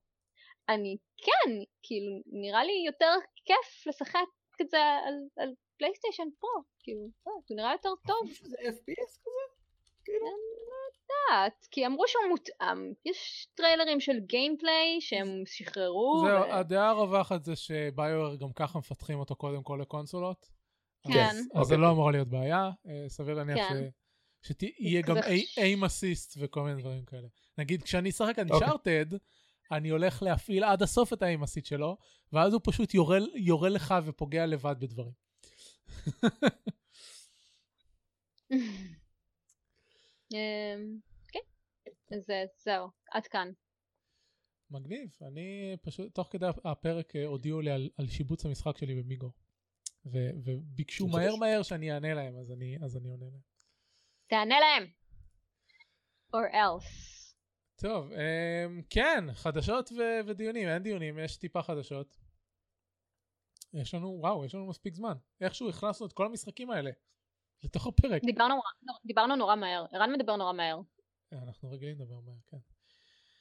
אני 0.69 0.97
כן, 1.16 1.51
כאילו 1.83 2.12
נראה 2.27 2.65
לי 2.65 2.83
יותר 2.87 3.12
כיף 3.45 3.87
לשחק 3.87 4.28
את 4.62 4.70
זה 4.70 4.78
על, 5.07 5.15
על 5.37 5.55
פלייסטיישן 5.78 6.28
פרו, 6.41 6.62
כאילו, 6.81 7.09
לא, 7.27 7.33
זה 7.49 7.55
נראה 7.55 7.73
יותר 7.73 7.95
טוב. 8.07 8.31
זה 8.43 8.57
FPS 8.57 9.12
כזה? 9.24 9.45
כאילו? 10.05 10.27
אני 11.07 11.15
לא 11.31 11.37
יודעת, 11.37 11.66
כי 11.70 11.87
אמרו 11.87 12.05
שהוא 12.09 12.23
מותאם, 12.28 12.93
יש 13.05 13.49
טריילרים 13.55 14.01
של 14.01 14.20
גיימפליי 14.20 15.01
שהם 15.01 15.43
שחררו. 15.47 16.24
זהו, 16.27 16.53
הדעה 16.53 16.91
הרווחת 16.91 17.45
זה 17.45 17.57
שביואר 17.57 18.37
גם 18.37 18.53
ככה 18.53 18.78
מפתחים 18.78 19.19
אותו 19.19 19.37
קודם 19.37 19.62
כל 19.62 19.78
לקונסולות. 19.83 20.49
כן. 21.12 21.37
אז 21.55 21.66
זה 21.66 21.77
לא 21.77 21.91
אמורה 21.91 22.12
להיות 22.12 22.28
בעיה, 22.28 22.70
אה, 22.89 23.05
סביר 23.09 23.35
להניח 23.35 23.69
כן. 23.69 23.89
שתהיה 24.43 25.03
גם 25.03 25.16
איים 25.57 25.85
אסיסט 25.85 26.37
וכל 26.41 26.62
מיני 26.62 26.81
דברים 26.81 27.05
כאלה. 27.05 27.28
נגיד, 27.59 27.83
כשאני 27.83 28.11
אשחק 28.11 28.39
אנצ'ארטד, 28.39 29.07
אני 29.73 29.89
הולך 29.89 30.23
להפעיל 30.23 30.65
עד 30.65 30.83
הסוף 30.83 31.12
את 31.12 31.23
האיים 31.23 31.43
אסיסט 31.43 31.66
שלו, 31.66 31.97
ואז 32.33 32.53
הוא 32.53 32.61
פשוט 32.65 32.95
יורה 33.35 33.69
לך 33.69 33.95
ופוגע 34.05 34.47
לבד 34.47 34.77
בדברים. 34.78 35.12
אמ, 40.35 40.98
כן, 41.28 41.40
אז 42.16 42.24
זהו, 42.65 42.89
עד 43.11 43.27
כאן. 43.27 43.48
מגניב, 44.70 45.11
אני 45.23 45.77
פשוט, 45.82 46.15
תוך 46.15 46.28
כדי 46.31 46.47
הפרק 46.65 47.16
אה, 47.16 47.27
הודיעו 47.27 47.61
לי 47.61 47.70
על, 47.70 47.90
על 47.98 48.07
שיבוץ 48.07 48.47
המשחק 48.47 48.78
שלי 48.78 49.03
במיגו. 49.03 49.32
ו- 50.12 50.31
וביקשו 50.44 51.07
מהר 51.07 51.36
מהר 51.36 51.62
שאני 51.62 51.93
אענה 51.93 52.15
להם, 52.15 52.39
אז 52.39 52.53
אני, 52.53 52.78
אז 52.85 52.97
אני 52.97 53.09
עונה 53.09 53.24
להם. 53.24 53.40
תענה 54.27 54.61
להם! 54.61 54.86
or 56.35 56.53
else. 56.53 57.16
טוב, 57.77 58.12
um, 58.12 58.82
כן, 58.90 59.24
חדשות 59.35 59.93
ו- 59.93 60.27
ודיונים, 60.27 60.69
אין 60.69 60.82
דיונים, 60.82 61.19
יש 61.19 61.36
טיפה 61.36 61.62
חדשות. 61.62 62.16
יש 63.73 63.94
לנו, 63.94 64.19
וואו, 64.20 64.44
יש 64.44 64.55
לנו 64.55 64.66
מספיק 64.66 64.94
זמן. 64.94 65.15
איכשהו 65.40 65.69
הכנסנו 65.69 66.07
את 66.07 66.12
כל 66.12 66.27
המשחקים 66.27 66.70
האלה 66.70 66.90
לתוך 67.65 67.87
הפרק. 67.87 68.24
דיברנו, 68.24 68.55
דיברנו 69.05 69.37
נורא 69.37 69.57
מהר, 69.57 69.87
ערן 69.93 70.12
מדבר 70.12 70.37
נורא 70.37 70.53
מהר. 70.53 70.81
אנחנו 71.33 71.70
רגילים 71.70 71.95
לדבר 72.01 72.20
מהר, 72.24 72.37
כן. 72.51 72.57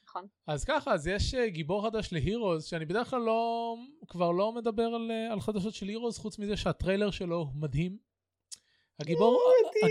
נכון. 0.10 0.28
אז 0.48 0.66
ככה, 0.66 0.94
אז 0.94 1.08
יש 1.08 1.34
אה, 1.34 1.50
גיבור 1.50 1.84
חדש 1.84 2.14
ל 2.14 2.20
Heroes, 2.20 2.65
שאני 2.66 2.86
בדרך 2.86 3.10
כלל 3.10 3.22
לא, 3.22 3.76
כבר 4.08 4.32
לא 4.32 4.52
מדבר 4.52 4.84
על, 4.84 5.12
אה, 5.12 5.34
על 5.34 5.42
חדשות 5.42 5.74
של 5.74 5.88
Heroes, 5.88 6.18
חוץ 6.18 6.40
מזה 6.40 6.58
שהטריילר 6.58 7.12
שלו 7.12 7.38
הוא 7.38 7.56
מדהים. 7.56 7.98
הגיבור, 9.00 9.32
לא, 9.32 9.88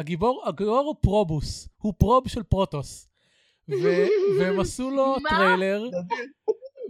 הגיבור, 0.00 0.42
הגיבור 0.48 0.78
הוא 0.78 0.94
Probius, 1.00 1.68
הוא 1.78 1.94
probe 1.98 2.28
של 2.28 2.42
Protoss. 2.42 3.08
והם 4.38 4.60
עשו 4.60 4.90
לו 4.90 5.14
טריילר, 5.28 5.84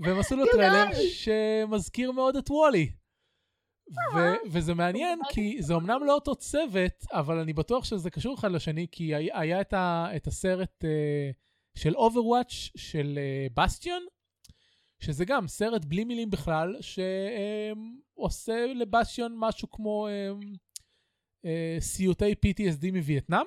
והם 0.03 0.19
עשו 0.19 0.37
לו 0.37 0.45
טריילר 0.53 0.85
שמזכיר 1.13 2.13
מאוד 2.13 2.37
את 2.37 2.51
WALL-E. 2.51 2.91
וזה 4.51 4.75
מעניין 4.75 5.19
כי 5.31 5.63
זה 5.63 5.75
אמנם 5.75 6.05
לא 6.05 6.15
אותו 6.15 6.37
צוות, 6.37 7.07
אבל 7.13 7.39
אני 7.39 7.53
בטוח 7.53 7.85
שזה 7.85 8.11
קשור 8.11 8.35
אחד 8.35 8.51
לשני, 8.51 8.87
כי 8.93 9.15
היה 9.15 9.61
את 10.17 10.27
הסרט... 10.27 10.85
Uh, 10.85 11.43
של 11.75 11.97
Overwatch 11.97 12.71
של 12.77 13.19
Bastion, 13.55 14.03
uh, 14.03 14.53
שזה 14.99 15.25
גם 15.25 15.49
סרט 15.49 15.85
בלי 15.85 16.05
מילים 16.05 16.31
בכלל, 16.31 16.77
שעושה 16.81 18.65
um, 18.65 18.75
לבסטיון 18.75 19.35
משהו 19.39 19.71
כמו 19.71 20.09
um, 20.09 20.45
uh, 21.47 21.81
סיוטי 21.81 22.33
PTSD 22.33 22.93
מווייטנאם. 22.93 23.47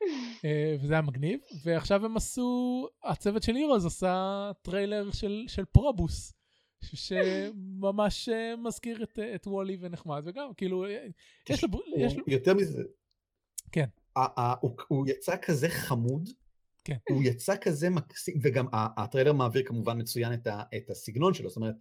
וזה 0.80 0.92
היה 0.92 1.02
מגניב, 1.02 1.40
ועכשיו 1.64 2.04
הם 2.04 2.16
עשו, 2.16 2.88
הצוות 3.04 3.42
של 3.42 3.54
Heroes 3.54 3.86
עשה 3.86 4.50
טריילר 4.62 5.10
של, 5.10 5.44
של 5.48 5.64
Probius, 5.64 6.32
שממש 6.82 8.28
uh, 8.28 8.56
מזכיר 8.56 9.02
את, 9.02 9.18
את 9.34 9.46
וולי 9.46 9.76
ונחמד, 9.80 10.22
וגם 10.24 10.54
כאילו, 10.54 10.84
יש 11.48 11.64
לו... 11.64 11.68
יש 11.96 12.16
לו... 12.16 12.24
יותר 12.26 12.54
מזה, 12.54 12.82
כן. 13.72 13.86
הוא, 14.60 14.76
הוא 14.88 15.06
יצא 15.08 15.36
כזה 15.42 15.68
חמוד, 15.68 16.28
כן. 16.84 16.96
הוא 17.10 17.22
יצא 17.22 17.56
כזה 17.60 17.90
מקסים, 17.90 18.38
וגם 18.42 18.66
הטריילר 18.72 19.32
מעביר 19.32 19.62
כמובן 19.66 20.00
מצוין 20.00 20.32
את, 20.32 20.46
ה, 20.46 20.62
את 20.76 20.90
הסגנון 20.90 21.34
שלו, 21.34 21.48
זאת 21.48 21.56
אומרת, 21.56 21.74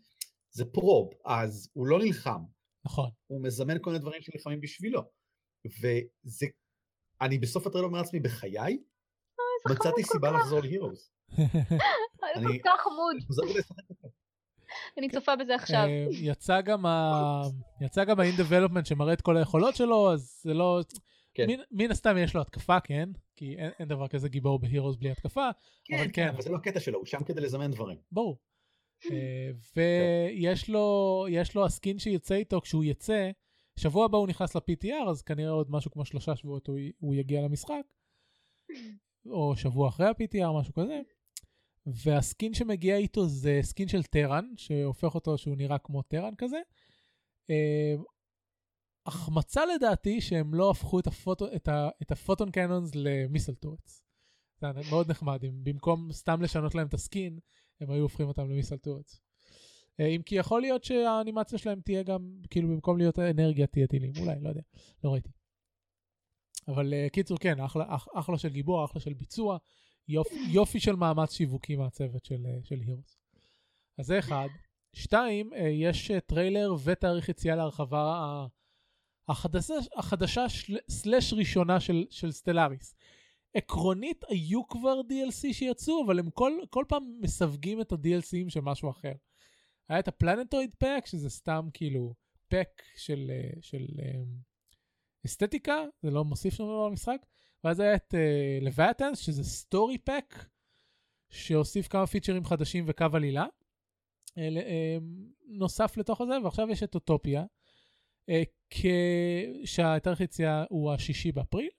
זה 0.52 0.66
פרוב, 0.66 1.14
אז 1.26 1.70
הוא 1.74 1.88
לא 1.88 2.00
נלחם. 2.00 2.44
נכון. 2.86 3.10
הוא 3.28 3.44
מזמן 3.44 3.76
כל 3.82 3.90
מיני 3.90 4.02
דברים 4.02 4.22
שנלחמים 4.22 4.62
בשבילו. 4.62 5.02
וזה, 5.66 6.46
אני 7.22 7.38
בסוף 7.38 7.68
הטריילר 7.68 7.88
אומר 7.88 7.98
לעצמי, 7.98 8.20
בחיי, 8.20 8.78
מצאתי 9.72 10.04
סיבה 10.04 10.32
לחזור 10.32 10.60
להירוס. 10.60 11.12
זה 12.40 12.46
כל 12.46 12.58
כך 12.64 12.82
חמוד. 12.84 13.16
אני 14.98 15.10
צופה 15.10 15.36
בזה 15.36 15.56
עכשיו. 15.56 15.86
אה, 15.88 16.08
יצא 16.12 16.62
גם 16.62 16.86
ה... 16.86 17.41
יצא 17.82 18.04
גם 18.04 18.20
ה-in 18.20 18.41
development 18.41 18.86
שמראה 18.86 19.14
את 19.14 19.22
כל 19.22 19.38
היכולות 19.38 19.76
שלו, 19.76 20.14
אז 20.14 20.40
זה 20.44 20.54
לא... 20.54 20.82
כן. 21.34 21.48
מן, 21.48 21.60
מן 21.72 21.91
הסתם 21.91 22.18
יש 22.18 22.36
לו 22.36 22.41
התקפה, 22.41 22.80
כן? 22.80 23.10
כי 23.36 23.56
אין, 23.58 23.72
אין 23.80 23.88
דבר 23.88 24.08
כזה 24.08 24.30
גיבור 24.30 24.60
בהירוס 24.60 24.96
בלי 24.96 25.12
התקפה, 25.12 25.50
כן, 25.86 25.96
אבל 26.00 26.08
כן. 26.14 26.28
אבל 26.28 26.41
זה 26.41 26.50
לא 26.50 26.56
הקטע 26.56 26.80
שלו, 26.80 26.98
הוא 26.98 27.06
שם 27.06 27.24
כדי 27.24 27.41
לזמן 27.41 27.72
דברים. 27.72 27.98
ברור. 28.12 28.38
אה, 29.12 29.50
ויש 29.76 30.70
לו, 30.70 31.26
יש 31.30 31.56
לו 31.56 31.66
הסקין 31.66 32.00
שיוצא 32.00 32.36
איתו 32.36 32.62
כשהוא 32.62 32.84
יצא, 32.84 33.32
שבוע 33.80 34.06
הבא 34.06 34.18
הוא 34.18 34.28
נכנס 34.28 34.56
ל-PTR, 34.56 35.10
אז 35.10 35.22
כנראה 35.22 35.52
עוד 35.52 35.72
משהו 35.72 35.91
כמו 35.91 36.06
שלושה 36.06 36.36
שבועות 36.36 36.68
הוא, 36.68 36.78
הוא 37.00 37.16
יגיע 37.16 37.41
למשחק, 37.41 37.84
או 39.32 39.56
שבוע 39.56 39.90
אחרי 39.90 40.08
ה-PTR, 40.08 40.60
משהו 40.60 40.74
כזה. 40.74 41.02
וה 41.86 42.08
skin 42.08 42.53
שמגיע 42.53 42.97
איתו 42.97 43.27
זה 43.27 43.60
skin 43.61 43.88
של 43.88 44.03
Terran, 44.03 44.45
שהופך 44.57 45.15
אותו 45.15 45.38
שהוא 45.38 45.56
נראה 45.57 45.77
כמו 45.77 46.01
Terran 46.02 46.36
כזה. 46.38 46.60
אה, 47.49 47.95
החמצה 49.06 49.65
לדעתי 49.65 50.22
שהם 50.22 50.53
לא 50.53 50.72
הפכו 50.72 50.99
את, 50.99 51.07
ה 51.07 51.14
Photo, 51.14 51.56
את, 51.56 51.68
ה, 51.68 51.89
את 52.01 52.11
ה 52.11 52.17
Photon 52.17 52.52
Cannons 52.52 52.91
ל 52.95 53.03
Missile 53.03 53.56
Turrets. 53.56 54.03
זה 54.61 54.68
היה 54.68 54.89
מאוד 54.89 55.11
נחמד, 55.11 55.43
אם 55.43 55.64
במקום 55.64 56.11
סתם 56.11 56.41
לשנות 56.41 56.76
להם 56.76 56.88
את 56.88 56.93
ה 56.94 57.01
skin, 57.01 57.40
הם 57.81 57.91
היו 57.91 58.01
הופכים 58.01 58.27
אותם 58.27 58.49
ל 58.49 58.53
Missile 58.53 58.78
Turrets. 58.78 59.22
אה, 59.99 60.06
אם 60.06 60.22
כי 60.22 60.35
יכול 60.35 60.61
להיות 60.61 60.84
שהאנימציה 60.84 61.57
שלהם 61.57 61.81
תהיה 61.81 62.03
גם, 62.03 62.41
כאילו 62.49 62.68
במקום 62.68 62.97
להיות 62.97 63.19
אנרגיה 63.19 63.68
תהיה 63.68 63.88
טילים, 63.88 64.14
אולי, 64.19 64.35
לא 64.41 64.49
יודע, 64.49 64.61
לא 65.03 65.14
ראיתי. 65.14 65.30
אבל 66.68 66.93
אה, 66.94 67.10
קיצור, 67.10 67.38
כן, 67.38 67.60
אחלה, 67.60 67.85
אח, 67.88 68.07
אחלה 68.14 68.38
של 68.38 68.49
גיבור, 68.49 68.85
אחלה 68.85 69.01
של 69.01 69.14
ביצוע, 69.14 69.57
יופ, 70.10 70.27
יופי 70.52 70.80
של 70.80 70.95
מאמץ 70.95 71.34
שיווקי 71.34 71.76
מהצוות 71.76 72.26
של, 72.26 72.45
אה, 72.45 72.68
של 72.68 72.80
Heroes. 72.86 73.18
אז 73.99 74.06
זה 74.06 74.19
אחד. 74.19 74.48
שתיים, 74.94 75.53
אה, 75.53 75.57
יש 75.57 76.11
אה, 76.11 76.20
טריילר 76.19 76.76
ותאריך 76.84 77.30
יציאה 77.30 77.56
להרחבה 77.56 78.45
החדשה, 79.27 79.73
החדשה 79.95 80.49
של, 80.49 80.77
slash 80.90 81.34
ראשונה 81.34 81.80
של, 81.80 82.06
של 82.10 82.31
Stellaris. 82.32 82.95
עקרונית 83.53 84.23
היו 84.27 84.68
כבר 84.68 85.02
DLC 85.10 85.53
שיצאו, 85.53 86.06
אבל 86.06 86.19
הם 86.19 86.30
כל, 86.30 86.52
כל 86.69 86.86
פעם 86.88 87.03
מסווגים 87.19 87.81
את 87.81 87.91
ה-DLCים 87.91 88.49
של 88.49 88.61
משהו 88.61 88.90
אחר. 88.90 89.14
היה 89.90 89.99
את 89.99 90.07
ה 90.07 90.15
Plantoid 90.15 90.76
Pack, 90.78 91.06
שזה 91.06 91.30
סתם 91.30 91.68
כאילו 91.73 92.14
pack 92.48 92.82
של, 92.95 93.31
של 93.61 93.86
אסתטיקה, 95.26 95.86
זה 96.02 96.11
לא 96.11 96.26
מוסיף 96.26 96.53
שום 96.53 96.68
דבר 96.68 96.88
למשחק, 96.88 97.26
ואז 97.64 97.80
היה 97.80 97.95
את 97.95 98.14
Leviathans, 98.61 99.22
אה, 99.22 99.24
שזה 99.23 99.44
story 99.44 99.98
pack, 99.98 100.45
שהוסיף 101.30 101.88
כמה 101.88 102.07
פיצ'רים 102.07 102.45
חדשים 102.45 102.86
וקו 102.88 103.06
עלילה. 103.14 103.45
אה, 104.32 104.38
נוסף 105.48 105.98
לתוך 105.98 106.22
הזה, 106.22 106.34
ועכשיו 106.44 106.69
יש 106.69 106.84
את 106.84 106.95
אוטופיה, 106.95 107.44
אה, 108.32 108.34
שהתאריך 109.65 110.22
יציאה 110.22 110.64
הוא 110.69 110.94
השישי 110.94 111.31
באפריל. 111.31 111.69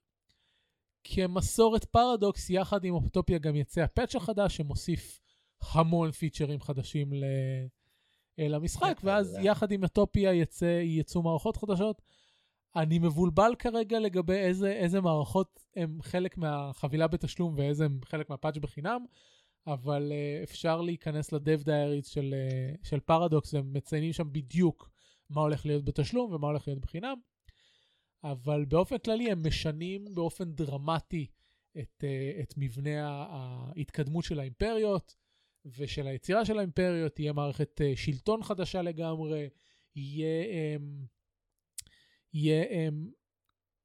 כמסורת 1.04 1.84
פרדוקס, 1.84 2.50
יחד 2.50 2.84
עם 2.84 2.94
אוטופיה 2.94 3.38
גם 3.38 3.56
יצא 3.56 3.80
ה 3.80 3.86
patch 3.86 4.14
החדש 4.14 4.56
שמוסיף 4.56 5.20
המון 5.72 6.10
פיצ'רים 6.12 6.60
חדשים 6.60 7.12
ל... 7.12 7.24
למשחק, 8.38 9.00
ואז 9.04 9.38
יחד 9.42 9.72
עם 9.72 9.82
אוטופיה 9.82 10.34
יצא, 10.34 10.80
יצאו 10.84 11.22
מערכות 11.22 11.56
חדשות. 11.56 12.02
אני 12.76 12.98
מבולבל 12.98 13.52
כרגע 13.58 13.98
לגבי 13.98 14.36
איזה, 14.36 14.72
איזה 14.72 15.00
מערכות 15.00 15.60
הם 15.76 15.98
חלק 16.02 16.38
מהחבילה 16.38 17.06
בתשלום 17.06 17.54
ואיזה 17.56 17.84
הם 17.84 18.00
חלק 18.04 18.30
מהפאץ' 18.30 18.56
בחינם, 18.56 19.04
אבל 19.66 20.12
uh, 20.12 20.44
אפשר 20.44 20.80
להיכנס 20.80 21.32
לדב 21.32 21.62
דייריז 21.62 22.06
של, 22.06 22.34
uh, 22.34 22.88
של 22.88 23.00
פרדוקס, 23.00 23.54
הם 23.54 23.72
מציינים 23.72 24.12
שם 24.12 24.32
בדיוק 24.32 24.90
מה 25.30 25.40
הולך 25.40 25.66
להיות 25.66 25.84
בתשלום 25.84 26.32
ומה 26.32 26.46
הולך 26.46 26.68
להיות 26.68 26.80
בחינם. 26.80 27.16
אבל 28.24 28.64
באופן 28.64 28.98
כללי 28.98 29.30
הם 29.30 29.46
משנים 29.46 30.04
באופן 30.14 30.52
דרמטי 30.52 31.26
את, 31.78 32.04
uh, 32.04 32.42
את 32.42 32.54
מבנה 32.56 33.26
ההתקדמות 33.30 34.24
של 34.24 34.40
האימפריות 34.40 35.16
ושל 35.64 36.06
היצירה 36.06 36.44
של 36.44 36.58
האימפריות, 36.58 37.12
תהיה 37.12 37.32
מערכת 37.32 37.80
uh, 37.80 37.98
שלטון 37.98 38.42
חדשה 38.42 38.82
לגמרי, 38.82 39.48
יהיה... 39.96 40.44
Um, 40.76 41.19
יהיה 42.34 42.64
um, 42.64 42.94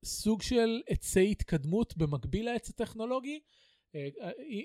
סוג 0.06 0.42
של 0.42 0.82
עצי 0.88 1.32
התקדמות 1.32 1.98
במקביל 1.98 2.46
לעץ 2.46 2.70
הטכנולוגי. 2.70 3.40
Uh, 3.40 3.98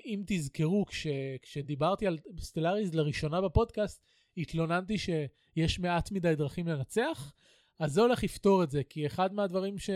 אם 0.05 0.23
תזכרו, 0.27 0.85
כש, 0.85 1.07
כשדיברתי 1.41 2.07
על 2.07 2.17
סטלאריז 2.39 2.93
לראשונה 2.93 3.41
בפודקאסט, 3.41 4.03
התלוננתי 4.37 4.97
שיש 4.97 5.79
מעט 5.79 6.11
מדי 6.11 6.35
דרכים 6.35 6.67
לנצח, 6.67 7.33
אז 7.79 7.93
זה 7.93 8.01
הולך 8.01 8.23
לפתור 8.23 8.63
את 8.63 8.71
זה, 8.71 8.83
כי 8.83 9.07
אחד 9.07 9.33
מהדברים 9.33 9.77
ש... 9.77 9.89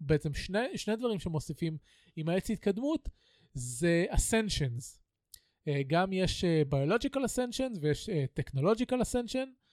בעצם 0.00 0.34
שני, 0.34 0.78
שני 0.78 0.96
דברים 0.96 1.18
שמוסיפים 1.18 1.78
עם 2.16 2.28
העץ 2.28 2.50
התקדמות 2.50 3.08
זה 3.54 4.04
ascensions. 4.10 4.98
Uh, 5.68 5.72
גם 5.86 6.12
יש 6.12 6.44
biological 6.70 7.20
ascensions 7.20 7.78
ויש 7.80 8.10
technological 8.40 9.00
ascension, 9.00 9.36
אה, 9.36 9.63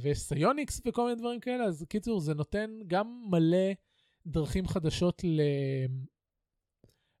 ויש 0.00 0.18
סיוניקס 0.18 0.80
וכל 0.86 1.04
מיני 1.04 1.16
דברים 1.16 1.40
כאלה, 1.40 1.64
אז 1.64 1.84
קיצור 1.88 2.20
זה 2.20 2.34
נותן 2.34 2.78
גם 2.86 3.24
מלא 3.30 3.72
דרכים 4.26 4.66
חדשות 4.66 5.24
ל... 5.24 5.40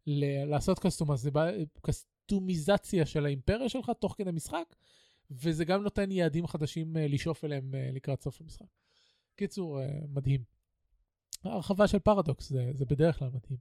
ל... 0.06 0.44
לעשות. 0.44 0.78
קסטומיזציה 1.82 3.06
של 3.06 3.26
האימפריה 3.26 3.68
שלך 3.68 3.90
תוך 4.00 4.14
כדי 4.18 4.30
משחק, 4.30 4.74
וזה 5.30 5.64
גם 5.64 5.82
נותן 5.82 6.10
יעדים 6.10 6.46
חדשים 6.46 6.96
אה, 6.96 7.08
לשאוף 7.08 7.44
אליהם 7.44 7.74
אה, 7.74 7.90
לקראת 7.92 8.22
סוף 8.22 8.40
המשחק. 8.40 8.66
קיצור, 9.36 9.80
מדהים. 10.08 10.44
הרחבה 11.44 11.88
של 11.88 11.98
פרדוקס 11.98 12.48
זה, 12.48 12.70
זה 12.74 12.84
בדרך 12.84 13.18
כלל 13.18 13.28
מדהים. 13.28 13.58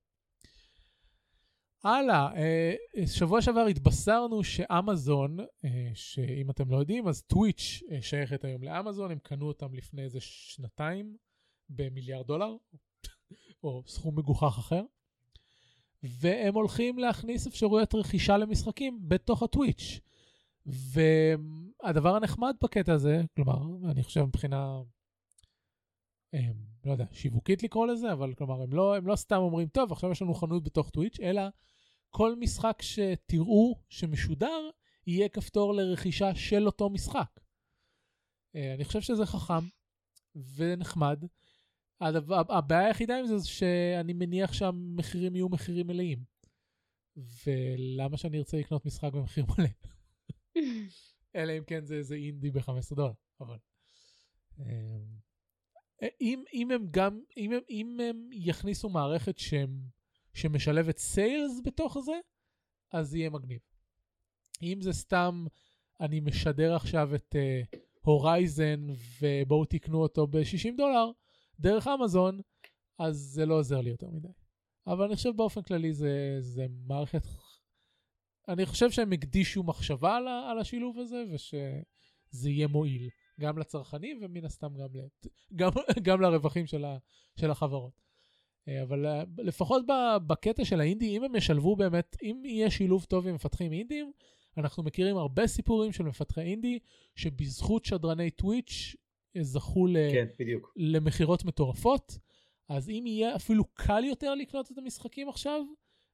הלאה, 1.84 2.36
אה, 2.36 2.74
שבוע 3.08 3.42
שעבר 3.42 3.66
התבשרנו 3.66 4.44
שאמזון, 4.44 5.40
אה, 5.40 5.92
שאם 5.94 6.50
אתם 6.50 6.72
לא 6.72 6.78
יודעים, 6.78 7.08
אז 7.08 7.24
טוויץ' 7.24 7.84
אה, 7.92 8.02
שייכת 8.02 8.44
היום 8.44 8.64
לאמזון, 8.64 9.12
הם 9.12 9.20
קנו 9.20 9.48
אותם 9.48 9.74
לפני 9.74 10.04
איזה 10.04 10.20
שנתיים 10.22 11.18
במיליארד 11.70 12.28
דולר, 12.28 12.56
או 13.64 13.84
סכום 13.88 14.20
מגוחך 14.20 14.58
אחר, 14.60 14.84
והם 16.04 16.54
הולכים 16.54 17.00
להכניס 17.00 17.48
אפשרויות 17.48 17.96
רכישה 17.96 18.38
למשחקים 18.38 19.00
בתוך 19.08 19.44
הטוויץ'. 19.44 20.00
והדבר 20.66 22.16
הנחמד 22.16 22.56
בקטע 22.64 22.94
הזה, 22.94 23.22
כלומר, 23.36 23.90
אני 23.92 24.04
חושב 24.04 24.24
מבחינה, 24.24 24.82
הם, 26.34 26.54
לא 26.88 26.92
יודע, 26.92 27.06
שיווקית 27.12 27.64
לקרוא 27.64 27.88
לזה, 27.88 28.12
אבל 28.14 28.34
כלומר, 28.34 28.62
הם 28.62 28.74
לא, 28.74 28.96
הם 28.96 29.08
לא 29.08 29.16
סתם 29.16 29.36
אומרים, 29.36 29.68
טוב, 29.68 29.92
עכשיו 29.92 30.12
יש 30.12 30.22
לנו 30.22 30.34
חנות 30.34 30.64
בתוך 30.64 30.90
טוויץ', 30.90 31.20
אלא 31.20 31.42
כל 32.10 32.36
משחק 32.36 32.82
שתראו 32.82 33.80
שמשודר, 33.90 34.70
יהיה 35.08 35.30
כפתור 35.30 35.74
לרכישה 35.74 36.36
של 36.36 36.66
אותו 36.66 36.90
משחק. 36.90 37.40
אה, 38.56 38.74
אני 38.74 38.86
חושב 38.86 39.02
שזה 39.02 39.26
חכם 39.26 39.68
ונחמד. 40.56 41.24
הבעיה 42.50 42.88
היחידה 42.88 43.20
עם 43.20 43.26
זה 43.26 43.38
זה 43.38 43.48
שאני 43.48 44.14
מניח 44.14 44.54
שהמחירים 44.54 45.36
יהיו 45.36 45.50
מחירים 45.50 45.88
מלאים. 45.88 46.24
ולמה 47.46 48.18
שאני 48.18 48.38
ארצה 48.38 48.58
לקנות 48.58 48.86
משחק 48.86 49.14
במחיר 49.14 49.46
מלא? 49.46 49.70
אלא 51.36 51.58
אם 51.58 51.64
כן 51.64 51.86
זה 51.86 51.96
איזה 51.96 52.16
אינדי 52.16 52.52
ב-15 52.52 52.96
דולר, 52.96 53.14
אבל... 53.42 53.58
אה, 56.04 56.08
אם, 56.22 56.44
אם 56.54 56.72
הם 56.72 56.88
גם, 56.92 57.22
אם 57.38 57.52
הם, 57.52 57.62
אם 57.70 58.00
הם 58.00 58.30
יכניסו 58.32 58.90
מערכת 58.90 59.38
שהם 59.38 59.80
שמשלבת 60.34 60.98
סיילס 60.98 61.62
בתוך 61.64 61.98
זה, 62.00 62.20
אז 62.92 63.16
יהיה 63.16 63.30
מגניב. 63.30 63.60
אם 64.62 64.82
זה 64.82 64.94
סתם, 64.94 65.46
אני 66.00 66.20
משדר 66.20 66.76
עכשיו 66.76 67.16
את 67.16 67.36
הורייזן 68.02 68.90
uh, 68.90 68.94
ובואו 69.22 69.66
תקנו 69.66 70.02
אותו 70.02 70.28
ב-60 70.28 70.78
דולר 70.78 71.12
דרך 71.60 71.88
אמזון, 71.88 72.42
אז 73.00 73.16
זה 73.18 73.46
לא 73.46 73.54
עוזר 73.60 73.82
לי 73.82 73.90
יותר 73.90 74.10
מדי. 74.10 74.28
אבל 74.88 75.06
אני 75.06 75.16
חושב 75.16 75.32
באופן 75.36 75.62
כללי 75.62 75.94
זה, 75.94 76.38
זה 76.40 76.66
מערכת... 76.70 77.22
אני 78.48 78.66
חושב 78.66 78.92
שהם 78.92 79.12
הקדישו 79.12 79.64
מחשבה 79.64 80.16
על, 80.16 80.28
על 80.28 80.60
השילוב 80.60 81.00
הזה 81.00 81.24
ושזה 81.34 82.50
יהיה 82.50 82.68
מועיל 82.68 83.10
גם 83.40 83.58
לצרכנים 83.58 84.20
ומן 84.22 84.46
הסתם 84.46 84.78
גם, 84.78 84.88
גם, 85.56 85.70
גם 86.02 86.22
לרווחים 86.22 86.68
של, 86.68 86.86
ה, 86.86 86.98
של 87.36 87.52
החברות. 87.52 88.02
אה, 88.68 88.84
אבל 88.84 89.06
אה, 89.06 89.24
לפחות 89.38 89.84
בקטע 90.28 90.66
של 90.66 90.80
האינדי, 90.80 91.18
אם 91.18 91.24
הם 91.24 91.36
ישלבו 91.36 91.76
באמת, 91.76 92.18
אם 92.24 92.42
יהיה 92.46 92.72
שילוב 92.72 93.06
טוב 93.06 93.28
עם 93.28 93.36
מפתחים 93.36 93.72
אינדים, 93.72 94.12
אנחנו 94.58 94.84
מכירים 94.84 95.18
הרבה 95.18 95.48
סיפורים 95.48 95.92
של 95.92 96.04
מפתחי 96.04 96.42
אינדי, 96.42 96.80
שבזכות 97.16 97.86
שדרני 97.86 98.32
טוויץ' 98.32 98.96
אה, 99.36 99.44
זכו 99.44 99.88
כן, 100.12 100.28
למכירות 100.76 101.46
מטורפות, 101.46 102.18
אז 102.70 102.90
אם 102.90 103.04
יהיה 103.08 103.36
אפילו 103.36 103.64
קל 103.74 104.04
יותר 104.04 104.36
לקנות 104.36 104.72
את 104.72 104.78
המשחקים 104.78 105.30
עכשיו, 105.30 105.62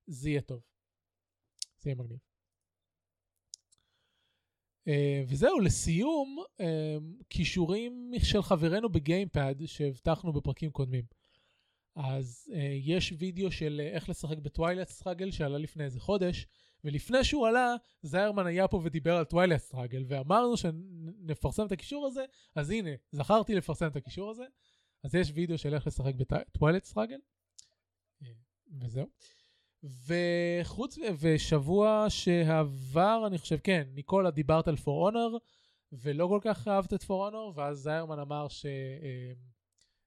זה 0.08 0.30
יהיה 0.30 0.41
טוב. 0.41 0.62
זה 1.80 1.90
יהיה 1.90 1.95
מגניב. 1.95 2.33
אה, 4.88 5.26
וזהו, 5.28 5.60
לסיום, 5.60 6.44
אה, 6.58 6.64
כישורים 7.30 8.12
של 8.24 8.42
חברינו 8.42 8.90
בגיימפוד 8.90 9.56
שהבטחנו 9.66 10.34
בפרקים 10.34 10.72
קודמים. 10.72 11.06
אז 11.96 12.52
אה, 12.52 12.56
יש 12.84 13.14
וידאו 13.18 13.52
של 13.52 13.82
אה, 13.84 13.95
איך 13.96 14.10
לשחק 14.10 14.38
ב 14.38 14.43
Twilight 14.43 14.88
Struggle 14.88 15.32
שעלה 15.32 15.58
לפני 15.58 15.84
איזה 15.84 16.00
חודש, 16.00 16.48
ולפני 16.84 17.24
שהוא 17.24 17.48
עלה, 17.48 17.76
זיירמן 18.02 18.46
היה 18.46 18.68
פה 18.68 18.82
ודיבר 18.84 19.16
על 19.16 19.24
Twilight 19.24 19.60
Struggle, 19.60 20.04
ואמרנו 20.08 20.58
שנפרסם 20.58 21.66
את 21.66 21.72
הקישור 21.72 22.08
הזה, 22.08 22.26
אז 22.56 22.70
הנה, 22.70 22.90
זכרתי 23.12 23.56
לפרסם 23.56 23.88
את 23.88 23.96
הקישור 23.96 24.32
הזה. 24.32 24.46
אז 25.04 25.16
יש 25.16 25.32
וידאו 25.34 25.58
של 25.58 25.74
איך 25.74 25.88
לשחק 25.88 26.14
ב 26.16 26.23
Twilight 26.23 26.84
Struggle, 26.84 27.18
וזהו. 28.82 29.08
וחוץ, 29.84 30.98
ושבוע 31.20 32.06
שעבר, 32.10 33.24
אני 33.28 33.38
חושב, 33.38 33.58
כן, 33.58 33.88
ניקולה 33.94 34.32
דיברת 34.32 34.68
על 34.68 34.76
For 34.76 35.06
Honor, 35.06 35.38
ולא 35.92 36.28
כל 36.28 36.40
כך 36.42 36.68
אהבת 36.68 36.94
את 36.94 37.04
For 37.04 37.26
Honor, 37.26 37.52
ואז 37.56 37.78
זיירמן 37.78 38.20
אמר 38.20 38.48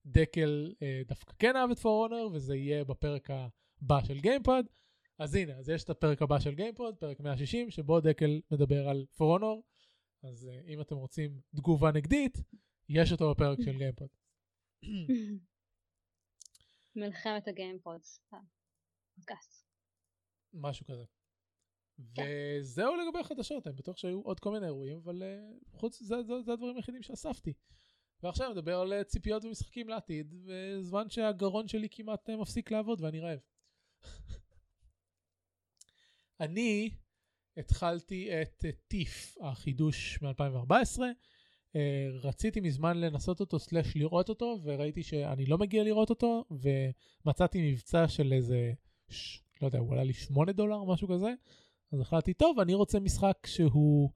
שדקל 0.06 0.74
אה, 0.82 1.02
דווקא 1.06 1.32
כן 1.38 1.56
אהב 1.56 1.70
את 1.70 1.78
For 1.78 2.02
Honor, 2.02 2.28
וזה 2.32 2.56
יהיה 2.56 2.84
בפרק 2.84 3.28
הבא 3.30 4.04
של 4.04 4.20
גיימפוד. 4.20 4.62
אז 5.18 5.34
הנה, 5.34 5.52
אז 5.52 5.68
יש 5.68 5.84
את 5.84 5.90
הפרק 5.90 6.22
הבא 6.22 6.38
של 6.38 6.54
גיימפוד, 6.54 6.96
פרק 6.96 7.20
160, 7.20 7.70
שבו 7.70 8.00
דקל 8.00 8.40
מדבר 8.50 8.88
על 8.88 9.06
For 9.16 9.32
Honor, 9.32 9.60
אז 10.22 10.48
אה, 10.48 10.68
אם 10.68 10.80
אתם 10.80 10.96
רוצים 10.96 11.40
תגובה 11.56 11.92
נגדית, 11.92 12.38
יש 12.88 13.12
אותו 13.12 13.30
בפרק 13.30 13.58
של 13.64 13.78
גיימפוד. 13.78 14.08
מלחמת 16.96 17.48
הגיימפודס. 17.48 18.20
פודקאסט. 19.14 19.65
משהו 20.56 20.86
כזה. 20.86 21.04
כן. 22.14 22.22
וזהו 22.60 22.96
לגבי 22.96 23.18
החדשות, 23.18 23.66
אני 23.66 23.76
בטוח 23.76 23.96
שהיו 23.96 24.20
עוד 24.20 24.40
כל 24.40 24.52
מיני 24.52 24.66
אירועים, 24.66 24.96
אבל 25.04 25.22
uh, 25.22 25.78
חוץ, 25.78 26.02
זה, 26.02 26.22
זה, 26.22 26.42
זה 26.42 26.52
הדברים 26.52 26.76
היחידים 26.76 27.02
שאספתי. 27.02 27.52
ועכשיו 28.22 28.50
נדבר 28.52 28.80
על 28.80 29.02
ציפיות 29.02 29.44
ומשחקים 29.44 29.88
לעתיד, 29.88 30.34
בזמן 30.44 31.10
שהגרון 31.10 31.68
שלי 31.68 31.88
כמעט 31.90 32.30
uh, 32.30 32.32
מפסיק 32.32 32.70
לעבוד 32.70 33.00
ואני 33.00 33.20
רעב. 33.20 33.38
אני 36.40 36.90
התחלתי 37.56 38.42
את 38.42 38.64
טיף, 38.88 39.36
החידוש 39.40 40.22
מ-2014. 40.22 41.00
אה, 41.76 42.08
רציתי 42.22 42.60
מזמן 42.60 43.00
לנסות 43.00 43.40
אותו 43.40 43.58
slash 43.58 43.96
לראות 43.96 44.28
אותו 44.28 44.58
וראיתי 44.62 45.02
שאני 45.02 45.46
לא 45.46 45.58
מגיע 45.58 45.84
לראות 45.84 46.10
אותו 46.10 46.44
ומצאתי 46.50 47.72
מבצע 47.72 48.08
של 48.08 48.32
איזה, 48.32 48.72
ש... 49.08 49.40
לא 49.62 49.66
יודע, 49.66 49.78
הוא 49.78 49.92
עלה 49.92 50.04
לי 50.04 50.12
8 50.12 50.52
דולר 50.52 50.84
משהו 50.84 51.08
כזה 51.08 51.34
אז 51.92 52.00
החלטתי 52.00 52.34
טוב 52.34 52.60
אני 52.60 52.74
רוצה 52.74 53.00
משחק 53.00 53.46
שהוא 53.46 54.10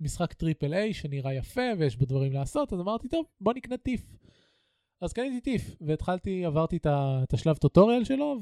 משחק 0.00 0.32
triple 0.32 0.74
A 0.74 0.94
שנראה 0.94 1.34
יפה 1.34 1.60
ויש 1.78 1.96
בו 1.96 2.04
דברים 2.04 2.32
לעשות 2.32 2.72
אז 2.72 2.80
אמרתי 2.80 3.08
טוב 3.08 3.26
בוא 3.40 3.52
נקנה 3.54 3.76
Thief. 3.76 4.16
אז 5.00 5.12
קניתי 5.12 5.40
Thief 5.40 5.76
והתחלתי 5.80 6.44
עברתי 6.44 6.78
את 6.86 7.32
השלב 7.34 7.56
tutorial 7.56 8.04
שלו 8.04 8.40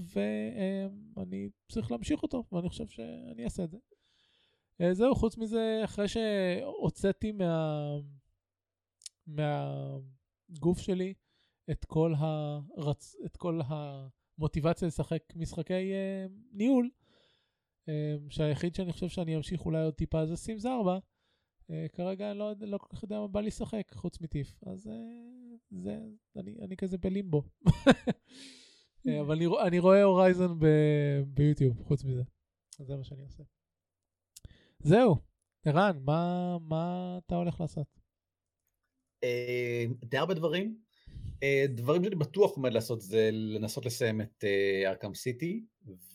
ואני 1.16 1.48
צריך 1.72 1.90
להמשיך 1.90 2.22
אותו 2.22 2.44
ואני 2.52 2.68
חושב 2.68 2.88
שאני 2.88 3.44
אעשה 3.44 3.64
את 3.64 3.70
זה. 3.70 3.78
אה, 4.80 4.94
זהו 4.94 5.14
חוץ 5.14 5.38
מזה 5.38 5.80
אחרי 5.84 6.08
שהוצאתי 6.08 7.32
מה... 7.32 7.80
מהגוף 9.26 10.78
שלי 10.78 11.14
את 11.70 11.84
כל, 11.84 12.14
הרצ... 12.18 13.16
את 13.24 13.36
כל 13.36 13.60
המוטיבציה 14.38 14.88
לשחק 14.88 15.22
משחקי 15.36 15.92
uh, 15.92 16.32
ניהול, 16.52 16.90
uh, 17.84 17.90
שהיחיד 18.28 18.74
שאני 18.74 18.92
חושב 18.92 19.08
שאני 19.08 19.36
אמשיך 19.36 19.64
אולי 19.64 19.82
עוד 19.82 19.94
טיפה 19.94 20.26
זה 20.26 20.36
סימס 20.36 20.66
4, 20.66 20.98
uh, 20.98 21.72
כרגע 21.92 22.30
אני 22.30 22.38
לא, 22.38 22.52
לא 22.60 22.78
כל 22.78 22.96
כך 22.96 23.02
יודע 23.02 23.20
מה 23.20 23.28
בא 23.28 23.40
לי 23.40 23.46
לשחק 23.46 23.92
חוץ 23.94 24.20
מטיף, 24.20 24.54
אז 24.66 24.86
uh, 24.86 24.90
זה, 25.70 25.98
אני, 26.36 26.56
אני 26.62 26.76
כזה 26.76 26.98
בלימבו. 26.98 27.42
uh, 27.68 27.70
אבל 29.20 29.36
אני, 29.36 29.46
אני 29.66 29.78
רואה 29.78 30.02
הורייזון 30.02 30.60
ביוטיוב 31.26 31.82
חוץ 31.82 32.04
מזה, 32.04 32.22
אז 32.80 32.86
זה 32.86 32.96
מה 32.96 33.04
שאני 33.04 33.22
עושה. 33.22 33.42
זהו, 34.78 35.16
ערן, 35.64 35.98
מה, 36.04 36.56
מה 36.60 37.18
אתה 37.18 37.34
הולך 37.34 37.60
לעשות? 37.60 38.00
אה, 39.24 39.84
די 40.04 40.18
הרבה 40.18 40.34
דברים. 40.34 40.85
אה, 41.42 41.64
דברים 41.68 42.04
שאני 42.04 42.16
בטוח 42.16 42.56
עומד 42.56 42.72
לעשות 42.72 43.00
זה 43.00 43.30
לנסות 43.32 43.86
לסיים 43.86 44.20
את 44.20 44.44
Arkham 44.86 45.10
אה, 45.10 45.14
City, 45.14 45.64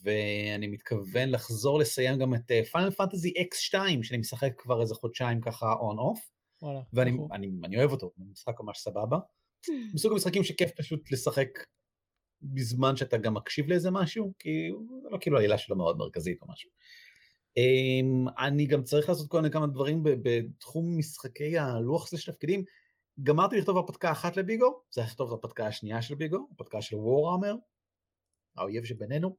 ואני 0.04 0.68
מתכוון 0.68 1.30
לחזור 1.30 1.80
לסיים 1.80 2.20
גם 2.20 2.36
את 2.36 2.52
Final 2.72 2.92
Fantasy 2.92 3.34
X2, 3.34 3.80
שאני 4.04 4.18
משחק 4.18 4.54
כבר 4.58 4.82
איזה 4.82 4.96
חודשיים 4.96 5.42
ככה 5.42 5.74
on 5.74 5.98
off. 5.98 6.32
ואני 6.94 7.18
אני, 7.32 7.52
אני 7.64 7.78
אוהב 7.78 7.92
אותו, 7.92 8.12
משחק 8.32 8.60
ממש 8.60 8.80
סבבה. 8.80 9.18
מסוג 9.94 10.12
המשחקים 10.12 10.44
שכיף 10.44 10.72
פשוט 10.72 11.12
לשחק 11.12 11.50
בזמן 12.42 12.96
שאתה 12.96 13.18
גם 13.18 13.34
מקשיב 13.34 13.68
לאיזה 13.70 13.92
משהו, 13.92 14.34
כי 14.40 14.70
זה 15.04 15.10
לא 15.10 15.18
כאילו 15.22 15.38
העילה 15.38 15.58
שלו 15.58 15.76
מאוד 15.76 15.98
מרכזית 15.98 16.42
או 16.42 16.48
משהו. 16.52 16.70
Um, 17.60 18.32
אני 18.40 18.66
גם 18.66 18.84
צריך 18.84 19.10
לעשות 19.10 19.28
כל 19.30 19.38
מיני 19.38 19.54
כמה 19.54 19.68
דברים 19.68 20.04
בתחום 20.04 20.98
משחקי 20.98 21.58
הלוח 21.58 22.08
של 22.18 22.32
תפקידים. 22.32 22.64
גמרתי 23.24 23.58
לכתוב 23.58 23.78
הרפתקה 23.78 24.12
אחת 24.12 24.38
לביגו, 24.38 24.84
זה 24.92 25.02
לכתוב 25.02 25.28
את 25.28 25.44
הרפתקה 25.44 25.68
השנייה 25.68 26.02
של 26.02 26.16
ביגו, 26.16 26.48
הרפתקה 26.50 26.82
של 26.82 26.96
וורהמר, 26.96 27.56
האויב 28.58 28.84
שבינינו, 28.84 29.38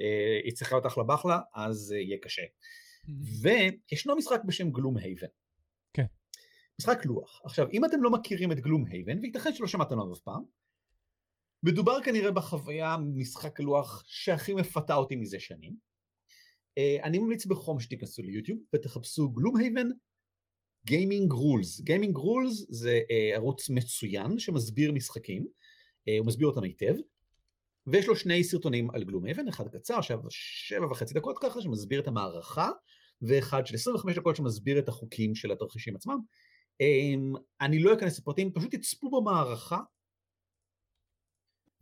אה, 0.00 0.40
היא 0.44 0.52
צריכה 0.52 0.76
להיות 0.76 0.86
אחלה 0.86 1.04
בחלה, 1.04 1.40
אז 1.54 1.92
יהיה 1.92 2.18
קשה. 2.22 2.42
וישנו 3.42 4.16
משחק 4.16 4.40
בשם 4.46 4.70
גלום 4.70 4.96
הייבן. 4.96 5.26
כן. 5.92 6.04
משחק 6.80 7.06
לוח. 7.06 7.40
עכשיו, 7.44 7.66
אם 7.72 7.84
אתם 7.84 8.02
לא 8.02 8.10
מכירים 8.10 8.52
את 8.52 8.60
גלום 8.60 8.84
הייבן, 8.86 9.18
וייתכן 9.22 9.54
שלא 9.54 9.66
שמעתם 9.66 10.00
עליו 10.00 10.14
אף 10.14 10.20
פעם, 10.20 10.42
מדובר 11.62 12.02
כנראה 12.02 12.30
בחוויה 12.30 12.96
משחק 13.14 13.60
לוח 13.60 14.02
שהכי 14.06 14.54
מפתה 14.54 14.94
אותי 14.94 15.16
מזה 15.16 15.40
שנים. 15.40 15.76
אה, 16.78 16.96
אני 17.02 17.18
ממליץ 17.18 17.46
בחום 17.46 17.80
שתיכנסו 17.80 18.22
ליוטיוב 18.22 18.58
ותחפשו 18.74 19.30
Gloomhaven 19.30 19.88
Gaming 20.90 21.32
Rules. 21.32 21.80
Gaming 21.80 22.16
Rules 22.16 22.66
זה 22.68 23.00
אה, 23.02 23.36
ערוץ 23.36 23.70
מצוין 23.70 24.38
שמסביר 24.38 24.92
משחקים, 24.92 25.42
אה, 25.42 26.18
הוא 26.18 26.26
מסביר 26.26 26.48
אותם 26.48 26.62
היטב, 26.62 26.94
ויש 27.86 28.06
לו 28.06 28.16
שני 28.16 28.44
סרטונים 28.44 28.90
על 28.90 29.04
Gloomhaven, 29.04 29.48
אחד 29.48 29.68
קצר, 29.68 30.00
שבע, 30.00 30.26
שבע 30.30 30.86
וחצי 30.86 31.14
דקות 31.14 31.38
ככה, 31.38 31.60
שמסביר 31.60 32.00
את 32.00 32.08
המערכה, 32.08 32.70
ואחד 33.22 33.66
של 33.66 33.74
25 33.74 34.16
דקות 34.16 34.36
שמסביר 34.36 34.78
את 34.78 34.88
החוקים 34.88 35.34
של 35.34 35.52
התרחישים 35.52 35.96
עצמם. 35.96 36.18
Um, 36.82 37.38
אני 37.60 37.82
לא 37.82 37.94
אכנס 37.94 38.18
לפרטים, 38.18 38.52
פשוט 38.52 38.74
תצפו 38.74 39.10
במערכה, 39.10 39.78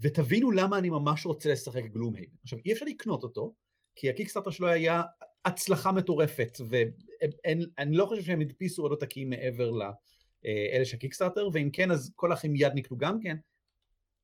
ותבינו 0.00 0.50
למה 0.50 0.78
אני 0.78 0.90
ממש 0.90 1.26
רוצה 1.26 1.52
לשחק 1.52 1.84
גלום 1.84 2.14
הייבן. 2.14 2.36
עכשיו, 2.42 2.58
אי 2.64 2.72
אפשר 2.72 2.84
לקנות 2.84 3.22
אותו, 3.22 3.54
כי 3.96 4.10
הקיקסטארטר 4.10 4.50
שלו 4.50 4.68
היה 4.68 5.02
הצלחה 5.44 5.92
מטורפת, 5.92 6.58
ואני 6.68 7.96
לא 7.96 8.06
חושב 8.06 8.22
שהם 8.22 8.40
הדפיסו 8.40 8.82
עוד 8.82 8.90
עותקים 8.90 9.30
מעבר 9.30 9.70
לאלה 9.70 10.84
של 10.84 10.96
קיקסטארטר, 10.96 11.48
ואם 11.52 11.70
כן 11.72 11.90
אז 11.90 12.12
כל 12.16 12.32
האחים 12.32 12.52
מיד 12.52 12.72
נקנו 12.74 12.96
גם 12.96 13.20
כן, 13.20 13.36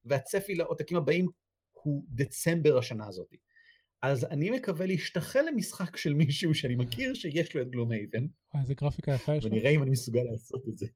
והצפי 0.05 0.55
לעותקים 0.55 0.97
הבאים 0.97 1.29
הוא 1.73 2.05
דצמבר 2.09 2.79
השנה 2.79 3.07
הזאת. 3.07 3.35
אז 4.03 4.25
אני 4.25 4.51
מקווה 4.51 4.87
להשתחל 4.87 5.41
למשחק 5.49 5.97
של 5.97 6.15
מישהו 6.15 6.55
שאני 6.55 6.75
מכיר 6.75 7.15
שיש 7.15 7.57
לו 7.57 7.63
את 7.63 7.71
גלום 7.71 7.91
הייבן. 7.91 8.27
איזה 8.61 8.75
גרפיקה 8.75 9.13
יפה 9.15 9.35
יש 9.35 9.45
לו. 9.45 9.51
ונראה 9.51 9.71
אם 9.71 9.83
אני 9.83 9.91
מסוגל 9.91 10.23
לעשות 10.23 10.69
את 10.69 10.79
זה. 10.79 10.87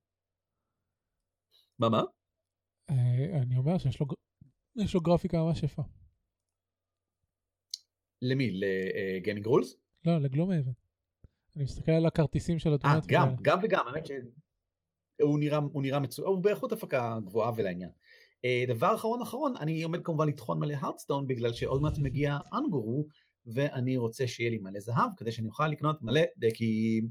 מה 1.78 1.88
מה? 1.88 2.02
אה, 2.90 3.42
אני 3.42 3.56
אומר 3.56 3.78
שיש 3.78 4.94
לו 4.94 5.00
גרפיקה 5.00 5.36
ממש 5.36 5.62
יפה. 5.62 5.82
למי? 8.22 8.50
לגיימינג 8.50 9.46
רולס? 9.46 9.76
לא, 10.04 10.18
לגלום 10.18 10.52
אבן. 10.52 10.72
אני 11.56 11.64
מסתכל 11.64 11.92
על 11.92 12.06
הכרטיסים 12.06 12.58
של 12.58 12.74
התמונות. 12.74 13.04
אה, 13.04 13.08
גם, 13.08 13.28
גם 13.42 13.58
וגם, 13.62 13.88
האמת 13.88 14.06
שהוא 14.06 15.38
נראה, 15.38 15.58
הוא 15.58 15.82
נראה 15.82 15.98
מצוין, 15.98 16.28
הוא 16.28 16.42
באיכות 16.42 16.72
הפקה 16.72 17.18
גבוהה 17.24 17.52
ולעניין. 17.56 17.90
אה, 18.44 18.64
דבר 18.68 18.94
אחרון 18.94 19.22
אחרון, 19.22 19.56
אני 19.56 19.82
עומד 19.82 20.04
כמובן 20.04 20.28
לטחון 20.28 20.60
מלא 20.60 20.74
הרדסטון, 20.74 21.26
בגלל 21.26 21.52
שעוד 21.52 21.82
מעט 21.82 21.98
מגיע 21.98 22.38
אנגורו, 22.54 23.06
ואני 23.46 23.96
רוצה 23.96 24.26
שיהיה 24.26 24.50
לי 24.50 24.58
מלא 24.58 24.80
זהב, 24.80 25.10
כדי 25.16 25.32
שאני 25.32 25.48
אוכל 25.48 25.68
לקנות 25.68 26.02
מלא 26.02 26.20
דקים. 26.36 27.08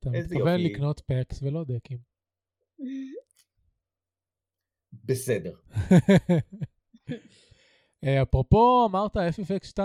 אתה 0.00 0.10
מתכוון 0.10 0.60
לקנות 0.60 1.00
packs 1.00 1.42
ולא 1.42 1.64
דקים. 1.64 1.98
בסדר. 5.04 5.56
אה, 8.04 8.22
אפרופו 8.22 8.86
אמרת 8.90 9.16
FFX2, 9.16 9.80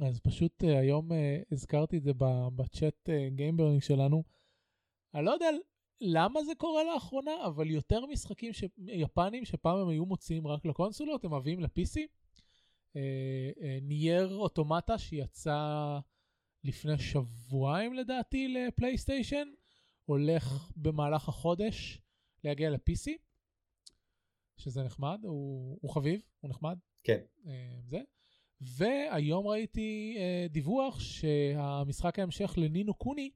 אז 0.00 0.20
פשוט 0.20 0.62
אה, 0.62 0.66
היום 0.66 1.12
אה, 1.12 1.14
הזכרתי 1.52 1.98
את 1.98 2.02
זה 2.02 2.12
בצ'אט 2.56 3.08
גיימברינג 3.34 3.82
שלנו. 3.82 4.22
אני 5.14 5.24
לא 5.24 5.30
יודע 5.30 5.46
למה 6.00 6.44
זה 6.44 6.52
קורה 6.54 6.84
לאחרונה, 6.84 7.46
אבל 7.46 7.70
יותר 7.70 8.06
משחקים 8.06 8.52
ש... 8.52 8.64
יפנים 8.86 9.44
שפעם 9.44 9.78
הם 9.78 9.88
היו 9.88 10.06
מוציאים 10.06 10.46
רק 10.46 10.64
לקונסולות, 10.64 11.24
הם 11.24 11.34
מביאים 11.34 11.60
ל-PC. 11.60 12.00
נייר 13.82 14.34
אוטומטה 14.34 14.98
שיצא 14.98 15.98
לפני 16.64 16.98
שבועיים 16.98 17.94
לדעתי 17.94 18.48
לפלייסטיישן, 18.48 19.48
הולך 20.04 20.72
במהלך 20.76 21.28
החודש 21.28 22.02
להגיע 22.44 22.70
ל-PC. 22.70 23.10
שזה 24.56 24.82
נחמד, 24.82 25.20
הוא, 25.22 25.78
הוא 25.82 25.90
חביב, 25.94 26.20
הוא 26.40 26.50
נחמד. 26.50 26.78
כן. 27.04 27.20
אה, 27.46 27.80
זה. 27.88 28.00
והיום 28.62 29.46
ראיתי 29.46 30.16
uh, 30.16 30.52
דיווח 30.52 31.00
שהמשחק 31.00 32.18
ההמשך 32.18 32.54
לנינו 32.56 32.94
קוני, 32.94 33.30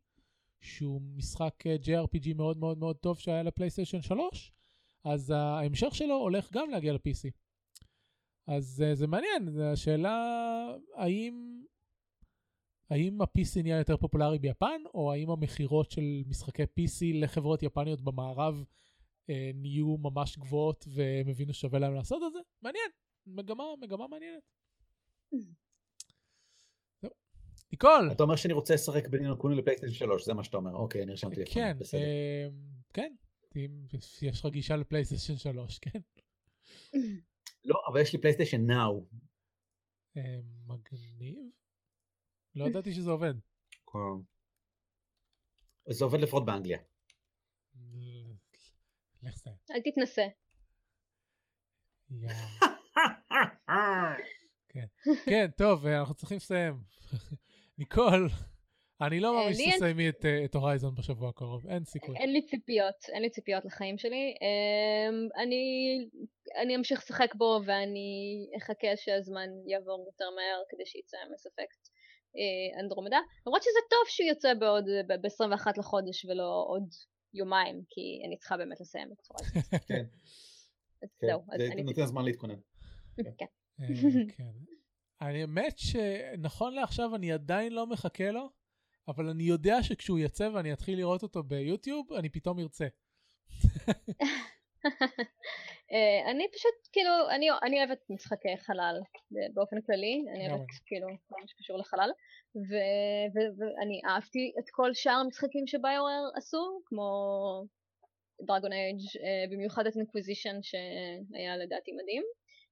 שהוא 0.61 1.01
משחק 1.01 1.55
uh, 1.67 1.87
JRPG 1.87 2.35
מאוד 2.35 2.59
מאוד 2.59 2.79
מאוד 2.79 2.97
טוב 2.97 3.19
שהיה 3.19 3.43
לפלייסטיישן 3.43 4.03
3, 4.03 4.53
אז 5.05 5.31
ההמשך 5.31 5.95
שלו 5.95 6.15
הולך 6.15 6.53
גם 6.53 6.71
להגיע 6.71 6.93
ל-PC. 6.93 7.31
אז 8.47 8.85
uh, 8.87 8.95
זה 8.95 9.07
מעניין, 9.07 9.61
השאלה 9.61 10.37
האם, 10.95 11.63
האם 12.91 13.23
ה-PC 13.23 13.63
נהיה 13.63 13.79
יותר 13.79 13.97
פופולרי 13.97 14.39
ביפן, 14.39 14.81
או 14.95 15.13
האם 15.13 15.31
המכירות 15.31 15.91
של 15.91 16.23
משחקי 16.27 16.63
PC 16.63 17.15
לחברות 17.15 17.63
יפניות 17.63 18.01
במערב 18.01 18.65
uh, 19.31 19.33
נהיו 19.55 19.97
ממש 19.97 20.39
גבוהות 20.39 20.85
והם 20.89 21.29
הבינו 21.29 21.55
שווה 21.55 21.79
להם 21.79 21.95
לעשות 21.95 22.23
את 22.27 22.33
זה? 22.33 22.39
מעניין, 22.63 22.91
מגמה, 23.27 23.65
מגמה 23.81 24.07
מעניינת. 24.09 24.56
ניקול! 27.73 28.13
אתה 28.13 28.23
אומר 28.23 28.37
שאני 28.37 28.53
רוצה 28.53 28.75
לשחק 28.75 29.09
בנינו 29.09 29.39
קוני 29.39 29.57
לפלייסטיישן 29.57 29.95
3, 29.95 30.25
זה 30.25 30.35
מה 30.35 30.45
שאתה 30.45 30.57
אומר, 30.57 30.75
אוקיי, 30.75 31.05
נרשמתי 31.05 31.41
לפני, 31.41 31.55
כן, 31.55 31.79
בסדר. 31.79 32.01
אה, 32.01 32.49
כן, 32.93 33.15
אם 33.57 33.87
יש 34.23 34.41
לך 34.41 34.47
גישה 34.53 34.77
לפלייסטיישן 34.77 35.37
3, 35.37 35.79
כן. 35.79 36.01
לא, 37.65 37.83
אבל 37.89 38.01
יש 38.01 38.13
לי 38.13 38.21
פלייסטיישן 38.21 38.67
נאו. 38.67 39.07
אה, 40.17 40.41
מגניב? 40.67 41.39
לא 42.55 42.65
ידעתי 42.65 42.93
שזה 42.93 43.11
עובד. 43.11 43.35
זה 45.89 46.05
עובד 46.05 46.21
לפחות 46.21 46.47
באנגליה. 46.47 46.79
אל 49.71 49.81
תתנסה. 49.85 50.23
כן. 54.77 55.11
כן, 55.31 55.47
טוב, 55.57 55.87
אנחנו 55.87 56.15
צריכים 56.15 56.37
לסיים. 56.37 56.75
ניקול, 57.79 58.29
אני 59.01 59.21
לא 59.21 59.35
מאמין 59.35 59.71
שתסיימי 59.73 60.09
את 60.45 60.55
הורייזון 60.55 60.95
בשבוע 60.95 61.29
הקרוב, 61.29 61.67
אין 61.67 61.85
סיכוי. 61.85 62.17
אין 62.17 62.33
לי 62.33 62.47
ציפיות, 62.47 62.95
אין 63.13 63.23
לי 63.23 63.31
ציפיות 63.31 63.65
לחיים 63.65 63.99
שלי. 63.99 64.35
אמ, 64.43 65.29
אני 66.63 66.77
אמשיך 66.77 66.99
לשחק 66.99 67.35
בו 67.35 67.61
ואני 67.67 68.47
אחכה 68.59 68.97
שהזמן 68.97 69.49
יעבור 69.67 70.05
יותר 70.07 70.31
מהר 70.31 70.63
כדי 70.69 70.87
שיצא 70.87 71.17
מספקט 71.35 71.89
אה, 72.37 72.81
אנדרומדה. 72.81 73.19
למרות 73.47 73.63
שזה 73.63 73.81
טוב 73.91 74.05
שהוא 74.09 74.29
יוצא 74.29 74.55
בעוד, 74.55 74.85
ב-21 75.07 75.67
לחודש 75.79 76.25
ולא 76.25 76.65
עוד 76.69 76.89
יומיים, 77.35 77.83
כי 77.89 78.23
אני 78.27 78.37
צריכה 78.39 78.57
באמת 78.57 78.81
לסיים 78.81 79.09
את 79.13 79.27
הורייזון. 79.29 79.63
כן. 79.89 80.05
אז 81.03 81.09
זהו, 81.21 81.41
אז 81.53 81.61
אני... 81.61 81.77
זה 81.77 81.83
נותן 81.83 82.07
זמן 82.07 82.25
להתכונן. 82.25 82.59
כן. 83.39 83.47
אה, 83.81 83.87
כן. 84.37 84.53
האמת 85.21 85.79
שנכון 85.79 86.75
לעכשיו 86.75 87.15
אני 87.15 87.33
עדיין 87.33 87.73
לא 87.73 87.87
מחכה 87.87 88.31
לו, 88.31 88.51
אבל 89.09 89.29
אני 89.29 89.43
יודע 89.43 89.83
שכשהוא 89.83 90.19
יצא 90.19 90.51
ואני 90.55 90.73
אתחיל 90.73 90.99
לראות 90.99 91.23
אותו 91.23 91.43
ביוטיוב, 91.43 92.13
אני 92.13 92.29
פתאום 92.29 92.59
ארצה. 92.59 92.87
אה, 95.93 96.31
אני 96.31 96.47
פשוט, 96.55 96.75
כאילו, 96.93 97.11
אני, 97.31 97.47
אני 97.63 97.79
אוהבת 97.79 97.99
משחקי 98.11 98.57
חלל 98.57 99.01
באופן 99.55 99.81
כללי, 99.81 100.25
אני 100.35 100.51
אוהבת 100.51 100.67
כאילו 100.87 101.09
כל 101.29 101.37
מה 101.41 101.49
שקשור 101.49 101.79
לחלל, 101.79 102.11
ואני 103.35 104.01
אהבתי 104.09 104.53
את 104.59 104.65
כל 104.71 104.95
שאר 104.95 105.13
המשחקים 105.25 105.67
ש 105.67 105.81
BioWare 105.81 106.31
עשו, 106.37 106.81
כמו 106.87 107.09
Dragon 108.41 108.73
Age, 108.73 108.99
אה, 109.25 109.45
במיוחד 109.51 109.87
את 109.87 109.97
Inquisition 109.97 110.57
שהיה 110.63 111.57
לדעתי 111.57 111.93
מדהים. 111.93 112.23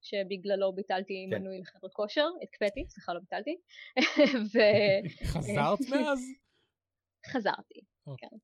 שבגללו 0.05 0.73
ביטלתי 0.73 1.27
כן. 1.31 1.37
מנוי 1.37 1.59
לחדר 1.59 1.89
כושר, 1.93 2.27
הקפאתי, 2.43 2.85
סליחה 2.89 3.13
לא 3.13 3.21
ביטלתי. 3.21 3.57
ו... 4.55 4.59
חזרת 5.27 5.79
מאז? 5.91 6.21
חזרתי, 7.27 7.81
okay. 8.09 8.15
כן. 8.19 8.37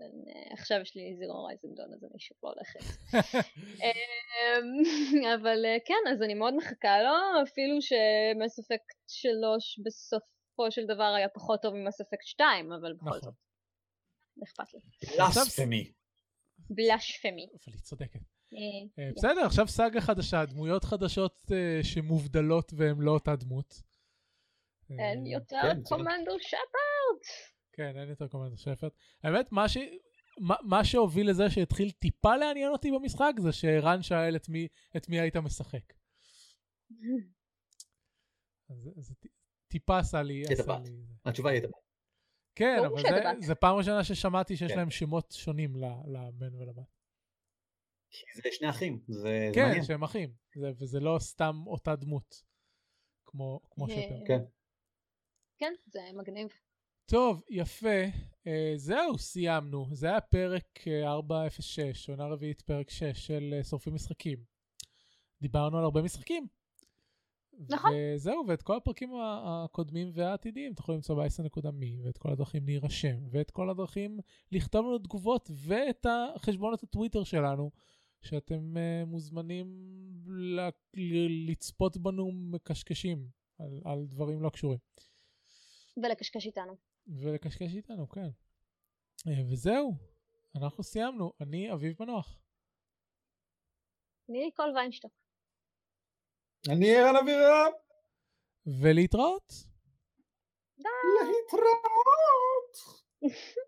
אה, 0.00 0.52
עכשיו 0.52 0.80
יש 0.80 0.96
לי 0.96 1.16
זירו 1.16 1.44
רייזנדון 1.44 1.94
אז 1.94 2.04
אני 2.04 2.18
שוב 2.18 2.36
לא 2.42 2.48
הולכת. 2.48 2.80
אמ, 3.84 5.24
אבל 5.34 5.64
אה, 5.66 5.76
כן, 5.84 6.12
אז 6.12 6.22
אני 6.22 6.34
מאוד 6.34 6.54
מחכה 6.56 7.02
לו, 7.02 7.42
אפילו 7.42 7.82
שמס 7.82 8.58
אפקט 8.58 8.96
3 9.08 9.80
בסופו 9.84 10.70
של 10.70 10.86
דבר 10.86 11.14
היה 11.16 11.28
פחות 11.28 11.62
טוב 11.62 11.74
ממס 11.74 12.00
אפקט 12.00 12.26
2, 12.26 12.72
אבל 12.72 12.92
בכל 12.92 13.06
נכון. 13.06 13.20
זאת. 13.20 13.34
אכפת 14.44 14.74
לי. 14.74 14.80
בלשפמי. 15.16 15.92
בלשפמי. 16.70 17.46
אבל 17.46 17.74
היא 17.74 17.82
צודקת. 17.82 18.20
אה, 18.52 19.04
אה, 19.04 19.10
בסדר, 19.16 19.46
עכשיו 19.46 19.68
סאגה 19.68 20.00
חדשה, 20.00 20.44
דמויות 20.44 20.84
חדשות 20.84 21.42
אה, 21.52 21.80
שמובדלות 21.82 22.72
והן 22.76 23.00
לא 23.00 23.10
אותה 23.10 23.36
דמות. 23.36 23.82
אין 24.98 25.26
יותר 25.26 25.60
כן, 25.62 25.82
קומנדו 25.82 26.40
שפרד. 26.40 27.20
כן, 27.72 27.92
אין 27.96 28.08
יותר 28.08 28.28
קומנדו 28.28 28.56
שפרד. 28.56 28.90
האמת, 29.22 29.48
מה 30.62 30.84
שהוביל 30.84 31.30
לזה 31.30 31.50
שהתחיל 31.50 31.90
טיפה 31.90 32.36
לעניין 32.36 32.72
אותי 32.72 32.90
במשחק, 32.90 33.32
זה 33.38 33.52
שערן 33.52 34.02
שאל 34.02 34.36
את 34.96 35.08
מי 35.08 35.20
היית 35.20 35.36
משחק. 35.36 35.92
זה 38.96 39.14
טיפה 39.68 39.98
עשה 39.98 40.22
לי... 40.22 40.42
התשובה 41.24 41.50
היא 41.50 41.58
את 41.58 41.64
הבת. 41.64 41.74
כן, 42.54 42.78
אבל 42.78 43.40
זה 43.40 43.54
פעם 43.54 43.76
ראשונה 43.76 44.04
ששמעתי 44.04 44.56
שיש 44.56 44.72
כן. 44.72 44.78
להם 44.78 44.90
שמות 44.90 45.32
שונים 45.32 45.76
לבן 46.06 46.54
ולבת. 46.54 46.99
כי 48.10 48.42
זה 48.42 48.48
שני 48.52 48.70
אחים, 48.70 49.00
זה, 49.08 49.50
כן, 49.54 49.60
מעניין. 49.62 49.80
כן, 49.80 49.86
שהם 49.86 50.02
אחים, 50.02 50.32
זה, 50.54 50.70
וזה 50.80 51.00
לא 51.00 51.16
סתם 51.18 51.62
אותה 51.66 51.96
דמות, 51.96 52.42
כמו, 53.26 53.60
כמו 53.70 53.86
אה, 53.86 53.90
שפר. 53.90 54.26
כן. 54.26 54.40
כן, 55.58 55.72
זה 55.86 56.00
מגניב. 56.14 56.48
טוב, 57.06 57.42
יפה. 57.50 58.04
Uh, 58.44 58.76
זהו, 58.76 59.18
סיימנו. 59.18 59.86
זה 59.92 60.06
היה 60.06 60.20
פרק 60.20 60.78
uh, 60.78 61.06
406, 61.06 62.10
עונה 62.10 62.26
רביעית, 62.26 62.62
פרק 62.62 62.90
6 62.90 63.04
של 63.26 63.54
uh, 63.60 63.64
שורפים 63.64 63.94
משחקים. 63.94 64.38
דיברנו 65.40 65.78
על 65.78 65.84
הרבה 65.84 66.02
משחקים. 66.02 66.46
נכון. 67.68 67.90
וזהו, 67.94 68.44
ואת 68.48 68.62
כל 68.62 68.76
הפרקים 68.76 69.10
הקודמים 69.44 70.10
והעתידיים 70.14 70.74
תוכלו 70.74 70.94
למצוא 70.94 71.16
ב-10.me, 71.16 72.04
ואת 72.04 72.18
כל 72.18 72.32
הדרכים 72.32 72.66
להירשם, 72.66 73.16
ואת 73.30 73.50
כל 73.50 73.70
הדרכים 73.70 74.18
לכתוב 74.52 74.86
לנו 74.86 74.98
תגובות, 74.98 75.50
ואת 75.54 76.06
החשבונות 76.08 76.82
הטוויטר 76.82 77.24
שלנו. 77.24 77.70
שאתם 78.22 78.76
uh, 78.76 79.06
מוזמנים 79.06 79.66
ל- 80.26 81.50
לצפות 81.50 81.96
בנו 81.96 82.32
מקשקשים 82.32 83.28
על, 83.58 83.80
על 83.84 84.06
דברים 84.06 84.42
לא 84.42 84.50
קשורים. 84.50 84.78
ולקשקש 85.96 86.46
איתנו. 86.46 86.76
ולקשקש 87.06 87.74
איתנו, 87.74 88.08
כן. 88.08 88.28
Uh, 89.18 89.52
וזהו, 89.52 89.94
אנחנו 90.56 90.82
סיימנו. 90.84 91.32
אני 91.40 91.72
אביב 91.72 91.96
מנוח. 92.00 92.40
אני 94.28 94.44
ניקול 94.44 94.72
ויינשטוק. 94.76 95.12
אני 96.68 96.96
ערן 96.96 97.16
אבירם. 97.16 97.72
ולהתראות. 98.66 99.52
די. 100.78 100.88
להתראות. 101.26 102.76